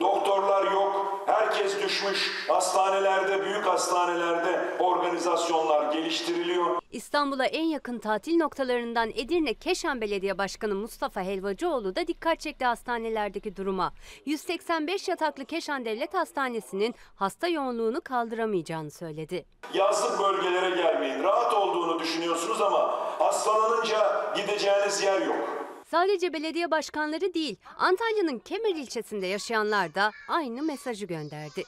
Doktorlar 0.00 0.72
yok. 0.72 1.22
Herkes 1.26 1.82
düşmüş. 1.82 2.46
Hastanelerde, 2.48 3.44
büyük 3.44 3.66
hastanelerde 3.66 4.76
organizasyonlar 4.78 5.92
geliştiriliyor. 5.92 6.66
İstanbul'a 6.92 7.46
en 7.46 7.64
yakın 7.64 7.98
tatil 7.98 8.36
noktalarından 8.36 9.10
Edirne 9.10 9.54
Keşan 9.54 10.00
Belediye 10.00 10.38
Başkanı 10.38 10.74
Mustafa 10.74 11.20
Helvacıoğlu 11.22 11.96
da 11.96 12.06
dikkat 12.06 12.40
çekti 12.40 12.64
hastanelerdeki 12.64 13.56
duruma. 13.56 13.92
185 14.24 15.08
yataklı 15.08 15.44
Keşan 15.44 15.84
Devlet 15.84 16.14
Hastanesi'nin 16.14 16.94
hasta 17.14 17.48
yoğunluğunu 17.48 18.00
kaldıramayacağını 18.00 18.90
söyledi. 18.90 19.44
Yazlık 19.74 20.20
bölgelere 20.20 20.76
gelmeyin. 20.82 21.22
Rahat 21.22 21.54
olduğunu 21.54 21.98
düşünüyorsunuz 21.98 22.62
ama 22.62 23.00
hastalanınca 23.18 24.32
gideceğiniz 24.36 25.02
yer 25.02 25.20
yok. 25.20 25.65
Sadece 25.90 26.32
belediye 26.32 26.70
başkanları 26.70 27.34
değil, 27.34 27.56
Antalya'nın 27.78 28.38
Kemer 28.38 28.74
ilçesinde 28.74 29.26
yaşayanlar 29.26 29.94
da 29.94 30.10
aynı 30.28 30.62
mesajı 30.62 31.06
gönderdi. 31.06 31.62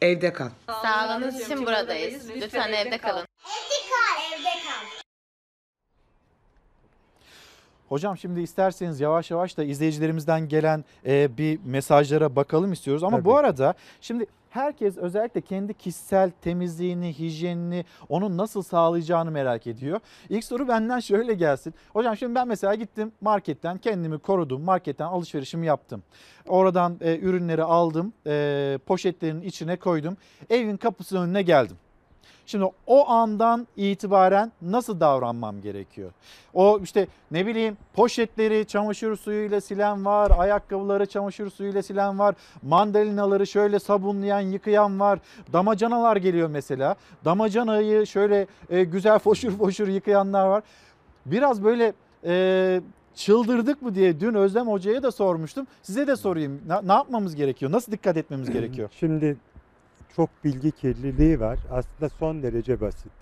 Evde 0.00 0.32
kal. 0.32 0.48
Sağlığınız 0.66 1.40
için 1.40 1.66
buradayız. 1.66 2.30
Lütfen 2.30 2.72
evde 2.72 2.98
kalın. 2.98 3.26
Hocam 7.88 8.18
şimdi 8.18 8.40
isterseniz 8.40 9.00
yavaş 9.00 9.30
yavaş 9.30 9.56
da 9.56 9.64
izleyicilerimizden 9.64 10.48
gelen 10.48 10.84
e, 11.06 11.38
bir 11.38 11.58
mesajlara 11.64 12.36
bakalım 12.36 12.72
istiyoruz. 12.72 13.04
Ama 13.04 13.24
bu 13.24 13.36
arada 13.36 13.74
şimdi 14.00 14.26
herkes 14.50 14.96
özellikle 14.96 15.40
kendi 15.40 15.74
kişisel 15.74 16.30
temizliğini, 16.42 17.18
hijyenini, 17.18 17.84
onun 18.08 18.36
nasıl 18.36 18.62
sağlayacağını 18.62 19.30
merak 19.30 19.66
ediyor. 19.66 20.00
İlk 20.28 20.44
soru 20.44 20.68
benden 20.68 21.00
şöyle 21.00 21.34
gelsin. 21.34 21.74
Hocam 21.92 22.16
şimdi 22.16 22.34
ben 22.34 22.48
mesela 22.48 22.74
gittim 22.74 23.12
marketten 23.20 23.78
kendimi 23.78 24.18
korudum. 24.18 24.62
Marketten 24.62 25.06
alışverişimi 25.06 25.66
yaptım. 25.66 26.02
Oradan 26.48 26.96
e, 27.00 27.18
ürünleri 27.18 27.62
aldım, 27.62 28.12
e, 28.26 28.78
poşetlerin 28.86 29.40
içine 29.40 29.76
koydum. 29.76 30.16
Evin 30.50 30.76
kapısının 30.76 31.22
önüne 31.28 31.42
geldim. 31.42 31.76
Şimdi 32.48 32.64
o 32.86 33.08
andan 33.08 33.66
itibaren 33.76 34.52
nasıl 34.62 35.00
davranmam 35.00 35.60
gerekiyor? 35.60 36.12
O 36.54 36.80
işte 36.82 37.06
ne 37.30 37.46
bileyim 37.46 37.76
poşetleri 37.94 38.66
çamaşır 38.66 39.16
suyuyla 39.16 39.60
silen 39.60 40.04
var, 40.04 40.32
ayakkabıları 40.38 41.06
çamaşır 41.06 41.50
suyuyla 41.50 41.82
silen 41.82 42.18
var, 42.18 42.34
mandalinaları 42.62 43.46
şöyle 43.46 43.78
sabunlayan, 43.78 44.40
yıkayan 44.40 45.00
var, 45.00 45.18
damacanalar 45.52 46.16
geliyor 46.16 46.48
mesela. 46.48 46.96
Damacanayı 47.24 48.06
şöyle 48.06 48.46
e, 48.70 48.84
güzel 48.84 49.18
foşur 49.18 49.50
foşur 49.50 49.88
yıkayanlar 49.88 50.46
var. 50.46 50.62
Biraz 51.26 51.64
böyle 51.64 51.92
e, 52.24 52.80
çıldırdık 53.14 53.82
mı 53.82 53.94
diye 53.94 54.20
dün 54.20 54.34
Özlem 54.34 54.68
Hoca'ya 54.68 55.02
da 55.02 55.10
sormuştum. 55.10 55.66
Size 55.82 56.06
de 56.06 56.16
sorayım. 56.16 56.60
Ne, 56.68 56.88
ne 56.88 56.92
yapmamız 56.92 57.34
gerekiyor? 57.34 57.72
Nasıl 57.72 57.92
dikkat 57.92 58.16
etmemiz 58.16 58.50
gerekiyor? 58.52 58.88
Şimdi 59.00 59.36
çok 60.16 60.30
bilgi 60.44 60.72
kirliliği 60.72 61.40
var. 61.40 61.58
Aslında 61.70 62.08
son 62.08 62.42
derece 62.42 62.80
basit. 62.80 63.12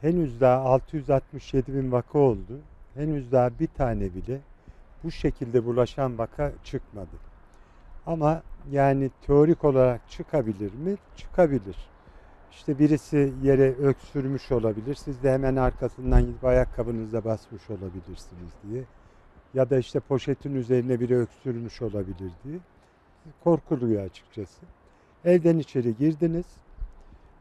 Henüz 0.00 0.40
daha 0.40 0.60
667 0.60 1.74
bin 1.74 1.92
vaka 1.92 2.18
oldu. 2.18 2.60
Henüz 2.94 3.32
daha 3.32 3.50
bir 3.60 3.66
tane 3.66 4.14
bile 4.14 4.40
bu 5.04 5.10
şekilde 5.10 5.64
bulaşan 5.64 6.18
vaka 6.18 6.52
çıkmadı. 6.64 7.16
Ama 8.06 8.42
yani 8.70 9.10
teorik 9.26 9.64
olarak 9.64 10.10
çıkabilir 10.10 10.74
mi? 10.74 10.96
Çıkabilir. 11.16 11.76
İşte 12.50 12.78
birisi 12.78 13.32
yere 13.42 13.74
öksürmüş 13.74 14.52
olabilir. 14.52 14.94
Siz 14.94 15.22
de 15.22 15.32
hemen 15.32 15.56
arkasından 15.56 16.20
gidip 16.20 16.44
ayakkabınızla 16.44 17.24
basmış 17.24 17.70
olabilirsiniz 17.70 18.52
diye. 18.62 18.84
Ya 19.54 19.70
da 19.70 19.78
işte 19.78 20.00
poşetin 20.00 20.54
üzerine 20.54 21.00
biri 21.00 21.16
öksürmüş 21.16 21.82
olabilir 21.82 22.32
diye. 22.44 22.58
Korkuluyor 23.44 24.04
açıkçası. 24.04 24.66
Evden 25.28 25.58
içeri 25.58 25.96
girdiniz. 25.96 26.46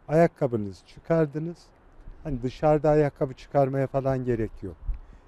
Ayakkabınızı 0.07 0.85
çıkardınız. 0.85 1.57
Hani 2.23 2.43
dışarıda 2.43 2.89
ayakkabı 2.89 3.33
çıkarmaya 3.33 3.87
falan 3.87 4.25
gerek 4.25 4.51
yok. 4.61 4.75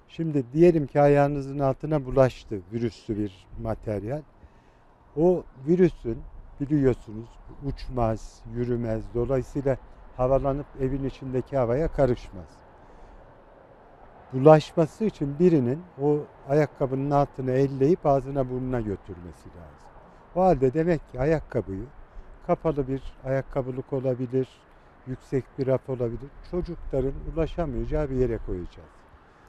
Şimdi 0.08 0.44
diyelim 0.52 0.86
ki 0.86 1.00
ayağınızın 1.00 1.58
altına 1.58 2.04
bulaştı 2.04 2.60
virüslü 2.72 3.18
bir 3.18 3.46
materyal. 3.62 4.22
O 5.16 5.42
virüsün 5.68 6.18
biliyorsunuz 6.60 7.28
uçmaz, 7.66 8.42
yürümez. 8.54 9.02
Dolayısıyla 9.14 9.76
havalanıp 10.16 10.66
evin 10.80 11.04
içindeki 11.04 11.56
havaya 11.56 11.88
karışmaz. 11.88 12.48
Bulaşması 14.32 15.04
için 15.04 15.38
birinin 15.38 15.82
o 16.02 16.18
ayakkabının 16.48 17.10
altını 17.10 17.50
elleyip 17.50 18.06
ağzına 18.06 18.50
burnuna 18.50 18.80
götürmesi 18.80 19.48
lazım. 19.48 19.88
O 20.34 20.40
halde 20.42 20.74
demek 20.74 21.12
ki 21.12 21.20
ayakkabıyı 21.20 21.86
kapalı 22.46 22.88
bir 22.88 23.02
ayakkabılık 23.24 23.92
olabilir, 23.92 24.48
yüksek 25.06 25.44
bir 25.58 25.66
raf 25.66 25.88
olabilir. 25.88 26.28
Çocukların 26.50 27.12
ulaşamayacağı 27.34 28.10
bir 28.10 28.14
yere 28.16 28.38
koyacağız. 28.46 28.88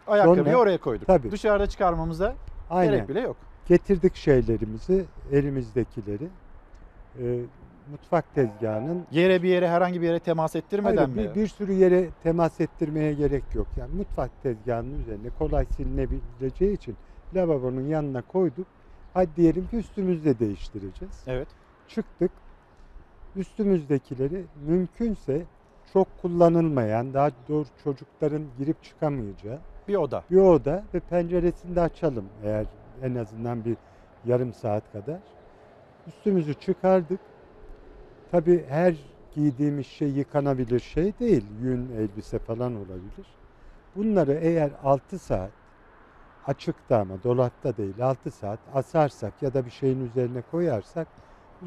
Ayakkabıyı 0.08 0.46
Sonra- 0.46 0.58
oraya 0.58 0.78
koyduk. 0.78 1.08
Tabii. 1.08 1.32
Dışarıda 1.32 1.68
çıkarmamıza 1.68 2.36
Aynen. 2.70 2.94
gerek 2.94 3.10
bile 3.10 3.20
yok. 3.20 3.38
Getirdik 3.68 4.16
şeylerimizi, 4.16 5.06
elimizdekileri. 5.32 6.28
e, 7.20 7.40
mutfak 7.92 8.36
tezgahının 8.36 9.06
Yere 9.12 9.44
bir 9.44 9.50
yere 9.50 9.70
herhangi 9.70 10.02
bir 10.02 10.06
yere 10.08 10.20
temas 10.20 10.56
ettirmeden 10.56 10.96
Hayır, 10.98 11.10
mi? 11.30 11.36
bir, 11.36 11.42
bir 11.42 11.48
sürü 11.48 11.74
yere 11.74 12.10
temas 12.24 12.62
ettirmeye 12.62 13.14
gerek 13.14 13.44
yok. 13.56 13.68
Yani 13.78 13.96
mutfak 13.96 14.44
tezgahının 14.44 15.00
üzerine 15.00 15.30
kolay 15.40 15.66
silinebileceği 15.66 16.74
için 16.74 16.96
lavabonun 17.36 17.82
yanına 17.88 18.22
koyduk. 18.22 18.68
Hadi 19.14 19.36
diyelim 19.36 19.68
ki 19.68 19.76
üstümüzde 19.78 20.40
değiştireceğiz. 20.40 21.24
Evet. 21.28 21.48
Çıktık. 21.88 22.32
Üstümüzdekileri 23.36 24.46
mümkünse 24.68 25.46
çok 25.94 26.08
kullanılmayan, 26.22 27.14
daha 27.14 27.32
doğru 27.50 27.66
çocukların 27.84 28.44
girip 28.58 28.84
çıkamayacağı 28.84 29.60
bir 29.88 29.96
oda. 29.96 30.24
Bir 30.32 30.38
oda 30.38 30.84
ve 30.94 31.00
penceresini 31.00 31.76
de 31.76 31.82
açalım 31.82 32.26
eğer 32.44 32.66
en 33.04 33.16
azından 33.16 33.66
bir 33.66 33.78
yarım 34.26 34.54
saat 34.54 34.92
kadar. 34.92 35.20
Üstümüzü 36.08 36.54
çıkardık. 36.54 37.20
Tabii 38.32 38.66
her 38.70 38.96
giydiğimiz 39.36 39.88
şey 39.88 40.10
yıkanabilir 40.10 40.80
şey 40.80 41.14
değil. 41.20 41.46
Yün, 41.62 41.90
elbise 41.98 42.40
falan 42.40 42.76
olabilir. 42.76 43.28
Bunları 43.96 44.34
eğer 44.34 44.72
6 44.84 45.20
saat 45.20 45.52
açıkta 46.48 47.00
ama 47.00 47.24
dolapta 47.24 47.78
değil 47.78 48.02
6 48.02 48.32
saat 48.32 48.60
asarsak 48.74 49.34
ya 49.42 49.54
da 49.54 49.66
bir 49.66 49.72
şeyin 49.72 50.06
üzerine 50.06 50.42
koyarsak 50.52 51.08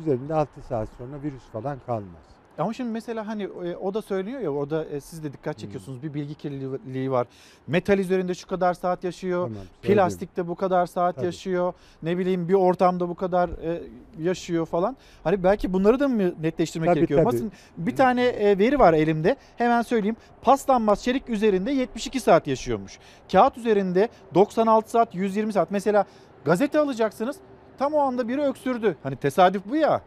üzerinde 0.00 0.34
6 0.34 0.62
saat 0.68 0.88
sonra 0.98 1.22
virüs 1.22 1.42
falan 1.52 1.78
kalmaz. 1.86 2.34
Ama 2.58 2.72
şimdi 2.72 2.90
mesela 2.90 3.26
hani 3.26 3.42
e, 3.42 3.76
o 3.76 3.94
da 3.94 4.02
söylüyor 4.02 4.40
ya 4.40 4.50
orada 4.50 4.84
e, 4.84 5.00
siz 5.00 5.24
de 5.24 5.32
dikkat 5.32 5.58
çekiyorsunuz 5.58 6.02
bir 6.02 6.14
bilgi 6.14 6.34
kirliliği 6.34 7.10
var. 7.10 7.26
Metal 7.66 7.98
üzerinde 7.98 8.34
şu 8.34 8.46
kadar 8.46 8.74
saat 8.74 9.04
yaşıyor. 9.04 9.48
Tamam, 9.48 9.62
plastikte 9.82 10.48
bu 10.48 10.54
kadar 10.54 10.86
saat 10.86 11.16
Tabii. 11.16 11.26
yaşıyor. 11.26 11.72
Ne 12.02 12.18
bileyim 12.18 12.48
bir 12.48 12.54
ortamda 12.54 13.08
bu 13.08 13.14
kadar 13.14 13.48
e, 13.48 13.82
yaşıyor 14.18 14.66
falan. 14.66 14.96
Hani 15.24 15.42
belki 15.42 15.72
bunları 15.72 16.00
da 16.00 16.08
mı 16.08 16.42
netleştirmek 16.42 16.88
Tabii, 16.88 16.94
gerekiyor? 16.94 17.24
tabii. 17.30 17.50
Bir 17.76 17.96
tane 17.96 18.24
e, 18.24 18.58
veri 18.58 18.78
var 18.78 18.92
elimde. 18.92 19.36
Hemen 19.56 19.82
söyleyeyim. 19.82 20.16
Paslanmaz 20.42 21.02
çelik 21.02 21.28
üzerinde 21.28 21.72
72 21.72 22.20
saat 22.20 22.46
yaşıyormuş. 22.46 22.98
Kağıt 23.32 23.58
üzerinde 23.58 24.08
96 24.34 24.90
saat, 24.90 25.14
120 25.14 25.52
saat. 25.52 25.70
Mesela 25.70 26.04
gazete 26.44 26.78
alacaksınız. 26.78 27.36
Tam 27.78 27.94
o 27.94 27.98
anda 27.98 28.28
biri 28.28 28.42
öksürdü. 28.42 28.96
Hani 29.02 29.16
tesadüf 29.16 29.62
bu 29.66 29.76
ya. 29.76 30.00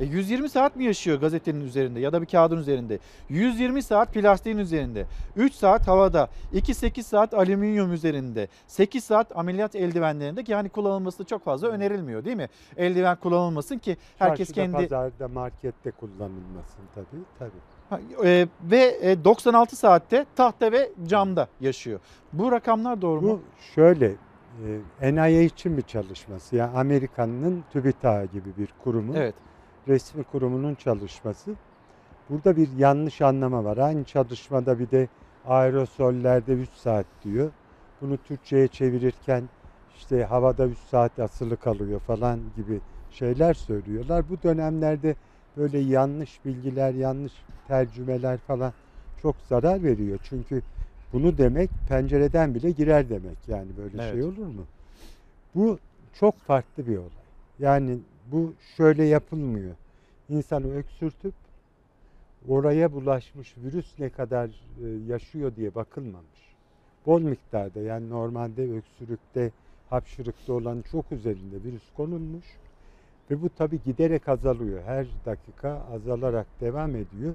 E 0.00 0.04
120 0.04 0.48
saat 0.48 0.76
mi 0.76 0.84
yaşıyor 0.84 1.20
gazetenin 1.20 1.60
üzerinde 1.60 2.00
ya 2.00 2.12
da 2.12 2.22
bir 2.22 2.26
kağıdın 2.26 2.56
üzerinde? 2.56 2.98
120 3.28 3.82
saat 3.82 4.14
plastiğin 4.14 4.58
üzerinde. 4.58 5.06
3 5.36 5.54
saat 5.54 5.88
havada. 5.88 6.28
2-8 6.54 7.02
saat 7.02 7.34
alüminyum 7.34 7.92
üzerinde. 7.92 8.48
8 8.66 9.04
saat 9.04 9.36
ameliyat 9.36 9.74
eldivenlerinde 9.74 10.44
ki 10.44 10.52
yani 10.52 10.68
kullanılması 10.68 11.24
çok 11.24 11.44
fazla 11.44 11.68
önerilmiyor 11.68 12.24
değil 12.24 12.36
mi? 12.36 12.48
Eldiven 12.76 13.16
kullanılmasın 13.16 13.78
ki 13.78 13.96
herkes 14.18 14.48
Çarşıda, 14.48 14.72
kendi... 14.72 14.88
pazarda, 14.88 15.28
markette 15.28 15.90
kullanılmasın 15.90 16.82
tabii. 16.94 17.22
Tabii. 17.38 17.50
Ha, 17.90 18.00
e, 18.24 18.46
ve 18.62 18.98
e, 19.02 19.24
96 19.24 19.76
saatte 19.76 20.26
tahta 20.36 20.72
ve 20.72 20.90
camda 21.06 21.48
yaşıyor. 21.60 22.00
Bu 22.32 22.52
rakamlar 22.52 23.02
doğru 23.02 23.20
mu? 23.20 23.28
Bu 23.28 23.40
şöyle 23.74 24.12
e, 25.00 25.14
NIH'in 25.14 25.76
bir 25.76 25.82
çalışması. 25.82 26.56
Yani 26.56 26.78
Amerika'nın 26.78 27.62
TÜBİTAK 27.62 28.32
gibi 28.32 28.56
bir 28.56 28.72
kurumun 28.78 29.14
Evet. 29.16 29.36
resmi 29.88 30.24
kurumunun 30.24 30.74
çalışması. 30.74 31.56
Burada 32.28 32.56
bir 32.56 32.68
yanlış 32.72 33.20
anlama 33.20 33.64
var. 33.64 33.76
Aynı 33.78 34.04
çalışmada 34.04 34.78
bir 34.78 34.90
de 34.90 35.08
aerosollerde 35.44 36.52
3 36.52 36.70
saat 36.70 37.06
diyor. 37.22 37.52
Bunu 38.00 38.18
Türkçe'ye 38.18 38.68
çevirirken 38.68 39.50
işte 39.88 40.24
havada 40.24 40.66
3 40.66 40.78
saat 40.78 41.18
asılı 41.18 41.56
kalıyor 41.56 42.00
falan 42.00 42.52
gibi 42.52 42.82
şeyler 43.10 43.54
söylüyorlar. 43.54 44.28
Bu 44.28 44.42
dönemlerde 44.42 45.16
böyle 45.56 45.78
yanlış 45.78 46.44
bilgiler, 46.44 46.94
yanlış 46.94 47.46
tercümeler 47.64 48.38
falan 48.38 48.74
çok 49.16 49.42
zarar 49.42 49.82
veriyor. 49.82 50.18
Çünkü 50.22 50.62
bunu 51.12 51.38
demek 51.38 51.70
pencereden 51.88 52.54
bile 52.54 52.70
girer 52.70 53.08
demek. 53.08 53.36
Yani 53.48 53.68
böyle 53.76 54.02
Evet. 54.02 54.12
şey 54.12 54.22
olur 54.22 54.46
mu? 54.46 54.64
Bu 55.54 55.78
çok 56.14 56.38
farklı 56.38 56.86
bir 56.86 56.96
olay. 56.96 57.08
Yani 57.58 57.98
bu 58.32 58.54
şöyle 58.76 59.04
yapılmıyor. 59.04 59.74
İnsanı 60.28 60.74
öksürtüp 60.74 61.34
oraya 62.48 62.92
bulaşmış 62.92 63.54
virüs 63.56 63.98
ne 63.98 64.08
kadar 64.08 64.46
e, 64.46 64.86
yaşıyor 65.08 65.52
diye 65.56 65.74
bakılmamış. 65.74 66.40
Bol 67.06 67.20
miktarda 67.20 67.80
yani 67.80 68.10
normalde 68.10 68.72
öksürükte, 68.72 69.50
hapşırıkta 69.90 70.52
olan 70.52 70.84
çok 70.92 71.12
üzerinde 71.12 71.64
virüs 71.64 71.82
konulmuş 71.96 72.44
ve 73.30 73.42
bu 73.42 73.48
tabi 73.48 73.78
giderek 73.84 74.28
azalıyor. 74.28 74.82
Her 74.86 75.06
dakika 75.26 75.82
azalarak 75.94 76.46
devam 76.60 76.90
ediyor. 76.90 77.34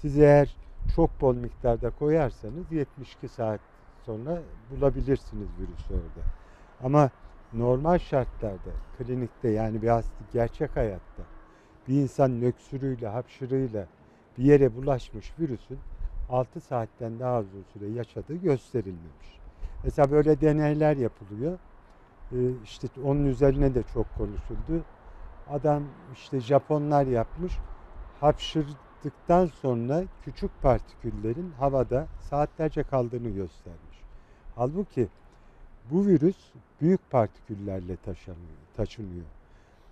Siz 0.00 0.18
eğer 0.18 0.56
çok 0.96 1.20
bol 1.20 1.34
miktarda 1.34 1.90
koyarsanız 1.90 2.72
72 2.72 3.28
saat 3.28 3.60
sonra 4.06 4.38
bulabilirsiniz 4.70 5.48
virüsü 5.58 5.94
orada. 5.94 6.26
Ama 6.84 7.10
normal 7.52 7.98
şartlarda, 7.98 8.70
klinikte 8.98 9.48
yani 9.48 9.82
bir 9.82 9.88
hasta 9.88 10.24
gerçek 10.32 10.76
hayatta 10.76 11.22
bir 11.88 11.94
insanın 11.94 12.42
öksürüğüyle, 12.42 13.08
hapşırığıyla 13.08 13.86
bir 14.38 14.44
yere 14.44 14.76
bulaşmış 14.76 15.32
virüsün 15.38 15.78
6 16.30 16.60
saatten 16.60 17.20
daha 17.20 17.40
uzun 17.40 17.62
süre 17.72 17.90
yaşadığı 17.90 18.36
gösterilmemiş. 18.36 19.40
Mesela 19.84 20.10
böyle 20.10 20.40
deneyler 20.40 20.96
yapılıyor. 20.96 21.58
Ee, 22.32 22.36
işte 22.64 22.88
onun 23.04 23.24
üzerine 23.24 23.74
de 23.74 23.82
çok 23.94 24.06
konuşuldu. 24.18 24.84
Adam 25.50 25.82
işte 26.14 26.40
Japonlar 26.40 27.06
yapmış. 27.06 27.52
Hapşırdıktan 29.00 29.46
sonra 29.46 30.04
küçük 30.24 30.62
partiküllerin 30.62 31.50
havada 31.58 32.06
saatlerce 32.30 32.82
kaldığını 32.82 33.28
göstermiş. 33.28 33.98
Halbuki 34.56 35.08
bu 35.90 36.06
virüs 36.06 36.36
büyük 36.80 37.10
partiküllerle 37.10 37.96
taşınıyor. 37.96 38.58
taşınıyor. 38.76 39.24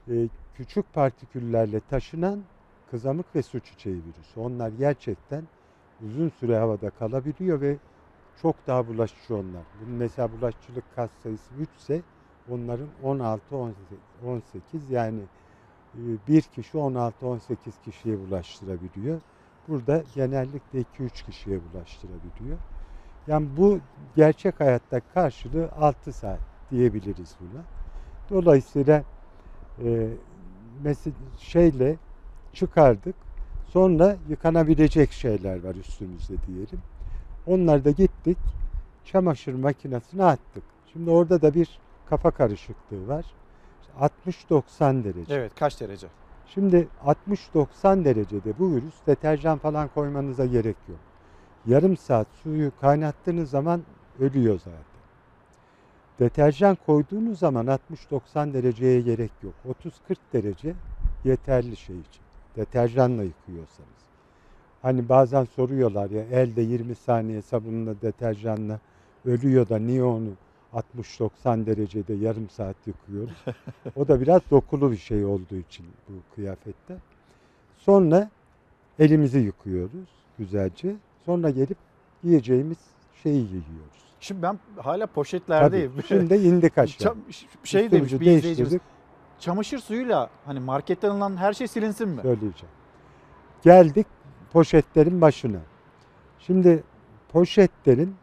Ee, 0.09 0.28
küçük 0.55 0.93
partiküllerle 0.94 1.80
taşınan 1.80 2.39
kızamık 2.90 3.36
ve 3.36 3.43
su 3.43 3.60
çiçeği 3.60 3.97
virüsü. 3.97 4.40
Onlar 4.40 4.68
gerçekten 4.68 5.43
uzun 6.05 6.28
süre 6.28 6.59
havada 6.59 6.90
kalabiliyor 6.90 7.60
ve 7.60 7.76
çok 8.43 8.66
daha 8.66 8.89
bulaşıcı 8.89 9.35
onlar. 9.35 9.62
Bunun 9.80 9.94
mesela 9.94 10.28
bulaşıcılık 10.32 10.85
kas 10.97 11.10
sayısı 11.22 11.55
3 11.55 11.68
ise 11.76 12.02
onların 12.51 12.89
16 13.02 13.56
18 14.26 14.90
yani 14.90 15.20
bir 16.28 16.43
kişi 16.43 16.78
16-18 16.78 17.55
kişiye 17.85 18.19
bulaştırabiliyor. 18.19 19.20
Burada 19.69 20.02
genellikle 20.15 20.81
2-3 20.81 21.24
kişiye 21.27 21.60
bulaştırabiliyor. 21.73 22.59
Yani 23.27 23.48
bu 23.56 23.78
gerçek 24.16 24.60
hayatta 24.60 25.01
karşılığı 25.15 25.73
6 25.73 26.12
saat 26.12 26.40
diyebiliriz 26.70 27.36
buna. 27.40 27.62
Dolayısıyla 28.31 29.02
e, 29.85 30.09
mesela 30.82 31.15
şeyle 31.39 31.97
çıkardık. 32.52 33.15
Sonra 33.69 34.16
yıkanabilecek 34.28 35.12
şeyler 35.12 35.65
var 35.65 35.74
üstümüzde 35.74 36.35
diyelim. 36.47 36.81
Onları 37.47 37.85
da 37.85 37.90
gittik 37.90 38.39
çamaşır 39.05 39.55
makinesine 39.55 40.24
attık. 40.24 40.62
Şimdi 40.93 41.10
orada 41.10 41.43
da 41.43 41.55
bir 41.55 41.78
kafa 42.06 42.31
karışıklığı 42.31 43.09
var. 43.09 43.24
60-90 44.01 45.05
derece. 45.05 45.35
Evet 45.35 45.53
kaç 45.55 45.81
derece? 45.81 46.07
Şimdi 46.47 46.89
60-90 47.55 48.05
derecede 48.05 48.59
bu 48.59 48.75
virüs 48.75 48.95
deterjan 49.07 49.59
falan 49.59 49.89
koymanıza 49.89 50.47
gerek 50.47 50.77
yok. 50.89 50.99
Yarım 51.66 51.97
saat 51.97 52.27
suyu 52.43 52.73
kaynattığınız 52.81 53.51
zaman 53.51 53.83
ölüyor 54.20 54.59
zaten. 54.59 54.99
Deterjan 56.19 56.79
koyduğunuz 56.87 57.39
zaman 57.39 57.66
60-90 58.11 58.53
dereceye 58.53 59.01
gerek 59.01 59.31
yok. 59.43 59.55
30-40 60.11 60.16
derece 60.33 60.75
yeterli 61.25 61.77
şey 61.77 61.97
için. 62.01 62.23
Deterjanla 62.57 63.23
yıkıyorsanız. 63.23 63.99
Hani 64.83 65.09
bazen 65.09 65.45
soruyorlar 65.45 66.11
ya 66.11 66.23
elde 66.23 66.62
20 66.62 66.95
saniye 66.95 67.43
sabunla 67.43 68.01
deterjanla 68.03 68.79
ölüyor 69.25 69.69
da 69.69 69.79
niye 69.79 70.05
onu 70.05 70.29
60-90 70.99 71.67
derecede 71.67 72.15
yarım 72.15 72.49
saat 72.51 72.77
yıkıyoruz. 72.87 73.45
o 73.97 74.09
da 74.09 74.21
biraz 74.21 74.41
dokulu 74.51 74.91
bir 74.93 74.97
şey 74.97 75.25
olduğu 75.25 75.57
için 75.57 75.87
bu 76.09 76.13
kıyafette. 76.35 76.97
Sonra 77.79 78.31
elimizi 78.99 79.39
yıkıyoruz 79.39 80.09
güzelce. 80.39 80.97
Sonra 81.27 81.51
gelip 81.51 81.77
yiyeceğimiz 82.23 82.79
şeyi 83.23 83.41
yiyoruz. 83.41 83.99
Şimdi 84.21 84.43
ben 84.43 84.59
hala 84.77 85.07
poşetlerdeyim. 85.07 85.93
Tabii, 85.93 86.07
şimdi 86.07 86.35
indik 86.35 86.79
aşağı. 86.79 87.17
Şey 87.65 87.91
demiş 87.91 88.13
Üstümüzü 88.13 88.21
bir 88.21 88.27
izleyicimiz. 88.27 88.59
değiştirdik. 88.59 88.83
Çamaşır 89.39 89.79
suyuyla 89.79 90.31
hani 90.45 90.61
marketten 90.61 91.11
alınan 91.11 91.37
her 91.37 91.53
şey 91.53 91.69
silinsin 91.69 92.09
mi? 92.09 92.23
Söyleyeceğim. 92.23 92.75
Geldik 93.63 94.07
poşetlerin 94.53 95.21
başına. 95.21 95.59
Şimdi 96.39 96.83
poşetlerin 97.33 98.15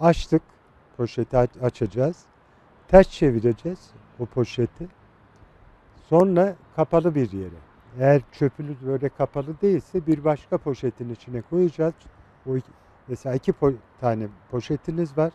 açtık. 0.00 0.42
Poşeti 0.96 1.36
aç- 1.36 1.56
açacağız. 1.62 2.24
Ters 2.88 3.10
çevireceğiz 3.10 3.90
o 4.18 4.26
poşeti. 4.26 4.88
Sonra 6.08 6.54
kapalı 6.76 7.14
bir 7.14 7.32
yere. 7.32 7.54
Eğer 7.98 8.22
çöpünüz 8.32 8.86
böyle 8.86 9.08
kapalı 9.08 9.60
değilse 9.62 10.06
bir 10.06 10.24
başka 10.24 10.58
poşetin 10.58 11.10
içine 11.14 11.42
koyacağız. 11.42 11.94
O 12.46 12.56
iki- 12.56 12.70
mesela 13.08 13.34
iki 13.34 13.52
po- 13.52 13.74
tane 14.00 14.26
poşetiniz 14.50 15.18
var. 15.18 15.32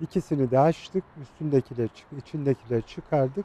İkisini 0.00 0.50
de 0.50 0.58
açtık. 0.58 1.04
Üstündekileri, 1.22 1.88
çık- 1.88 2.12
içindekileri 2.18 2.82
çıkardık. 2.86 3.44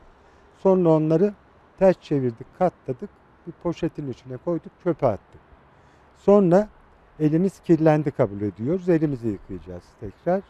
Sonra 0.58 0.90
onları 0.90 1.34
ters 1.80 2.00
çevirdik, 2.02 2.48
katladık. 2.60 3.10
Bir 3.48 3.52
poşetin 3.52 4.12
içine 4.12 4.38
koyduk, 4.38 4.72
çöpe 4.84 5.08
attık. 5.08 5.42
Sonra 6.18 6.70
elimiz 7.20 7.60
kirlendi 7.60 8.12
kabul 8.12 8.42
ediyoruz. 8.42 8.90
Elimizi 8.90 9.28
yıkayacağız 9.28 9.84
tekrar. 10.00 10.42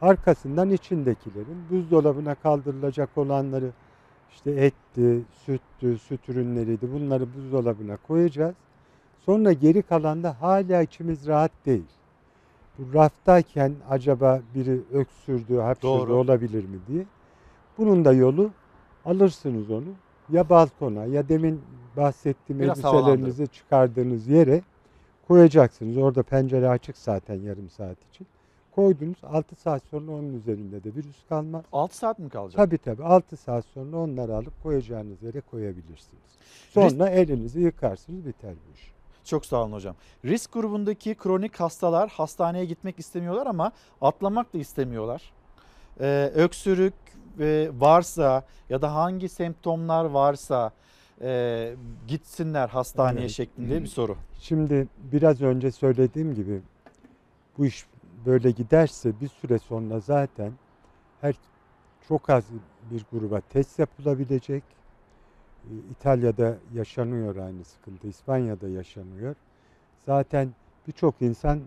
Arkasından 0.00 0.70
içindekilerin 0.70 1.58
buzdolabına 1.70 2.34
kaldırılacak 2.34 3.18
olanları 3.18 3.70
işte 4.30 4.50
etti, 4.50 5.22
süttü, 5.44 5.98
süt 5.98 6.28
ürünleriydi 6.28 6.92
bunları 6.92 7.26
buzdolabına 7.34 7.96
koyacağız. 7.96 8.54
Sonra 9.26 9.52
geri 9.52 9.82
kalanda 9.82 10.36
hala 10.40 10.82
içimiz 10.82 11.26
rahat 11.26 11.50
değil. 11.66 11.84
Bu 12.78 12.94
raftayken 12.94 13.72
acaba 13.90 14.40
biri 14.54 14.80
öksürdü, 14.92 15.56
hapşırdı 15.58 16.12
olabilir 16.14 16.64
mi 16.64 16.78
diye. 16.88 17.04
Bunun 17.78 18.04
da 18.04 18.12
yolu 18.12 18.50
alırsınız 19.04 19.70
onu 19.70 19.88
ya 20.30 20.48
balkona 20.48 21.04
ya 21.04 21.28
demin 21.28 21.52
Biraz 21.52 22.04
bahsettiğim 22.06 22.62
elbiselerinizi 22.62 23.06
havalandırın. 23.06 23.46
çıkardığınız 23.46 24.28
yere 24.28 24.62
koyacaksınız. 25.28 25.96
Orada 25.96 26.22
pencere 26.22 26.68
açık 26.68 26.96
zaten 26.98 27.34
yarım 27.34 27.70
saat 27.70 27.96
için. 28.10 28.26
Koydunuz 28.74 29.24
6 29.24 29.56
saat 29.56 29.82
sonra 29.90 30.12
onun 30.12 30.32
üzerinde 30.32 30.84
de 30.84 30.94
virüs 30.94 31.16
kalmaz. 31.28 31.64
6 31.72 31.96
saat 31.96 32.18
mi 32.18 32.28
kalacak? 32.28 32.56
Tabii 32.56 32.78
tabii 32.78 33.04
6 33.04 33.36
saat 33.36 33.64
sonra 33.64 33.96
onları 33.96 34.36
alıp 34.36 34.62
koyacağınız 34.62 35.22
yere 35.22 35.40
koyabilirsiniz. 35.40 36.30
Sonra 36.70 37.08
elinizi 37.08 37.60
yıkarsınız 37.60 38.26
biter 38.26 38.54
bu 38.54 38.74
iş. 38.74 38.90
Çok 39.24 39.46
sağ 39.46 39.56
olun 39.62 39.72
hocam. 39.72 39.94
Risk 40.24 40.52
grubundaki 40.52 41.14
kronik 41.14 41.60
hastalar 41.60 42.10
hastaneye 42.10 42.64
gitmek 42.64 42.98
istemiyorlar 42.98 43.46
ama 43.46 43.72
atlamak 44.00 44.54
da 44.54 44.58
istemiyorlar. 44.58 45.32
Ee, 46.00 46.32
öksürük 46.34 46.94
e, 47.40 47.70
varsa 47.78 48.44
ya 48.68 48.82
da 48.82 48.94
hangi 48.94 49.28
semptomlar 49.28 50.04
varsa 50.04 50.72
e, 51.22 51.72
gitsinler 52.08 52.68
hastaneye 52.68 53.20
Evet. 53.20 53.30
şeklinde 53.30 53.82
bir 53.82 53.86
soru. 53.88 54.16
Şimdi 54.40 54.88
biraz 55.12 55.42
önce 55.42 55.70
söylediğim 55.72 56.34
gibi 56.34 56.60
bu 57.58 57.66
iş 57.66 57.86
böyle 58.26 58.50
giderse 58.50 59.20
bir 59.20 59.28
süre 59.28 59.58
sonra 59.58 60.00
zaten 60.00 60.52
her 61.20 61.34
çok 62.08 62.30
az 62.30 62.44
bir 62.90 63.04
gruba 63.12 63.40
test 63.40 63.78
yapılabilecek. 63.78 64.62
Ee, 65.64 65.74
İtalya'da 65.90 66.56
yaşanıyor 66.74 67.36
aynı 67.36 67.64
sıkıntı, 67.64 68.08
İspanya'da 68.08 68.68
yaşanıyor. 68.68 69.34
Zaten 70.06 70.48
birçok 70.86 71.14
insan 71.22 71.60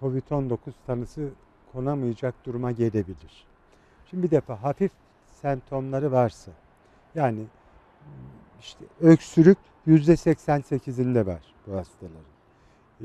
Covid-19 0.00 0.58
tanısı 0.86 1.28
konamayacak 1.72 2.34
duruma 2.44 2.72
gelebilir. 2.72 3.46
Şimdi 4.10 4.22
bir 4.22 4.30
defa 4.30 4.62
hafif 4.62 4.92
semptomları 5.42 6.12
varsa 6.12 6.52
yani 7.14 7.44
işte 8.60 8.84
öksürük 9.00 9.58
yüzde 9.86 10.12
88'inde 10.12 11.26
var 11.26 11.54
bu 11.66 11.76
hastaların. 11.76 12.20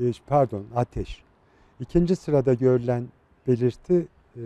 Ee, 0.00 0.12
Pardon 0.26 0.66
ateş. 0.74 1.24
İkinci 1.80 2.16
sırada 2.16 2.54
görülen 2.54 3.04
belirti 3.48 4.06
e, 4.36 4.42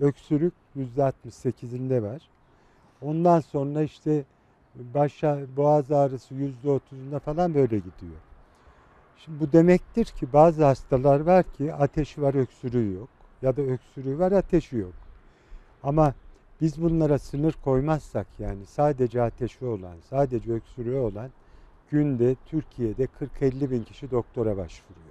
öksürük 0.00 0.52
yüzde 0.74 1.02
68'inde 1.02 2.02
var. 2.02 2.22
Ondan 3.02 3.40
sonra 3.40 3.82
işte 3.82 4.24
baş 4.94 5.24
ağ- 5.24 5.56
boğaz 5.56 5.92
ağrısı 5.92 6.34
yüzde 6.34 6.68
30'unda 6.68 7.18
falan 7.20 7.54
böyle 7.54 7.76
gidiyor. 7.76 8.20
Şimdi 9.16 9.40
bu 9.40 9.52
demektir 9.52 10.04
ki 10.04 10.32
bazı 10.32 10.64
hastalar 10.64 11.20
var 11.20 11.44
ki 11.58 11.74
ateşi 11.74 12.22
var 12.22 12.34
öksürüğü 12.34 12.94
yok 12.94 13.08
ya 13.42 13.56
da 13.56 13.62
öksürüğü 13.62 14.18
var 14.18 14.32
ateşi 14.32 14.76
yok. 14.76 14.92
Ama 15.82 16.14
biz 16.60 16.82
bunlara 16.82 17.18
sınır 17.18 17.54
koymazsak 17.64 18.26
yani 18.38 18.66
sadece 18.66 19.22
ateşi 19.22 19.64
olan, 19.64 19.96
sadece 20.10 20.52
öksürüğü 20.52 20.98
olan 20.98 21.30
günde 21.90 22.36
Türkiye'de 22.46 23.08
40-50 23.40 23.70
bin 23.70 23.82
kişi 23.84 24.10
doktora 24.10 24.56
başvuruyor. 24.56 25.09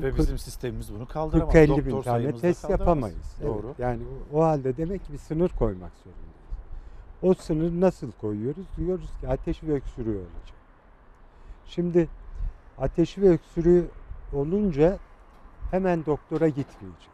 Ve 0.00 0.16
bizim 0.16 0.38
sistemimiz 0.38 0.94
bunu 0.94 1.08
kaldıramaz. 1.08 1.54
40-50 1.54 1.68
Doktor 1.68 1.86
bin 1.86 2.02
tane 2.02 2.36
test 2.36 2.70
yapamayız. 2.70 3.36
Evet, 3.40 3.54
Doğru. 3.54 3.74
yani 3.78 4.02
o, 4.32 4.38
o 4.38 4.44
halde 4.44 4.76
demek 4.76 5.04
ki 5.04 5.12
bir 5.12 5.18
sınır 5.18 5.48
koymak 5.48 5.92
zorundayız. 6.04 6.30
O 7.22 7.34
sınır 7.34 7.80
nasıl 7.80 8.12
koyuyoruz? 8.12 8.66
Diyoruz 8.76 9.10
ki 9.20 9.28
ateş 9.28 9.62
ve 9.62 9.72
öksürüğü 9.72 10.16
olacak. 10.16 10.58
Şimdi 11.66 12.08
ateşi 12.78 13.22
ve 13.22 13.28
öksürüğü 13.28 13.88
olunca 14.32 14.98
hemen 15.70 16.06
doktora 16.06 16.48
gitmeyecek. 16.48 17.10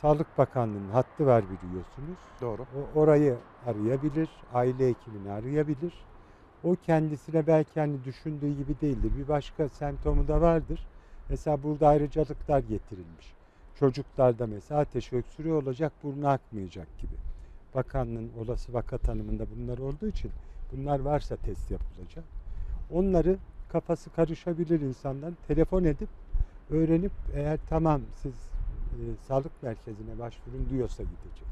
Sağlık 0.00 0.38
Bakanlığı'nın 0.38 0.90
hattı 0.90 1.26
var 1.26 1.44
biliyorsunuz. 1.44 2.18
Doğru. 2.40 2.62
O 2.62 3.00
orayı 3.00 3.36
arayabilir, 3.66 4.28
aile 4.54 4.88
hekimini 4.88 5.30
arayabilir. 5.30 5.94
O 6.64 6.76
kendisine 6.86 7.46
belki 7.46 7.80
hani 7.80 8.04
düşündüğü 8.04 8.56
gibi 8.56 8.80
değildir. 8.80 9.12
Bir 9.18 9.28
başka 9.28 9.68
semptomu 9.68 10.28
da 10.28 10.40
vardır. 10.40 10.86
Mesela 11.30 11.62
burada 11.62 11.88
ayrıcalıklar 11.88 12.58
getirilmiş. 12.58 13.34
Çocuklarda 13.78 14.46
mesela 14.46 14.80
ateş 14.80 15.12
öksürüğü 15.12 15.52
olacak, 15.52 15.92
burnu 16.02 16.28
akmayacak 16.28 16.98
gibi. 16.98 17.14
Bakanlığın 17.74 18.30
olası 18.38 18.74
vaka 18.74 18.98
tanımında 18.98 19.46
bunlar 19.56 19.78
olduğu 19.78 20.06
için 20.08 20.30
bunlar 20.72 21.00
varsa 21.00 21.36
test 21.36 21.70
yapılacak. 21.70 22.24
Onları 22.92 23.36
kafası 23.68 24.10
karışabilir 24.10 24.80
insanlar 24.80 25.32
telefon 25.48 25.84
edip 25.84 26.08
öğrenip 26.70 27.12
eğer 27.34 27.58
tamam 27.68 28.00
siz 28.22 28.32
e, 28.32 29.02
sağlık 29.28 29.62
merkezine 29.62 30.18
başvurun 30.18 30.66
diyorsa 30.70 31.02
gidecek. 31.02 31.48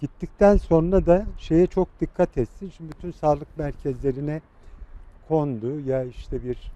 Gittikten 0.00 0.56
sonra 0.56 1.06
da 1.06 1.26
şeye 1.38 1.66
çok 1.66 2.00
dikkat 2.00 2.38
etsin. 2.38 2.72
Şimdi 2.76 2.92
bütün 2.92 3.12
sağlık 3.12 3.58
merkezlerine 3.58 4.40
kondu 5.28 5.80
ya 5.80 6.04
işte 6.04 6.44
bir 6.44 6.72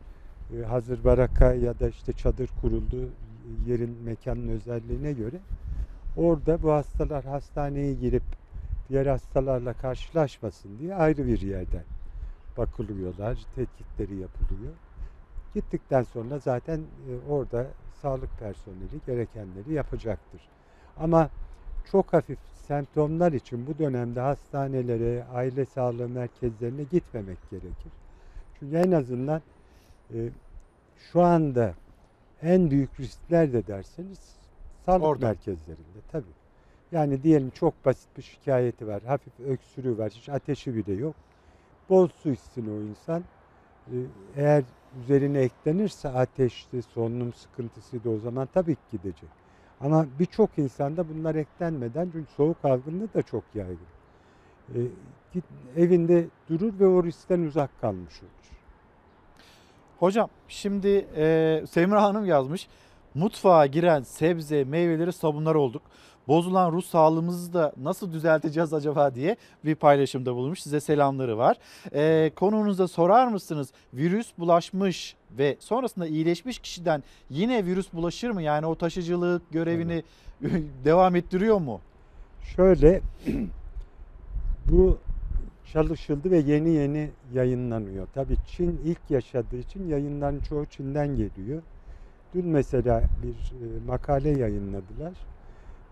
e, 0.57 0.63
hazır 0.63 1.05
baraka 1.05 1.55
ya 1.55 1.79
da 1.79 1.89
işte 1.89 2.13
çadır 2.13 2.51
kuruldu 2.61 3.09
yerin 3.67 3.97
mekanın 4.05 4.49
özelliğine 4.49 5.13
göre. 5.13 5.37
Orada 6.17 6.63
bu 6.63 6.73
hastalar 6.73 7.25
hastaneye 7.25 7.95
girip 7.95 8.23
diğer 8.89 9.07
hastalarla 9.07 9.73
karşılaşmasın 9.73 10.79
diye 10.79 10.95
ayrı 10.95 11.27
bir 11.27 11.41
yerden 11.41 11.85
bakılıyorlar, 12.57 13.39
tetkikleri 13.55 14.17
yapılıyor. 14.17 14.73
Gittikten 15.55 16.03
sonra 16.03 16.39
zaten 16.39 16.79
e, 16.79 17.31
orada 17.31 17.67
sağlık 18.03 18.39
personeli 18.39 19.01
gerekenleri 19.07 19.73
yapacaktır. 19.73 20.41
Ama 20.97 21.31
çok 21.91 22.13
hafif 22.13 22.39
semptomlar 22.67 23.33
için 23.33 23.67
bu 23.67 23.79
dönemde 23.79 24.21
hastanelere, 24.21 25.25
aile 25.25 25.67
sağlığı 25.67 26.09
merkezlerine 26.09 26.83
gitmemek 26.83 27.39
gerekir. 27.51 27.93
Çünkü 28.59 28.77
en 28.77 28.93
azından 28.93 29.43
e, 30.15 30.31
şu 31.13 31.23
anda 31.23 31.75
en 32.43 32.71
büyük 32.71 33.01
riskler 33.01 33.53
de 33.53 33.67
derseniz 33.67 34.19
sağlık 34.87 35.05
Orada. 35.05 35.27
merkezlerinde 35.27 36.01
tabii. 36.13 36.25
Yani 36.93 37.23
diyelim 37.23 37.51
çok 37.51 37.85
basit 37.85 38.17
bir 38.17 38.23
şikayeti 38.23 38.87
var, 38.87 39.03
hafif 39.03 39.41
öksürüğü 39.41 39.99
var, 39.99 40.13
hiç 40.13 40.29
ateşi 40.29 40.75
bile 40.75 40.93
yok. 40.93 41.17
Bol 41.89 42.09
su 42.09 42.31
içsin 42.33 42.67
o 42.79 42.83
insan. 42.91 43.23
Ee, 43.93 43.97
Eğer 44.37 44.65
üzerine 45.05 45.41
eklenirse 45.41 46.09
ateşli, 46.09 46.83
solunum 46.83 47.33
sıkıntısı 47.33 48.05
da 48.05 48.11
o 48.11 48.19
zaman 48.19 48.47
tabii 48.55 48.77
ki 48.77 48.83
gidecek. 48.91 49.31
Ama 49.81 50.07
birçok 50.19 50.59
insanda 50.59 51.09
bunlar 51.09 51.35
eklenmeden 51.35 52.11
çünkü 52.13 52.33
soğuk 52.33 52.65
algınlığı 52.65 53.15
da 53.15 53.23
çok 53.23 53.45
yaygın. 53.55 53.87
Ee, 54.75 54.79
git, 55.33 55.45
evinde 55.77 56.31
durur 56.49 56.81
ve 56.81 56.87
o 56.87 57.05
riskten 57.05 57.41
uzak 57.41 57.79
kalmış 57.79 58.23
olur. 58.23 58.58
Hocam 59.99 60.29
şimdi 60.49 61.07
e, 61.17 61.65
Semra 61.71 62.03
Hanım 62.03 62.27
yazmış. 62.27 62.69
Mutfağa 63.15 63.67
giren 63.67 64.03
sebze, 64.03 64.65
meyveleri 64.65 65.13
sabunlar 65.13 65.55
olduk. 65.55 65.83
Bozulan 66.29 66.73
ruh 66.73 66.83
sağlığımızı 66.83 67.53
da 67.53 67.73
nasıl 67.83 68.13
düzelteceğiz 68.13 68.75
acaba 68.75 69.15
diye 69.15 69.37
bir 69.65 69.75
paylaşımda 69.75 70.35
bulunmuş. 70.35 70.63
Size 70.63 70.81
selamları 70.81 71.39
var. 71.39 71.57
E, 71.95 72.31
konunuzda 72.37 72.89
sorar 72.89 73.27
mısınız? 73.27 73.73
Virüs 73.95 74.33
bulaşmış 74.39 75.17
ve 75.39 75.57
sonrasında 75.61 76.07
iyileşmiş 76.07 76.59
kişiden 76.59 77.03
yine 77.31 77.65
virüs 77.65 77.93
bulaşır 77.93 78.31
mı? 78.31 78.43
Yani 78.43 78.67
o 78.67 78.75
taşıcılık 78.75 79.51
görevini 79.51 80.03
devam 80.85 81.17
ettiriyor 81.17 81.59
mu? 81.59 81.81
Şöyle 82.57 83.01
bu 84.71 84.99
çalışıldı 85.73 86.31
ve 86.31 86.39
yeni 86.39 86.69
yeni 86.69 87.11
yayınlanıyor. 87.35 88.07
Tabii 88.15 88.37
Çin 88.47 88.81
ilk 88.85 89.11
yaşadığı 89.11 89.57
için 89.57 89.89
yayınların 89.89 90.41
çoğu 90.41 90.67
Çin'den 90.67 91.09
geliyor. 91.17 91.63
Dün 92.35 92.47
mesela 92.47 93.03
bir 93.23 93.29
e, 93.31 93.87
makale 93.87 94.29
yayınladılar. 94.29 95.13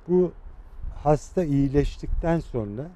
Bu 0.09 0.32
hasta 0.94 1.44
iyileştikten 1.44 2.40
sonra 2.40 2.90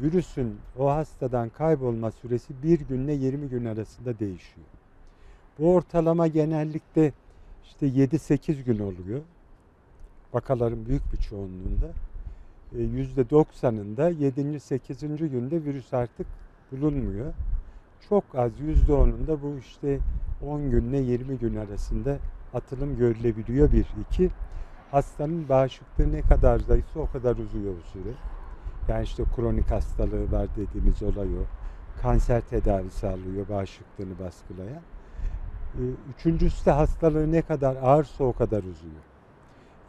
virüsün 0.00 0.58
o 0.78 0.90
hastadan 0.90 1.48
kaybolma 1.48 2.10
süresi 2.10 2.62
bir 2.62 2.80
günle 2.80 3.12
20 3.12 3.48
gün 3.48 3.64
arasında 3.64 4.18
değişiyor. 4.18 4.66
Bu 5.58 5.74
ortalama 5.74 6.26
genellikle 6.26 7.12
işte 7.64 7.86
7-8 7.86 8.62
gün 8.62 8.78
oluyor. 8.78 9.20
Vakaların 10.32 10.86
büyük 10.86 11.12
bir 11.12 11.18
çoğunluğunda. 11.18 11.90
E, 12.78 12.82
%90'ında 12.82 14.10
7. 14.10 14.60
8. 14.60 15.00
günde 15.28 15.64
virüs 15.64 15.94
artık 15.94 16.26
bulunmuyor. 16.72 17.34
Çok 18.08 18.24
az 18.34 18.60
%10'unda 18.60 19.42
bu 19.42 19.58
işte 19.58 19.98
10 20.40 20.70
günle 20.70 20.98
20 20.98 21.38
gün 21.38 21.56
arasında 21.56 22.18
atılım 22.54 22.96
görülebiliyor 22.96 23.72
bir. 23.72 23.86
iki 24.00 24.30
hastanın 24.90 25.48
bağışıklığı 25.48 26.12
ne 26.12 26.22
kadar 26.22 26.58
zayıfsa 26.58 27.00
o 27.00 27.10
kadar 27.10 27.36
uzuyor 27.36 27.76
bu 27.76 27.82
süre. 27.82 28.12
Yani 28.88 29.04
işte 29.04 29.24
kronik 29.36 29.70
hastalığı 29.70 30.32
var 30.32 30.48
dediğimiz 30.56 31.02
olay 31.02 31.28
o. 31.38 31.42
Kanser 32.02 32.40
tedavisi 32.40 33.06
alıyor 33.06 33.48
bağışıklığını 33.48 34.18
baskılayan. 34.18 34.82
Ee, 35.74 35.80
Üçüncüsü 36.10 36.66
de 36.66 36.70
hastalığı 36.70 37.32
ne 37.32 37.42
kadar 37.42 37.76
ağırsa 37.76 38.24
o 38.24 38.32
kadar 38.32 38.64
uzuyor. 38.64 39.09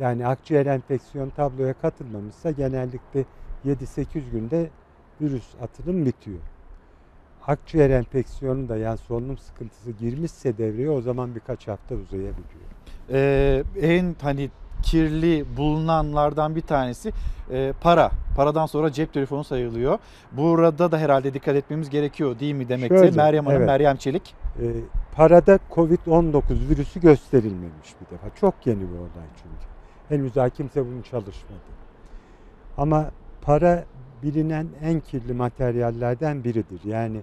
Yani 0.02 0.28
akciğer 0.28 0.66
enfeksiyon 0.66 1.30
tabloya 1.30 1.74
katılmamışsa 1.74 2.52
genellikle 2.52 3.26
7-8 3.66 4.06
günde 4.32 4.70
virüs 5.22 5.56
atılım 5.62 6.06
bitiyor. 6.06 6.40
akciğer 7.48 7.90
enfeksiyonu 7.90 8.70
da 8.70 8.78
yani 8.78 8.98
solunum 8.98 9.38
sıkıntısı 9.38 9.92
girmişse 9.92 10.58
devreye 10.58 10.90
o 10.90 11.02
zaman 11.02 11.36
birkaç 11.36 11.68
hafta 11.68 11.96
uzayabiliyor. 11.96 12.72
Ee, 13.10 13.64
en 13.82 14.16
hani 14.22 14.50
kirli 14.84 15.46
bulunanlardan 15.58 16.56
bir 16.56 16.62
tanesi 16.62 17.12
e, 17.52 17.74
para. 17.82 18.12
Paradan 18.36 18.66
sonra 18.66 18.92
cep 18.92 19.14
telefonu 19.14 19.44
sayılıyor. 19.44 20.00
Burada 20.32 20.92
da 20.92 20.98
herhalde 20.98 21.34
dikkat 21.34 21.56
etmemiz 21.56 21.90
gerekiyor 21.90 22.40
değil 22.40 22.54
mi 22.54 22.70
demekti 22.70 22.98
Şöyle, 22.98 23.16
Meryem 23.16 23.46
Hanım, 23.46 23.58
evet. 23.58 23.68
Meryem 23.68 23.98
Çelik. 23.98 24.36
Ee, 24.62 24.72
parada 25.16 25.60
Covid-19 25.72 26.44
virüsü 26.70 27.02
gösterilmemiş 27.02 27.96
bir 28.02 28.16
defa. 28.16 28.36
Çok 28.36 28.68
yeni 28.68 28.80
bir 28.80 28.98
olay 28.98 29.28
çünkü. 29.44 29.71
Henüz 30.12 30.36
daha 30.36 30.50
kimse 30.50 30.86
bunu 30.86 31.04
çalışmadı. 31.04 31.62
Ama 32.78 33.12
para 33.42 33.86
bilinen 34.24 34.68
en 34.84 35.00
kirli 35.00 35.34
materyallerden 35.34 36.44
biridir. 36.44 36.82
Yani 36.86 37.18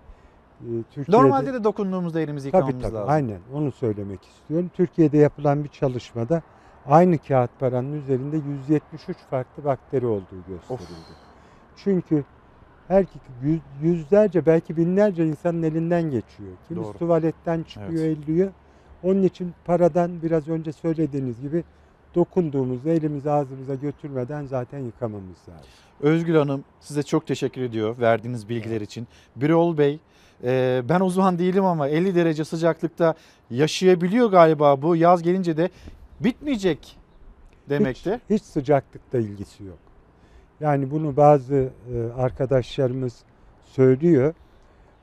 e, 0.61 0.71
Türkiye'de... 0.95 1.23
Normalde 1.23 1.55
de 1.55 1.65
dokunduğumuzda 1.65 2.21
elimizi 2.21 2.51
Tabii 2.51 2.59
yıkamamız 2.67 2.83
tabii 2.83 2.95
lazım. 2.95 3.11
aynen 3.11 3.39
onu 3.55 3.73
söylemek 3.73 4.25
istiyorum. 4.25 4.71
Türkiye'de 4.75 5.19
yapılan 5.19 5.65
bir 5.65 5.69
çalışmada 5.69 6.43
aynı 6.87 7.19
kağıt 7.19 7.51
paranın 7.61 7.93
üzerinde 7.93 8.37
173 8.37 9.17
farklı 9.31 9.65
bakteri 9.65 10.07
olduğu 10.07 10.43
gösterildi. 10.49 11.13
Çünkü 11.77 12.25
her 12.89 13.05
yüz- 13.43 13.61
yüzlerce 13.83 14.47
belki 14.47 14.77
binlerce 14.77 15.27
insanın 15.27 15.63
elinden 15.63 16.03
geçiyor. 16.03 16.51
Kimisi 16.69 16.89
Doğru. 16.89 16.99
tuvaletten 16.99 17.63
çıkıyor, 17.63 18.05
elliyor. 18.05 18.51
Onun 19.03 19.23
için 19.23 19.55
paradan 19.65 20.23
biraz 20.23 20.49
önce 20.49 20.73
söylediğiniz 20.73 21.41
gibi 21.41 21.65
dokunduğumuzda 22.19 22.91
elimizi 22.91 23.31
ağzımıza 23.31 23.75
götürmeden 23.75 24.47
zaten 24.47 24.79
yıkamamız 24.79 25.39
lazım. 25.49 25.71
Özgül 26.01 26.35
Hanım 26.35 26.65
size 26.81 27.03
çok 27.03 27.27
teşekkür 27.27 27.63
ediyor 27.63 27.99
verdiğiniz 27.99 28.49
bilgiler 28.49 28.81
için. 28.81 29.07
Birol 29.37 29.79
Bey 29.79 29.99
e, 30.45 30.83
ben 30.89 31.01
uzman 31.01 31.39
değilim 31.39 31.65
ama 31.65 31.89
50 31.89 32.15
derece 32.15 32.45
sıcaklıkta 32.45 33.15
yaşayabiliyor 33.51 34.31
galiba 34.31 34.83
bu. 34.83 34.97
Yaz 34.97 35.23
gelince 35.23 35.57
de 35.57 35.71
bitmeyecek 36.21 36.97
demekti. 37.69 38.21
Hiç, 38.31 38.41
hiç 38.41 38.43
sıcaklıkla 38.43 39.19
ilgisi 39.19 39.65
yok. 39.65 39.79
Yani 40.61 40.91
bunu 40.91 41.17
bazı 41.17 41.55
e, 41.95 42.21
arkadaşlarımız 42.21 43.17
söylüyor 43.65 44.35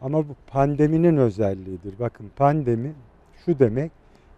ama 0.01 0.29
bu 0.29 0.35
pandeminin 0.47 1.17
özelliğidir. 1.17 1.99
Bakın 1.99 2.31
pandemi 2.35 2.93
şu 3.45 3.59
demek 3.59 3.91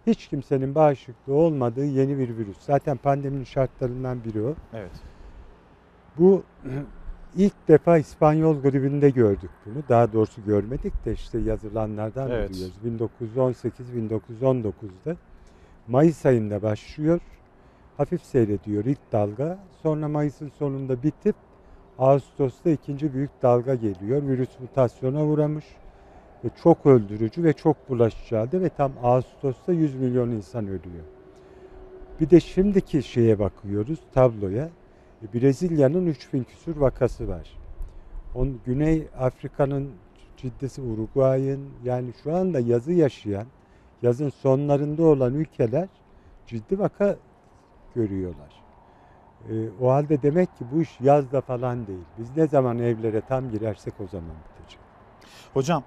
hiç 0.08 0.28
kimsenin 0.28 0.74
bağışıklığı 0.74 1.34
olmadığı 1.34 1.84
yeni 1.84 2.18
bir 2.18 2.36
virüs. 2.36 2.56
Zaten 2.60 2.96
pandeminin 2.96 3.44
şartlarından 3.44 4.24
biri 4.24 4.42
o. 4.42 4.54
Evet. 4.74 4.90
Bu 6.18 6.42
ilk 7.36 7.68
defa 7.68 7.98
İspanyol 7.98 8.62
gribinde 8.62 9.10
gördük 9.10 9.50
bunu. 9.66 9.82
Daha 9.88 10.12
doğrusu 10.12 10.44
görmedik 10.44 11.04
de 11.04 11.12
işte 11.12 11.38
yazılanlardan 11.38 12.30
Evet. 12.30 12.50
biliyoruz. 12.50 12.74
1918-1919'da 14.42 15.16
Mayıs 15.88 16.26
ayında 16.26 16.62
başlıyor. 16.62 17.20
Hafif 17.96 18.22
seyrediyor 18.22 18.84
ilk 18.84 19.12
dalga. 19.12 19.58
Sonra 19.82 20.08
Mayıs'ın 20.08 20.52
sonunda 20.58 21.02
bitip 21.02 21.36
Ağustos'ta 21.98 22.70
ikinci 22.70 23.14
büyük 23.14 23.30
dalga 23.42 23.74
geliyor. 23.74 24.22
Virüs 24.22 24.60
mutasyona 24.60 25.24
uğramış. 25.24 25.64
Ve 26.44 26.48
çok 26.62 26.86
öldürücü 26.86 27.44
ve 27.44 27.52
çok 27.52 27.88
bulaşıcı 27.88 28.36
halde 28.36 28.60
ve 28.60 28.68
tam 28.68 28.92
Ağustos'ta 29.02 29.72
100 29.72 29.94
milyon 29.94 30.30
insan 30.30 30.64
ölüyor. 30.64 31.04
Bir 32.20 32.30
de 32.30 32.40
şimdiki 32.40 33.02
şeye 33.02 33.38
bakıyoruz 33.38 33.98
tabloya. 34.14 34.68
E, 35.22 35.34
Brezilya'nın 35.34 36.06
3000 36.06 36.44
küsur 36.44 36.76
vakası 36.76 37.28
var. 37.28 37.58
On, 38.34 38.60
Güney 38.66 39.08
Afrika'nın 39.18 39.90
ciddisi 40.36 40.82
Uruguay'ın 40.82 41.68
yani 41.84 42.10
şu 42.22 42.36
anda 42.36 42.60
yazı 42.60 42.92
yaşayan, 42.92 43.46
yazın 44.02 44.28
sonlarında 44.28 45.02
olan 45.02 45.34
ülkeler 45.34 45.88
ciddi 46.46 46.78
vaka 46.78 47.16
görüyorlar. 47.94 48.62
E, 49.50 49.54
o 49.80 49.90
halde 49.90 50.22
demek 50.22 50.56
ki 50.58 50.64
bu 50.72 50.82
iş 50.82 51.00
yazda 51.00 51.40
falan 51.40 51.86
değil. 51.86 52.04
Biz 52.18 52.36
ne 52.36 52.46
zaman 52.46 52.78
evlere 52.78 53.20
tam 53.20 53.50
girersek 53.50 53.94
o 54.00 54.06
zaman 54.06 54.30
bitecek. 54.44 54.80
Hocam 55.54 55.82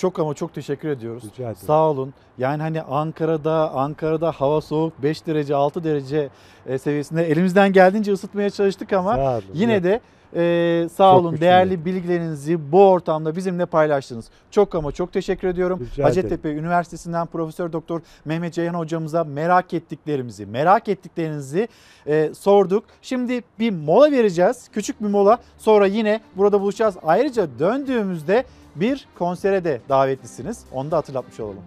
çok 0.00 0.18
ama 0.18 0.34
çok 0.34 0.54
teşekkür 0.54 0.88
ediyoruz. 0.88 1.24
Rica 1.24 1.44
ederim. 1.44 1.56
Sağ 1.66 1.90
olun. 1.90 2.14
Yani 2.38 2.62
hani 2.62 2.82
Ankara'da 2.82 3.70
Ankara'da 3.74 4.32
hava 4.32 4.60
soğuk 4.60 5.02
5 5.02 5.26
derece 5.26 5.54
6 5.54 5.84
derece 5.84 6.28
e, 6.66 6.78
seviyesinde 6.78 7.30
elimizden 7.30 7.72
geldiğince 7.72 8.12
ısıtmaya 8.12 8.50
çalıştık 8.50 8.92
ama 8.92 9.40
yine 9.54 9.82
de 9.84 10.00
e, 10.36 10.88
sağ 10.92 11.12
Çok 11.12 11.20
olun 11.20 11.30
güçlü. 11.30 11.40
değerli 11.40 11.84
bilgilerinizi 11.84 12.72
bu 12.72 12.88
ortamda 12.90 13.36
bizimle 13.36 13.66
paylaştınız. 13.66 14.24
Çok 14.50 14.74
ama 14.74 14.92
çok 14.92 15.12
teşekkür 15.12 15.48
ediyorum. 15.48 15.88
Rica 15.92 16.04
Hacettepe 16.04 16.50
Üniversitesi'nden 16.50 17.26
Profesör 17.26 17.72
Doktor 17.72 18.00
Mehmet 18.24 18.54
Ceyhan 18.54 18.74
hocamıza 18.74 19.24
merak 19.24 19.74
ettiklerimizi, 19.74 20.46
merak 20.46 20.88
ettiklerinizi 20.88 21.68
e, 22.06 22.30
sorduk. 22.34 22.84
Şimdi 23.02 23.42
bir 23.58 23.70
mola 23.70 24.10
vereceğiz. 24.12 24.68
Küçük 24.72 25.00
bir 25.00 25.08
mola. 25.08 25.38
Sonra 25.58 25.86
yine 25.86 26.20
burada 26.36 26.60
buluşacağız. 26.60 26.96
Ayrıca 27.02 27.48
döndüğümüzde 27.58 28.44
bir 28.76 29.06
konsere 29.18 29.64
de 29.64 29.80
davetlisiniz. 29.88 30.64
Onu 30.72 30.90
da 30.90 30.96
hatırlatmış 30.96 31.40
olalım. 31.40 31.62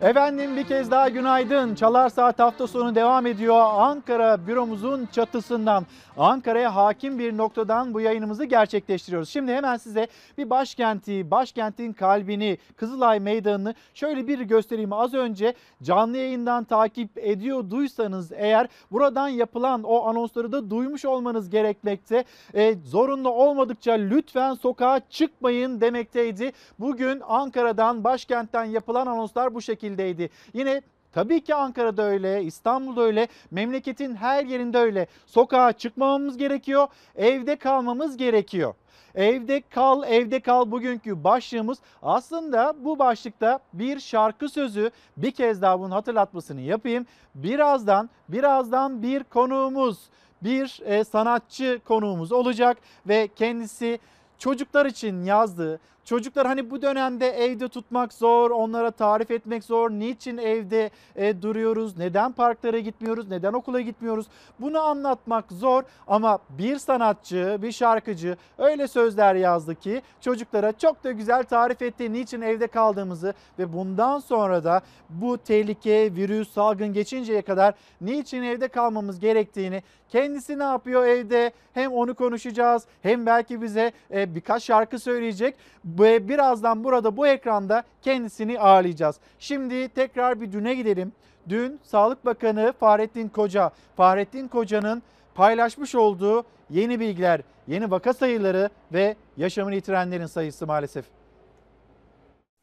Efendim 0.00 0.56
bir 0.56 0.64
kez 0.64 0.90
daha 0.90 1.08
günaydın. 1.08 1.74
Çalar 1.74 2.08
Saat 2.08 2.38
hafta 2.38 2.66
sonu 2.66 2.94
devam 2.94 3.26
ediyor. 3.26 3.56
Ankara 3.60 4.46
büromuzun 4.46 5.08
çatısından, 5.12 5.86
Ankara'ya 6.16 6.76
hakim 6.76 7.18
bir 7.18 7.36
noktadan 7.36 7.94
bu 7.94 8.00
yayınımızı 8.00 8.44
gerçekleştiriyoruz. 8.44 9.28
Şimdi 9.28 9.52
hemen 9.52 9.76
size 9.76 10.08
bir 10.38 10.50
başkenti, 10.50 11.30
başkentin 11.30 11.92
kalbini, 11.92 12.58
Kızılay 12.76 13.20
Meydanı'nı 13.20 13.74
şöyle 13.94 14.26
bir 14.26 14.40
göstereyim. 14.40 14.92
Az 14.92 15.14
önce 15.14 15.54
canlı 15.82 16.16
yayından 16.16 16.64
takip 16.64 17.10
ediyorduysanız 17.18 18.32
eğer 18.32 18.66
buradan 18.92 19.28
yapılan 19.28 19.82
o 19.82 20.06
anonsları 20.06 20.52
da 20.52 20.70
duymuş 20.70 21.04
olmanız 21.04 21.50
gerekmekte. 21.50 22.24
E, 22.54 22.74
zorunlu 22.84 23.30
olmadıkça 23.30 23.92
lütfen 23.92 24.54
sokağa 24.54 25.00
çıkmayın 25.10 25.80
demekteydi. 25.80 26.52
Bugün 26.78 27.22
Ankara'dan, 27.28 28.04
başkentten 28.04 28.64
yapılan 28.64 29.06
anonslar 29.06 29.54
bu 29.54 29.62
şekildeydi. 29.88 30.30
Yine 30.54 30.82
Tabii 31.12 31.40
ki 31.40 31.54
Ankara'da 31.54 32.02
öyle, 32.02 32.44
İstanbul'da 32.44 33.02
öyle, 33.02 33.28
memleketin 33.50 34.14
her 34.14 34.44
yerinde 34.44 34.78
öyle. 34.78 35.06
Sokağa 35.26 35.72
çıkmamamız 35.72 36.36
gerekiyor, 36.36 36.88
evde 37.16 37.56
kalmamız 37.56 38.16
gerekiyor. 38.16 38.74
Evde 39.14 39.62
kal, 39.70 40.02
evde 40.08 40.40
kal 40.40 40.70
bugünkü 40.70 41.24
başlığımız. 41.24 41.78
Aslında 42.02 42.74
bu 42.84 42.98
başlıkta 42.98 43.58
bir 43.72 44.00
şarkı 44.00 44.48
sözü 44.48 44.90
bir 45.16 45.30
kez 45.30 45.62
daha 45.62 45.80
bunun 45.80 45.90
hatırlatmasını 45.90 46.60
yapayım. 46.60 47.06
Birazdan, 47.34 48.10
birazdan 48.28 49.02
bir 49.02 49.24
konuğumuz, 49.24 49.98
bir 50.42 50.80
e, 50.84 51.04
sanatçı 51.04 51.80
konuğumuz 51.84 52.32
olacak 52.32 52.78
ve 53.06 53.28
kendisi 53.36 53.98
çocuklar 54.38 54.86
için 54.86 55.24
yazdığı, 55.24 55.80
çocuklar 56.08 56.46
hani 56.46 56.70
bu 56.70 56.82
dönemde 56.82 57.28
evde 57.28 57.68
tutmak 57.68 58.12
zor, 58.12 58.50
onlara 58.50 58.90
tarif 58.90 59.30
etmek 59.30 59.64
zor. 59.64 59.90
Niçin 59.90 60.38
evde 60.38 60.90
e, 61.16 61.42
duruyoruz, 61.42 61.98
neden 61.98 62.32
parklara 62.32 62.78
gitmiyoruz, 62.78 63.28
neden 63.28 63.52
okula 63.52 63.80
gitmiyoruz? 63.80 64.26
Bunu 64.60 64.80
anlatmak 64.80 65.44
zor 65.52 65.82
ama 66.06 66.38
bir 66.50 66.78
sanatçı, 66.78 67.58
bir 67.62 67.72
şarkıcı 67.72 68.36
öyle 68.58 68.88
sözler 68.88 69.34
yazdı 69.34 69.74
ki 69.74 70.02
çocuklara 70.20 70.72
çok 70.72 71.04
da 71.04 71.12
güzel 71.12 71.44
tarif 71.44 71.82
etti 71.82 72.12
niçin 72.12 72.40
evde 72.40 72.66
kaldığımızı 72.66 73.34
ve 73.58 73.72
bundan 73.72 74.18
sonra 74.18 74.64
da 74.64 74.80
bu 75.10 75.38
tehlike, 75.38 76.14
virüs, 76.14 76.52
salgın 76.52 76.92
geçinceye 76.92 77.42
kadar 77.42 77.74
niçin 78.00 78.42
evde 78.42 78.68
kalmamız 78.68 79.20
gerektiğini 79.20 79.82
kendisi 80.08 80.58
ne 80.58 80.62
yapıyor 80.62 81.06
evde 81.06 81.52
hem 81.74 81.92
onu 81.92 82.14
konuşacağız 82.14 82.84
hem 83.02 83.26
belki 83.26 83.62
bize 83.62 83.92
e, 84.10 84.34
birkaç 84.34 84.62
şarkı 84.62 84.98
söyleyecek 84.98 85.54
ve 85.98 86.28
birazdan 86.28 86.84
burada 86.84 87.16
bu 87.16 87.26
ekranda 87.26 87.82
kendisini 88.02 88.60
ağırlayacağız. 88.60 89.16
Şimdi 89.38 89.88
tekrar 89.88 90.40
bir 90.40 90.52
düne 90.52 90.74
gidelim. 90.74 91.12
Dün 91.48 91.80
Sağlık 91.82 92.24
Bakanı 92.24 92.72
Fahrettin 92.80 93.28
Koca, 93.28 93.70
Fahrettin 93.96 94.48
Koca'nın 94.48 95.02
paylaşmış 95.34 95.94
olduğu 95.94 96.44
yeni 96.70 97.00
bilgiler, 97.00 97.40
yeni 97.66 97.90
vaka 97.90 98.12
sayıları 98.12 98.70
ve 98.92 99.16
yaşamını 99.36 99.74
yitirenlerin 99.74 100.26
sayısı 100.26 100.66
maalesef. 100.66 101.04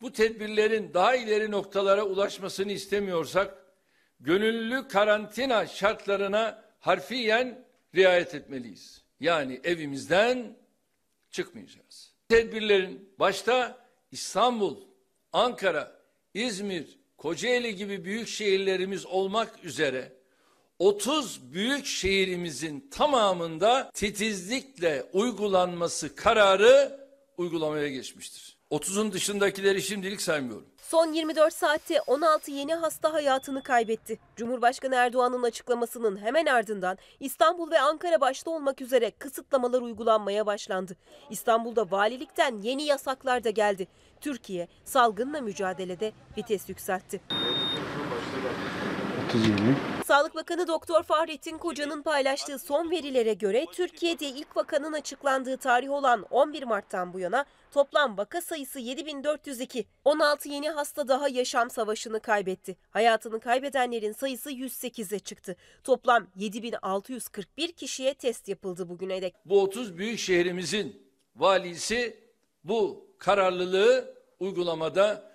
Bu 0.02 0.12
tedbirlerin 0.12 0.94
daha 0.94 1.16
ileri 1.16 1.52
noktalara 1.52 2.04
ulaşmasını 2.04 2.72
istemiyorsak 2.72 3.58
gönüllü 4.20 4.88
karantina 4.88 5.66
şartlarına 5.68 6.64
harfiyen 6.80 7.66
riayet 7.96 8.36
etmeliyiz. 8.36 9.04
Yani 9.20 9.62
evimizden 9.64 10.58
çıkmayacağız. 11.32 12.15
Tedbirlerin 12.30 13.10
başta 13.20 13.78
İstanbul, 14.12 14.78
Ankara, 15.34 16.02
İzmir, 16.34 17.00
Kocaeli 17.18 17.76
gibi 17.76 18.06
büyük 18.06 18.28
şehirlerimiz 18.28 19.06
olmak 19.06 19.66
üzere 19.66 20.14
30 20.80 21.54
büyük 21.54 21.86
şehrimizin 21.86 22.88
tamamında 22.92 23.92
titizlikle 23.94 25.06
uygulanması 25.14 26.16
kararı 26.16 27.08
uygulamaya 27.38 27.90
geçmiştir. 27.90 28.58
30'un 28.72 29.12
dışındakileri 29.12 29.82
şimdilik 29.82 30.22
saymıyorum. 30.22 30.68
Son 30.90 31.14
24 31.14 31.54
saatte 31.54 32.02
16 32.08 32.52
yeni 32.52 32.74
hasta 32.76 33.14
hayatını 33.14 33.64
kaybetti. 33.64 34.20
Cumhurbaşkanı 34.36 34.96
Erdoğan'ın 34.96 35.44
açıklamasının 35.44 36.18
hemen 36.18 36.46
ardından 36.46 36.98
İstanbul 37.20 37.72
ve 37.72 37.80
Ankara 37.80 38.22
başta 38.22 38.52
olmak 38.52 38.82
üzere 38.82 39.12
kısıtlamalar 39.12 39.82
uygulanmaya 39.82 40.46
başlandı. 40.46 40.96
İstanbul'da 41.30 41.92
valilikten 41.92 42.62
yeni 42.62 42.84
yasaklar 42.84 43.44
da 43.44 43.50
geldi. 43.50 43.88
Türkiye 44.22 44.68
salgınla 44.84 45.42
mücadelede 45.42 46.12
vites 46.38 46.70
yükseltti. 46.70 47.22
Sağlık 50.06 50.36
Bakanı 50.36 50.68
Doktor 50.68 51.04
Fahrettin 51.04 51.58
Koca'nın 51.58 52.02
paylaştığı 52.02 52.60
son 52.60 52.92
verilere 52.92 53.34
göre 53.34 53.66
Türkiye'de 53.74 54.28
ilk 54.28 54.58
vakanın 54.58 54.94
açıklandığı 54.94 55.58
tarih 55.58 55.92
olan 55.92 56.26
11 56.32 56.64
Mart'tan 56.64 57.14
bu 57.14 57.20
yana 57.20 57.46
toplam 57.72 58.18
vaka 58.18 58.42
sayısı 58.42 58.80
7402. 58.80 59.86
16 60.06 60.50
yeni 60.50 60.70
hasta 60.70 61.08
daha 61.08 61.30
yaşam 61.30 61.70
savaşını 61.70 62.20
kaybetti. 62.20 62.78
Hayatını 62.90 63.40
kaybedenlerin 63.40 64.12
sayısı 64.12 64.52
108'e 64.52 65.20
çıktı. 65.20 65.56
Toplam 65.84 66.28
7641 66.36 67.72
kişiye 67.72 68.14
test 68.14 68.48
yapıldı 68.48 68.90
bugüne 68.90 69.22
dek. 69.22 69.36
Bu 69.46 69.62
30 69.62 69.98
büyük 69.98 70.20
şehrimizin 70.20 71.12
valisi 71.36 72.20
bu 72.64 73.08
kararlılığı 73.18 74.16
uygulamada 74.40 75.32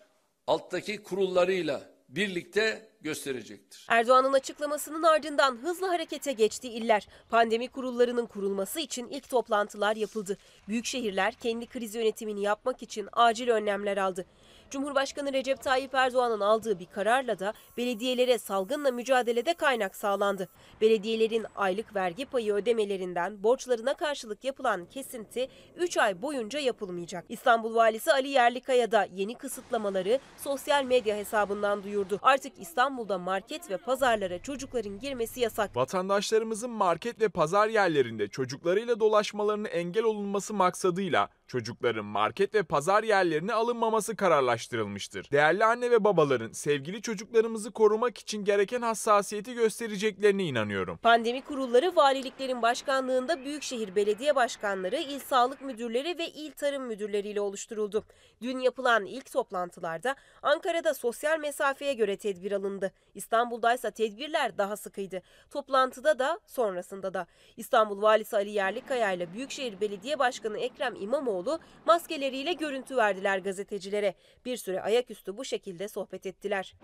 alttaki 0.46 1.02
kurullarıyla 1.02 1.89
birlikte 2.10 2.90
gösterecektir. 3.00 3.86
Erdoğan'ın 3.88 4.32
açıklamasının 4.32 5.02
ardından 5.02 5.56
hızlı 5.56 5.86
harekete 5.86 6.32
geçti 6.32 6.68
iller. 6.68 7.08
Pandemi 7.30 7.68
kurullarının 7.68 8.26
kurulması 8.26 8.80
için 8.80 9.08
ilk 9.08 9.30
toplantılar 9.30 9.96
yapıldı. 9.96 10.36
Büyük 10.68 10.86
şehirler 10.86 11.34
kendi 11.34 11.66
kriz 11.66 11.94
yönetimini 11.94 12.42
yapmak 12.42 12.82
için 12.82 13.08
acil 13.12 13.48
önlemler 13.48 13.96
aldı. 13.96 14.26
Cumhurbaşkanı 14.70 15.32
Recep 15.32 15.62
Tayyip 15.62 15.94
Erdoğan'ın 15.94 16.40
aldığı 16.40 16.78
bir 16.78 16.86
kararla 16.86 17.38
da 17.38 17.52
belediyelere 17.76 18.38
salgınla 18.38 18.90
mücadelede 18.90 19.54
kaynak 19.54 19.96
sağlandı. 19.96 20.48
Belediyelerin 20.80 21.46
aylık 21.56 21.94
vergi 21.96 22.24
payı 22.24 22.54
ödemelerinden 22.54 23.42
borçlarına 23.42 23.94
karşılık 23.94 24.44
yapılan 24.44 24.84
kesinti 24.84 25.48
3 25.76 25.96
ay 25.96 26.22
boyunca 26.22 26.58
yapılmayacak. 26.58 27.24
İstanbul 27.28 27.74
Valisi 27.74 28.12
Ali 28.12 28.28
Yerlikaya 28.28 28.92
da 28.92 29.08
yeni 29.14 29.34
kısıtlamaları 29.34 30.18
sosyal 30.36 30.84
medya 30.84 31.16
hesabından 31.16 31.82
duyurdu. 31.82 32.18
Artık 32.22 32.52
İstanbul'da 32.58 33.18
market 33.18 33.70
ve 33.70 33.76
pazarlara 33.76 34.42
çocukların 34.42 34.98
girmesi 34.98 35.40
yasak. 35.40 35.76
Vatandaşlarımızın 35.76 36.70
market 36.70 37.20
ve 37.20 37.28
pazar 37.28 37.68
yerlerinde 37.68 38.28
çocuklarıyla 38.28 39.00
dolaşmalarını 39.00 39.68
engel 39.68 40.04
olunması 40.04 40.54
maksadıyla 40.54 41.28
çocukların 41.50 42.04
market 42.04 42.54
ve 42.54 42.62
pazar 42.62 43.02
yerlerine 43.02 43.52
alınmaması 43.52 44.16
kararlaştırılmıştır. 44.16 45.30
Değerli 45.30 45.64
anne 45.64 45.90
ve 45.90 46.04
babaların 46.04 46.52
sevgili 46.52 47.02
çocuklarımızı 47.02 47.70
korumak 47.70 48.18
için 48.18 48.44
gereken 48.44 48.82
hassasiyeti 48.82 49.54
göstereceklerine 49.54 50.44
inanıyorum. 50.44 50.96
Pandemi 50.96 51.40
kurulları 51.40 51.96
valiliklerin 51.96 52.62
başkanlığında 52.62 53.44
büyükşehir 53.44 53.94
belediye 53.94 54.36
başkanları, 54.36 54.96
il 54.96 55.18
sağlık 55.18 55.60
müdürleri 55.60 56.18
ve 56.18 56.28
il 56.28 56.52
tarım 56.52 56.82
müdürleriyle 56.82 57.40
oluşturuldu. 57.40 58.04
Dün 58.42 58.58
yapılan 58.58 59.06
ilk 59.06 59.32
toplantılarda 59.32 60.14
Ankara'da 60.42 60.94
sosyal 60.94 61.38
mesafeye 61.38 61.94
göre 61.94 62.16
tedbir 62.16 62.52
alındı. 62.52 62.92
İstanbul'da 63.14 63.74
ise 63.74 63.90
tedbirler 63.90 64.58
daha 64.58 64.76
sıkıydı. 64.76 65.22
Toplantıda 65.50 66.18
da 66.18 66.40
sonrasında 66.46 67.14
da. 67.14 67.26
İstanbul 67.56 68.02
Valisi 68.02 68.36
Ali 68.36 68.50
Yerlikaya 68.50 69.12
ile 69.12 69.32
Büyükşehir 69.32 69.80
Belediye 69.80 70.18
Başkanı 70.18 70.58
Ekrem 70.58 70.94
İmamoğlu 71.00 71.39
maskeleriyle 71.86 72.52
görüntü 72.52 72.96
verdiler 72.96 73.38
gazetecilere. 73.38 74.14
Bir 74.44 74.56
süre 74.56 74.82
ayaküstü 74.82 75.36
bu 75.36 75.44
şekilde 75.44 75.88
sohbet 75.88 76.26
ettiler. 76.26 76.74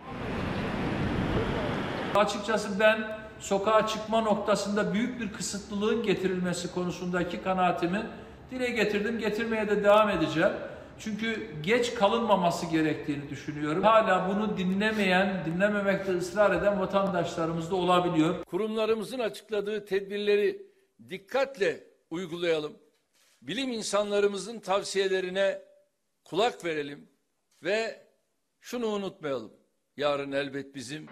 Açıkçası 2.15 2.81
ben 2.81 3.19
sokağa 3.41 3.87
çıkma 3.87 4.21
noktasında 4.21 4.95
büyük 4.95 5.21
bir 5.21 5.33
kısıtlılığın 5.33 6.03
getirilmesi 6.03 6.75
konusundaki 6.75 7.43
kanaatimi 7.43 8.07
dile 8.51 8.71
getirdim. 8.71 9.19
Getirmeye 9.19 9.69
de 9.69 9.85
devam 9.85 10.11
edeceğim. 10.11 10.53
Çünkü 10.99 11.47
geç 11.63 11.95
kalınmaması 11.95 12.67
gerektiğini 12.67 13.31
düşünüyorum. 13.31 13.83
Hala 13.83 14.29
bunu 14.29 14.57
dinlemeyen, 14.59 15.45
dinlememekte 15.47 16.17
ısrar 16.17 16.57
eden 16.57 16.81
vatandaşlarımız 16.81 17.71
da 17.71 17.77
olabiliyor. 17.77 18.45
Kurumlarımızın 18.45 19.19
açıkladığı 19.19 19.85
tedbirleri 19.85 20.67
dikkatle 21.11 21.81
uygulayalım. 22.11 22.73
Bilim 23.43 23.73
insanlarımızın 23.73 24.61
tavsiyelerine 24.61 25.63
kulak 26.25 26.65
verelim 26.65 27.11
ve 27.63 28.07
şunu 28.61 28.87
unutmayalım. 28.87 29.53
Yarın 29.97 30.33
elbet 30.33 30.75
bizim 30.75 31.07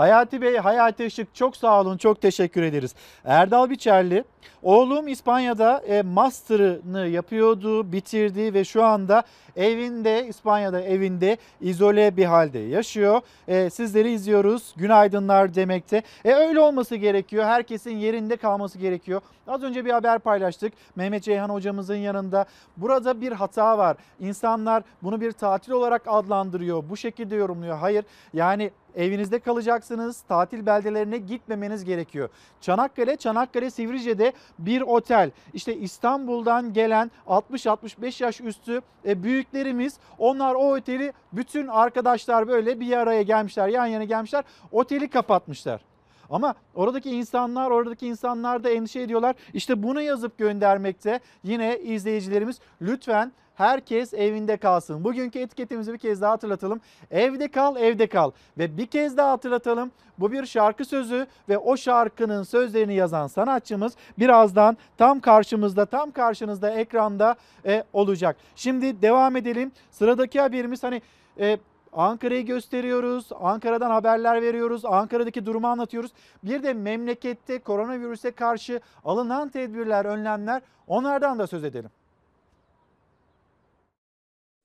Hayati 0.00 0.42
Bey, 0.42 0.56
Hayati 0.56 1.04
Işık 1.04 1.34
çok 1.34 1.56
sağ 1.56 1.80
olun, 1.80 1.96
çok 1.96 2.20
teşekkür 2.20 2.62
ederiz. 2.62 2.94
Erdal 3.24 3.70
Biçerli, 3.70 4.24
oğlum 4.62 5.08
İspanya'da 5.08 5.78
e, 5.78 6.02
master'ını 6.02 7.06
yapıyordu, 7.06 7.92
bitirdi 7.92 8.54
ve 8.54 8.64
şu 8.64 8.84
anda 8.84 9.22
evinde, 9.56 10.26
İspanya'da 10.26 10.80
evinde 10.80 11.36
izole 11.60 12.16
bir 12.16 12.24
halde 12.24 12.58
yaşıyor. 12.58 13.20
E, 13.48 13.70
sizleri 13.70 14.12
izliyoruz, 14.12 14.74
günaydınlar 14.76 15.54
demekte. 15.54 16.02
E, 16.24 16.32
öyle 16.32 16.60
olması 16.60 16.96
gerekiyor, 16.96 17.44
herkesin 17.44 17.96
yerinde 17.96 18.36
kalması 18.36 18.78
gerekiyor. 18.78 19.20
Az 19.48 19.62
önce 19.62 19.84
bir 19.84 19.90
haber 19.90 20.18
paylaştık 20.18 20.72
Mehmet 20.96 21.22
Ceyhan 21.22 21.48
hocamızın 21.48 21.96
yanında. 21.96 22.44
Burada 22.76 23.20
bir 23.20 23.32
hata 23.32 23.78
var. 23.78 23.96
İnsanlar 24.20 24.82
bunu 25.02 25.20
bir 25.20 25.32
tatil 25.32 25.72
olarak 25.72 26.02
adlandırıyor, 26.06 26.84
bu 26.90 26.96
şekilde 26.96 27.36
yorumluyor. 27.36 27.76
Hayır, 27.76 28.04
yani 28.34 28.70
evinizde 28.96 29.38
kalacaksınız. 29.38 30.20
Tatil 30.20 30.66
beldelerine 30.66 31.18
gitmemeniz 31.18 31.84
gerekiyor. 31.84 32.28
Çanakkale, 32.60 33.16
Çanakkale 33.16 33.70
Sivrice'de 33.70 34.32
bir 34.58 34.80
otel. 34.80 35.30
İşte 35.54 35.76
İstanbul'dan 35.76 36.72
gelen 36.72 37.10
60-65 37.26 38.22
yaş 38.22 38.40
üstü 38.40 38.80
e, 39.06 39.22
büyüklerimiz 39.22 39.98
onlar 40.18 40.54
o 40.54 40.74
oteli 40.74 41.12
bütün 41.32 41.66
arkadaşlar 41.66 42.48
böyle 42.48 42.80
bir 42.80 42.92
araya 42.96 43.22
gelmişler, 43.22 43.68
yan 43.68 43.86
yana 43.86 44.04
gelmişler. 44.04 44.44
Oteli 44.72 45.08
kapatmışlar. 45.08 45.80
Ama 46.30 46.54
oradaki 46.74 47.10
insanlar, 47.10 47.70
oradaki 47.70 48.06
insanlar 48.06 48.64
da 48.64 48.70
endişe 48.70 49.00
ediyorlar. 49.00 49.36
İşte 49.54 49.82
bunu 49.82 50.00
yazıp 50.00 50.38
göndermekte 50.38 51.20
yine 51.42 51.78
izleyicilerimiz 51.78 52.60
lütfen 52.82 53.32
herkes 53.60 54.14
evinde 54.14 54.56
kalsın. 54.56 55.04
Bugünkü 55.04 55.38
etiketimizi 55.38 55.92
bir 55.92 55.98
kez 55.98 56.20
daha 56.20 56.32
hatırlatalım. 56.32 56.80
Evde 57.10 57.50
kal, 57.50 57.76
evde 57.76 58.06
kal. 58.06 58.30
Ve 58.58 58.76
bir 58.76 58.86
kez 58.86 59.16
daha 59.16 59.32
hatırlatalım. 59.32 59.90
Bu 60.18 60.32
bir 60.32 60.46
şarkı 60.46 60.84
sözü 60.84 61.26
ve 61.48 61.58
o 61.58 61.76
şarkının 61.76 62.42
sözlerini 62.42 62.94
yazan 62.94 63.26
sanatçımız 63.26 63.96
birazdan 64.18 64.76
tam 64.98 65.20
karşımızda, 65.20 65.86
tam 65.86 66.10
karşınızda 66.10 66.70
ekranda 66.70 67.36
e, 67.66 67.84
olacak. 67.92 68.36
Şimdi 68.56 69.02
devam 69.02 69.36
edelim. 69.36 69.72
Sıradaki 69.90 70.40
haberimiz 70.40 70.82
hani 70.82 71.02
e, 71.40 71.58
Ankara'yı 71.92 72.46
gösteriyoruz, 72.46 73.28
Ankara'dan 73.40 73.90
haberler 73.90 74.42
veriyoruz, 74.42 74.84
Ankara'daki 74.84 75.46
durumu 75.46 75.66
anlatıyoruz. 75.66 76.12
Bir 76.42 76.62
de 76.62 76.74
memlekette 76.74 77.58
koronavirüse 77.58 78.30
karşı 78.30 78.80
alınan 79.04 79.48
tedbirler, 79.48 80.04
önlemler 80.04 80.62
onlardan 80.86 81.38
da 81.38 81.46
söz 81.46 81.64
edelim. 81.64 81.90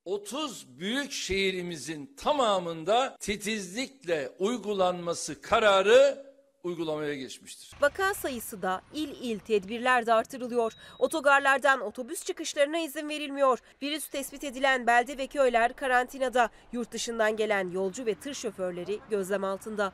30 0.05 0.79
büyük 0.79 1.11
şehrimizin 1.11 2.13
tamamında 2.17 3.17
titizlikle 3.19 4.29
uygulanması 4.39 5.41
kararı 5.41 6.25
uygulamaya 6.63 7.15
geçmiştir. 7.15 7.71
Vaka 7.81 8.13
sayısı 8.13 8.61
da 8.61 8.81
il 8.93 9.09
il 9.21 9.39
tedbirler 9.39 10.05
de 10.05 10.13
artırılıyor. 10.13 10.73
Otogarlardan 10.99 11.81
otobüs 11.81 12.23
çıkışlarına 12.25 12.77
izin 12.77 13.09
verilmiyor. 13.09 13.59
Virüs 13.81 14.07
tespit 14.07 14.43
edilen 14.43 14.87
belde 14.87 15.17
ve 15.17 15.27
köyler 15.27 15.75
karantinada. 15.75 16.49
Yurt 16.71 16.91
dışından 16.91 17.37
gelen 17.37 17.71
yolcu 17.71 18.05
ve 18.05 18.15
tır 18.15 18.33
şoförleri 18.33 18.99
gözlem 19.09 19.43
altında. 19.43 19.93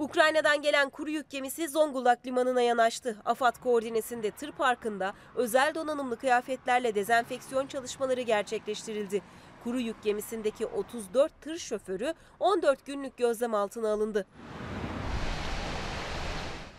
Ukrayna'dan 0.00 0.62
gelen 0.62 0.90
kuru 0.90 1.10
yük 1.10 1.30
gemisi 1.30 1.68
Zonguldak 1.68 2.26
limanına 2.26 2.62
yanaştı. 2.62 3.16
AFAD 3.24 3.56
koordinesinde 3.62 4.30
tır 4.30 4.52
parkında 4.52 5.12
özel 5.34 5.74
donanımlı 5.74 6.16
kıyafetlerle 6.16 6.94
dezenfeksiyon 6.94 7.66
çalışmaları 7.66 8.20
gerçekleştirildi. 8.20 9.22
Kuru 9.64 9.80
yük 9.80 10.02
gemisindeki 10.02 10.66
34 10.66 11.40
tır 11.40 11.58
şoförü 11.58 12.14
14 12.40 12.86
günlük 12.86 13.16
gözlem 13.16 13.54
altına 13.54 13.92
alındı. 13.92 14.26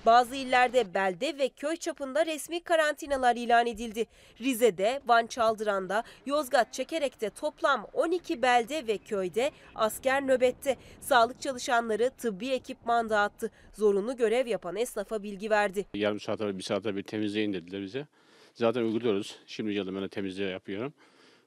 Bazı 0.06 0.36
illerde 0.36 0.94
belde 0.94 1.38
ve 1.38 1.50
köy 1.50 1.76
çapında 1.76 2.26
resmi 2.26 2.64
karantinalar 2.64 3.36
ilan 3.36 3.68
edildi. 3.68 4.06
Rize'de, 4.42 5.02
Van 5.08 5.28
Çaldıran'da, 5.28 6.04
Yozgat 6.26 6.74
Çekerek'te 6.74 7.30
toplam 7.30 7.88
12 7.94 8.42
belde 8.42 8.88
ve 8.88 8.98
köyde 8.98 9.52
asker 9.76 10.28
nöbette. 10.28 10.78
Sağlık 11.02 11.42
çalışanları 11.42 12.10
tıbbi 12.10 12.50
ekipman 12.50 13.10
dağıttı. 13.10 13.52
Zorunlu 13.74 14.18
görev 14.18 14.48
yapan 14.48 14.76
esnafa 14.76 15.24
bilgi 15.24 15.50
verdi. 15.50 15.86
Yarım 15.94 16.20
saate 16.20 16.58
bir 16.58 16.64
saate 16.64 16.96
bir 16.96 17.04
temizleyin 17.04 17.54
dediler 17.54 17.82
bize. 17.82 18.08
Zaten 18.54 18.82
uyguluyoruz. 18.82 19.40
Şimdi 19.48 19.74
geldim 19.74 19.96
ben 19.96 20.04
de 20.04 20.10
temizliği 20.10 20.50
yapıyorum. 20.50 20.94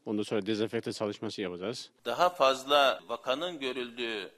Ondan 0.06 0.22
sonra 0.22 0.47
dezenfekte 0.47 0.93
çalışması 0.93 1.43
yapacağız. 1.43 1.90
Daha 2.05 2.31
fazla 2.31 3.01
vakanın 3.09 3.59
görüldüğü 3.59 4.31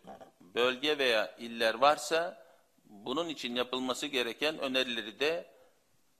bölge 0.55 0.99
veya 0.99 1.37
iller 1.39 1.75
varsa 1.75 2.46
bunun 2.91 3.29
için 3.29 3.55
yapılması 3.55 4.07
gereken 4.07 4.59
önerileri 4.59 5.21
de 5.21 5.47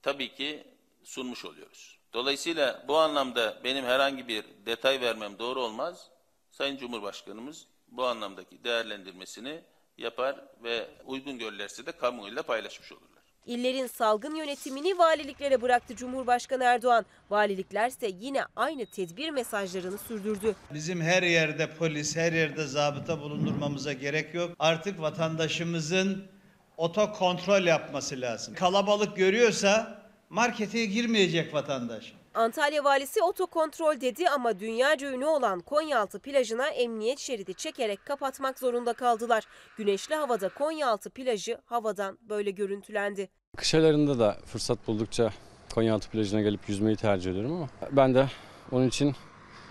tabii 0.01 0.33
ki 0.33 0.63
sunmuş 1.03 1.45
oluyoruz. 1.45 1.97
Dolayısıyla 2.13 2.85
bu 2.87 2.97
anlamda 2.97 3.61
benim 3.63 3.85
herhangi 3.85 4.27
bir 4.27 4.43
detay 4.65 5.01
vermem 5.01 5.39
doğru 5.39 5.61
olmaz. 5.61 6.09
Sayın 6.51 6.77
Cumhurbaşkanımız 6.77 7.67
bu 7.87 8.05
anlamdaki 8.05 8.63
değerlendirmesini 8.63 9.61
yapar 9.97 10.35
ve 10.63 10.87
uygun 11.05 11.39
görürlerse 11.39 11.85
de 11.85 11.91
kamuoyuyla 11.91 12.43
paylaşmış 12.43 12.91
olurlar. 12.91 13.17
İllerin 13.45 13.87
salgın 13.87 14.35
yönetimini 14.35 14.97
valiliklere 14.97 15.61
bıraktı 15.61 15.95
Cumhurbaşkanı 15.95 16.63
Erdoğan. 16.63 17.05
Valiliklerse 17.29 18.11
yine 18.19 18.41
aynı 18.55 18.85
tedbir 18.85 19.29
mesajlarını 19.29 19.97
sürdürdü. 19.97 20.55
Bizim 20.73 21.01
her 21.01 21.23
yerde 21.23 21.75
polis, 21.75 22.15
her 22.15 22.33
yerde 22.33 22.65
zabıta 22.65 23.21
bulundurmamıza 23.21 23.93
gerek 23.93 24.33
yok. 24.33 24.51
Artık 24.59 25.01
vatandaşımızın 25.01 26.36
oto 26.77 27.11
kontrol 27.13 27.63
yapması 27.63 28.21
lazım. 28.21 28.53
Kalabalık 28.55 29.17
görüyorsa 29.17 29.97
markete 30.29 30.85
girmeyecek 30.85 31.53
vatandaş. 31.53 32.13
Antalya 32.33 32.83
valisi 32.83 33.21
otokontrol 33.23 34.01
dedi 34.01 34.29
ama 34.29 34.59
dünyaca 34.59 35.11
ünlü 35.11 35.25
olan 35.25 35.59
Konyaaltı 35.59 36.19
plajına 36.19 36.67
emniyet 36.67 37.19
şeridi 37.19 37.53
çekerek 37.53 38.05
kapatmak 38.05 38.59
zorunda 38.59 38.93
kaldılar. 38.93 39.43
Güneşli 39.77 40.15
havada 40.15 40.49
Konyaaltı 40.49 41.09
plajı 41.09 41.57
havadan 41.65 42.17
böyle 42.29 42.51
görüntülendi. 42.51 43.29
Kış 43.57 43.75
aylarında 43.75 44.19
da 44.19 44.37
fırsat 44.45 44.87
buldukça 44.87 45.33
Konyaaltı 45.73 46.09
plajına 46.09 46.41
gelip 46.41 46.69
yüzmeyi 46.69 46.95
tercih 46.95 47.31
ediyorum 47.31 47.53
ama 47.53 47.67
ben 47.91 48.15
de 48.15 48.27
onun 48.71 48.87
için 48.87 49.15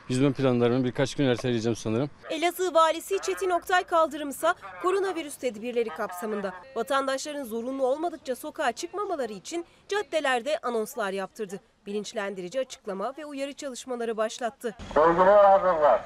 yüzme 0.09 0.33
planlarımı 0.33 0.85
birkaç 0.85 1.15
gün 1.15 1.25
erteleyeceğim 1.27 1.77
sanırım. 1.77 2.11
Elazığ 2.31 2.75
valisi 2.75 3.19
Çetin 3.23 3.51
Oktay 3.51 3.85
kaldırımsa 3.85 4.55
koronavirüs 4.83 5.37
tedbirleri 5.37 5.89
kapsamında 5.89 6.53
vatandaşların 6.77 7.45
zorunlu 7.45 7.87
olmadıkça 7.87 8.37
sokağa 8.37 8.73
çıkmamaları 8.73 9.33
için 9.33 9.67
caddelerde 9.89 10.59
anonslar 10.59 11.11
yaptırdı. 11.13 11.61
Bilinçlendirici 11.87 12.61
açıklama 12.61 13.13
ve 13.19 13.25
uyarı 13.27 13.53
çalışmaları 13.53 14.17
başlattı. 14.17 14.75
Bölgelere 14.97 15.47
hazırlar. 15.47 16.01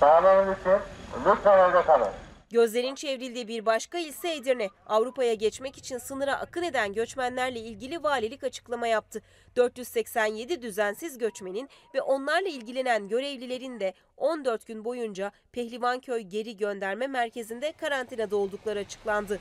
Sağlığınız 0.00 0.58
için 0.58 0.72
lütfen 1.26 1.58
evde 1.70 1.82
kalın. 1.82 2.08
Gözlerin 2.54 2.94
çevrildiği 2.94 3.48
bir 3.48 3.66
başka 3.66 3.98
ilse 3.98 4.34
Edirne. 4.34 4.68
Avrupa'ya 4.86 5.34
geçmek 5.34 5.78
için 5.78 5.98
sınıra 5.98 6.34
akın 6.40 6.62
eden 6.62 6.92
göçmenlerle 6.92 7.60
ilgili 7.60 8.02
valilik 8.02 8.44
açıklama 8.44 8.86
yaptı. 8.86 9.22
487 9.56 10.62
düzensiz 10.62 11.18
göçmenin 11.18 11.68
ve 11.94 12.02
onlarla 12.02 12.48
ilgilenen 12.48 13.08
görevlilerin 13.08 13.80
de 13.80 13.94
14 14.16 14.66
gün 14.66 14.84
boyunca 14.84 15.32
Pehlivanköy 15.52 16.20
Geri 16.20 16.56
Gönderme 16.56 17.06
Merkezi'nde 17.06 17.72
karantinada 17.72 18.36
oldukları 18.36 18.78
açıklandı. 18.78 19.40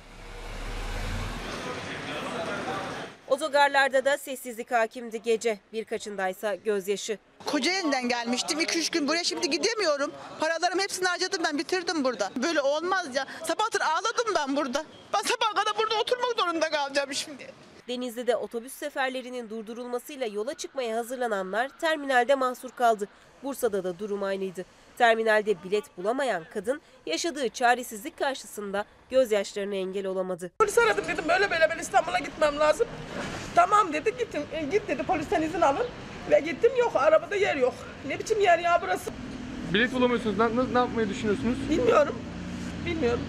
Otogarlarda 3.33 4.05
da 4.05 4.17
sessizlik 4.17 4.71
hakimdi 4.71 5.21
gece. 5.21 5.59
Birkaçındaysa 5.73 6.55
gözyaşı. 6.55 7.17
Kocaeli'den 7.45 8.09
gelmiştim. 8.09 8.59
2-3 8.59 8.91
gün 8.91 9.07
buraya 9.07 9.23
şimdi 9.23 9.49
gidemiyorum. 9.49 10.11
Paralarım 10.39 10.79
hepsini 10.79 11.07
harcadım 11.07 11.43
ben 11.43 11.57
bitirdim 11.57 12.03
burada. 12.03 12.31
Böyle 12.43 12.61
olmaz 12.61 13.15
ya. 13.15 13.25
Sabahtır 13.47 13.81
ağladım 13.81 14.33
ben 14.35 14.55
burada. 14.55 14.85
Ben 15.13 15.21
sabah 15.21 15.55
kadar 15.55 15.77
burada 15.77 15.95
oturmak 16.01 16.33
zorunda 16.37 16.69
kalacağım 16.69 17.13
şimdi. 17.13 17.47
Denizli'de 17.87 18.35
otobüs 18.35 18.73
seferlerinin 18.73 19.49
durdurulmasıyla 19.49 20.27
yola 20.27 20.53
çıkmaya 20.53 20.97
hazırlananlar 20.97 21.69
terminalde 21.69 22.35
mahsur 22.35 22.71
kaldı. 22.71 23.07
Bursa'da 23.43 23.83
da 23.83 23.99
durum 23.99 24.23
aynıydı. 24.23 24.65
Terminalde 24.97 25.63
bilet 25.63 25.97
bulamayan 25.97 26.43
kadın 26.53 26.81
yaşadığı 27.05 27.49
çaresizlik 27.49 28.17
karşısında 28.17 28.85
gözyaşlarına 29.09 29.75
engel 29.75 30.05
olamadı. 30.05 30.51
Polis 30.59 30.77
aradım 30.77 31.05
dedim 31.07 31.25
böyle 31.29 31.51
böyle 31.51 31.67
ben 31.69 31.79
İstanbul'a 31.79 32.19
gitmem 32.19 32.59
lazım. 32.59 32.87
Tamam 33.55 33.93
dedi 33.93 34.17
gittim. 34.17 34.43
E, 34.53 34.65
git 34.65 34.87
dedi 34.87 35.03
polisten 35.03 35.41
izin 35.41 35.61
alın. 35.61 35.85
Ve 36.31 36.39
gittim 36.39 36.71
yok 36.79 36.91
arabada 36.95 37.35
yer 37.35 37.55
yok. 37.55 37.73
Ne 38.07 38.19
biçim 38.19 38.41
yer 38.41 38.59
ya 38.59 38.79
burası? 38.81 39.11
Bilet 39.73 39.93
bulamıyorsunuz. 39.93 40.37
Ne, 40.37 40.73
ne 40.73 40.77
yapmayı 40.77 41.09
düşünüyorsunuz? 41.09 41.69
Bilmiyorum. 41.69 42.15
Bilmiyorum. 42.85 43.19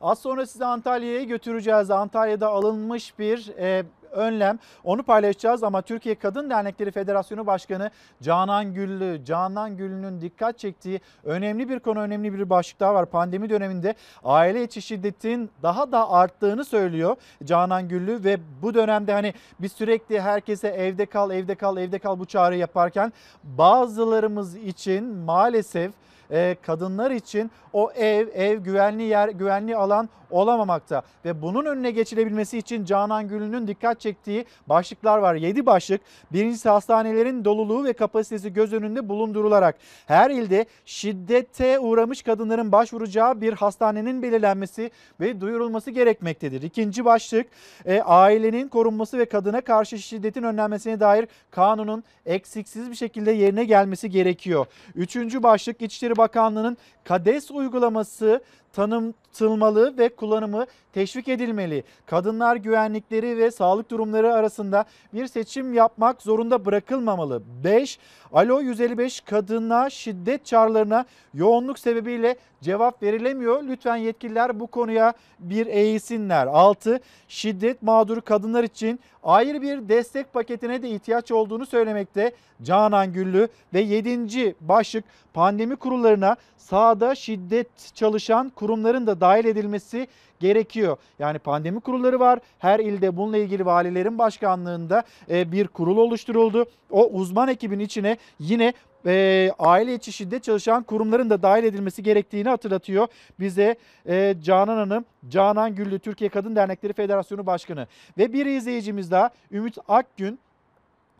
Az 0.00 0.18
sonra 0.18 0.46
sizi 0.46 0.64
Antalya'ya 0.64 1.22
götüreceğiz. 1.22 1.90
Antalya'da 1.90 2.48
alınmış 2.48 3.18
bir 3.18 3.48
e, 3.58 3.84
önlem. 4.12 4.58
Onu 4.84 5.02
paylaşacağız 5.02 5.62
ama 5.62 5.82
Türkiye 5.82 6.14
Kadın 6.14 6.50
Dernekleri 6.50 6.90
Federasyonu 6.90 7.46
Başkanı 7.46 7.90
Canan 8.22 8.74
Güllü, 8.74 9.24
Canan 9.24 9.76
Güllü'nün 9.76 10.20
dikkat 10.20 10.58
çektiği 10.58 11.00
önemli 11.24 11.68
bir 11.68 11.80
konu, 11.80 12.00
önemli 12.00 12.34
bir 12.34 12.50
başlık 12.50 12.80
daha 12.80 12.94
var. 12.94 13.06
Pandemi 13.06 13.50
döneminde 13.50 13.94
aile 14.24 14.62
içi 14.62 14.82
şiddetin 14.82 15.50
daha 15.62 15.92
da 15.92 16.10
arttığını 16.10 16.64
söylüyor 16.64 17.16
Canan 17.44 17.88
Güllü 17.88 18.24
ve 18.24 18.38
bu 18.62 18.74
dönemde 18.74 19.12
hani 19.12 19.34
biz 19.60 19.72
sürekli 19.72 20.20
herkese 20.20 20.68
evde 20.68 21.06
kal, 21.06 21.30
evde 21.30 21.54
kal, 21.54 21.76
evde 21.76 21.98
kal 21.98 22.18
bu 22.18 22.24
çağrı 22.24 22.56
yaparken 22.56 23.12
bazılarımız 23.44 24.56
için 24.56 25.04
maalesef 25.04 25.92
e, 26.30 26.56
kadınlar 26.62 27.10
için 27.10 27.50
o 27.72 27.90
ev, 27.90 28.28
ev 28.34 28.58
güvenli 28.58 29.02
yer, 29.02 29.28
güvenli 29.28 29.76
alan 29.76 30.08
olamamakta. 30.30 31.02
Ve 31.24 31.42
bunun 31.42 31.64
önüne 31.64 31.90
geçilebilmesi 31.90 32.58
için 32.58 32.84
Canan 32.84 33.28
Gül'ün 33.28 33.66
dikkat 33.66 34.00
çektiği 34.00 34.44
başlıklar 34.66 35.18
var. 35.18 35.34
7 35.34 35.66
başlık. 35.66 36.00
Birincisi 36.32 36.68
hastanelerin 36.68 37.44
doluluğu 37.44 37.84
ve 37.84 37.92
kapasitesi 37.92 38.52
göz 38.52 38.72
önünde 38.72 39.08
bulundurularak 39.08 39.76
her 40.06 40.30
ilde 40.30 40.66
şiddete 40.84 41.78
uğramış 41.78 42.22
kadınların 42.22 42.72
başvuracağı 42.72 43.40
bir 43.40 43.52
hastanenin 43.52 44.22
belirlenmesi 44.22 44.90
ve 45.20 45.40
duyurulması 45.40 45.90
gerekmektedir. 45.90 46.62
İkinci 46.62 47.04
başlık 47.04 47.46
e, 47.86 48.00
ailenin 48.00 48.68
korunması 48.68 49.18
ve 49.18 49.24
kadına 49.24 49.60
karşı 49.60 49.98
şiddetin 49.98 50.42
önlenmesine 50.42 51.00
dair 51.00 51.28
kanunun 51.50 52.04
eksiksiz 52.26 52.90
bir 52.90 52.96
şekilde 52.96 53.32
yerine 53.32 53.64
gelmesi 53.64 54.10
gerekiyor. 54.10 54.66
Üçüncü 54.94 55.42
başlık 55.42 55.82
İçişleri 55.82 56.17
Bakanlığı'nın 56.18 56.76
KADES 57.04 57.50
uygulaması 57.50 58.42
tanıtılmalı 58.78 59.98
ve 59.98 60.08
kullanımı 60.08 60.66
teşvik 60.92 61.28
edilmeli. 61.28 61.84
Kadınlar 62.06 62.56
güvenlikleri 62.56 63.36
ve 63.36 63.50
sağlık 63.50 63.90
durumları 63.90 64.34
arasında 64.34 64.84
bir 65.14 65.26
seçim 65.26 65.74
yapmak 65.74 66.22
zorunda 66.22 66.64
bırakılmamalı. 66.64 67.42
5. 67.64 67.98
Alo 68.32 68.60
155 68.60 69.20
kadına 69.20 69.90
şiddet 69.90 70.46
çağrılarına 70.46 71.04
yoğunluk 71.34 71.78
sebebiyle 71.78 72.36
cevap 72.60 73.02
verilemiyor. 73.02 73.62
Lütfen 73.62 73.96
yetkililer 73.96 74.60
bu 74.60 74.66
konuya 74.66 75.12
bir 75.38 75.66
eğilsinler. 75.66 76.46
6. 76.46 77.00
Şiddet 77.28 77.82
mağduru 77.82 78.22
kadınlar 78.22 78.64
için 78.64 79.00
ayrı 79.22 79.62
bir 79.62 79.88
destek 79.88 80.32
paketine 80.32 80.82
de 80.82 80.90
ihtiyaç 80.90 81.32
olduğunu 81.32 81.66
söylemekte 81.66 82.32
Canan 82.62 83.12
Güllü 83.12 83.48
ve 83.74 83.80
7. 83.80 84.54
başlık 84.60 85.04
pandemi 85.34 85.76
kurullarına 85.76 86.36
sahada 86.56 87.14
şiddet 87.14 87.94
çalışan 87.94 88.50
kurumların 88.68 89.06
da 89.06 89.20
dahil 89.20 89.44
edilmesi 89.44 90.08
gerekiyor. 90.40 90.96
Yani 91.18 91.38
pandemi 91.38 91.80
kurulları 91.80 92.20
var. 92.20 92.38
Her 92.58 92.80
ilde 92.80 93.16
bununla 93.16 93.36
ilgili 93.36 93.66
valilerin 93.66 94.18
başkanlığında 94.18 95.02
e, 95.30 95.52
bir 95.52 95.68
kurul 95.68 95.96
oluşturuldu. 95.96 96.66
O 96.90 97.06
uzman 97.06 97.48
ekibin 97.48 97.78
içine 97.78 98.16
yine 98.38 98.72
e, 99.06 99.50
aile 99.58 99.94
içi 99.94 100.12
şiddet 100.12 100.44
çalışan 100.44 100.82
kurumların 100.82 101.30
da 101.30 101.42
dahil 101.42 101.64
edilmesi 101.64 102.02
gerektiğini 102.02 102.48
hatırlatıyor 102.48 103.08
bize 103.40 103.76
e, 104.08 104.34
Canan 104.42 104.76
Hanım. 104.76 105.04
Canan 105.28 105.74
Güllü 105.74 105.98
Türkiye 105.98 106.30
Kadın 106.30 106.56
Dernekleri 106.56 106.92
Federasyonu 106.92 107.46
Başkanı 107.46 107.86
ve 108.18 108.32
bir 108.32 108.46
izleyicimiz 108.46 109.10
daha 109.10 109.30
Ümit 109.52 109.78
Akgün 109.88 110.38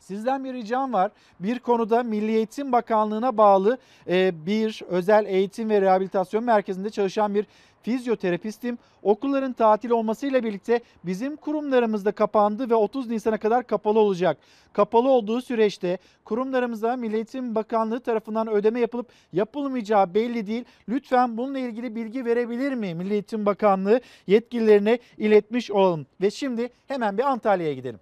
Sizden 0.01 0.45
bir 0.45 0.55
ricam 0.55 0.93
var. 0.93 1.11
Bir 1.41 1.59
konuda 1.59 2.03
Milli 2.03 2.33
Eğitim 2.33 2.73
Bakanlığı'na 2.73 3.37
bağlı 3.37 3.79
e, 4.09 4.47
bir 4.47 4.83
özel 4.89 5.27
eğitim 5.27 5.71
ve 5.71 5.81
rehabilitasyon 5.81 6.45
merkezinde 6.45 6.91
çalışan 6.91 7.35
bir 7.35 7.47
fizyoterapistim. 7.83 8.79
Okulların 9.03 9.53
tatil 9.53 9.91
olmasıyla 9.91 10.45
birlikte 10.45 10.81
bizim 11.05 11.37
kurumlarımız 11.37 12.05
da 12.05 12.13
kapandı 12.13 12.71
ve 12.71 12.75
30 12.75 13.09
Nisan'a 13.09 13.39
kadar 13.39 13.67
kapalı 13.67 13.99
olacak. 13.99 14.39
Kapalı 14.73 15.09
olduğu 15.09 15.41
süreçte 15.41 15.99
kurumlarımıza 16.25 16.97
Milli 16.97 17.15
Eğitim 17.15 17.55
Bakanlığı 17.55 18.01
tarafından 18.01 18.49
ödeme 18.49 18.81
yapılıp 18.81 19.09
yapılmayacağı 19.33 20.15
belli 20.15 20.47
değil. 20.47 20.65
Lütfen 20.89 21.37
bununla 21.37 21.59
ilgili 21.59 21.95
bilgi 21.95 22.25
verebilir 22.25 22.73
mi 22.73 22.95
Milli 22.95 23.13
Eğitim 23.13 23.47
Bakanlığı 23.47 24.01
yetkililerine 24.27 24.99
iletmiş 25.19 25.71
olalım. 25.71 26.07
Ve 26.21 26.31
şimdi 26.31 26.71
hemen 26.89 27.19
bir 27.19 27.23
Antalya'ya 27.23 27.75
gidelim. 27.75 28.01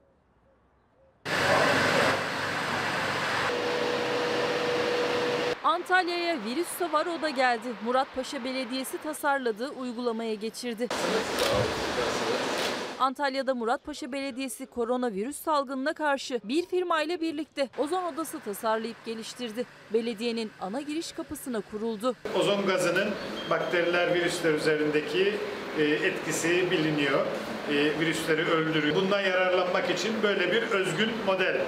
Antalya'ya 5.87 6.37
virüs 6.45 6.67
savar 6.69 7.07
oda 7.07 7.31
geldi. 7.31 7.69
Muratpaşa 7.85 8.45
Belediyesi 8.45 8.99
tasarladığı 9.03 9.69
uygulamaya 9.69 10.35
geçirdi. 10.35 10.89
Antalya'da 12.99 13.55
Muratpaşa 13.55 14.13
Belediyesi 14.13 14.67
koronavirüs 14.67 15.37
salgınına 15.37 15.93
karşı 15.93 16.41
bir 16.45 16.67
firmayla 16.67 17.21
birlikte 17.21 17.69
ozon 17.79 18.05
odası 18.05 18.41
tasarlayıp 18.41 19.05
geliştirdi. 19.05 19.67
Belediyenin 19.93 20.51
ana 20.61 20.81
giriş 20.81 21.13
kapısına 21.13 21.61
kuruldu. 21.71 22.15
Ozon 22.41 22.67
gazının 22.67 23.09
bakteriler, 23.51 24.15
virüsler 24.15 24.55
üzerindeki 24.55 25.35
e, 25.79 25.83
etkisi 25.83 26.71
biliniyor. 26.71 27.27
E, 27.71 27.75
virüsleri 28.01 28.45
öldürüyor. 28.51 28.97
Bundan 28.97 29.21
yararlanmak 29.21 29.91
için 29.91 30.13
böyle 30.23 30.53
bir 30.53 30.63
özgün 30.63 31.11
model 31.27 31.61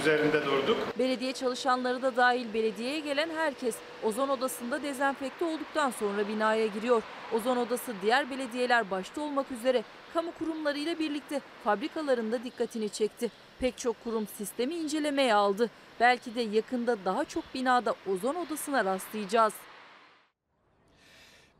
üzerinde 0.00 0.44
durduk. 0.44 0.76
Belediye 0.98 1.32
çalışanları 1.32 2.02
da 2.02 2.16
dahil 2.16 2.54
belediyeye 2.54 3.00
gelen 3.00 3.30
herkes 3.30 3.74
ozon 4.02 4.28
odasında 4.28 4.82
dezenfekte 4.82 5.44
olduktan 5.44 5.90
sonra 5.90 6.28
binaya 6.28 6.66
giriyor. 6.66 7.02
Ozon 7.32 7.56
odası 7.56 7.92
diğer 8.02 8.30
belediyeler 8.30 8.90
başta 8.90 9.20
olmak 9.20 9.52
üzere 9.52 9.82
kamu 10.14 10.32
kurumlarıyla 10.38 10.98
birlikte 10.98 11.40
fabrikalarında 11.64 12.44
dikkatini 12.44 12.88
çekti. 12.88 13.30
Pek 13.58 13.78
çok 13.78 14.04
kurum 14.04 14.26
sistemi 14.38 14.74
incelemeye 14.74 15.34
aldı. 15.34 15.70
Belki 16.00 16.34
de 16.34 16.40
yakında 16.40 16.96
daha 17.04 17.24
çok 17.24 17.54
binada 17.54 17.94
ozon 18.12 18.34
odasına 18.34 18.84
rastlayacağız. 18.84 19.52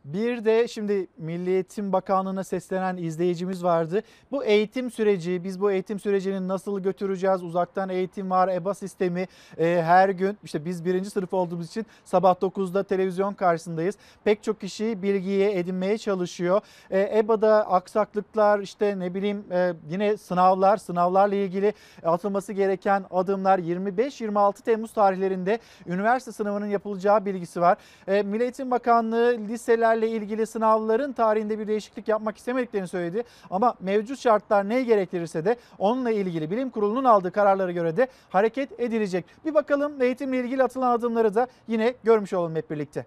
Bir 0.05 0.45
de 0.45 0.69
şimdi 0.69 1.07
Milli 1.19 1.51
Eğitim 1.51 1.93
Bakanlığı'na 1.93 2.45
seslenen 2.45 2.97
izleyicimiz 2.97 3.65
vardı. 3.65 4.03
Bu 4.31 4.45
eğitim 4.45 4.91
süreci, 4.91 5.45
biz 5.45 5.61
bu 5.61 5.73
eğitim 5.73 5.99
sürecini 5.99 6.49
nasıl 6.49 6.81
götüreceğiz? 6.81 7.43
Uzaktan 7.43 7.89
eğitim 7.89 8.31
var, 8.31 8.49
EBA 8.49 8.75
sistemi 8.75 9.29
e, 9.59 9.83
her 9.85 10.09
gün. 10.09 10.39
işte 10.45 10.65
biz 10.65 10.85
birinci 10.85 11.11
sınıf 11.11 11.35
olduğumuz 11.35 11.67
için 11.67 11.87
sabah 12.05 12.35
9'da 12.35 12.83
televizyon 12.83 13.35
karşısındayız. 13.35 13.97
Pek 14.25 14.43
çok 14.43 14.61
kişi 14.61 15.03
bilgiye 15.03 15.59
edinmeye 15.59 15.99
çalışıyor. 15.99 16.61
E, 16.91 17.19
EBA'da 17.19 17.71
aksaklıklar, 17.71 18.59
işte 18.59 18.99
ne 18.99 19.15
bileyim 19.15 19.45
e, 19.51 19.73
yine 19.91 20.17
sınavlar, 20.17 20.77
sınavlarla 20.77 21.35
ilgili 21.35 21.75
atılması 22.05 22.53
gereken 22.53 23.05
adımlar 23.11 23.59
25-26 23.59 24.63
Temmuz 24.63 24.93
tarihlerinde 24.93 25.59
üniversite 25.87 26.33
sınavının 26.33 26.67
yapılacağı 26.67 27.25
bilgisi 27.25 27.61
var. 27.61 27.79
E, 28.09 28.23
Milli 28.23 28.43
Eğitim 28.43 28.71
Bakanlığı 28.71 29.39
liseler 29.49 29.94
liselerle 29.95 30.09
ilgili 30.09 30.47
sınavların 30.47 31.13
tarihinde 31.13 31.59
bir 31.59 31.67
değişiklik 31.67 32.09
yapmak 32.09 32.37
istemediklerini 32.37 32.89
söyledi. 32.89 33.25
Ama 33.51 33.75
mevcut 33.81 34.19
şartlar 34.19 34.69
ne 34.69 34.83
gerektirirse 34.83 35.45
de 35.45 35.57
onunla 35.79 36.11
ilgili 36.11 36.51
bilim 36.51 36.71
kurulunun 36.71 37.05
aldığı 37.05 37.33
kararlara 37.33 37.73
göre 37.73 37.97
de 37.97 38.09
hareket 38.31 38.81
edilecek. 38.81 39.25
Bir 39.45 39.55
bakalım 39.55 40.03
eğitimle 40.03 40.41
ilgili 40.41 40.63
atılan 40.63 40.91
adımları 40.91 41.35
da 41.35 41.47
yine 41.69 41.95
görmüş 42.05 42.33
olalım 42.33 42.57
hep 42.57 42.71
birlikte. 42.71 43.07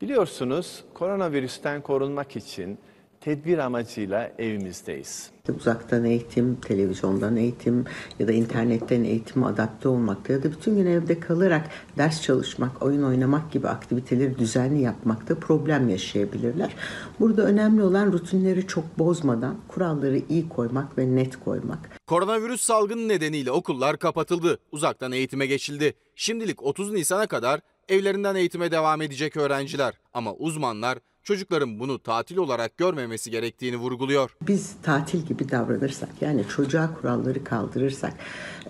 Biliyorsunuz 0.00 0.84
koronavirüsten 0.94 1.80
korunmak 1.80 2.36
için 2.36 2.78
tedbir 3.20 3.58
amacıyla 3.58 4.32
evimizdeyiz. 4.38 5.30
Uzaktan 5.56 6.04
eğitim, 6.04 6.56
televizyondan 6.56 7.36
eğitim 7.36 7.84
ya 8.18 8.28
da 8.28 8.32
internetten 8.32 9.04
eğitime 9.04 9.46
adapte 9.46 9.88
olmakta 9.88 10.32
ya 10.32 10.42
da 10.42 10.52
bütün 10.52 10.76
gün 10.76 10.86
evde 10.86 11.20
kalarak 11.20 11.70
ders 11.98 12.22
çalışmak, 12.22 12.82
oyun 12.82 13.02
oynamak 13.02 13.52
gibi 13.52 13.68
aktiviteleri 13.68 14.38
düzenli 14.38 14.82
yapmakta 14.82 15.34
problem 15.34 15.88
yaşayabilirler. 15.88 16.74
Burada 17.20 17.42
önemli 17.42 17.82
olan 17.82 18.12
rutinleri 18.12 18.66
çok 18.66 18.98
bozmadan 18.98 19.56
kuralları 19.68 20.20
iyi 20.28 20.48
koymak 20.48 20.98
ve 20.98 21.16
net 21.16 21.36
koymak. 21.36 21.78
Koronavirüs 22.06 22.60
salgını 22.60 23.08
nedeniyle 23.08 23.50
okullar 23.50 23.98
kapatıldı. 23.98 24.58
Uzaktan 24.72 25.12
eğitime 25.12 25.46
geçildi. 25.46 25.94
Şimdilik 26.16 26.62
30 26.62 26.92
Nisan'a 26.92 27.26
kadar 27.26 27.60
evlerinden 27.88 28.34
eğitime 28.34 28.70
devam 28.70 29.02
edecek 29.02 29.36
öğrenciler. 29.36 29.94
Ama 30.14 30.34
uzmanlar 30.34 30.98
çocukların 31.28 31.80
bunu 31.80 31.98
tatil 31.98 32.36
olarak 32.36 32.76
görmemesi 32.76 33.30
gerektiğini 33.30 33.76
vurguluyor. 33.76 34.36
Biz 34.42 34.72
tatil 34.82 35.26
gibi 35.26 35.50
davranırsak 35.50 36.08
yani 36.20 36.44
çocuğa 36.48 36.94
kuralları 36.94 37.44
kaldırırsak 37.44 38.14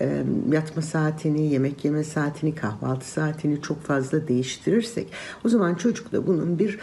e, 0.00 0.24
yatma 0.52 0.82
saatini, 0.82 1.52
yemek 1.52 1.84
yeme 1.84 2.04
saatini, 2.04 2.54
kahvaltı 2.54 3.08
saatini 3.08 3.62
çok 3.62 3.82
fazla 3.82 4.28
değiştirirsek 4.28 5.08
o 5.44 5.48
zaman 5.48 5.74
çocuk 5.74 6.12
da 6.12 6.26
bunun 6.26 6.58
bir 6.58 6.78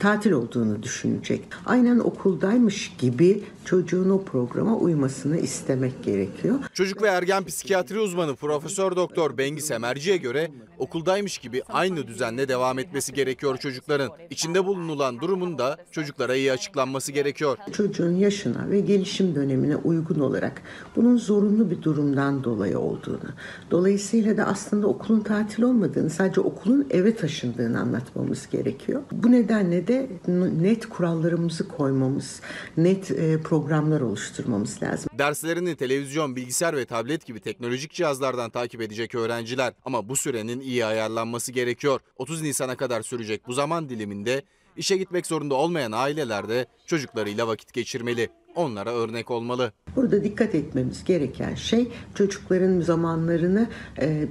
tatil 0.00 0.30
olduğunu 0.32 0.82
düşünecek. 0.82 1.44
Aynen 1.66 1.98
okuldaymış 1.98 2.92
gibi 2.98 3.42
çocuğun 3.64 4.10
o 4.10 4.24
programa 4.24 4.76
uymasını 4.76 5.36
istemek 5.36 6.04
gerekiyor. 6.04 6.54
Çocuk 6.72 7.02
ve 7.02 7.08
ergen 7.08 7.44
psikiyatri 7.44 7.98
uzmanı 7.98 8.36
Profesör 8.36 8.96
Doktor 8.96 9.38
Bengi 9.38 9.62
Semerci'ye 9.62 10.16
göre 10.16 10.50
okuldaymış 10.78 11.38
gibi 11.38 11.62
aynı 11.68 12.06
düzenle 12.06 12.48
devam 12.48 12.78
etmesi 12.78 13.12
gerekiyor 13.12 13.56
çocukların. 13.56 14.10
İçinde 14.30 14.64
bulunulan 14.64 15.20
durumun 15.20 15.58
da 15.58 15.76
çocuklara 15.90 16.34
iyi 16.34 16.52
açıklanması 16.52 17.12
gerekiyor. 17.12 17.58
Çocuğun 17.72 18.16
yaşına 18.16 18.70
ve 18.70 18.80
gelişim 18.80 19.34
dönemine 19.34 19.76
uygun 19.76 20.20
olarak 20.20 20.62
bunun 20.96 21.16
zorunlu 21.16 21.70
bir 21.70 21.82
durumdan 21.82 22.43
dolayı 22.44 22.78
olduğunu, 22.78 23.28
dolayısıyla 23.70 24.36
da 24.36 24.44
aslında 24.44 24.86
okulun 24.86 25.20
tatil 25.20 25.62
olmadığını, 25.62 26.10
sadece 26.10 26.40
okulun 26.40 26.86
eve 26.90 27.16
taşındığını 27.16 27.80
anlatmamız 27.80 28.48
gerekiyor. 28.50 29.02
Bu 29.12 29.32
nedenle 29.32 29.88
de 29.88 30.08
net 30.60 30.88
kurallarımızı 30.88 31.68
koymamız, 31.68 32.40
net 32.76 33.10
e, 33.10 33.40
programlar 33.42 34.00
oluşturmamız 34.00 34.82
lazım. 34.82 35.10
Derslerini 35.18 35.76
televizyon, 35.76 36.36
bilgisayar 36.36 36.76
ve 36.76 36.84
tablet 36.84 37.26
gibi 37.26 37.40
teknolojik 37.40 37.92
cihazlardan 37.92 38.50
takip 38.50 38.80
edecek 38.80 39.14
öğrenciler 39.14 39.72
ama 39.84 40.08
bu 40.08 40.16
sürenin 40.16 40.60
iyi 40.60 40.84
ayarlanması 40.84 41.52
gerekiyor. 41.52 42.00
30 42.16 42.42
Nisan'a 42.42 42.76
kadar 42.76 43.02
sürecek 43.02 43.46
bu 43.46 43.52
zaman 43.52 43.88
diliminde 43.88 44.42
işe 44.76 44.96
gitmek 44.96 45.26
zorunda 45.26 45.54
olmayan 45.54 45.92
aileler 45.92 46.48
de 46.48 46.66
çocuklarıyla 46.86 47.48
vakit 47.48 47.72
geçirmeli. 47.72 48.28
Onlara 48.54 48.92
örnek 48.92 49.30
olmalı. 49.30 49.72
Burada 49.96 50.24
dikkat 50.24 50.54
etmemiz 50.54 51.04
gereken 51.04 51.54
şey 51.54 51.88
çocukların 52.14 52.80
zamanlarını 52.80 53.66
e, 54.00 54.28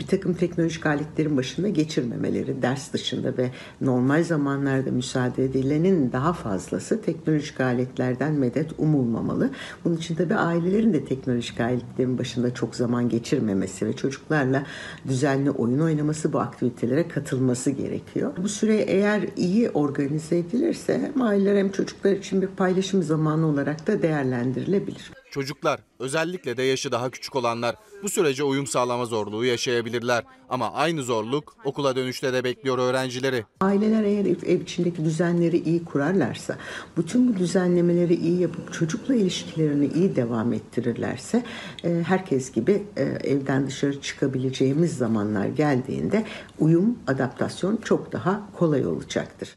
bir 0.00 0.06
takım 0.06 0.34
teknolojik 0.34 0.86
aletlerin 0.86 1.36
başında 1.36 1.68
geçirmemeleri, 1.68 2.62
ders 2.62 2.92
dışında 2.92 3.36
ve 3.36 3.50
normal 3.80 4.24
zamanlarda 4.24 4.90
müsaade 4.90 5.44
edilenin 5.44 6.12
daha 6.12 6.32
fazlası 6.32 7.02
teknolojik 7.02 7.60
aletlerden 7.60 8.32
medet 8.32 8.70
umulmamalı. 8.78 9.50
Bunun 9.84 9.96
için 9.96 10.14
tabii 10.14 10.34
ailelerin 10.34 10.92
de 10.92 11.04
teknolojik 11.04 11.60
aletlerin 11.60 12.18
başında 12.18 12.54
çok 12.54 12.76
zaman 12.76 13.08
geçirmemesi 13.08 13.86
ve 13.86 13.92
çocuklarla 13.92 14.62
düzenli 15.08 15.50
oyun 15.50 15.80
oynaması, 15.80 16.32
bu 16.32 16.40
aktivitelere 16.40 17.08
katılması 17.08 17.70
gerekiyor. 17.70 18.32
Bu 18.42 18.48
süre 18.48 18.76
eğer 18.76 19.28
iyi 19.36 19.70
organize 19.70 20.38
edilirse 20.38 21.00
hem 21.14 21.22
aileler 21.22 21.56
hem 21.56 21.70
çocuklar 21.70 22.12
için 22.12 22.42
bir 22.42 22.46
paylaşım 22.46 23.02
zamanı 23.02 23.46
olarak 23.46 23.86
da 23.86 24.02
değerlendirilebilir. 24.02 25.15
Çocuklar, 25.30 25.80
özellikle 25.98 26.56
de 26.56 26.62
yaşı 26.62 26.92
daha 26.92 27.10
küçük 27.10 27.36
olanlar 27.36 27.76
bu 28.02 28.08
sürece 28.08 28.44
uyum 28.44 28.66
sağlama 28.66 29.04
zorluğu 29.04 29.44
yaşayabilirler. 29.44 30.24
Ama 30.48 30.72
aynı 30.72 31.02
zorluk 31.02 31.56
okula 31.64 31.96
dönüşte 31.96 32.32
de 32.32 32.44
bekliyor 32.44 32.78
öğrencileri. 32.78 33.44
Aileler 33.60 34.02
eğer 34.02 34.24
ev, 34.24 34.36
ev 34.46 34.60
içindeki 34.60 35.04
düzenleri 35.04 35.56
iyi 35.56 35.84
kurarlarsa, 35.84 36.56
bütün 36.96 37.28
bu 37.34 37.38
düzenlemeleri 37.38 38.14
iyi 38.14 38.40
yapıp 38.40 38.72
çocukla 38.72 39.14
ilişkilerini 39.14 39.86
iyi 39.86 40.16
devam 40.16 40.52
ettirirlerse 40.52 41.44
e, 41.84 42.02
herkes 42.06 42.52
gibi 42.52 42.82
e, 42.96 43.02
evden 43.02 43.66
dışarı 43.66 44.00
çıkabileceğimiz 44.00 44.96
zamanlar 44.96 45.46
geldiğinde 45.46 46.24
uyum, 46.58 46.98
adaptasyon 47.06 47.76
çok 47.76 48.12
daha 48.12 48.42
kolay 48.52 48.86
olacaktır. 48.86 49.56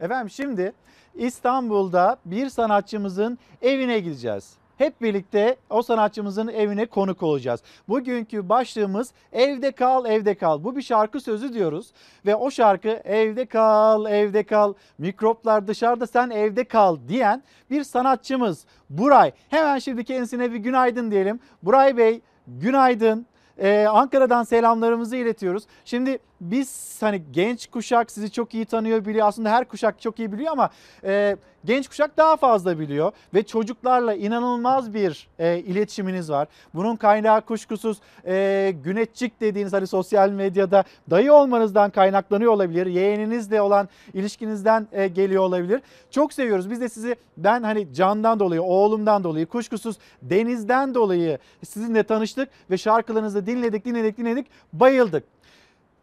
Efendim 0.00 0.30
şimdi 0.30 0.72
İstanbul'da 1.14 2.16
bir 2.24 2.48
sanatçımızın 2.48 3.38
evine 3.62 4.00
gideceğiz. 4.00 4.60
hep 4.78 5.00
birlikte 5.02 5.56
o 5.70 5.82
sanatçımızın 5.82 6.48
evine 6.48 6.86
konuk 6.86 7.22
olacağız. 7.22 7.62
Bugünkü 7.88 8.48
başlığımız 8.48 9.12
evde 9.32 9.72
kal 9.72 10.06
evde 10.06 10.34
kal. 10.34 10.64
Bu 10.64 10.76
bir 10.76 10.82
şarkı 10.82 11.20
sözü 11.20 11.52
diyoruz 11.52 11.92
ve 12.26 12.34
o 12.34 12.50
şarkı 12.50 12.88
evde 12.88 13.46
kal 13.46 14.06
evde 14.06 14.42
kal 14.42 14.74
mikroplar 14.98 15.66
dışarıda 15.66 16.06
sen 16.06 16.30
evde 16.30 16.64
kal 16.64 16.98
diyen 17.08 17.42
bir 17.70 17.84
sanatçımız 17.84 18.66
Buray. 18.90 19.32
Hemen 19.48 19.78
şimdi 19.78 20.04
kendisine 20.04 20.52
bir 20.52 20.58
günaydın 20.58 21.10
diyelim. 21.10 21.40
Buray 21.62 21.96
Bey 21.96 22.20
günaydın. 22.46 23.26
Ee, 23.58 23.86
Ankara'dan 23.86 24.42
selamlarımızı 24.42 25.16
iletiyoruz. 25.16 25.64
Şimdi 25.84 26.18
biz 26.40 26.96
hani 27.02 27.22
genç 27.32 27.70
kuşak 27.70 28.10
sizi 28.10 28.32
çok 28.32 28.54
iyi 28.54 28.64
tanıyor 28.64 29.04
biliyor. 29.04 29.26
Aslında 29.26 29.50
her 29.50 29.64
kuşak 29.64 30.00
çok 30.00 30.18
iyi 30.18 30.32
biliyor 30.32 30.52
ama 30.52 30.70
e, 31.04 31.36
genç 31.64 31.88
kuşak 31.88 32.16
daha 32.16 32.36
fazla 32.36 32.78
biliyor. 32.78 33.12
Ve 33.34 33.42
çocuklarla 33.42 34.14
inanılmaz 34.14 34.94
bir 34.94 35.28
e, 35.38 35.58
iletişiminiz 35.58 36.30
var. 36.30 36.48
Bunun 36.74 36.96
kaynağı 36.96 37.40
kuşkusuz 37.40 37.98
e, 38.26 38.74
güneşçik 38.84 39.40
dediğiniz 39.40 39.72
hani 39.72 39.86
sosyal 39.86 40.30
medyada 40.30 40.84
dayı 41.10 41.32
olmanızdan 41.32 41.90
kaynaklanıyor 41.90 42.52
olabilir. 42.52 42.86
Yeğeninizle 42.86 43.60
olan 43.60 43.88
ilişkinizden 44.14 44.88
e, 44.92 45.08
geliyor 45.08 45.42
olabilir. 45.42 45.82
Çok 46.10 46.32
seviyoruz. 46.32 46.70
Biz 46.70 46.80
de 46.80 46.88
sizi 46.88 47.16
ben 47.36 47.62
hani 47.62 47.94
candan 47.94 48.40
dolayı, 48.40 48.62
oğlumdan 48.62 49.24
dolayı, 49.24 49.46
kuşkusuz 49.46 49.96
denizden 50.22 50.94
dolayı 50.94 51.38
sizinle 51.64 52.02
tanıştık 52.02 52.48
ve 52.70 52.78
şarkılarınızı 52.78 53.46
dinledik, 53.46 53.84
dinledik, 53.84 54.18
dinledik, 54.18 54.46
bayıldık. 54.72 55.24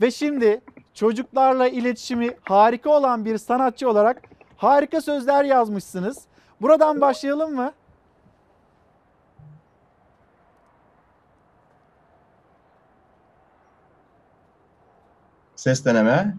Ve 0.01 0.11
şimdi 0.11 0.61
çocuklarla 0.93 1.67
iletişimi 1.67 2.29
harika 2.43 2.89
olan 2.89 3.25
bir 3.25 3.37
sanatçı 3.37 3.89
olarak 3.89 4.21
harika 4.57 5.01
sözler 5.01 5.43
yazmışsınız. 5.43 6.25
Buradan 6.61 7.01
başlayalım 7.01 7.55
mı? 7.55 7.73
Ses 15.55 15.85
deneme. 15.85 16.35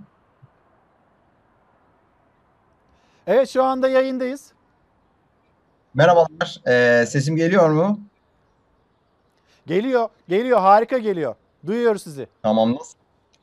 Evet 3.27 3.49
şu 3.49 3.65
anda 3.65 3.89
yayındayız. 3.89 4.53
Merhabalar. 5.95 6.61
Ee, 6.67 7.07
sesim 7.07 7.37
geliyor 7.37 7.71
mu? 7.71 8.01
Geliyor, 9.67 10.09
geliyor, 10.29 10.61
harika 10.61 10.99
geliyor. 10.99 11.35
Duyuyoruz 11.67 12.03
sizi. 12.03 12.29
Tamam. 12.43 12.79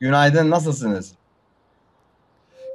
Günaydın. 0.00 0.50
Nasılsınız? 0.50 1.14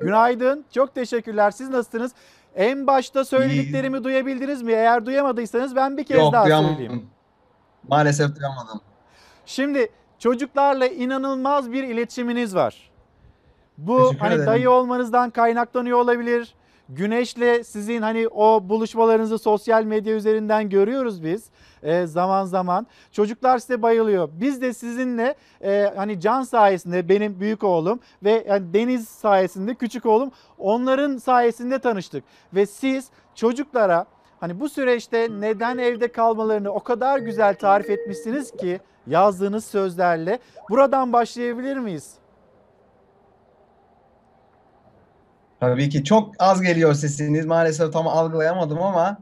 Günaydın. 0.01 0.65
Çok 0.73 0.95
teşekkürler. 0.95 1.51
Siz 1.51 1.69
nasılsınız? 1.69 2.11
En 2.55 2.87
başta 2.87 3.25
söylediklerimi 3.25 4.03
duyabildiniz 4.03 4.61
mi? 4.61 4.71
Eğer 4.71 5.05
duyamadıysanız 5.05 5.75
ben 5.75 5.97
bir 5.97 6.03
kez 6.03 6.17
Yok, 6.17 6.33
daha 6.33 6.45
duyamadım. 6.45 6.75
söyleyeyim. 6.75 7.09
Maalesef 7.87 8.35
duyamadım. 8.39 8.81
Şimdi 9.45 9.89
çocuklarla 10.19 10.87
inanılmaz 10.87 11.71
bir 11.71 11.83
iletişiminiz 11.83 12.55
var. 12.55 12.91
Bu 13.77 13.97
Teşekkür 13.97 14.19
hani 14.19 14.33
ederim. 14.33 14.47
dayı 14.47 14.69
olmanızdan 14.71 15.29
kaynaklanıyor 15.29 15.97
olabilir. 15.99 16.55
Güneş'le 16.95 17.63
sizin 17.65 18.01
hani 18.01 18.27
o 18.27 18.69
buluşmalarınızı 18.69 19.39
sosyal 19.39 19.83
medya 19.83 20.15
üzerinden 20.15 20.69
görüyoruz 20.69 21.23
biz 21.23 21.49
e, 21.83 22.05
zaman 22.05 22.45
zaman. 22.45 22.87
Çocuklar 23.11 23.57
size 23.57 23.81
bayılıyor. 23.81 24.29
Biz 24.33 24.61
de 24.61 24.73
sizinle 24.73 25.35
e, 25.63 25.93
hani 25.95 26.19
Can 26.19 26.43
sayesinde 26.43 27.09
benim 27.09 27.39
büyük 27.39 27.63
oğlum 27.63 27.99
ve 28.23 28.45
yani 28.47 28.73
Deniz 28.73 29.07
sayesinde 29.07 29.75
küçük 29.75 30.05
oğlum 30.05 30.31
onların 30.57 31.17
sayesinde 31.17 31.79
tanıştık. 31.79 32.23
Ve 32.53 32.65
siz 32.65 33.09
çocuklara 33.35 34.05
hani 34.39 34.59
bu 34.59 34.69
süreçte 34.69 35.27
neden 35.39 35.77
evde 35.77 36.07
kalmalarını 36.07 36.71
o 36.71 36.79
kadar 36.79 37.19
güzel 37.19 37.55
tarif 37.55 37.89
etmişsiniz 37.89 38.51
ki 38.51 38.79
yazdığınız 39.07 39.65
sözlerle. 39.65 40.39
Buradan 40.69 41.13
başlayabilir 41.13 41.77
miyiz? 41.77 42.20
Tabii 45.61 45.89
ki 45.89 46.03
çok 46.03 46.33
az 46.39 46.61
geliyor 46.61 46.93
sesiniz. 46.93 47.45
Maalesef 47.45 47.93
tam 47.93 48.07
algılayamadım 48.07 48.81
ama 48.81 49.17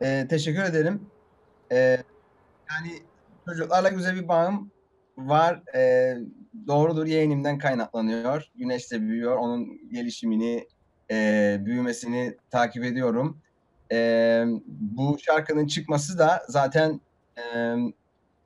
e, 0.00 0.26
teşekkür 0.28 0.62
ederim. 0.62 1.06
E, 1.72 1.76
yani 2.70 2.92
çocuklarla 3.48 3.88
güzel 3.88 4.16
bir 4.16 4.28
bağım 4.28 4.70
var. 5.18 5.62
E, 5.74 6.14
doğrudur 6.66 7.06
yeğenimden 7.06 7.58
kaynaklanıyor. 7.58 8.50
Güneşte 8.54 9.00
büyüyor. 9.00 9.36
Onun 9.36 9.90
gelişimini, 9.92 10.66
e, 11.10 11.56
büyümesini 11.60 12.36
takip 12.50 12.84
ediyorum. 12.84 13.38
E, 13.92 14.44
bu 14.66 15.18
şarkının 15.18 15.66
çıkması 15.66 16.18
da 16.18 16.42
zaten 16.48 17.00
e, 17.38 17.74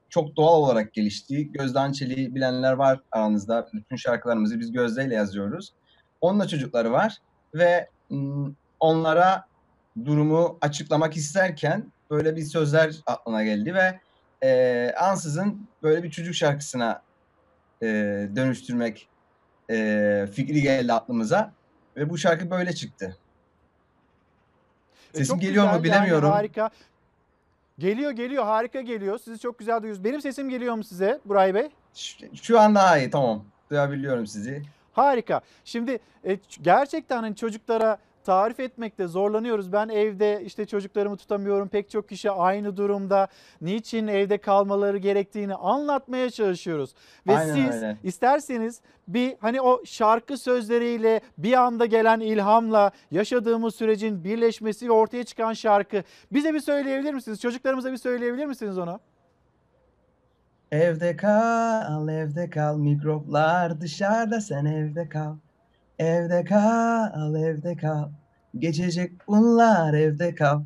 çok 0.09 0.37
doğal 0.37 0.63
olarak 0.63 0.93
gelişti. 0.95 1.53
Gözden 1.53 1.93
Çelik'i 1.93 2.35
bilenler 2.35 2.73
var 2.73 3.01
aranızda. 3.13 3.69
Bütün 3.73 3.97
şarkılarımızı 3.97 4.61
biz 4.61 4.73
Gözde 4.73 5.05
ile 5.05 5.15
yazıyoruz. 5.15 5.73
Onunla 6.21 6.49
çocukları 6.49 6.93
var 6.93 7.19
ve 7.59 7.89
onlara 8.81 9.47
durumu 10.05 10.59
açıklamak 10.61 11.17
isterken 11.17 11.93
böyle 12.11 12.37
bir 12.37 12.43
sözler 12.43 12.97
aklına 13.07 13.45
geldi 13.45 13.75
ve 13.75 14.01
e, 14.43 14.93
ansızın 15.01 15.69
böyle 15.83 16.03
bir 16.03 16.11
çocuk 16.11 16.35
şarkısına 16.35 17.03
e, 17.83 17.87
dönüştürmek 18.37 19.09
e, 19.71 20.29
fikri 20.33 20.63
geldi 20.63 20.93
aklımıza 20.93 21.53
ve 21.97 22.11
bu 22.11 22.19
şarkı 22.19 22.51
böyle 22.51 22.75
çıktı. 22.75 23.17
E, 25.15 25.19
Sesim 25.19 25.35
çok 25.35 25.43
geliyor 25.43 25.65
mu 25.65 25.83
güzel, 25.83 25.95
yani 25.95 26.03
bilemiyorum. 26.03 26.31
harika. 26.31 26.71
Geliyor 27.79 28.11
geliyor 28.11 28.45
harika 28.45 28.81
geliyor. 28.81 29.19
Sizi 29.19 29.39
çok 29.39 29.59
güzel 29.59 29.83
duyuyoruz. 29.83 30.05
Benim 30.05 30.21
sesim 30.21 30.49
geliyor 30.51 30.75
mu 30.75 30.85
size 30.85 31.21
Buray 31.25 31.55
Bey? 31.55 31.71
Şu 32.43 32.61
an 32.61 32.75
daha 32.75 32.99
iyi 32.99 33.11
tamam. 33.11 33.45
Duyabiliyorum 33.71 34.27
sizi. 34.27 34.63
Harika. 34.97 35.41
Şimdi 35.65 35.99
e, 36.25 36.39
gerçekten 36.63 37.23
hani 37.23 37.37
çocuklara 37.37 37.99
tarif 38.25 38.61
etmekte 38.61 39.07
zorlanıyoruz. 39.07 39.73
Ben 39.73 39.89
evde 39.89 40.43
işte 40.45 40.67
çocuklarımı 40.67 41.17
tutamıyorum. 41.17 41.69
Pek 41.69 41.91
çok 41.91 42.09
kişi 42.09 42.31
aynı 42.31 42.77
durumda. 42.77 43.29
Niçin 43.61 44.07
evde 44.07 44.39
kalmaları 44.39 44.99
gerektiğini 44.99 45.55
anlatmaya 45.55 46.31
çalışıyoruz. 46.31 46.95
Ve 47.27 47.37
Aynen 47.39 47.55
siz 47.55 47.83
öyle. 47.83 47.97
isterseniz 48.03 48.81
bir 49.09 49.35
hani 49.41 49.61
o 49.61 49.85
şarkı 49.85 50.39
sözleriyle 50.39 51.21
bir 51.39 51.53
anda 51.53 51.87
gelen 51.87 52.21
ilhamla 52.21 52.91
yaşadığımız 53.11 53.75
sürecin 53.75 54.25
birleşmesi 54.25 54.89
ve 54.89 54.93
ortaya 54.93 55.25
çıkan 55.25 55.53
şarkı 55.53 56.03
bize 56.33 56.55
bir 56.55 56.61
söyleyebilir 56.61 57.15
misiniz? 57.15 57.41
Çocuklarımıza 57.41 57.93
bir 57.93 57.97
söyleyebilir 57.97 58.47
misiniz 58.47 58.79
onu? 58.79 59.01
Evde 60.77 61.17
kal, 61.17 62.09
evde 62.09 62.51
kal, 62.51 62.77
mikroplar 62.77 63.81
dışarıda, 63.81 64.41
sen 64.41 64.65
evde 64.65 65.09
kal. 65.09 65.35
Evde 65.99 66.45
kal, 66.45 67.35
evde 67.35 67.77
kal, 67.77 68.09
geçecek 68.59 69.13
bunlar 69.29 69.95
evde 69.95 70.35
kal. 70.35 70.63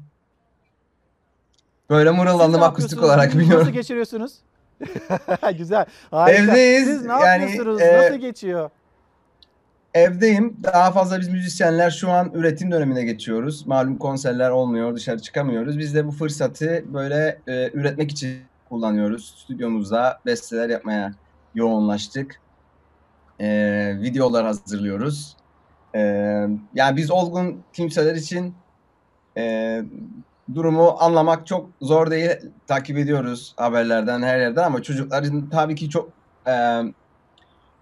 Böyle 1.91 2.11
mırıldandım 2.11 2.63
akustik 2.63 3.03
olarak 3.03 3.35
biliyorum. 3.35 3.61
Nasıl 3.61 3.71
geçiriyorsunuz? 3.71 4.35
Güzel. 5.59 5.87
Harika. 6.11 6.43
Evdeyiz, 6.43 6.89
Siz 6.89 7.05
ne 7.05 7.13
yani, 7.13 7.43
yapıyorsunuz? 7.43 7.81
e, 7.81 7.99
Nasıl 7.99 8.15
geçiyor? 8.15 8.71
Evdeyim. 9.95 10.57
Daha 10.63 10.93
fazla 10.93 11.21
biz 11.21 11.29
müzisyenler 11.29 11.91
şu 11.91 12.11
an 12.11 12.31
üretim 12.35 12.73
dönemine 12.73 13.05
geçiyoruz. 13.05 13.67
Malum 13.67 13.99
konserler 13.99 14.51
olmuyor, 14.51 14.97
dışarı 14.97 15.19
çıkamıyoruz. 15.23 15.79
Biz 15.79 15.95
de 15.95 16.07
bu 16.07 16.11
fırsatı 16.11 16.85
böyle 16.95 17.39
e, 17.49 17.71
üretmek 17.73 18.11
için 18.11 18.50
kullanıyoruz. 18.71 19.35
Stüdyomuzda 19.39 20.21
besteler 20.27 20.69
yapmaya 20.69 21.13
yoğunlaştık. 21.55 22.41
E, 23.41 23.49
videolar 24.01 24.47
hazırlıyoruz. 24.47 25.37
E, 25.95 26.01
yani 26.75 26.97
biz 26.97 27.11
olgun 27.11 27.63
kimseler 27.73 28.15
için 28.15 28.55
e, 29.37 29.83
durumu 30.55 30.97
anlamak 30.99 31.47
çok 31.47 31.71
zor 31.81 32.11
değil. 32.11 32.31
Takip 32.67 32.99
ediyoruz 32.99 33.55
haberlerden, 33.57 34.23
her 34.23 34.39
yerden 34.41 34.65
ama 34.65 34.83
çocukların 34.83 35.49
tabii 35.51 35.75
ki 35.75 35.91
çok 35.91 36.11
e, 36.47 36.83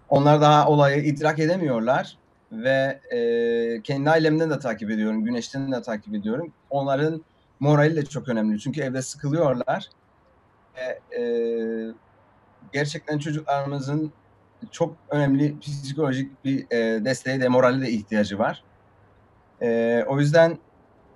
onlar 0.09 0.41
daha 0.41 0.67
olayı 0.67 1.03
idrak 1.03 1.39
edemiyorlar 1.39 2.17
ve 2.51 2.99
e, 3.11 3.81
kendi 3.81 4.09
ailemden 4.09 4.49
de 4.49 4.59
takip 4.59 4.91
ediyorum, 4.91 5.25
Güneş'ten 5.25 5.71
de 5.71 5.81
takip 5.81 6.15
ediyorum. 6.15 6.53
Onların 6.69 7.21
morali 7.59 7.95
de 7.95 8.05
çok 8.05 8.29
önemli 8.29 8.59
çünkü 8.59 8.81
evde 8.81 9.01
sıkılıyorlar. 9.01 9.89
E, 11.17 11.21
gerçekten 12.73 13.17
çocuklarımızın 13.17 14.11
çok 14.71 14.95
önemli 15.09 15.59
psikolojik 15.59 16.45
bir 16.45 16.65
e, 16.71 17.05
desteğe 17.05 17.41
de 17.41 17.47
morali 17.47 17.81
de 17.81 17.89
ihtiyacı 17.89 18.39
var. 18.39 18.63
E, 19.61 20.03
o 20.07 20.19
yüzden 20.19 20.57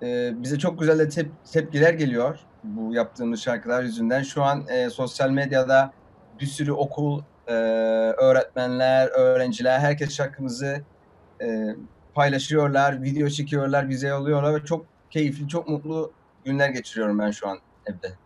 e, 0.02 0.32
bize 0.42 0.58
çok 0.58 0.80
güzel 0.80 0.98
de 0.98 1.08
tep- 1.08 1.52
tepkiler 1.52 1.94
geliyor 1.94 2.38
bu 2.64 2.94
yaptığımız 2.94 3.42
şarkılar 3.42 3.82
yüzünden. 3.82 4.22
Şu 4.22 4.42
an 4.42 4.64
e, 4.68 4.90
sosyal 4.90 5.30
medyada 5.30 5.92
bir 6.40 6.46
sürü 6.46 6.72
okul, 6.72 7.22
e, 7.46 7.52
öğretmenler, 7.52 9.08
öğrenciler, 9.08 9.78
herkes 9.78 10.10
şarkımızı 10.16 10.82
e, 11.42 11.76
paylaşıyorlar, 12.14 13.02
video 13.02 13.28
çekiyorlar, 13.28 13.88
bize 13.88 14.08
yolluyorlar 14.08 14.54
ve 14.54 14.64
çok 14.64 14.86
keyifli, 15.10 15.48
çok 15.48 15.68
mutlu 15.68 16.12
günler 16.44 16.68
geçiriyorum 16.68 17.18
ben 17.18 17.30
şu 17.30 17.48
an 17.48 17.58
evde. 17.86 18.23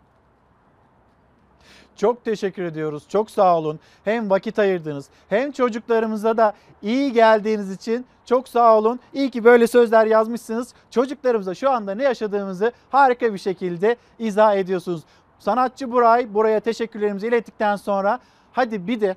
Çok 1.98 2.24
teşekkür 2.24 2.62
ediyoruz. 2.62 3.02
Çok 3.08 3.30
sağ 3.30 3.58
olun. 3.58 3.80
Hem 4.04 4.30
vakit 4.30 4.58
ayırdınız 4.58 5.08
hem 5.28 5.52
çocuklarımıza 5.52 6.36
da 6.36 6.52
iyi 6.82 7.12
geldiğiniz 7.12 7.72
için 7.72 8.06
çok 8.24 8.48
sağ 8.48 8.78
olun. 8.78 9.00
İyi 9.12 9.30
ki 9.30 9.44
böyle 9.44 9.66
sözler 9.66 10.06
yazmışsınız. 10.06 10.74
Çocuklarımıza 10.90 11.54
şu 11.54 11.70
anda 11.70 11.94
ne 11.94 12.02
yaşadığımızı 12.02 12.72
harika 12.90 13.34
bir 13.34 13.38
şekilde 13.38 13.96
izah 14.18 14.56
ediyorsunuz. 14.56 15.02
Sanatçı 15.38 15.92
Buray 15.92 16.34
buraya 16.34 16.60
teşekkürlerimizi 16.60 17.26
ilettikten 17.26 17.76
sonra 17.76 18.18
hadi 18.52 18.86
bir 18.86 19.00
de 19.00 19.16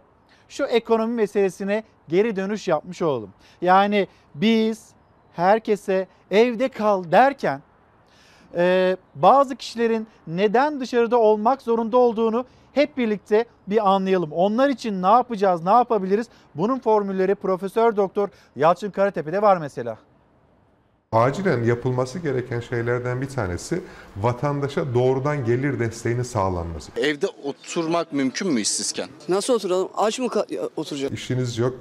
şu 0.50 0.64
ekonomi 0.64 1.14
meselesine 1.14 1.84
geri 2.08 2.36
dönüş 2.36 2.68
yapmış 2.68 3.02
olalım. 3.02 3.30
Yani 3.62 4.08
biz 4.36 4.90
herkese 5.34 6.08
evde 6.32 6.70
kal 6.70 7.12
derken 7.12 7.62
e, 8.56 8.98
bazı 9.16 9.56
kişilerin 9.56 10.08
neden 10.28 10.80
dışarıda 10.80 11.18
olmak 11.18 11.62
zorunda 11.62 11.98
olduğunu 11.98 12.46
hep 12.74 12.98
birlikte 12.98 13.46
bir 13.68 13.90
anlayalım. 13.90 14.32
Onlar 14.32 14.70
için 14.70 15.02
ne 15.02 15.08
yapacağız, 15.08 15.64
ne 15.64 15.72
yapabiliriz? 15.72 16.28
Bunun 16.56 16.80
formülleri 16.80 17.36
Profesör 17.36 17.96
Doktor 17.96 18.30
Yalçın 18.56 18.92
Karatepe'de 18.92 19.42
var 19.42 19.58
mesela. 19.58 19.98
Acilen 21.12 21.64
yapılması 21.64 22.20
gereken 22.20 22.60
şeylerden 22.60 23.22
bir 23.22 23.30
tanesi 23.30 23.84
vatandaşa 24.18 24.94
doğrudan 24.94 25.46
gelir 25.46 25.80
desteğinin 25.80 26.24
sağlanması. 26.24 26.92
Evde 26.98 27.28
oturmak 27.44 28.14
mümkün 28.14 28.54
mü 28.54 28.62
işsizken? 28.62 29.10
Nasıl 29.30 29.54
oturalım? 29.54 29.90
Aç 29.98 30.20
mı 30.20 30.28
oturacağım? 30.76 31.14
İşiniz 31.14 31.58
yok 31.58 31.74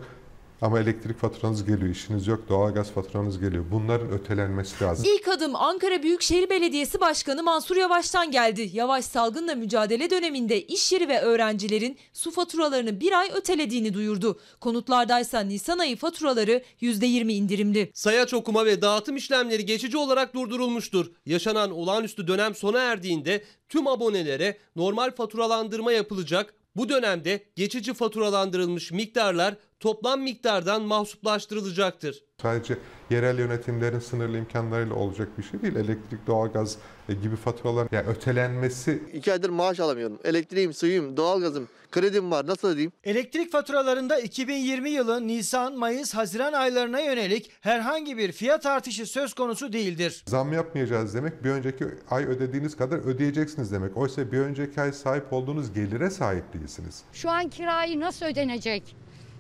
ama 0.62 0.81
elektrik 0.81 1.19
faturanız 1.19 1.65
geliyor, 1.65 1.91
işiniz 1.91 2.27
yok, 2.27 2.49
doğalgaz 2.49 2.91
faturanız 2.91 3.41
geliyor. 3.41 3.65
Bunların 3.70 4.11
ötelenmesi 4.11 4.85
lazım. 4.85 5.07
İlk 5.15 5.28
adım 5.28 5.57
Ankara 5.57 6.03
Büyükşehir 6.03 6.51
Belediyesi 6.51 7.01
Başkanı 7.01 7.43
Mansur 7.43 7.77
Yavaş'tan 7.77 8.31
geldi. 8.31 8.70
Yavaş 8.73 9.05
salgınla 9.05 9.55
mücadele 9.55 10.11
döneminde 10.11 10.62
iş 10.62 10.93
yeri 10.93 11.09
ve 11.09 11.20
öğrencilerin 11.20 11.99
su 12.12 12.31
faturalarını 12.31 13.01
bir 13.01 13.20
ay 13.20 13.31
ötelediğini 13.35 13.95
duyurdu. 13.95 14.41
Konutlardaysa 14.61 15.41
Nisan 15.41 15.78
ayı 15.78 15.97
faturaları 15.97 16.62
%20 16.81 17.32
indirimli. 17.32 17.91
Sayaç 17.95 18.35
okuma 18.35 18.66
ve 18.66 18.82
dağıtım 18.82 19.16
işlemleri 19.16 19.66
geçici 19.66 19.97
olarak 19.97 20.35
durdurulmuştur. 20.35 21.07
Yaşanan 21.27 21.70
olağanüstü 21.70 22.28
dönem 22.28 22.55
sona 22.55 22.81
erdiğinde 22.81 23.45
tüm 23.69 23.87
abonelere 23.87 24.59
normal 24.77 25.11
faturalandırma 25.11 25.93
yapılacak. 25.93 26.55
Bu 26.76 26.88
dönemde 26.88 27.40
geçici 27.56 27.94
faturalandırılmış 27.94 28.92
miktarlar 28.92 29.55
toplam 29.80 30.20
miktardan 30.20 30.82
mahsuplaştırılacaktır. 30.82 32.24
Sadece 32.42 32.78
yerel 33.10 33.38
yönetimlerin 33.38 33.98
sınırlı 33.98 34.38
imkanlarıyla 34.38 34.94
olacak 34.94 35.28
bir 35.38 35.42
şey 35.42 35.62
değil. 35.62 35.76
Elektrik, 35.76 36.26
doğalgaz 36.26 36.78
e, 37.09 37.14
gibi 37.14 37.36
faturalar 37.36 37.88
yani 37.92 38.06
ötelenmesi. 38.09 39.02
İki 39.12 39.32
aydır 39.32 39.51
maaş 39.51 39.80
alamıyorum. 39.80 40.18
Elektriğim, 40.24 40.74
suyum, 40.74 41.16
doğalgazım, 41.16 41.68
kredim 41.91 42.31
var. 42.31 42.47
Nasıl 42.47 42.69
ödeyeyim? 42.69 42.93
Elektrik 43.05 43.53
faturalarında 43.53 44.19
2020 44.19 44.91
yılı 44.91 45.27
Nisan, 45.27 45.77
Mayıs, 45.79 46.15
Haziran 46.15 46.53
aylarına 46.53 47.01
yönelik 47.01 47.51
herhangi 47.61 48.19
bir 48.19 48.33
fiyat 48.33 48.67
artışı 48.67 49.07
söz 49.07 49.35
konusu 49.35 49.73
değildir. 49.73 50.25
Zam 50.27 50.53
yapmayacağız 50.53 51.15
demek 51.15 51.45
bir 51.45 51.51
önceki 51.51 51.85
ay 52.11 52.25
ödediğiniz 52.25 52.77
kadar 52.77 52.99
ödeyeceksiniz 52.99 53.73
demek. 53.73 53.97
Oysa 53.97 54.33
bir 54.33 54.39
önceki 54.39 54.81
ay 54.81 54.93
sahip 54.93 55.33
olduğunuz 55.33 55.73
gelire 55.73 56.11
sahip 56.11 56.55
değilsiniz. 56.55 57.03
Şu 57.12 57.31
an 57.31 57.49
kirayı 57.49 58.01
nasıl 58.01 58.27
ödenecek? 58.27 58.97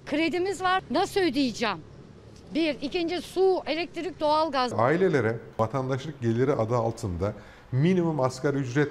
Kredimiz 0.06 0.62
var. 0.62 0.82
Nasıl 0.90 1.20
ödeyeceğim? 1.20 1.78
Bir. 2.54 2.76
ikinci 2.82 3.22
su, 3.22 3.62
elektrik, 3.66 4.20
doğalgaz. 4.20 4.72
Ailelere 4.72 5.38
vatandaşlık 5.58 6.20
geliri 6.20 6.52
adı 6.52 6.76
altında 6.76 7.32
minimum 7.72 8.20
asgari 8.20 8.56
ücret 8.56 8.88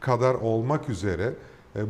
kadar 0.00 0.34
olmak 0.34 0.88
üzere 0.88 1.32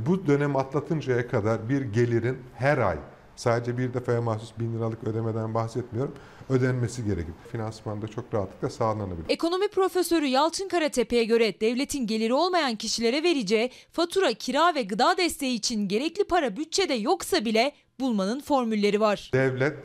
bu 0.07 0.27
dönem 0.27 0.57
atlatıncaya 0.57 1.29
kadar 1.29 1.69
bir 1.69 1.81
gelirin 1.83 2.39
her 2.55 2.79
ay 2.79 2.99
sadece 3.37 3.79
bir 3.79 3.95
defaya 3.95 4.23
mahsus 4.23 4.59
bin 4.59 4.75
liralık 4.75 5.05
ödemeden 5.05 5.55
bahsetmiyorum 5.55 6.15
ödenmesi 6.51 7.05
gerekir. 7.05 7.35
Finansmanda 7.53 8.09
çok 8.09 8.35
rahatlıkla 8.35 8.71
sağlanabilir. 8.71 9.25
Ekonomi 9.29 9.69
profesörü 9.69 10.27
Yalçın 10.27 10.69
Karatepe'ye 10.69 11.25
göre 11.25 11.61
devletin 11.61 12.07
geliri 12.07 12.35
olmayan 12.35 12.77
kişilere 12.77 13.23
vereceği 13.23 13.71
fatura, 13.93 14.33
kira 14.33 14.75
ve 14.75 14.83
gıda 14.83 15.17
desteği 15.17 15.55
için 15.55 15.89
gerekli 15.89 16.25
para 16.25 16.57
bütçede 16.57 16.95
yoksa 16.95 17.45
bile 17.45 17.73
bulmanın 18.01 18.41
formülleri 18.41 19.01
var. 19.01 19.31
Devlet 19.33 19.79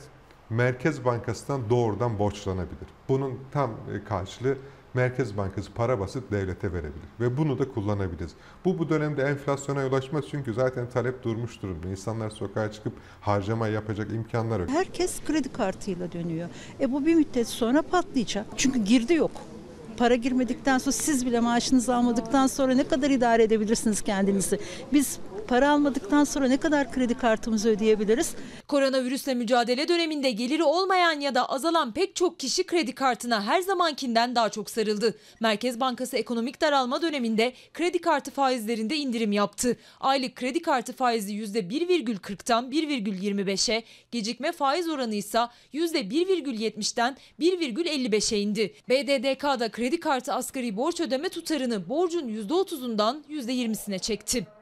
Merkez 0.49 1.05
Bankası'ndan 1.05 1.69
doğrudan 1.69 2.19
borçlanabilir. 2.19 2.87
Bunun 3.09 3.39
tam 3.51 3.71
e, 3.71 4.03
karşılığı 4.03 4.57
Merkez 4.93 5.37
Bankası 5.37 5.73
para 5.73 5.99
basıp 5.99 6.31
devlete 6.31 6.73
verebilir 6.73 7.09
ve 7.19 7.37
bunu 7.37 7.59
da 7.59 7.71
kullanabiliriz. 7.71 8.31
Bu 8.65 8.79
bu 8.79 8.89
dönemde 8.89 9.23
enflasyona 9.23 9.81
yol 9.81 9.93
açmaz 9.93 10.25
çünkü 10.31 10.53
zaten 10.53 10.89
talep 10.89 11.23
durmuş 11.23 11.61
durumda. 11.61 11.87
İnsanlar 11.87 12.29
sokağa 12.29 12.71
çıkıp 12.71 12.93
harcama 13.21 13.67
yapacak 13.67 14.11
imkanlar 14.11 14.59
yok. 14.59 14.69
Herkes 14.69 15.23
kredi 15.25 15.49
kartıyla 15.49 16.11
dönüyor. 16.11 16.49
E 16.79 16.91
bu 16.91 17.05
bir 17.05 17.15
müddet 17.15 17.47
sonra 17.47 17.81
patlayacak. 17.81 18.45
Çünkü 18.57 18.79
girdi 18.79 19.13
yok. 19.13 19.31
Para 19.97 20.15
girmedikten 20.15 20.77
sonra 20.77 20.91
siz 20.91 21.25
bile 21.25 21.39
maaşınızı 21.39 21.95
almadıktan 21.95 22.47
sonra 22.47 22.73
ne 22.73 22.87
kadar 22.87 23.09
idare 23.09 23.43
edebilirsiniz 23.43 24.01
kendinizi? 24.01 24.59
Biz 24.93 25.19
para 25.51 25.69
almadıktan 25.69 26.23
sonra 26.23 26.47
ne 26.47 26.57
kadar 26.57 26.91
kredi 26.91 27.13
kartımızı 27.13 27.69
ödeyebiliriz? 27.69 28.35
Koronavirüsle 28.67 29.33
mücadele 29.33 29.87
döneminde 29.87 30.31
geliri 30.31 30.63
olmayan 30.63 31.19
ya 31.19 31.35
da 31.35 31.49
azalan 31.49 31.93
pek 31.93 32.15
çok 32.15 32.39
kişi 32.39 32.63
kredi 32.63 32.95
kartına 32.95 33.43
her 33.43 33.61
zamankinden 33.61 34.35
daha 34.35 34.49
çok 34.49 34.69
sarıldı. 34.69 35.17
Merkez 35.39 35.79
Bankası 35.79 36.17
ekonomik 36.17 36.61
daralma 36.61 37.01
döneminde 37.01 37.53
kredi 37.73 38.01
kartı 38.01 38.31
faizlerinde 38.31 38.97
indirim 38.97 39.31
yaptı. 39.31 39.77
Aylık 39.99 40.35
kredi 40.35 40.61
kartı 40.61 40.93
faizi 40.93 41.33
%1,40'tan 41.33 42.69
1,25'e, 42.69 43.83
gecikme 44.11 44.51
faiz 44.51 44.89
oranı 44.89 45.15
ise 45.15 45.39
%1,70'den 45.73 47.17
1,55'e 47.39 48.39
indi. 48.39 48.73
BDDK'da 48.89 49.71
kredi 49.71 49.99
kartı 49.99 50.33
asgari 50.33 50.77
borç 50.77 50.99
ödeme 50.99 51.29
tutarını 51.29 51.89
borcun 51.89 52.27
%30'undan 52.27 53.23
%20'sine 53.29 53.99
çekti. 53.99 54.60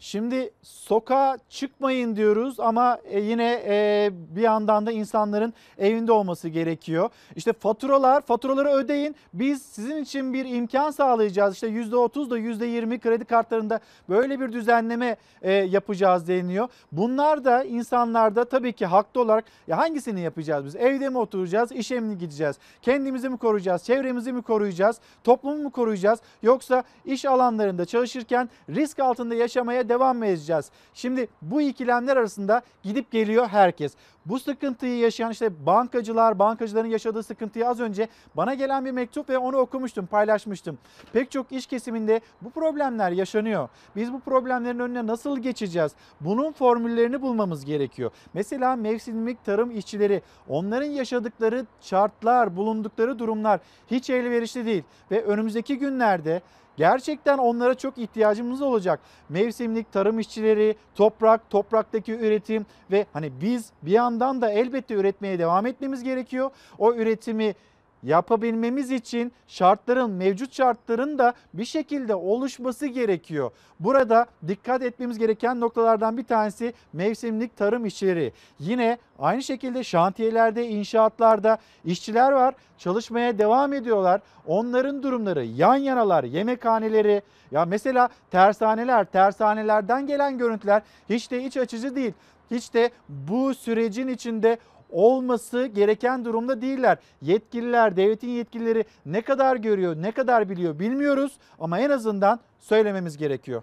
Şimdi 0.00 0.50
sokağa 0.62 1.38
çıkmayın 1.48 2.16
diyoruz 2.16 2.60
ama 2.60 2.98
e, 3.04 3.20
yine 3.20 3.62
e, 3.66 4.10
bir 4.36 4.42
yandan 4.42 4.86
da 4.86 4.92
insanların 4.92 5.54
evinde 5.78 6.12
olması 6.12 6.48
gerekiyor. 6.48 7.10
İşte 7.36 7.52
faturalar, 7.52 8.22
faturaları 8.22 8.68
ödeyin. 8.68 9.16
Biz 9.34 9.62
sizin 9.62 9.96
için 9.96 10.34
bir 10.34 10.44
imkan 10.44 10.90
sağlayacağız. 10.90 11.54
İşte 11.54 11.68
%30 11.68 12.30
da 12.30 12.38
%20 12.38 12.98
kredi 12.98 13.24
kartlarında 13.24 13.80
böyle 14.08 14.40
bir 14.40 14.52
düzenleme 14.52 15.16
e, 15.42 15.52
yapacağız 15.52 16.28
deniyor. 16.28 16.68
Bunlar 16.92 17.44
da 17.44 17.64
insanlarda 17.64 18.44
tabii 18.44 18.72
ki 18.72 18.86
haklı 18.86 19.20
olarak 19.20 19.44
ya 19.66 19.78
hangisini 19.78 20.20
yapacağız 20.20 20.64
biz? 20.64 20.76
Evde 20.76 21.08
mi 21.08 21.18
oturacağız, 21.18 21.72
işe 21.72 22.00
mi 22.00 22.18
gideceğiz? 22.18 22.56
Kendimizi 22.82 23.28
mi 23.28 23.38
koruyacağız, 23.38 23.84
çevremizi 23.84 24.32
mi 24.32 24.42
koruyacağız, 24.42 25.00
toplumu 25.24 25.62
mu 25.62 25.70
koruyacağız? 25.70 26.20
Yoksa 26.42 26.82
iş 27.04 27.24
alanlarında 27.24 27.84
çalışırken 27.84 28.48
risk 28.68 28.98
altında 28.98 29.34
yaşamaya 29.34 29.87
devam 29.88 30.18
mı 30.18 30.26
edeceğiz? 30.26 30.70
Şimdi 30.94 31.28
bu 31.42 31.60
ikilemler 31.60 32.16
arasında 32.16 32.62
gidip 32.82 33.10
geliyor 33.10 33.48
herkes. 33.48 33.92
Bu 34.28 34.38
sıkıntıyı 34.38 34.98
yaşayan 34.98 35.30
işte 35.30 35.66
bankacılar, 35.66 36.38
bankacıların 36.38 36.88
yaşadığı 36.88 37.22
sıkıntıyı 37.22 37.68
az 37.68 37.80
önce 37.80 38.08
bana 38.36 38.54
gelen 38.54 38.84
bir 38.84 38.90
mektup 38.90 39.28
ve 39.28 39.38
onu 39.38 39.56
okumuştum, 39.56 40.06
paylaşmıştım. 40.06 40.78
Pek 41.12 41.30
çok 41.30 41.52
iş 41.52 41.66
kesiminde 41.66 42.20
bu 42.42 42.50
problemler 42.50 43.10
yaşanıyor. 43.10 43.68
Biz 43.96 44.12
bu 44.12 44.20
problemlerin 44.20 44.78
önüne 44.78 45.06
nasıl 45.06 45.38
geçeceğiz? 45.38 45.92
Bunun 46.20 46.52
formüllerini 46.52 47.22
bulmamız 47.22 47.64
gerekiyor. 47.64 48.10
Mesela 48.34 48.76
mevsimlik 48.76 49.44
tarım 49.44 49.78
işçileri, 49.78 50.22
onların 50.48 50.90
yaşadıkları 50.90 51.66
şartlar, 51.80 52.56
bulundukları 52.56 53.18
durumlar 53.18 53.60
hiç 53.86 54.10
elverişli 54.10 54.66
değil. 54.66 54.82
Ve 55.10 55.24
önümüzdeki 55.24 55.78
günlerde 55.78 56.42
Gerçekten 56.78 57.38
onlara 57.38 57.74
çok 57.74 57.98
ihtiyacımız 57.98 58.62
olacak. 58.62 59.00
Mevsimlik 59.28 59.92
tarım 59.92 60.18
işçileri, 60.18 60.76
toprak, 60.94 61.50
topraktaki 61.50 62.12
üretim 62.12 62.66
ve 62.90 63.06
hani 63.12 63.32
biz 63.40 63.72
bir 63.82 63.92
yandan 63.92 64.17
da 64.20 64.50
elbette 64.50 64.94
üretmeye 64.94 65.38
devam 65.38 65.66
etmemiz 65.66 66.02
gerekiyor. 66.02 66.50
O 66.78 66.94
üretimi 66.94 67.54
yapabilmemiz 68.02 68.90
için 68.90 69.32
şartların, 69.46 70.10
mevcut 70.10 70.52
şartların 70.52 71.18
da 71.18 71.34
bir 71.54 71.64
şekilde 71.64 72.14
oluşması 72.14 72.86
gerekiyor. 72.86 73.50
Burada 73.80 74.26
dikkat 74.48 74.82
etmemiz 74.82 75.18
gereken 75.18 75.60
noktalardan 75.60 76.16
bir 76.16 76.24
tanesi 76.24 76.72
mevsimlik 76.92 77.56
tarım 77.56 77.86
işçileri. 77.86 78.32
Yine 78.58 78.98
aynı 79.18 79.42
şekilde 79.42 79.84
şantiyelerde, 79.84 80.68
inşaatlarda 80.68 81.58
işçiler 81.84 82.32
var. 82.32 82.54
Çalışmaya 82.78 83.38
devam 83.38 83.72
ediyorlar. 83.72 84.20
Onların 84.46 85.02
durumları 85.02 85.44
yan 85.44 85.76
yanalar, 85.76 86.24
yemekhaneleri, 86.24 87.22
ya 87.50 87.64
mesela 87.64 88.08
tersaneler, 88.30 89.04
tersanelerden 89.04 90.06
gelen 90.06 90.38
görüntüler 90.38 90.82
hiç 91.08 91.30
de 91.30 91.44
iç 91.44 91.56
açıcı 91.56 91.96
değil. 91.96 92.12
Hiç 92.50 92.74
de 92.74 92.90
bu 93.08 93.54
sürecin 93.54 94.08
içinde 94.08 94.58
olması 94.90 95.66
gereken 95.66 96.24
durumda 96.24 96.62
değiller. 96.62 96.98
Yetkililer, 97.22 97.96
devletin 97.96 98.28
yetkilileri 98.28 98.84
ne 99.06 99.22
kadar 99.22 99.56
görüyor, 99.56 99.96
ne 99.96 100.12
kadar 100.12 100.50
biliyor 100.50 100.78
bilmiyoruz 100.78 101.32
ama 101.60 101.78
en 101.78 101.90
azından 101.90 102.40
söylememiz 102.60 103.16
gerekiyor. 103.16 103.62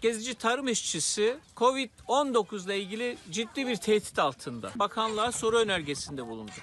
Gezici 0.00 0.34
tarım 0.34 0.68
işçisi 0.68 1.36
Covid-19 1.56 2.64
ile 2.64 2.80
ilgili 2.80 3.16
ciddi 3.30 3.66
bir 3.66 3.76
tehdit 3.76 4.18
altında. 4.18 4.70
Bakanlığa 4.76 5.32
soru 5.32 5.58
önergesinde 5.58 6.26
bulunduk. 6.26 6.54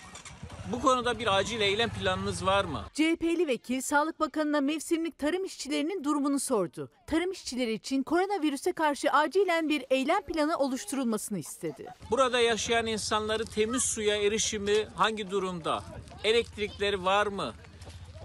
Bu 0.72 0.82
konuda 0.82 1.20
bir 1.20 1.38
acil 1.38 1.62
eylem 1.62 1.90
planınız 1.90 2.46
var 2.46 2.66
mı? 2.66 2.86
CHP'li 2.94 3.48
vekil 3.48 3.82
Sağlık 3.82 4.20
Bakanı'na 4.20 4.62
mevsimlik 4.62 5.18
tarım 5.20 5.46
işçilerinin 5.46 6.04
durumunu 6.04 6.40
sordu. 6.40 6.92
Tarım 7.08 7.32
işçileri 7.32 7.74
için 7.74 8.04
koronavirüse 8.04 8.72
karşı 8.72 9.12
acilen 9.12 9.70
bir 9.70 9.86
eylem 9.90 10.22
planı 10.22 10.58
oluşturulmasını 10.58 11.40
istedi. 11.40 11.86
Burada 12.12 12.40
yaşayan 12.40 12.86
insanları 12.86 13.46
temiz 13.46 13.84
suya 13.84 14.16
erişimi 14.16 14.88
hangi 14.96 15.32
durumda? 15.32 15.84
Elektrikleri 16.24 17.06
var 17.06 17.28
mı? 17.28 17.54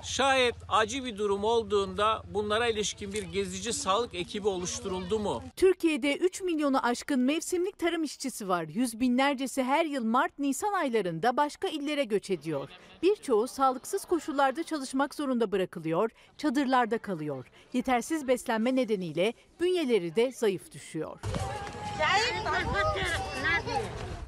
Şayet 0.05 0.55
acil 0.69 1.05
bir 1.05 1.19
durum 1.19 1.45
olduğunda 1.45 2.23
bunlara 2.35 2.69
ilişkin 2.69 3.13
bir 3.13 3.23
gezici 3.23 3.73
sağlık 3.73 4.15
ekibi 4.15 4.49
oluşturuldu 4.49 5.19
mu? 5.19 5.43
Türkiye'de 5.57 6.17
3 6.17 6.43
milyonu 6.43 6.87
aşkın 6.87 7.21
mevsimlik 7.21 7.79
tarım 7.79 8.03
işçisi 8.03 8.49
var. 8.49 8.63
Yüz 8.63 9.01
binlercesi 9.01 9.63
her 9.63 9.85
yıl 9.85 10.05
Mart-Nisan 10.05 10.73
aylarında 10.73 11.37
başka 11.37 11.69
illere 11.69 12.05
göç 12.05 12.31
ediyor. 12.31 12.69
Birçoğu 13.03 13.49
sağlıksız 13.49 14.05
koşullarda 14.05 14.63
çalışmak 14.63 15.15
zorunda 15.15 15.53
bırakılıyor, 15.53 16.11
çadırlarda 16.39 16.99
kalıyor. 16.99 17.47
Yetersiz 17.73 18.29
beslenme 18.29 18.77
nedeniyle 18.77 19.33
bünyeleri 19.61 20.17
de 20.17 20.33
zayıf 20.33 20.73
düşüyor. 20.73 21.19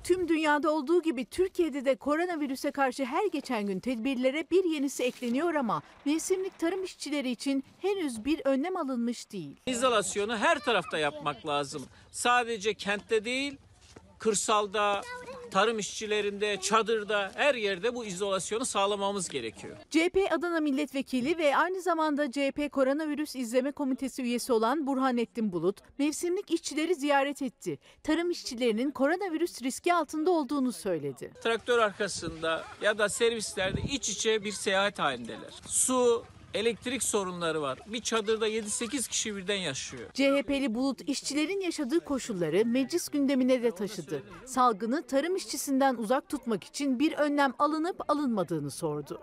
Tüm 0.06 0.28
dünyada 0.28 0.70
olduğu 0.70 1.02
gibi 1.02 1.24
Türkiye'de 1.24 1.84
de 1.84 1.96
koronavirüse 1.96 2.70
karşı 2.70 3.04
her 3.04 3.26
geçen 3.26 3.66
gün 3.66 3.80
tedbirlere 3.80 4.44
bir 4.50 4.64
yenisi 4.64 5.02
ekleniyor 5.02 5.54
ama 5.54 5.82
mevsimlik 6.04 6.58
tarım 6.58 6.84
işçileri 6.84 7.30
için 7.30 7.64
henüz 7.78 8.24
bir 8.24 8.40
önlem 8.44 8.76
alınmış 8.76 9.32
değil. 9.32 9.60
İzolasyonu 9.66 10.36
her 10.36 10.58
tarafta 10.58 10.98
yapmak 10.98 11.46
lazım. 11.46 11.86
Sadece 12.10 12.74
kentte 12.74 13.24
değil, 13.24 13.56
kırsalda, 14.18 15.02
tarım 15.50 15.78
işçilerinde, 15.78 16.60
çadırda, 16.60 17.32
her 17.34 17.54
yerde 17.54 17.94
bu 17.94 18.04
izolasyonu 18.04 18.64
sağlamamız 18.64 19.28
gerekiyor. 19.28 19.76
CHP 19.90 20.18
Adana 20.30 20.60
Milletvekili 20.60 21.38
ve 21.38 21.56
aynı 21.56 21.82
zamanda 21.82 22.30
CHP 22.30 22.72
Koronavirüs 22.72 23.36
İzleme 23.36 23.72
Komitesi 23.72 24.22
üyesi 24.22 24.52
olan 24.52 24.86
Burhanettin 24.86 25.52
Bulut, 25.52 25.76
mevsimlik 25.98 26.50
işçileri 26.50 26.94
ziyaret 26.94 27.42
etti. 27.42 27.78
Tarım 28.02 28.30
işçilerinin 28.30 28.90
koronavirüs 28.90 29.62
riski 29.62 29.94
altında 29.94 30.30
olduğunu 30.30 30.72
söyledi. 30.72 31.32
Traktör 31.42 31.78
arkasında 31.78 32.64
ya 32.82 32.98
da 32.98 33.08
servislerde 33.08 33.80
iç 33.80 34.08
içe 34.08 34.44
bir 34.44 34.52
seyahat 34.52 34.98
halindeler. 34.98 35.52
Su, 35.66 36.24
elektrik 36.56 37.02
sorunları 37.02 37.62
var. 37.62 37.78
Bir 37.86 38.00
çadırda 38.00 38.48
7-8 38.48 39.08
kişi 39.08 39.36
birden 39.36 39.56
yaşıyor. 39.56 40.10
CHP'li 40.14 40.74
Bulut 40.74 41.08
işçilerin 41.08 41.60
yaşadığı 41.60 42.00
koşulları 42.00 42.66
meclis 42.66 43.08
gündemine 43.08 43.62
de 43.62 43.70
taşıdı. 43.70 44.22
Salgını 44.46 45.06
tarım 45.06 45.36
işçisinden 45.36 45.94
uzak 45.94 46.28
tutmak 46.28 46.64
için 46.64 46.98
bir 46.98 47.12
önlem 47.12 47.52
alınıp 47.58 48.10
alınmadığını 48.10 48.70
sordu. 48.70 49.20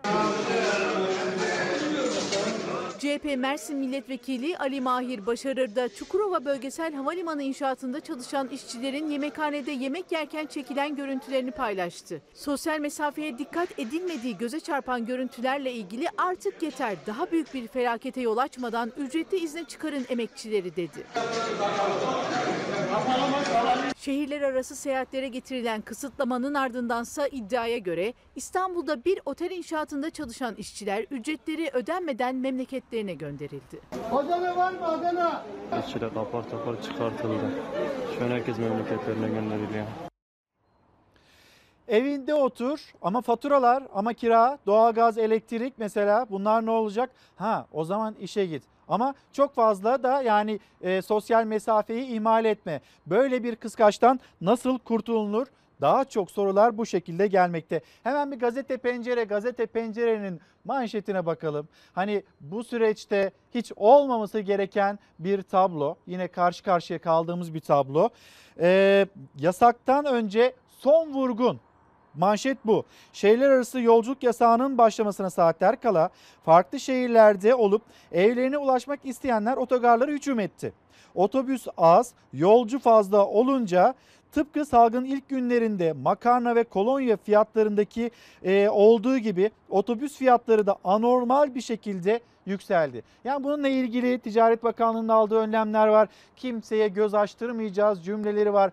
CHP 3.04 3.38
Mersin 3.38 3.78
Milletvekili 3.78 4.58
Ali 4.58 4.82
Mahir 4.82 5.26
Başarır 5.26 5.76
da 5.76 5.90
Çukurova 5.90 6.46
Bölgesel 6.46 6.94
Havalimanı 6.94 7.44
inşaatında 7.44 8.00
çalışan 8.00 8.48
işçilerin 8.50 9.10
yemekhanede 9.10 9.72
yemek 9.72 10.12
yerken 10.12 10.46
çekilen 10.46 10.96
görüntülerini 10.96 11.52
paylaştı. 11.52 12.22
Sosyal 12.34 12.80
mesafeye 12.80 13.38
dikkat 13.38 13.80
edilmediği 13.80 14.38
göze 14.38 14.60
çarpan 14.60 15.06
görüntülerle 15.06 15.74
ilgili 15.74 16.08
artık 16.18 16.64
yeter 16.64 16.96
daha 17.08 17.32
büyük 17.32 17.54
bir 17.54 17.68
felakete 17.68 18.22
yol 18.22 18.38
açmadan 18.38 18.92
ücretli 18.98 19.38
izne 19.38 19.64
çıkarın 19.64 20.06
emekçileri 20.10 20.76
dedi. 20.76 21.04
Şehirler 23.98 24.42
arası 24.42 24.76
seyahatlere 24.76 25.28
getirilen 25.28 25.82
kısıtlamanın 25.82 26.54
ardındansa 26.54 27.28
iddiaya 27.28 27.78
göre 27.78 28.14
İstanbul'da 28.36 29.06
bir 29.06 29.20
otel 29.26 29.52
inşaatında 29.52 30.10
çalışan 30.10 30.56
işçiler 30.56 31.06
ücretleri 31.12 31.70
ödenmeden 31.74 32.36
memleketlerine 32.94 33.14
gönderildi. 33.14 33.80
Adana 34.12 34.56
var 34.56 34.72
mı 34.72 34.88
Adana? 34.88 35.44
İşçiler 35.86 36.08
apar 36.08 36.50
topar 36.50 36.82
çıkartıldı. 36.82 37.52
Şu 38.18 38.26
an 38.26 38.30
herkes 38.30 38.58
memleketlerine 38.58 39.28
gönderiliyor. 39.28 39.86
Evinde 41.88 42.34
otur 42.34 42.94
ama 43.02 43.22
faturalar 43.22 43.84
ama 43.94 44.14
kira, 44.14 44.58
doğalgaz, 44.66 45.18
elektrik 45.18 45.74
mesela 45.78 46.26
bunlar 46.30 46.66
ne 46.66 46.72
olacak? 46.72 47.10
Ha 47.36 47.68
o 47.72 47.84
zaman 47.84 48.16
işe 48.20 48.46
git. 48.46 48.64
Ama 48.88 49.14
çok 49.34 49.56
fazla 49.56 50.04
da 50.04 50.22
yani 50.22 50.60
e, 50.82 51.02
sosyal 51.02 51.46
mesafeyi 51.46 52.08
ihmal 52.08 52.46
etme. 52.46 52.82
Böyle 53.06 53.44
bir 53.44 53.56
kıskaçtan 53.56 54.20
nasıl 54.42 54.80
kurtulunur? 54.80 55.48
Daha 55.84 56.06
çok 56.06 56.32
sorular 56.32 56.78
bu 56.78 56.86
şekilde 56.86 57.28
gelmekte. 57.28 57.82
Hemen 58.04 58.32
bir 58.32 58.40
gazete 58.40 58.78
pencere, 58.78 59.24
gazete 59.24 59.66
pencerenin 59.66 60.42
manşetine 60.66 61.26
bakalım. 61.26 61.68
Hani 61.94 62.24
bu 62.42 62.64
süreçte 62.64 63.32
hiç 63.56 63.72
olmaması 63.76 64.40
gereken 64.40 65.00
bir 65.20 65.42
tablo. 65.42 65.96
Yine 66.08 66.28
karşı 66.28 66.64
karşıya 66.64 67.00
kaldığımız 67.00 67.54
bir 67.54 67.60
tablo. 67.60 68.10
Ee, 68.60 69.08
yasaktan 69.40 70.06
önce 70.06 70.54
son 70.68 71.14
vurgun. 71.14 71.60
Manşet 72.14 72.58
bu. 72.66 72.86
Şehirler 73.14 73.50
arası 73.50 73.82
yolculuk 73.82 74.24
yasağının 74.24 74.78
başlamasına 74.78 75.30
saatler 75.30 75.82
kala 75.82 76.10
farklı 76.44 76.80
şehirlerde 76.80 77.56
olup 77.56 77.82
evlerine 78.12 78.58
ulaşmak 78.58 79.06
isteyenler 79.06 79.58
otogarlara 79.58 80.12
hücum 80.12 80.40
etti. 80.40 80.74
Otobüs 81.16 81.68
az, 81.78 82.14
yolcu 82.34 82.80
fazla 82.80 83.28
olunca 83.28 83.96
tıpkı 84.34 84.66
salgın 84.66 85.06
ilk 85.06 85.30
günlerinde 85.30 85.94
makarna 85.94 86.56
ve 86.56 86.64
kolonya 86.64 87.18
fiyatlarındaki 87.18 88.12
e, 88.44 88.70
olduğu 88.70 89.18
gibi 89.18 89.52
otobüs 89.70 90.18
fiyatları 90.18 90.68
da 90.68 90.76
anormal 90.84 91.56
bir 91.56 91.62
şekilde 91.62 92.20
yükseldi. 92.46 93.04
Yani 93.24 93.44
bununla 93.44 93.68
ilgili 93.68 94.20
Ticaret 94.20 94.64
Bakanlığı'nın 94.64 95.10
aldığı 95.10 95.38
önlemler 95.38 95.88
var. 95.88 96.10
Kimseye 96.36 96.88
göz 96.88 97.14
açtırmayacağız 97.14 98.06
cümleleri 98.06 98.54
var 98.54 98.72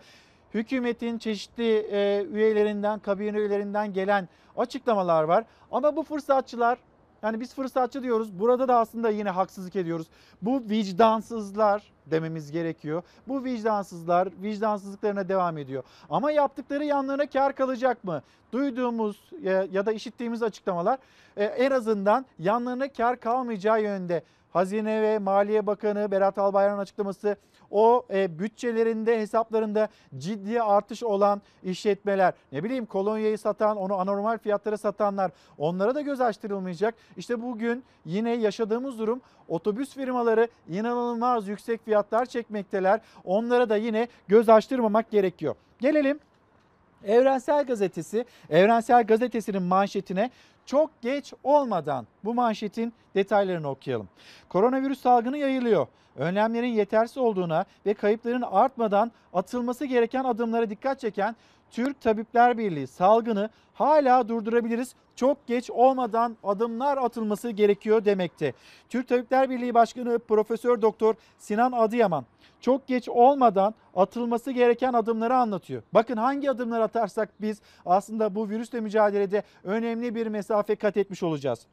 hükümetin 0.55 1.19
çeşitli 1.19 1.87
e, 1.93 2.25
üyelerinden, 2.33 2.99
kabine 2.99 3.39
üyelerinden 3.39 3.93
gelen 3.93 4.29
açıklamalar 4.57 5.23
var. 5.23 5.45
Ama 5.73 5.97
bu 5.97 6.03
fırsatçılar 6.03 6.79
yani 7.23 7.41
biz 7.41 7.55
fırsatçı 7.55 8.03
diyoruz. 8.03 8.39
Burada 8.39 8.69
da 8.69 8.79
aslında 8.79 9.11
yine 9.11 9.31
haksızlık 9.31 9.77
ediyoruz. 9.77 10.07
Bu 10.43 10.63
vicdansızlar 10.71 11.83
dememiz 12.07 12.53
gerekiyor. 12.53 13.03
Bu 13.29 13.45
vicdansızlar 13.45 14.29
vicdansızlıklarına 14.43 15.29
devam 15.29 15.59
ediyor. 15.59 15.83
Ama 16.11 16.31
yaptıkları 16.31 16.85
yanlarına 16.85 17.27
kar 17.27 17.55
kalacak 17.55 18.05
mı? 18.05 18.23
Duyduğumuz 18.53 19.31
ya 19.73 19.87
da 19.87 19.93
işittiğimiz 19.93 20.43
açıklamalar 20.43 20.99
e, 21.37 21.45
en 21.45 21.71
azından 21.71 22.27
yanlarına 22.39 22.93
kar 22.93 23.21
kalmayacağı 23.21 23.83
yönde. 23.83 24.23
Hazine 24.51 25.03
ve 25.03 25.19
Maliye 25.19 25.67
Bakanı 25.67 26.11
Berat 26.11 26.39
Albayrak'ın 26.39 26.79
açıklaması 26.79 27.37
o 27.71 28.07
e, 28.11 28.39
bütçelerinde 28.39 29.21
hesaplarında 29.21 29.89
ciddi 30.19 30.63
artış 30.63 31.03
olan 31.03 31.43
işletmeler 31.63 32.35
ne 32.53 32.65
bileyim 32.65 32.87
kolonyayı 32.87 33.39
satan 33.39 33.77
onu 33.77 33.95
anormal 33.95 34.39
fiyatlara 34.39 34.77
satanlar 34.77 35.31
onlara 35.59 35.95
da 35.95 36.01
göz 36.01 36.21
açtırılmayacak. 36.21 36.95
İşte 37.17 37.43
bugün 37.43 37.85
yine 38.05 38.35
yaşadığımız 38.35 38.99
durum 38.99 39.21
otobüs 39.49 39.95
firmaları 39.95 40.49
inanılmaz 40.69 41.49
yüksek 41.49 41.85
fiyatlar 41.85 42.27
çekmekteler. 42.27 43.01
Onlara 43.25 43.69
da 43.69 43.77
yine 43.77 44.09
göz 44.29 44.49
açtırmamak 44.49 45.11
gerekiyor. 45.11 45.55
Gelelim 45.79 46.21
Evrensel 47.05 47.65
Gazetesi, 47.65 48.25
Evrensel 48.51 49.03
Gazetesi'nin 49.03 49.63
manşetine 49.63 50.31
çok 50.67 51.03
geç 51.03 51.33
olmadan 51.45 52.07
bu 52.25 52.35
manşetin 52.35 52.93
detaylarını 53.15 53.69
okuyalım. 53.69 54.09
Koronavirüs 54.49 55.01
salgını 55.01 55.39
yayılıyor. 55.39 55.87
Önlemlerin 56.17 56.67
yetersiz 56.67 57.19
olduğuna 57.19 57.65
ve 57.87 57.95
kayıpların 57.95 58.43
artmadan 58.43 59.13
atılması 59.33 59.85
gereken 59.85 60.25
adımlara 60.25 60.71
dikkat 60.71 61.01
çeken 61.01 61.37
Türk 61.71 62.01
Tabipler 62.01 62.59
Birliği 62.59 62.87
salgını 62.87 63.51
hala 63.75 64.29
durdurabiliriz. 64.29 64.95
Çok 65.17 65.47
geç 65.47 65.71
olmadan 65.71 66.37
adımlar 66.43 66.99
atılması 66.99 67.51
gerekiyor 67.51 68.05
demekte. 68.05 68.53
Türk 68.89 69.09
Tabipler 69.09 69.51
Birliği 69.51 69.75
Başkanı 69.75 70.19
Profesör 70.19 70.83
Doktor 70.83 71.15
Sinan 71.39 71.73
Adıyaman 71.73 72.25
çok 72.61 72.87
geç 72.87 73.09
olmadan 73.09 73.75
atılması 73.95 74.51
gereken 74.51 74.93
adımları 74.93 75.37
anlatıyor. 75.37 75.83
Bakın 75.95 76.17
hangi 76.17 76.51
adımlar 76.51 76.81
atarsak 76.81 77.29
biz 77.41 77.61
aslında 77.87 78.35
bu 78.35 78.49
virüsle 78.49 78.81
mücadelede 78.81 79.43
önemli 79.65 80.15
bir 80.15 80.27
mesafe 80.27 80.77
kat 80.77 80.97
etmiş 80.97 81.23
olacağız. 81.23 81.67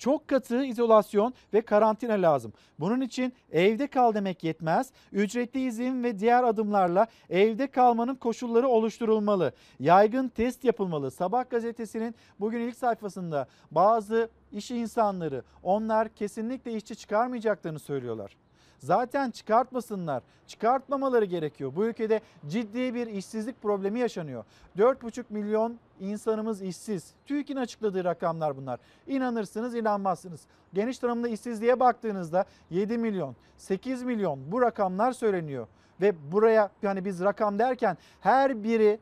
Çok 0.00 0.28
katı 0.28 0.64
izolasyon 0.64 1.34
ve 1.54 1.60
karantina 1.60 2.12
lazım. 2.12 2.52
Bunun 2.78 3.00
için 3.00 3.32
evde 3.52 3.86
kal 3.86 4.14
demek 4.14 4.44
yetmez. 4.44 4.90
Ücretli 5.12 5.66
izin 5.66 6.04
ve 6.04 6.18
diğer 6.18 6.44
adımlarla 6.44 7.06
evde 7.30 7.66
kalmanın 7.66 8.14
koşulları 8.14 8.68
oluşturulmalı. 8.68 9.52
Yaygın 9.80 10.28
test 10.28 10.64
yapılmalı. 10.64 11.10
Sabah 11.10 11.50
gazetesinin 11.50 12.14
bugün 12.40 12.60
ilk 12.60 12.76
sayfasında 12.76 13.46
bazı 13.70 14.30
iş 14.52 14.70
insanları 14.70 15.42
onlar 15.62 16.08
kesinlikle 16.08 16.72
işçi 16.72 16.96
çıkarmayacaklarını 16.96 17.78
söylüyorlar. 17.78 18.36
Zaten 18.80 19.30
çıkartmasınlar. 19.30 20.22
Çıkartmamaları 20.46 21.24
gerekiyor. 21.24 21.72
Bu 21.76 21.86
ülkede 21.86 22.20
ciddi 22.48 22.94
bir 22.94 23.06
işsizlik 23.06 23.62
problemi 23.62 23.98
yaşanıyor. 23.98 24.44
4,5 24.78 25.24
milyon 25.30 25.78
insanımız 26.00 26.62
işsiz. 26.62 27.14
TÜİK'in 27.26 27.56
açıkladığı 27.56 28.04
rakamlar 28.04 28.56
bunlar. 28.56 28.80
İnanırsınız 29.06 29.74
inanmazsınız. 29.74 30.40
Geniş 30.74 30.98
tanımlı 30.98 31.28
işsizliğe 31.28 31.80
baktığınızda 31.80 32.44
7 32.70 32.98
milyon, 32.98 33.36
8 33.56 34.02
milyon 34.02 34.52
bu 34.52 34.62
rakamlar 34.62 35.12
söyleniyor. 35.12 35.66
Ve 36.00 36.32
buraya 36.32 36.70
yani 36.82 37.04
biz 37.04 37.20
rakam 37.20 37.58
derken 37.58 37.96
her 38.20 38.64
biri 38.64 39.00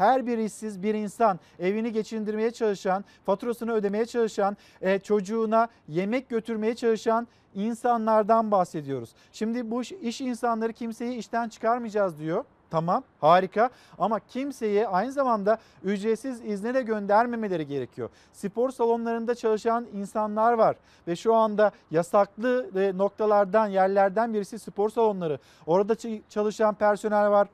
her 0.00 0.26
bir 0.26 0.38
işsiz 0.38 0.82
bir 0.82 0.94
insan 0.94 1.40
evini 1.58 1.92
geçindirmeye 1.92 2.50
çalışan, 2.50 3.04
faturasını 3.26 3.72
ödemeye 3.72 4.06
çalışan, 4.06 4.56
e, 4.80 4.98
çocuğuna 4.98 5.68
yemek 5.88 6.28
götürmeye 6.28 6.74
çalışan 6.74 7.28
insanlardan 7.54 8.50
bahsediyoruz. 8.50 9.10
Şimdi 9.32 9.70
bu 9.70 9.82
iş, 9.82 10.20
insanları 10.20 10.72
kimseyi 10.72 11.16
işten 11.18 11.48
çıkarmayacağız 11.48 12.18
diyor. 12.18 12.44
Tamam 12.70 13.02
harika 13.20 13.70
ama 13.98 14.20
kimseyi 14.20 14.88
aynı 14.88 15.12
zamanda 15.12 15.58
ücretsiz 15.84 16.44
izne 16.44 16.74
de 16.74 16.82
göndermemeleri 16.82 17.66
gerekiyor. 17.66 18.10
Spor 18.32 18.70
salonlarında 18.70 19.34
çalışan 19.34 19.86
insanlar 19.94 20.52
var 20.52 20.76
ve 21.08 21.16
şu 21.16 21.34
anda 21.34 21.70
yasaklı 21.90 22.70
e, 22.76 22.98
noktalardan 22.98 23.66
yerlerden 23.66 24.34
birisi 24.34 24.58
spor 24.58 24.90
salonları. 24.90 25.38
Orada 25.66 25.94
çalışan 26.28 26.74
personel 26.74 27.30
var 27.30 27.48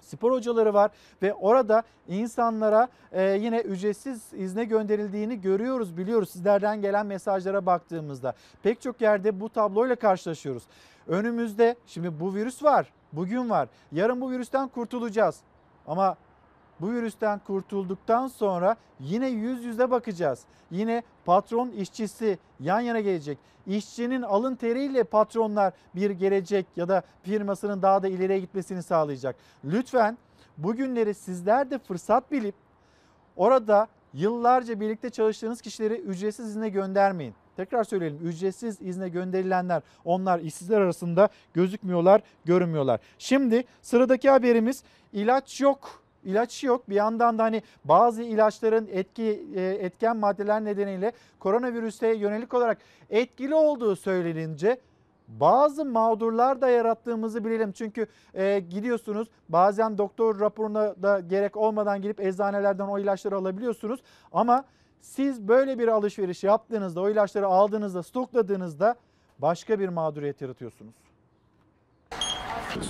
spor 0.00 0.32
hocaları 0.32 0.74
var 0.74 0.90
ve 1.22 1.34
orada 1.34 1.82
insanlara 2.08 2.88
e, 3.12 3.22
yine 3.22 3.60
ücretsiz 3.60 4.32
izne 4.32 4.64
gönderildiğini 4.64 5.40
görüyoruz, 5.40 5.96
biliyoruz. 5.96 6.30
Sizlerden 6.30 6.80
gelen 6.80 7.06
mesajlara 7.06 7.66
baktığımızda 7.66 8.34
pek 8.62 8.80
çok 8.80 9.00
yerde 9.00 9.40
bu 9.40 9.48
tabloyla 9.48 9.96
karşılaşıyoruz. 9.96 10.62
Önümüzde 11.06 11.76
şimdi 11.86 12.20
bu 12.20 12.34
virüs 12.34 12.62
var, 12.62 12.92
bugün 13.12 13.50
var. 13.50 13.68
Yarın 13.92 14.20
bu 14.20 14.30
virüsten 14.30 14.68
kurtulacağız. 14.68 15.40
Ama 15.86 16.16
bu 16.80 16.92
virüsten 16.92 17.38
kurtulduktan 17.38 18.26
sonra 18.26 18.76
yine 19.00 19.28
yüz 19.28 19.64
yüze 19.64 19.90
bakacağız. 19.90 20.44
Yine 20.70 21.02
patron 21.24 21.68
işçisi 21.68 22.38
yan 22.60 22.80
yana 22.80 23.00
gelecek. 23.00 23.38
İşçinin 23.66 24.22
alın 24.22 24.54
teriyle 24.54 25.04
patronlar 25.04 25.72
bir 25.94 26.10
gelecek 26.10 26.66
ya 26.76 26.88
da 26.88 27.02
firmasının 27.22 27.82
daha 27.82 28.02
da 28.02 28.08
ileriye 28.08 28.38
gitmesini 28.38 28.82
sağlayacak. 28.82 29.36
Lütfen 29.64 30.18
bugünleri 30.58 31.14
sizler 31.14 31.70
de 31.70 31.78
fırsat 31.78 32.32
bilip 32.32 32.54
orada 33.36 33.88
yıllarca 34.14 34.80
birlikte 34.80 35.10
çalıştığınız 35.10 35.60
kişileri 35.60 35.94
ücretsiz 35.94 36.46
izne 36.46 36.68
göndermeyin. 36.68 37.34
Tekrar 37.56 37.84
söyleyelim 37.84 38.18
ücretsiz 38.28 38.82
izne 38.82 39.08
gönderilenler 39.08 39.82
onlar 40.04 40.38
işsizler 40.38 40.80
arasında 40.80 41.28
gözükmüyorlar, 41.54 42.22
görünmüyorlar. 42.44 43.00
Şimdi 43.18 43.64
sıradaki 43.82 44.30
haberimiz 44.30 44.82
ilaç 45.12 45.60
yok 45.60 45.99
ilaç 46.24 46.64
yok. 46.64 46.88
Bir 46.88 46.94
yandan 46.94 47.38
da 47.38 47.42
hani 47.42 47.62
bazı 47.84 48.22
ilaçların 48.22 48.88
etki 48.92 49.46
e, 49.54 49.62
etken 49.62 50.16
maddeler 50.16 50.64
nedeniyle 50.64 51.12
koronavirüse 51.38 52.14
yönelik 52.14 52.54
olarak 52.54 52.78
etkili 53.10 53.54
olduğu 53.54 53.96
söylenince 53.96 54.80
bazı 55.28 55.84
mağdurlar 55.84 56.60
da 56.60 56.68
yarattığımızı 56.68 57.44
bilelim. 57.44 57.72
Çünkü 57.72 58.06
e, 58.34 58.60
gidiyorsunuz 58.60 59.28
bazen 59.48 59.98
doktor 59.98 60.40
raporuna 60.40 61.02
da 61.02 61.20
gerek 61.20 61.56
olmadan 61.56 62.02
girip 62.02 62.20
eczanelerden 62.20 62.86
o 62.86 62.98
ilaçları 62.98 63.36
alabiliyorsunuz. 63.36 64.00
Ama 64.32 64.64
siz 65.00 65.48
böyle 65.48 65.78
bir 65.78 65.88
alışveriş 65.88 66.44
yaptığınızda 66.44 67.00
o 67.00 67.10
ilaçları 67.10 67.46
aldığınızda 67.46 68.02
stokladığınızda 68.02 68.94
başka 69.38 69.80
bir 69.80 69.88
mağduriyet 69.88 70.40
yaratıyorsunuz. 70.40 71.09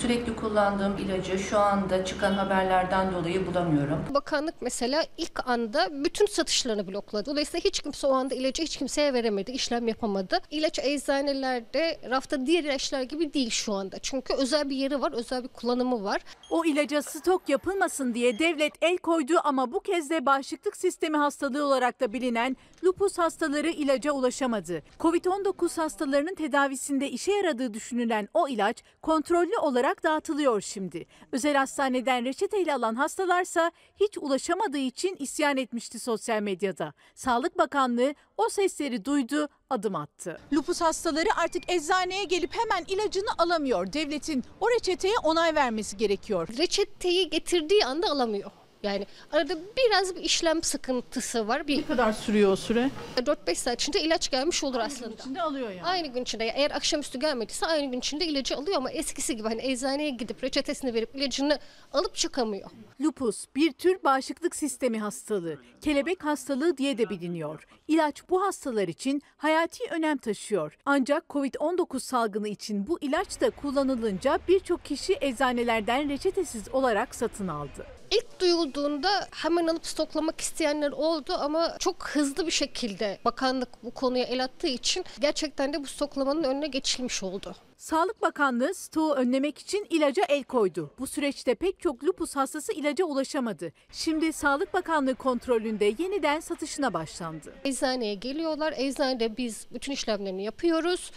Sürekli 0.00 0.36
kullandığım 0.36 0.98
ilacı 0.98 1.38
şu 1.38 1.58
anda 1.58 2.04
çıkan 2.04 2.32
haberlerden 2.32 3.12
dolayı 3.14 3.46
bulamıyorum. 3.46 4.04
Bakanlık 4.14 4.54
mesela 4.60 5.04
ilk 5.16 5.48
anda 5.48 5.88
bütün 6.04 6.26
satışlarını 6.26 6.86
blokladı. 6.86 7.30
Dolayısıyla 7.30 7.64
hiç 7.64 7.80
kimse 7.80 8.06
o 8.06 8.12
anda 8.12 8.34
ilacı 8.34 8.62
hiç 8.62 8.76
kimseye 8.76 9.14
veremedi, 9.14 9.50
işlem 9.50 9.88
yapamadı. 9.88 10.38
İlaç 10.50 10.78
eczanelerde 10.78 12.00
rafta 12.10 12.46
diğer 12.46 12.64
ilaçlar 12.64 13.02
gibi 13.02 13.34
değil 13.34 13.50
şu 13.50 13.72
anda. 13.72 13.98
Çünkü 13.98 14.34
özel 14.34 14.70
bir 14.70 14.76
yeri 14.76 15.00
var, 15.00 15.12
özel 15.12 15.42
bir 15.42 15.48
kullanımı 15.48 16.04
var. 16.04 16.20
O 16.50 16.64
ilaca 16.64 17.02
stok 17.02 17.48
yapılmasın 17.48 18.14
diye 18.14 18.38
devlet 18.38 18.72
el 18.82 18.98
koydu 18.98 19.34
ama 19.44 19.72
bu 19.72 19.80
kez 19.80 20.10
de 20.10 20.26
bağışıklık 20.26 20.76
sistemi 20.76 21.16
hastalığı 21.16 21.66
olarak 21.66 22.00
da 22.00 22.12
bilinen 22.12 22.56
lupus 22.84 23.18
hastaları 23.18 23.70
ilaca 23.70 24.12
ulaşamadı. 24.12 24.82
Covid-19 25.00 25.80
hastalarının 25.80 26.34
tedavisinde 26.34 27.10
işe 27.10 27.32
yaradığı 27.32 27.74
düşünülen 27.74 28.28
o 28.34 28.48
ilaç 28.48 28.76
kontrollü 29.02 29.58
olarak 29.62 29.69
dağıtılıyor 29.74 30.60
şimdi. 30.60 31.06
Özel 31.32 31.56
hastaneden 31.56 32.24
reçeteyle 32.24 32.74
alan 32.74 32.94
hastalarsa 32.94 33.72
hiç 34.00 34.18
ulaşamadığı 34.18 34.78
için 34.78 35.16
isyan 35.18 35.56
etmişti 35.56 35.98
sosyal 35.98 36.42
medyada. 36.42 36.92
Sağlık 37.14 37.58
Bakanlığı 37.58 38.14
o 38.36 38.48
sesleri 38.48 39.04
duydu, 39.04 39.48
adım 39.70 39.94
attı. 39.94 40.40
Lupus 40.52 40.80
hastaları 40.80 41.28
artık 41.36 41.70
eczaneye 41.70 42.24
gelip 42.24 42.54
hemen 42.54 42.84
ilacını 42.88 43.30
alamıyor. 43.38 43.92
Devletin 43.92 44.44
o 44.60 44.70
reçeteye 44.70 45.14
onay 45.24 45.54
vermesi 45.54 45.96
gerekiyor. 45.96 46.48
Reçeteyi 46.58 47.30
getirdiği 47.30 47.84
anda 47.86 48.10
alamıyor. 48.10 48.50
Yani 48.82 49.06
arada 49.32 49.54
biraz 49.76 50.16
bir 50.16 50.20
işlem 50.20 50.62
sıkıntısı 50.62 51.48
var. 51.48 51.66
Bir, 51.66 51.78
ne 51.78 51.86
kadar 51.86 52.12
sürüyor 52.12 52.52
o 52.52 52.56
süre? 52.56 52.90
4-5 53.16 53.54
saat 53.54 53.80
içinde 53.80 54.00
ilaç 54.02 54.30
gelmiş 54.30 54.64
olur 54.64 54.78
aslında. 54.78 55.04
Aynı 55.06 55.16
gün 55.16 55.22
içinde 55.22 55.42
alıyor 55.42 55.70
yani. 55.70 55.82
Aynı 55.82 56.06
gün 56.06 56.22
içinde. 56.22 56.44
Eğer 56.44 56.70
akşamüstü 56.70 57.20
gelmediyse 57.20 57.66
aynı 57.66 57.90
gün 57.90 57.98
içinde 57.98 58.26
ilacı 58.26 58.56
alıyor 58.56 58.76
ama 58.76 58.90
eskisi 58.90 59.36
gibi 59.36 59.48
hani 59.48 59.62
eczaneye 59.62 60.10
gidip 60.10 60.44
reçetesini 60.44 60.94
verip 60.94 61.16
ilacını 61.16 61.58
alıp 61.92 62.14
çıkamıyor. 62.14 62.70
Lupus 63.00 63.46
bir 63.56 63.72
tür 63.72 64.02
bağışıklık 64.04 64.56
sistemi 64.56 65.00
hastalığı. 65.00 65.58
Kelebek 65.80 66.24
hastalığı 66.24 66.76
diye 66.76 66.98
de 66.98 67.10
biliniyor. 67.10 67.66
İlaç 67.88 68.28
bu 68.30 68.42
hastalar 68.42 68.88
için 68.88 69.22
hayati 69.36 69.84
önem 69.90 70.18
taşıyor. 70.18 70.78
Ancak 70.86 71.24
Covid-19 71.30 72.00
salgını 72.00 72.48
için 72.48 72.86
bu 72.86 72.98
ilaç 73.00 73.40
da 73.40 73.50
kullanılınca 73.50 74.38
birçok 74.48 74.84
kişi 74.84 75.18
eczanelerden 75.20 76.08
reçetesiz 76.08 76.68
olarak 76.68 77.14
satın 77.14 77.48
aldı. 77.48 77.99
İlk 78.10 78.40
duyulduğunda 78.40 79.08
hemen 79.30 79.66
alıp 79.66 79.86
stoklamak 79.86 80.40
isteyenler 80.40 80.92
oldu 80.92 81.32
ama 81.40 81.76
çok 81.78 82.08
hızlı 82.08 82.46
bir 82.46 82.52
şekilde 82.52 83.18
bakanlık 83.24 83.68
bu 83.84 83.90
konuya 83.90 84.24
el 84.24 84.44
attığı 84.44 84.66
için 84.66 85.04
gerçekten 85.20 85.72
de 85.72 85.82
bu 85.82 85.86
stoklamanın 85.86 86.44
önüne 86.44 86.66
geçilmiş 86.66 87.22
oldu. 87.22 87.54
Sağlık 87.76 88.22
Bakanlığı 88.22 88.74
stoğu 88.74 89.14
önlemek 89.14 89.58
için 89.58 89.86
ilaca 89.90 90.22
el 90.28 90.44
koydu. 90.44 90.90
Bu 90.98 91.06
süreçte 91.06 91.54
pek 91.54 91.80
çok 91.80 92.04
lupus 92.04 92.36
hastası 92.36 92.72
ilaca 92.72 93.04
ulaşamadı. 93.04 93.72
Şimdi 93.92 94.32
Sağlık 94.32 94.74
Bakanlığı 94.74 95.14
kontrolünde 95.14 95.84
yeniden 95.84 96.40
satışına 96.40 96.94
başlandı. 96.94 97.52
Eczaneye 97.64 98.14
geliyorlar. 98.14 98.74
Eczanede 98.76 99.36
biz 99.36 99.66
bütün 99.72 99.92
işlemlerini 99.92 100.44
yapıyoruz. 100.44 101.10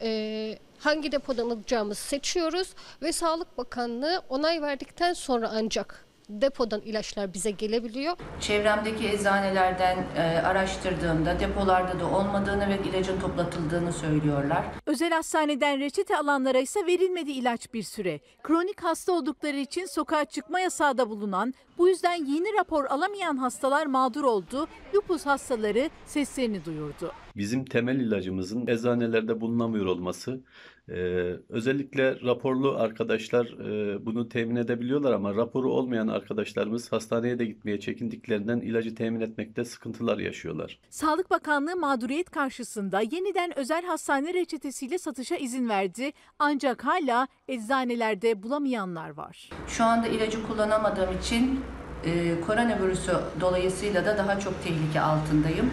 Ee, 0.00 0.58
hangi 0.78 1.12
depodan 1.12 1.50
alacağımızı 1.50 2.00
seçiyoruz 2.00 2.74
ve 3.02 3.12
Sağlık 3.12 3.58
Bakanlığı 3.58 4.22
onay 4.28 4.62
verdikten 4.62 5.12
sonra 5.12 5.50
ancak 5.54 6.07
depodan 6.28 6.80
ilaçlar 6.80 7.34
bize 7.34 7.50
gelebiliyor. 7.50 8.16
Çevremdeki 8.40 9.08
eczanelerden 9.08 10.06
e, 10.16 10.20
araştırdığımda 10.20 11.40
depolarda 11.40 12.00
da 12.00 12.06
olmadığını 12.06 12.68
ve 12.68 12.78
ilacın 12.88 13.20
toplatıldığını 13.20 13.92
söylüyorlar. 13.92 14.64
Özel 14.86 15.10
hastaneden 15.10 15.80
reçete 15.80 16.16
alanlara 16.16 16.58
ise 16.58 16.86
verilmedi 16.86 17.30
ilaç 17.30 17.74
bir 17.74 17.82
süre. 17.82 18.20
Kronik 18.42 18.84
hasta 18.84 19.12
oldukları 19.12 19.56
için 19.56 19.86
sokağa 19.86 20.24
çıkma 20.24 20.60
yasağı 20.60 20.98
da 20.98 21.10
bulunan, 21.10 21.54
bu 21.78 21.88
yüzden 21.88 22.14
yeni 22.14 22.58
rapor 22.58 22.84
alamayan 22.84 23.36
hastalar 23.36 23.86
mağdur 23.86 24.24
oldu. 24.24 24.66
Lupus 24.94 25.26
hastaları 25.26 25.90
seslerini 26.06 26.64
duyurdu. 26.64 27.12
Bizim 27.36 27.64
temel 27.64 27.96
ilacımızın 28.00 28.66
eczanelerde 28.66 29.40
bulunamıyor 29.40 29.86
olması 29.86 30.40
ee, 30.88 31.36
özellikle 31.48 32.20
raporlu 32.20 32.76
arkadaşlar 32.78 33.46
e, 33.46 34.06
bunu 34.06 34.28
temin 34.28 34.56
edebiliyorlar 34.56 35.12
ama 35.12 35.34
raporu 35.34 35.72
olmayan 35.72 36.08
arkadaşlarımız 36.08 36.92
hastaneye 36.92 37.38
de 37.38 37.44
gitmeye 37.44 37.80
çekindiklerinden 37.80 38.60
ilacı 38.60 38.94
temin 38.94 39.20
etmekte 39.20 39.64
sıkıntılar 39.64 40.18
yaşıyorlar. 40.18 40.78
Sağlık 40.90 41.30
Bakanlığı 41.30 41.76
mağduriyet 41.76 42.30
karşısında 42.30 43.00
yeniden 43.00 43.58
özel 43.58 43.84
hastane 43.84 44.34
reçetesiyle 44.34 44.98
satışa 44.98 45.36
izin 45.36 45.68
verdi. 45.68 46.12
Ancak 46.38 46.84
hala 46.84 47.28
eczanelerde 47.48 48.42
bulamayanlar 48.42 49.10
var. 49.10 49.50
Şu 49.66 49.84
anda 49.84 50.08
ilacı 50.08 50.46
kullanamadığım 50.46 51.18
için 51.18 51.60
e, 52.04 52.40
koronavirüsü 52.40 53.12
dolayısıyla 53.40 54.06
da 54.06 54.18
daha 54.18 54.40
çok 54.40 54.62
tehlike 54.62 55.00
altındayım. 55.00 55.70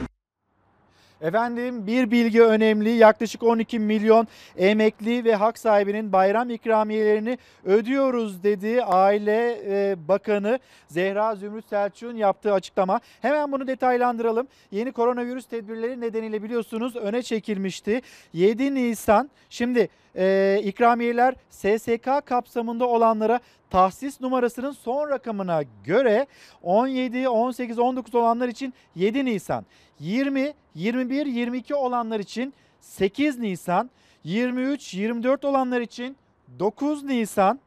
Efendim 1.21 1.87
bir 1.87 2.11
bilgi 2.11 2.43
önemli. 2.43 2.89
Yaklaşık 2.89 3.43
12 3.43 3.79
milyon 3.79 4.27
emekli 4.57 5.25
ve 5.25 5.35
hak 5.35 5.57
sahibinin 5.57 6.11
bayram 6.11 6.49
ikramiyelerini 6.49 7.37
ödüyoruz 7.65 8.43
dedi 8.43 8.83
Aile 8.83 9.59
e, 9.65 9.95
Bakanı 10.07 10.59
Zehra 10.87 11.35
Zümrüt 11.35 11.65
Selçuk'un 11.65 12.15
yaptığı 12.15 12.53
açıklama. 12.53 12.99
Hemen 13.21 13.51
bunu 13.51 13.67
detaylandıralım. 13.67 14.47
Yeni 14.71 14.91
koronavirüs 14.91 15.45
tedbirleri 15.45 16.01
nedeniyle 16.01 16.43
biliyorsunuz 16.43 16.95
öne 16.95 17.21
çekilmişti. 17.21 18.01
7 18.33 18.75
Nisan 18.75 19.29
şimdi 19.49 19.89
e, 20.15 20.59
ikramiyeler 20.63 21.35
SSK 21.49 22.25
kapsamında 22.25 22.87
olanlara 22.87 23.39
tahsis 23.69 24.21
numarasının 24.21 24.71
son 24.71 25.09
rakamına 25.09 25.63
göre 25.83 26.27
17, 26.63 27.29
18, 27.29 27.79
19 27.79 28.15
olanlar 28.15 28.47
için 28.47 28.73
7 28.95 29.25
Nisan, 29.25 29.65
20, 29.99 30.53
21, 30.75 31.25
22 31.25 31.75
olanlar 31.75 32.19
için 32.19 32.53
8 32.79 33.39
Nisan, 33.39 33.89
23, 34.23 34.93
24 34.93 35.45
olanlar 35.45 35.81
için 35.81 36.17
9 36.59 37.03
Nisan, 37.03 37.59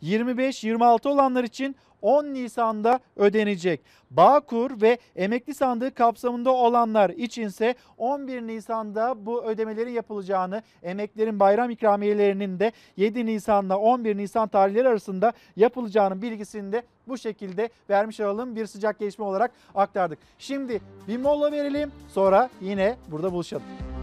25, 0.00 0.64
26 0.64 1.08
olanlar 1.08 1.44
için 1.44 1.76
10 2.02 2.24
Nisan'da 2.24 3.00
ödenecek. 3.16 3.80
Bağkur 4.10 4.82
ve 4.82 4.98
emekli 5.16 5.54
sandığı 5.54 5.94
kapsamında 5.94 6.50
olanlar 6.50 7.10
içinse 7.10 7.74
11 7.98 8.42
Nisan'da 8.42 9.26
bu 9.26 9.44
ödemelerin 9.44 9.90
yapılacağını, 9.90 10.62
emeklerin 10.82 11.40
bayram 11.40 11.70
ikramiyelerinin 11.70 12.58
de 12.58 12.72
7 12.96 13.26
Nisan'la 13.26 13.78
11 13.78 14.16
Nisan 14.16 14.48
tarihleri 14.48 14.88
arasında 14.88 15.32
yapılacağının 15.56 16.22
bilgisini 16.22 16.72
de 16.72 16.82
bu 17.08 17.18
şekilde 17.18 17.68
vermiş 17.90 18.20
olalım. 18.20 18.56
Bir 18.56 18.66
sıcak 18.66 18.98
gelişme 18.98 19.24
olarak 19.24 19.50
aktardık. 19.74 20.18
Şimdi 20.38 20.80
bir 21.08 21.16
mola 21.16 21.52
verelim 21.52 21.92
sonra 22.08 22.50
yine 22.60 22.96
burada 23.10 23.32
buluşalım. 23.32 23.97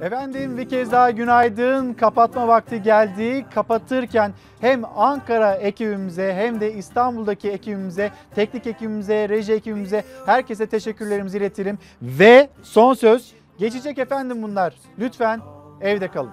Efendim 0.00 0.58
bir 0.58 0.68
kez 0.68 0.92
daha 0.92 1.10
günaydın. 1.10 1.94
Kapatma 1.94 2.48
vakti 2.48 2.82
geldi. 2.82 3.46
Kapatırken 3.54 4.32
hem 4.60 4.84
Ankara 4.96 5.54
ekibimize 5.54 6.34
hem 6.34 6.60
de 6.60 6.72
İstanbul'daki 6.74 7.50
ekibimize, 7.50 8.10
teknik 8.34 8.66
ekibimize, 8.66 9.28
reji 9.28 9.52
ekibimize 9.52 10.04
herkese 10.26 10.66
teşekkürlerimizi 10.66 11.38
iletelim. 11.38 11.78
Ve 12.02 12.48
son 12.62 12.94
söz 12.94 13.32
geçecek 13.58 13.98
efendim 13.98 14.42
bunlar. 14.42 14.74
Lütfen 14.98 15.40
evde 15.80 16.08
kalın. 16.08 16.30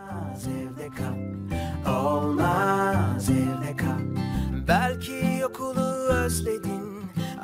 Evde 0.48 0.88
kal, 0.88 1.94
olmaz 1.96 3.30
evde 3.30 3.78
kal. 3.78 4.02
Belki 4.68 5.46
okulu 5.46 5.86
özledin, 6.10 7.02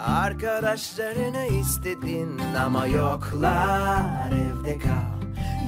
arkadaşlarını 0.07 1.45
istedin 1.61 2.41
ama 2.65 2.87
yoklar 2.87 4.31
evde 4.31 4.77
kal. 4.79 5.16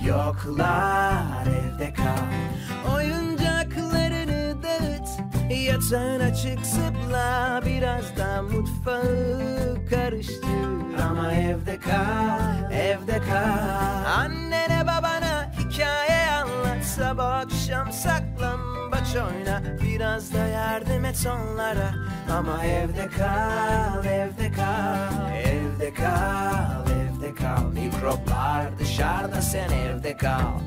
Yoklar 0.07 1.47
evde 1.47 1.93
kal. 1.93 2.93
Oyuncaklarını 2.95 4.63
dağıt 4.63 5.09
Yatağına 5.51 6.35
çık 6.35 6.65
zıpla. 6.65 7.61
Biraz 7.65 8.17
da 8.17 8.41
mutfağı 8.41 9.77
karıştır. 9.89 11.03
Ama 11.09 11.33
evde 11.33 11.79
kal 11.79 12.71
Evde 12.71 13.19
kal. 13.19 14.19
Annene 14.19 14.83
babana 14.83 15.51
hikaye 15.59 16.31
anlat. 16.31 16.83
Sabah 16.85 17.37
akşam 17.37 17.91
saklambaç 17.91 19.15
oyna. 19.15 19.61
Biraz 19.83 20.33
da 20.33 20.47
yardım 20.47 21.05
et 21.05 21.27
onlara. 21.27 21.93
Ama 22.37 22.65
evde 22.65 23.07
kal 23.07 24.05
Evde 24.05 24.51
kal 24.51 25.31
Evde 25.45 25.93
kal 25.93 26.88
Evde 27.29 27.35
kal. 27.37 27.71
Mikroplar 27.73 28.79
dışarıda 28.79 29.41
sen 29.41 29.69
evde 29.69 30.17
kal. 30.17 30.59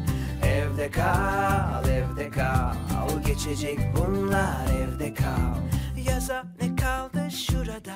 Evde 0.46 0.90
kal, 0.90 1.88
evde 1.88 2.30
kal. 2.30 2.74
Geçecek 3.26 3.78
bunlar 3.96 4.66
evde 4.82 5.14
kal. 5.14 5.54
Yaza 6.08 6.44
ne 6.60 6.76
kaldı 6.76 7.28
şurada? 7.30 7.94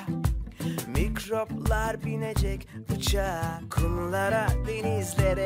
Mikroplar 0.87 2.05
binecek 2.05 2.67
uçağa 2.95 3.61
Kumlara, 3.69 4.47
denizlere 4.67 5.45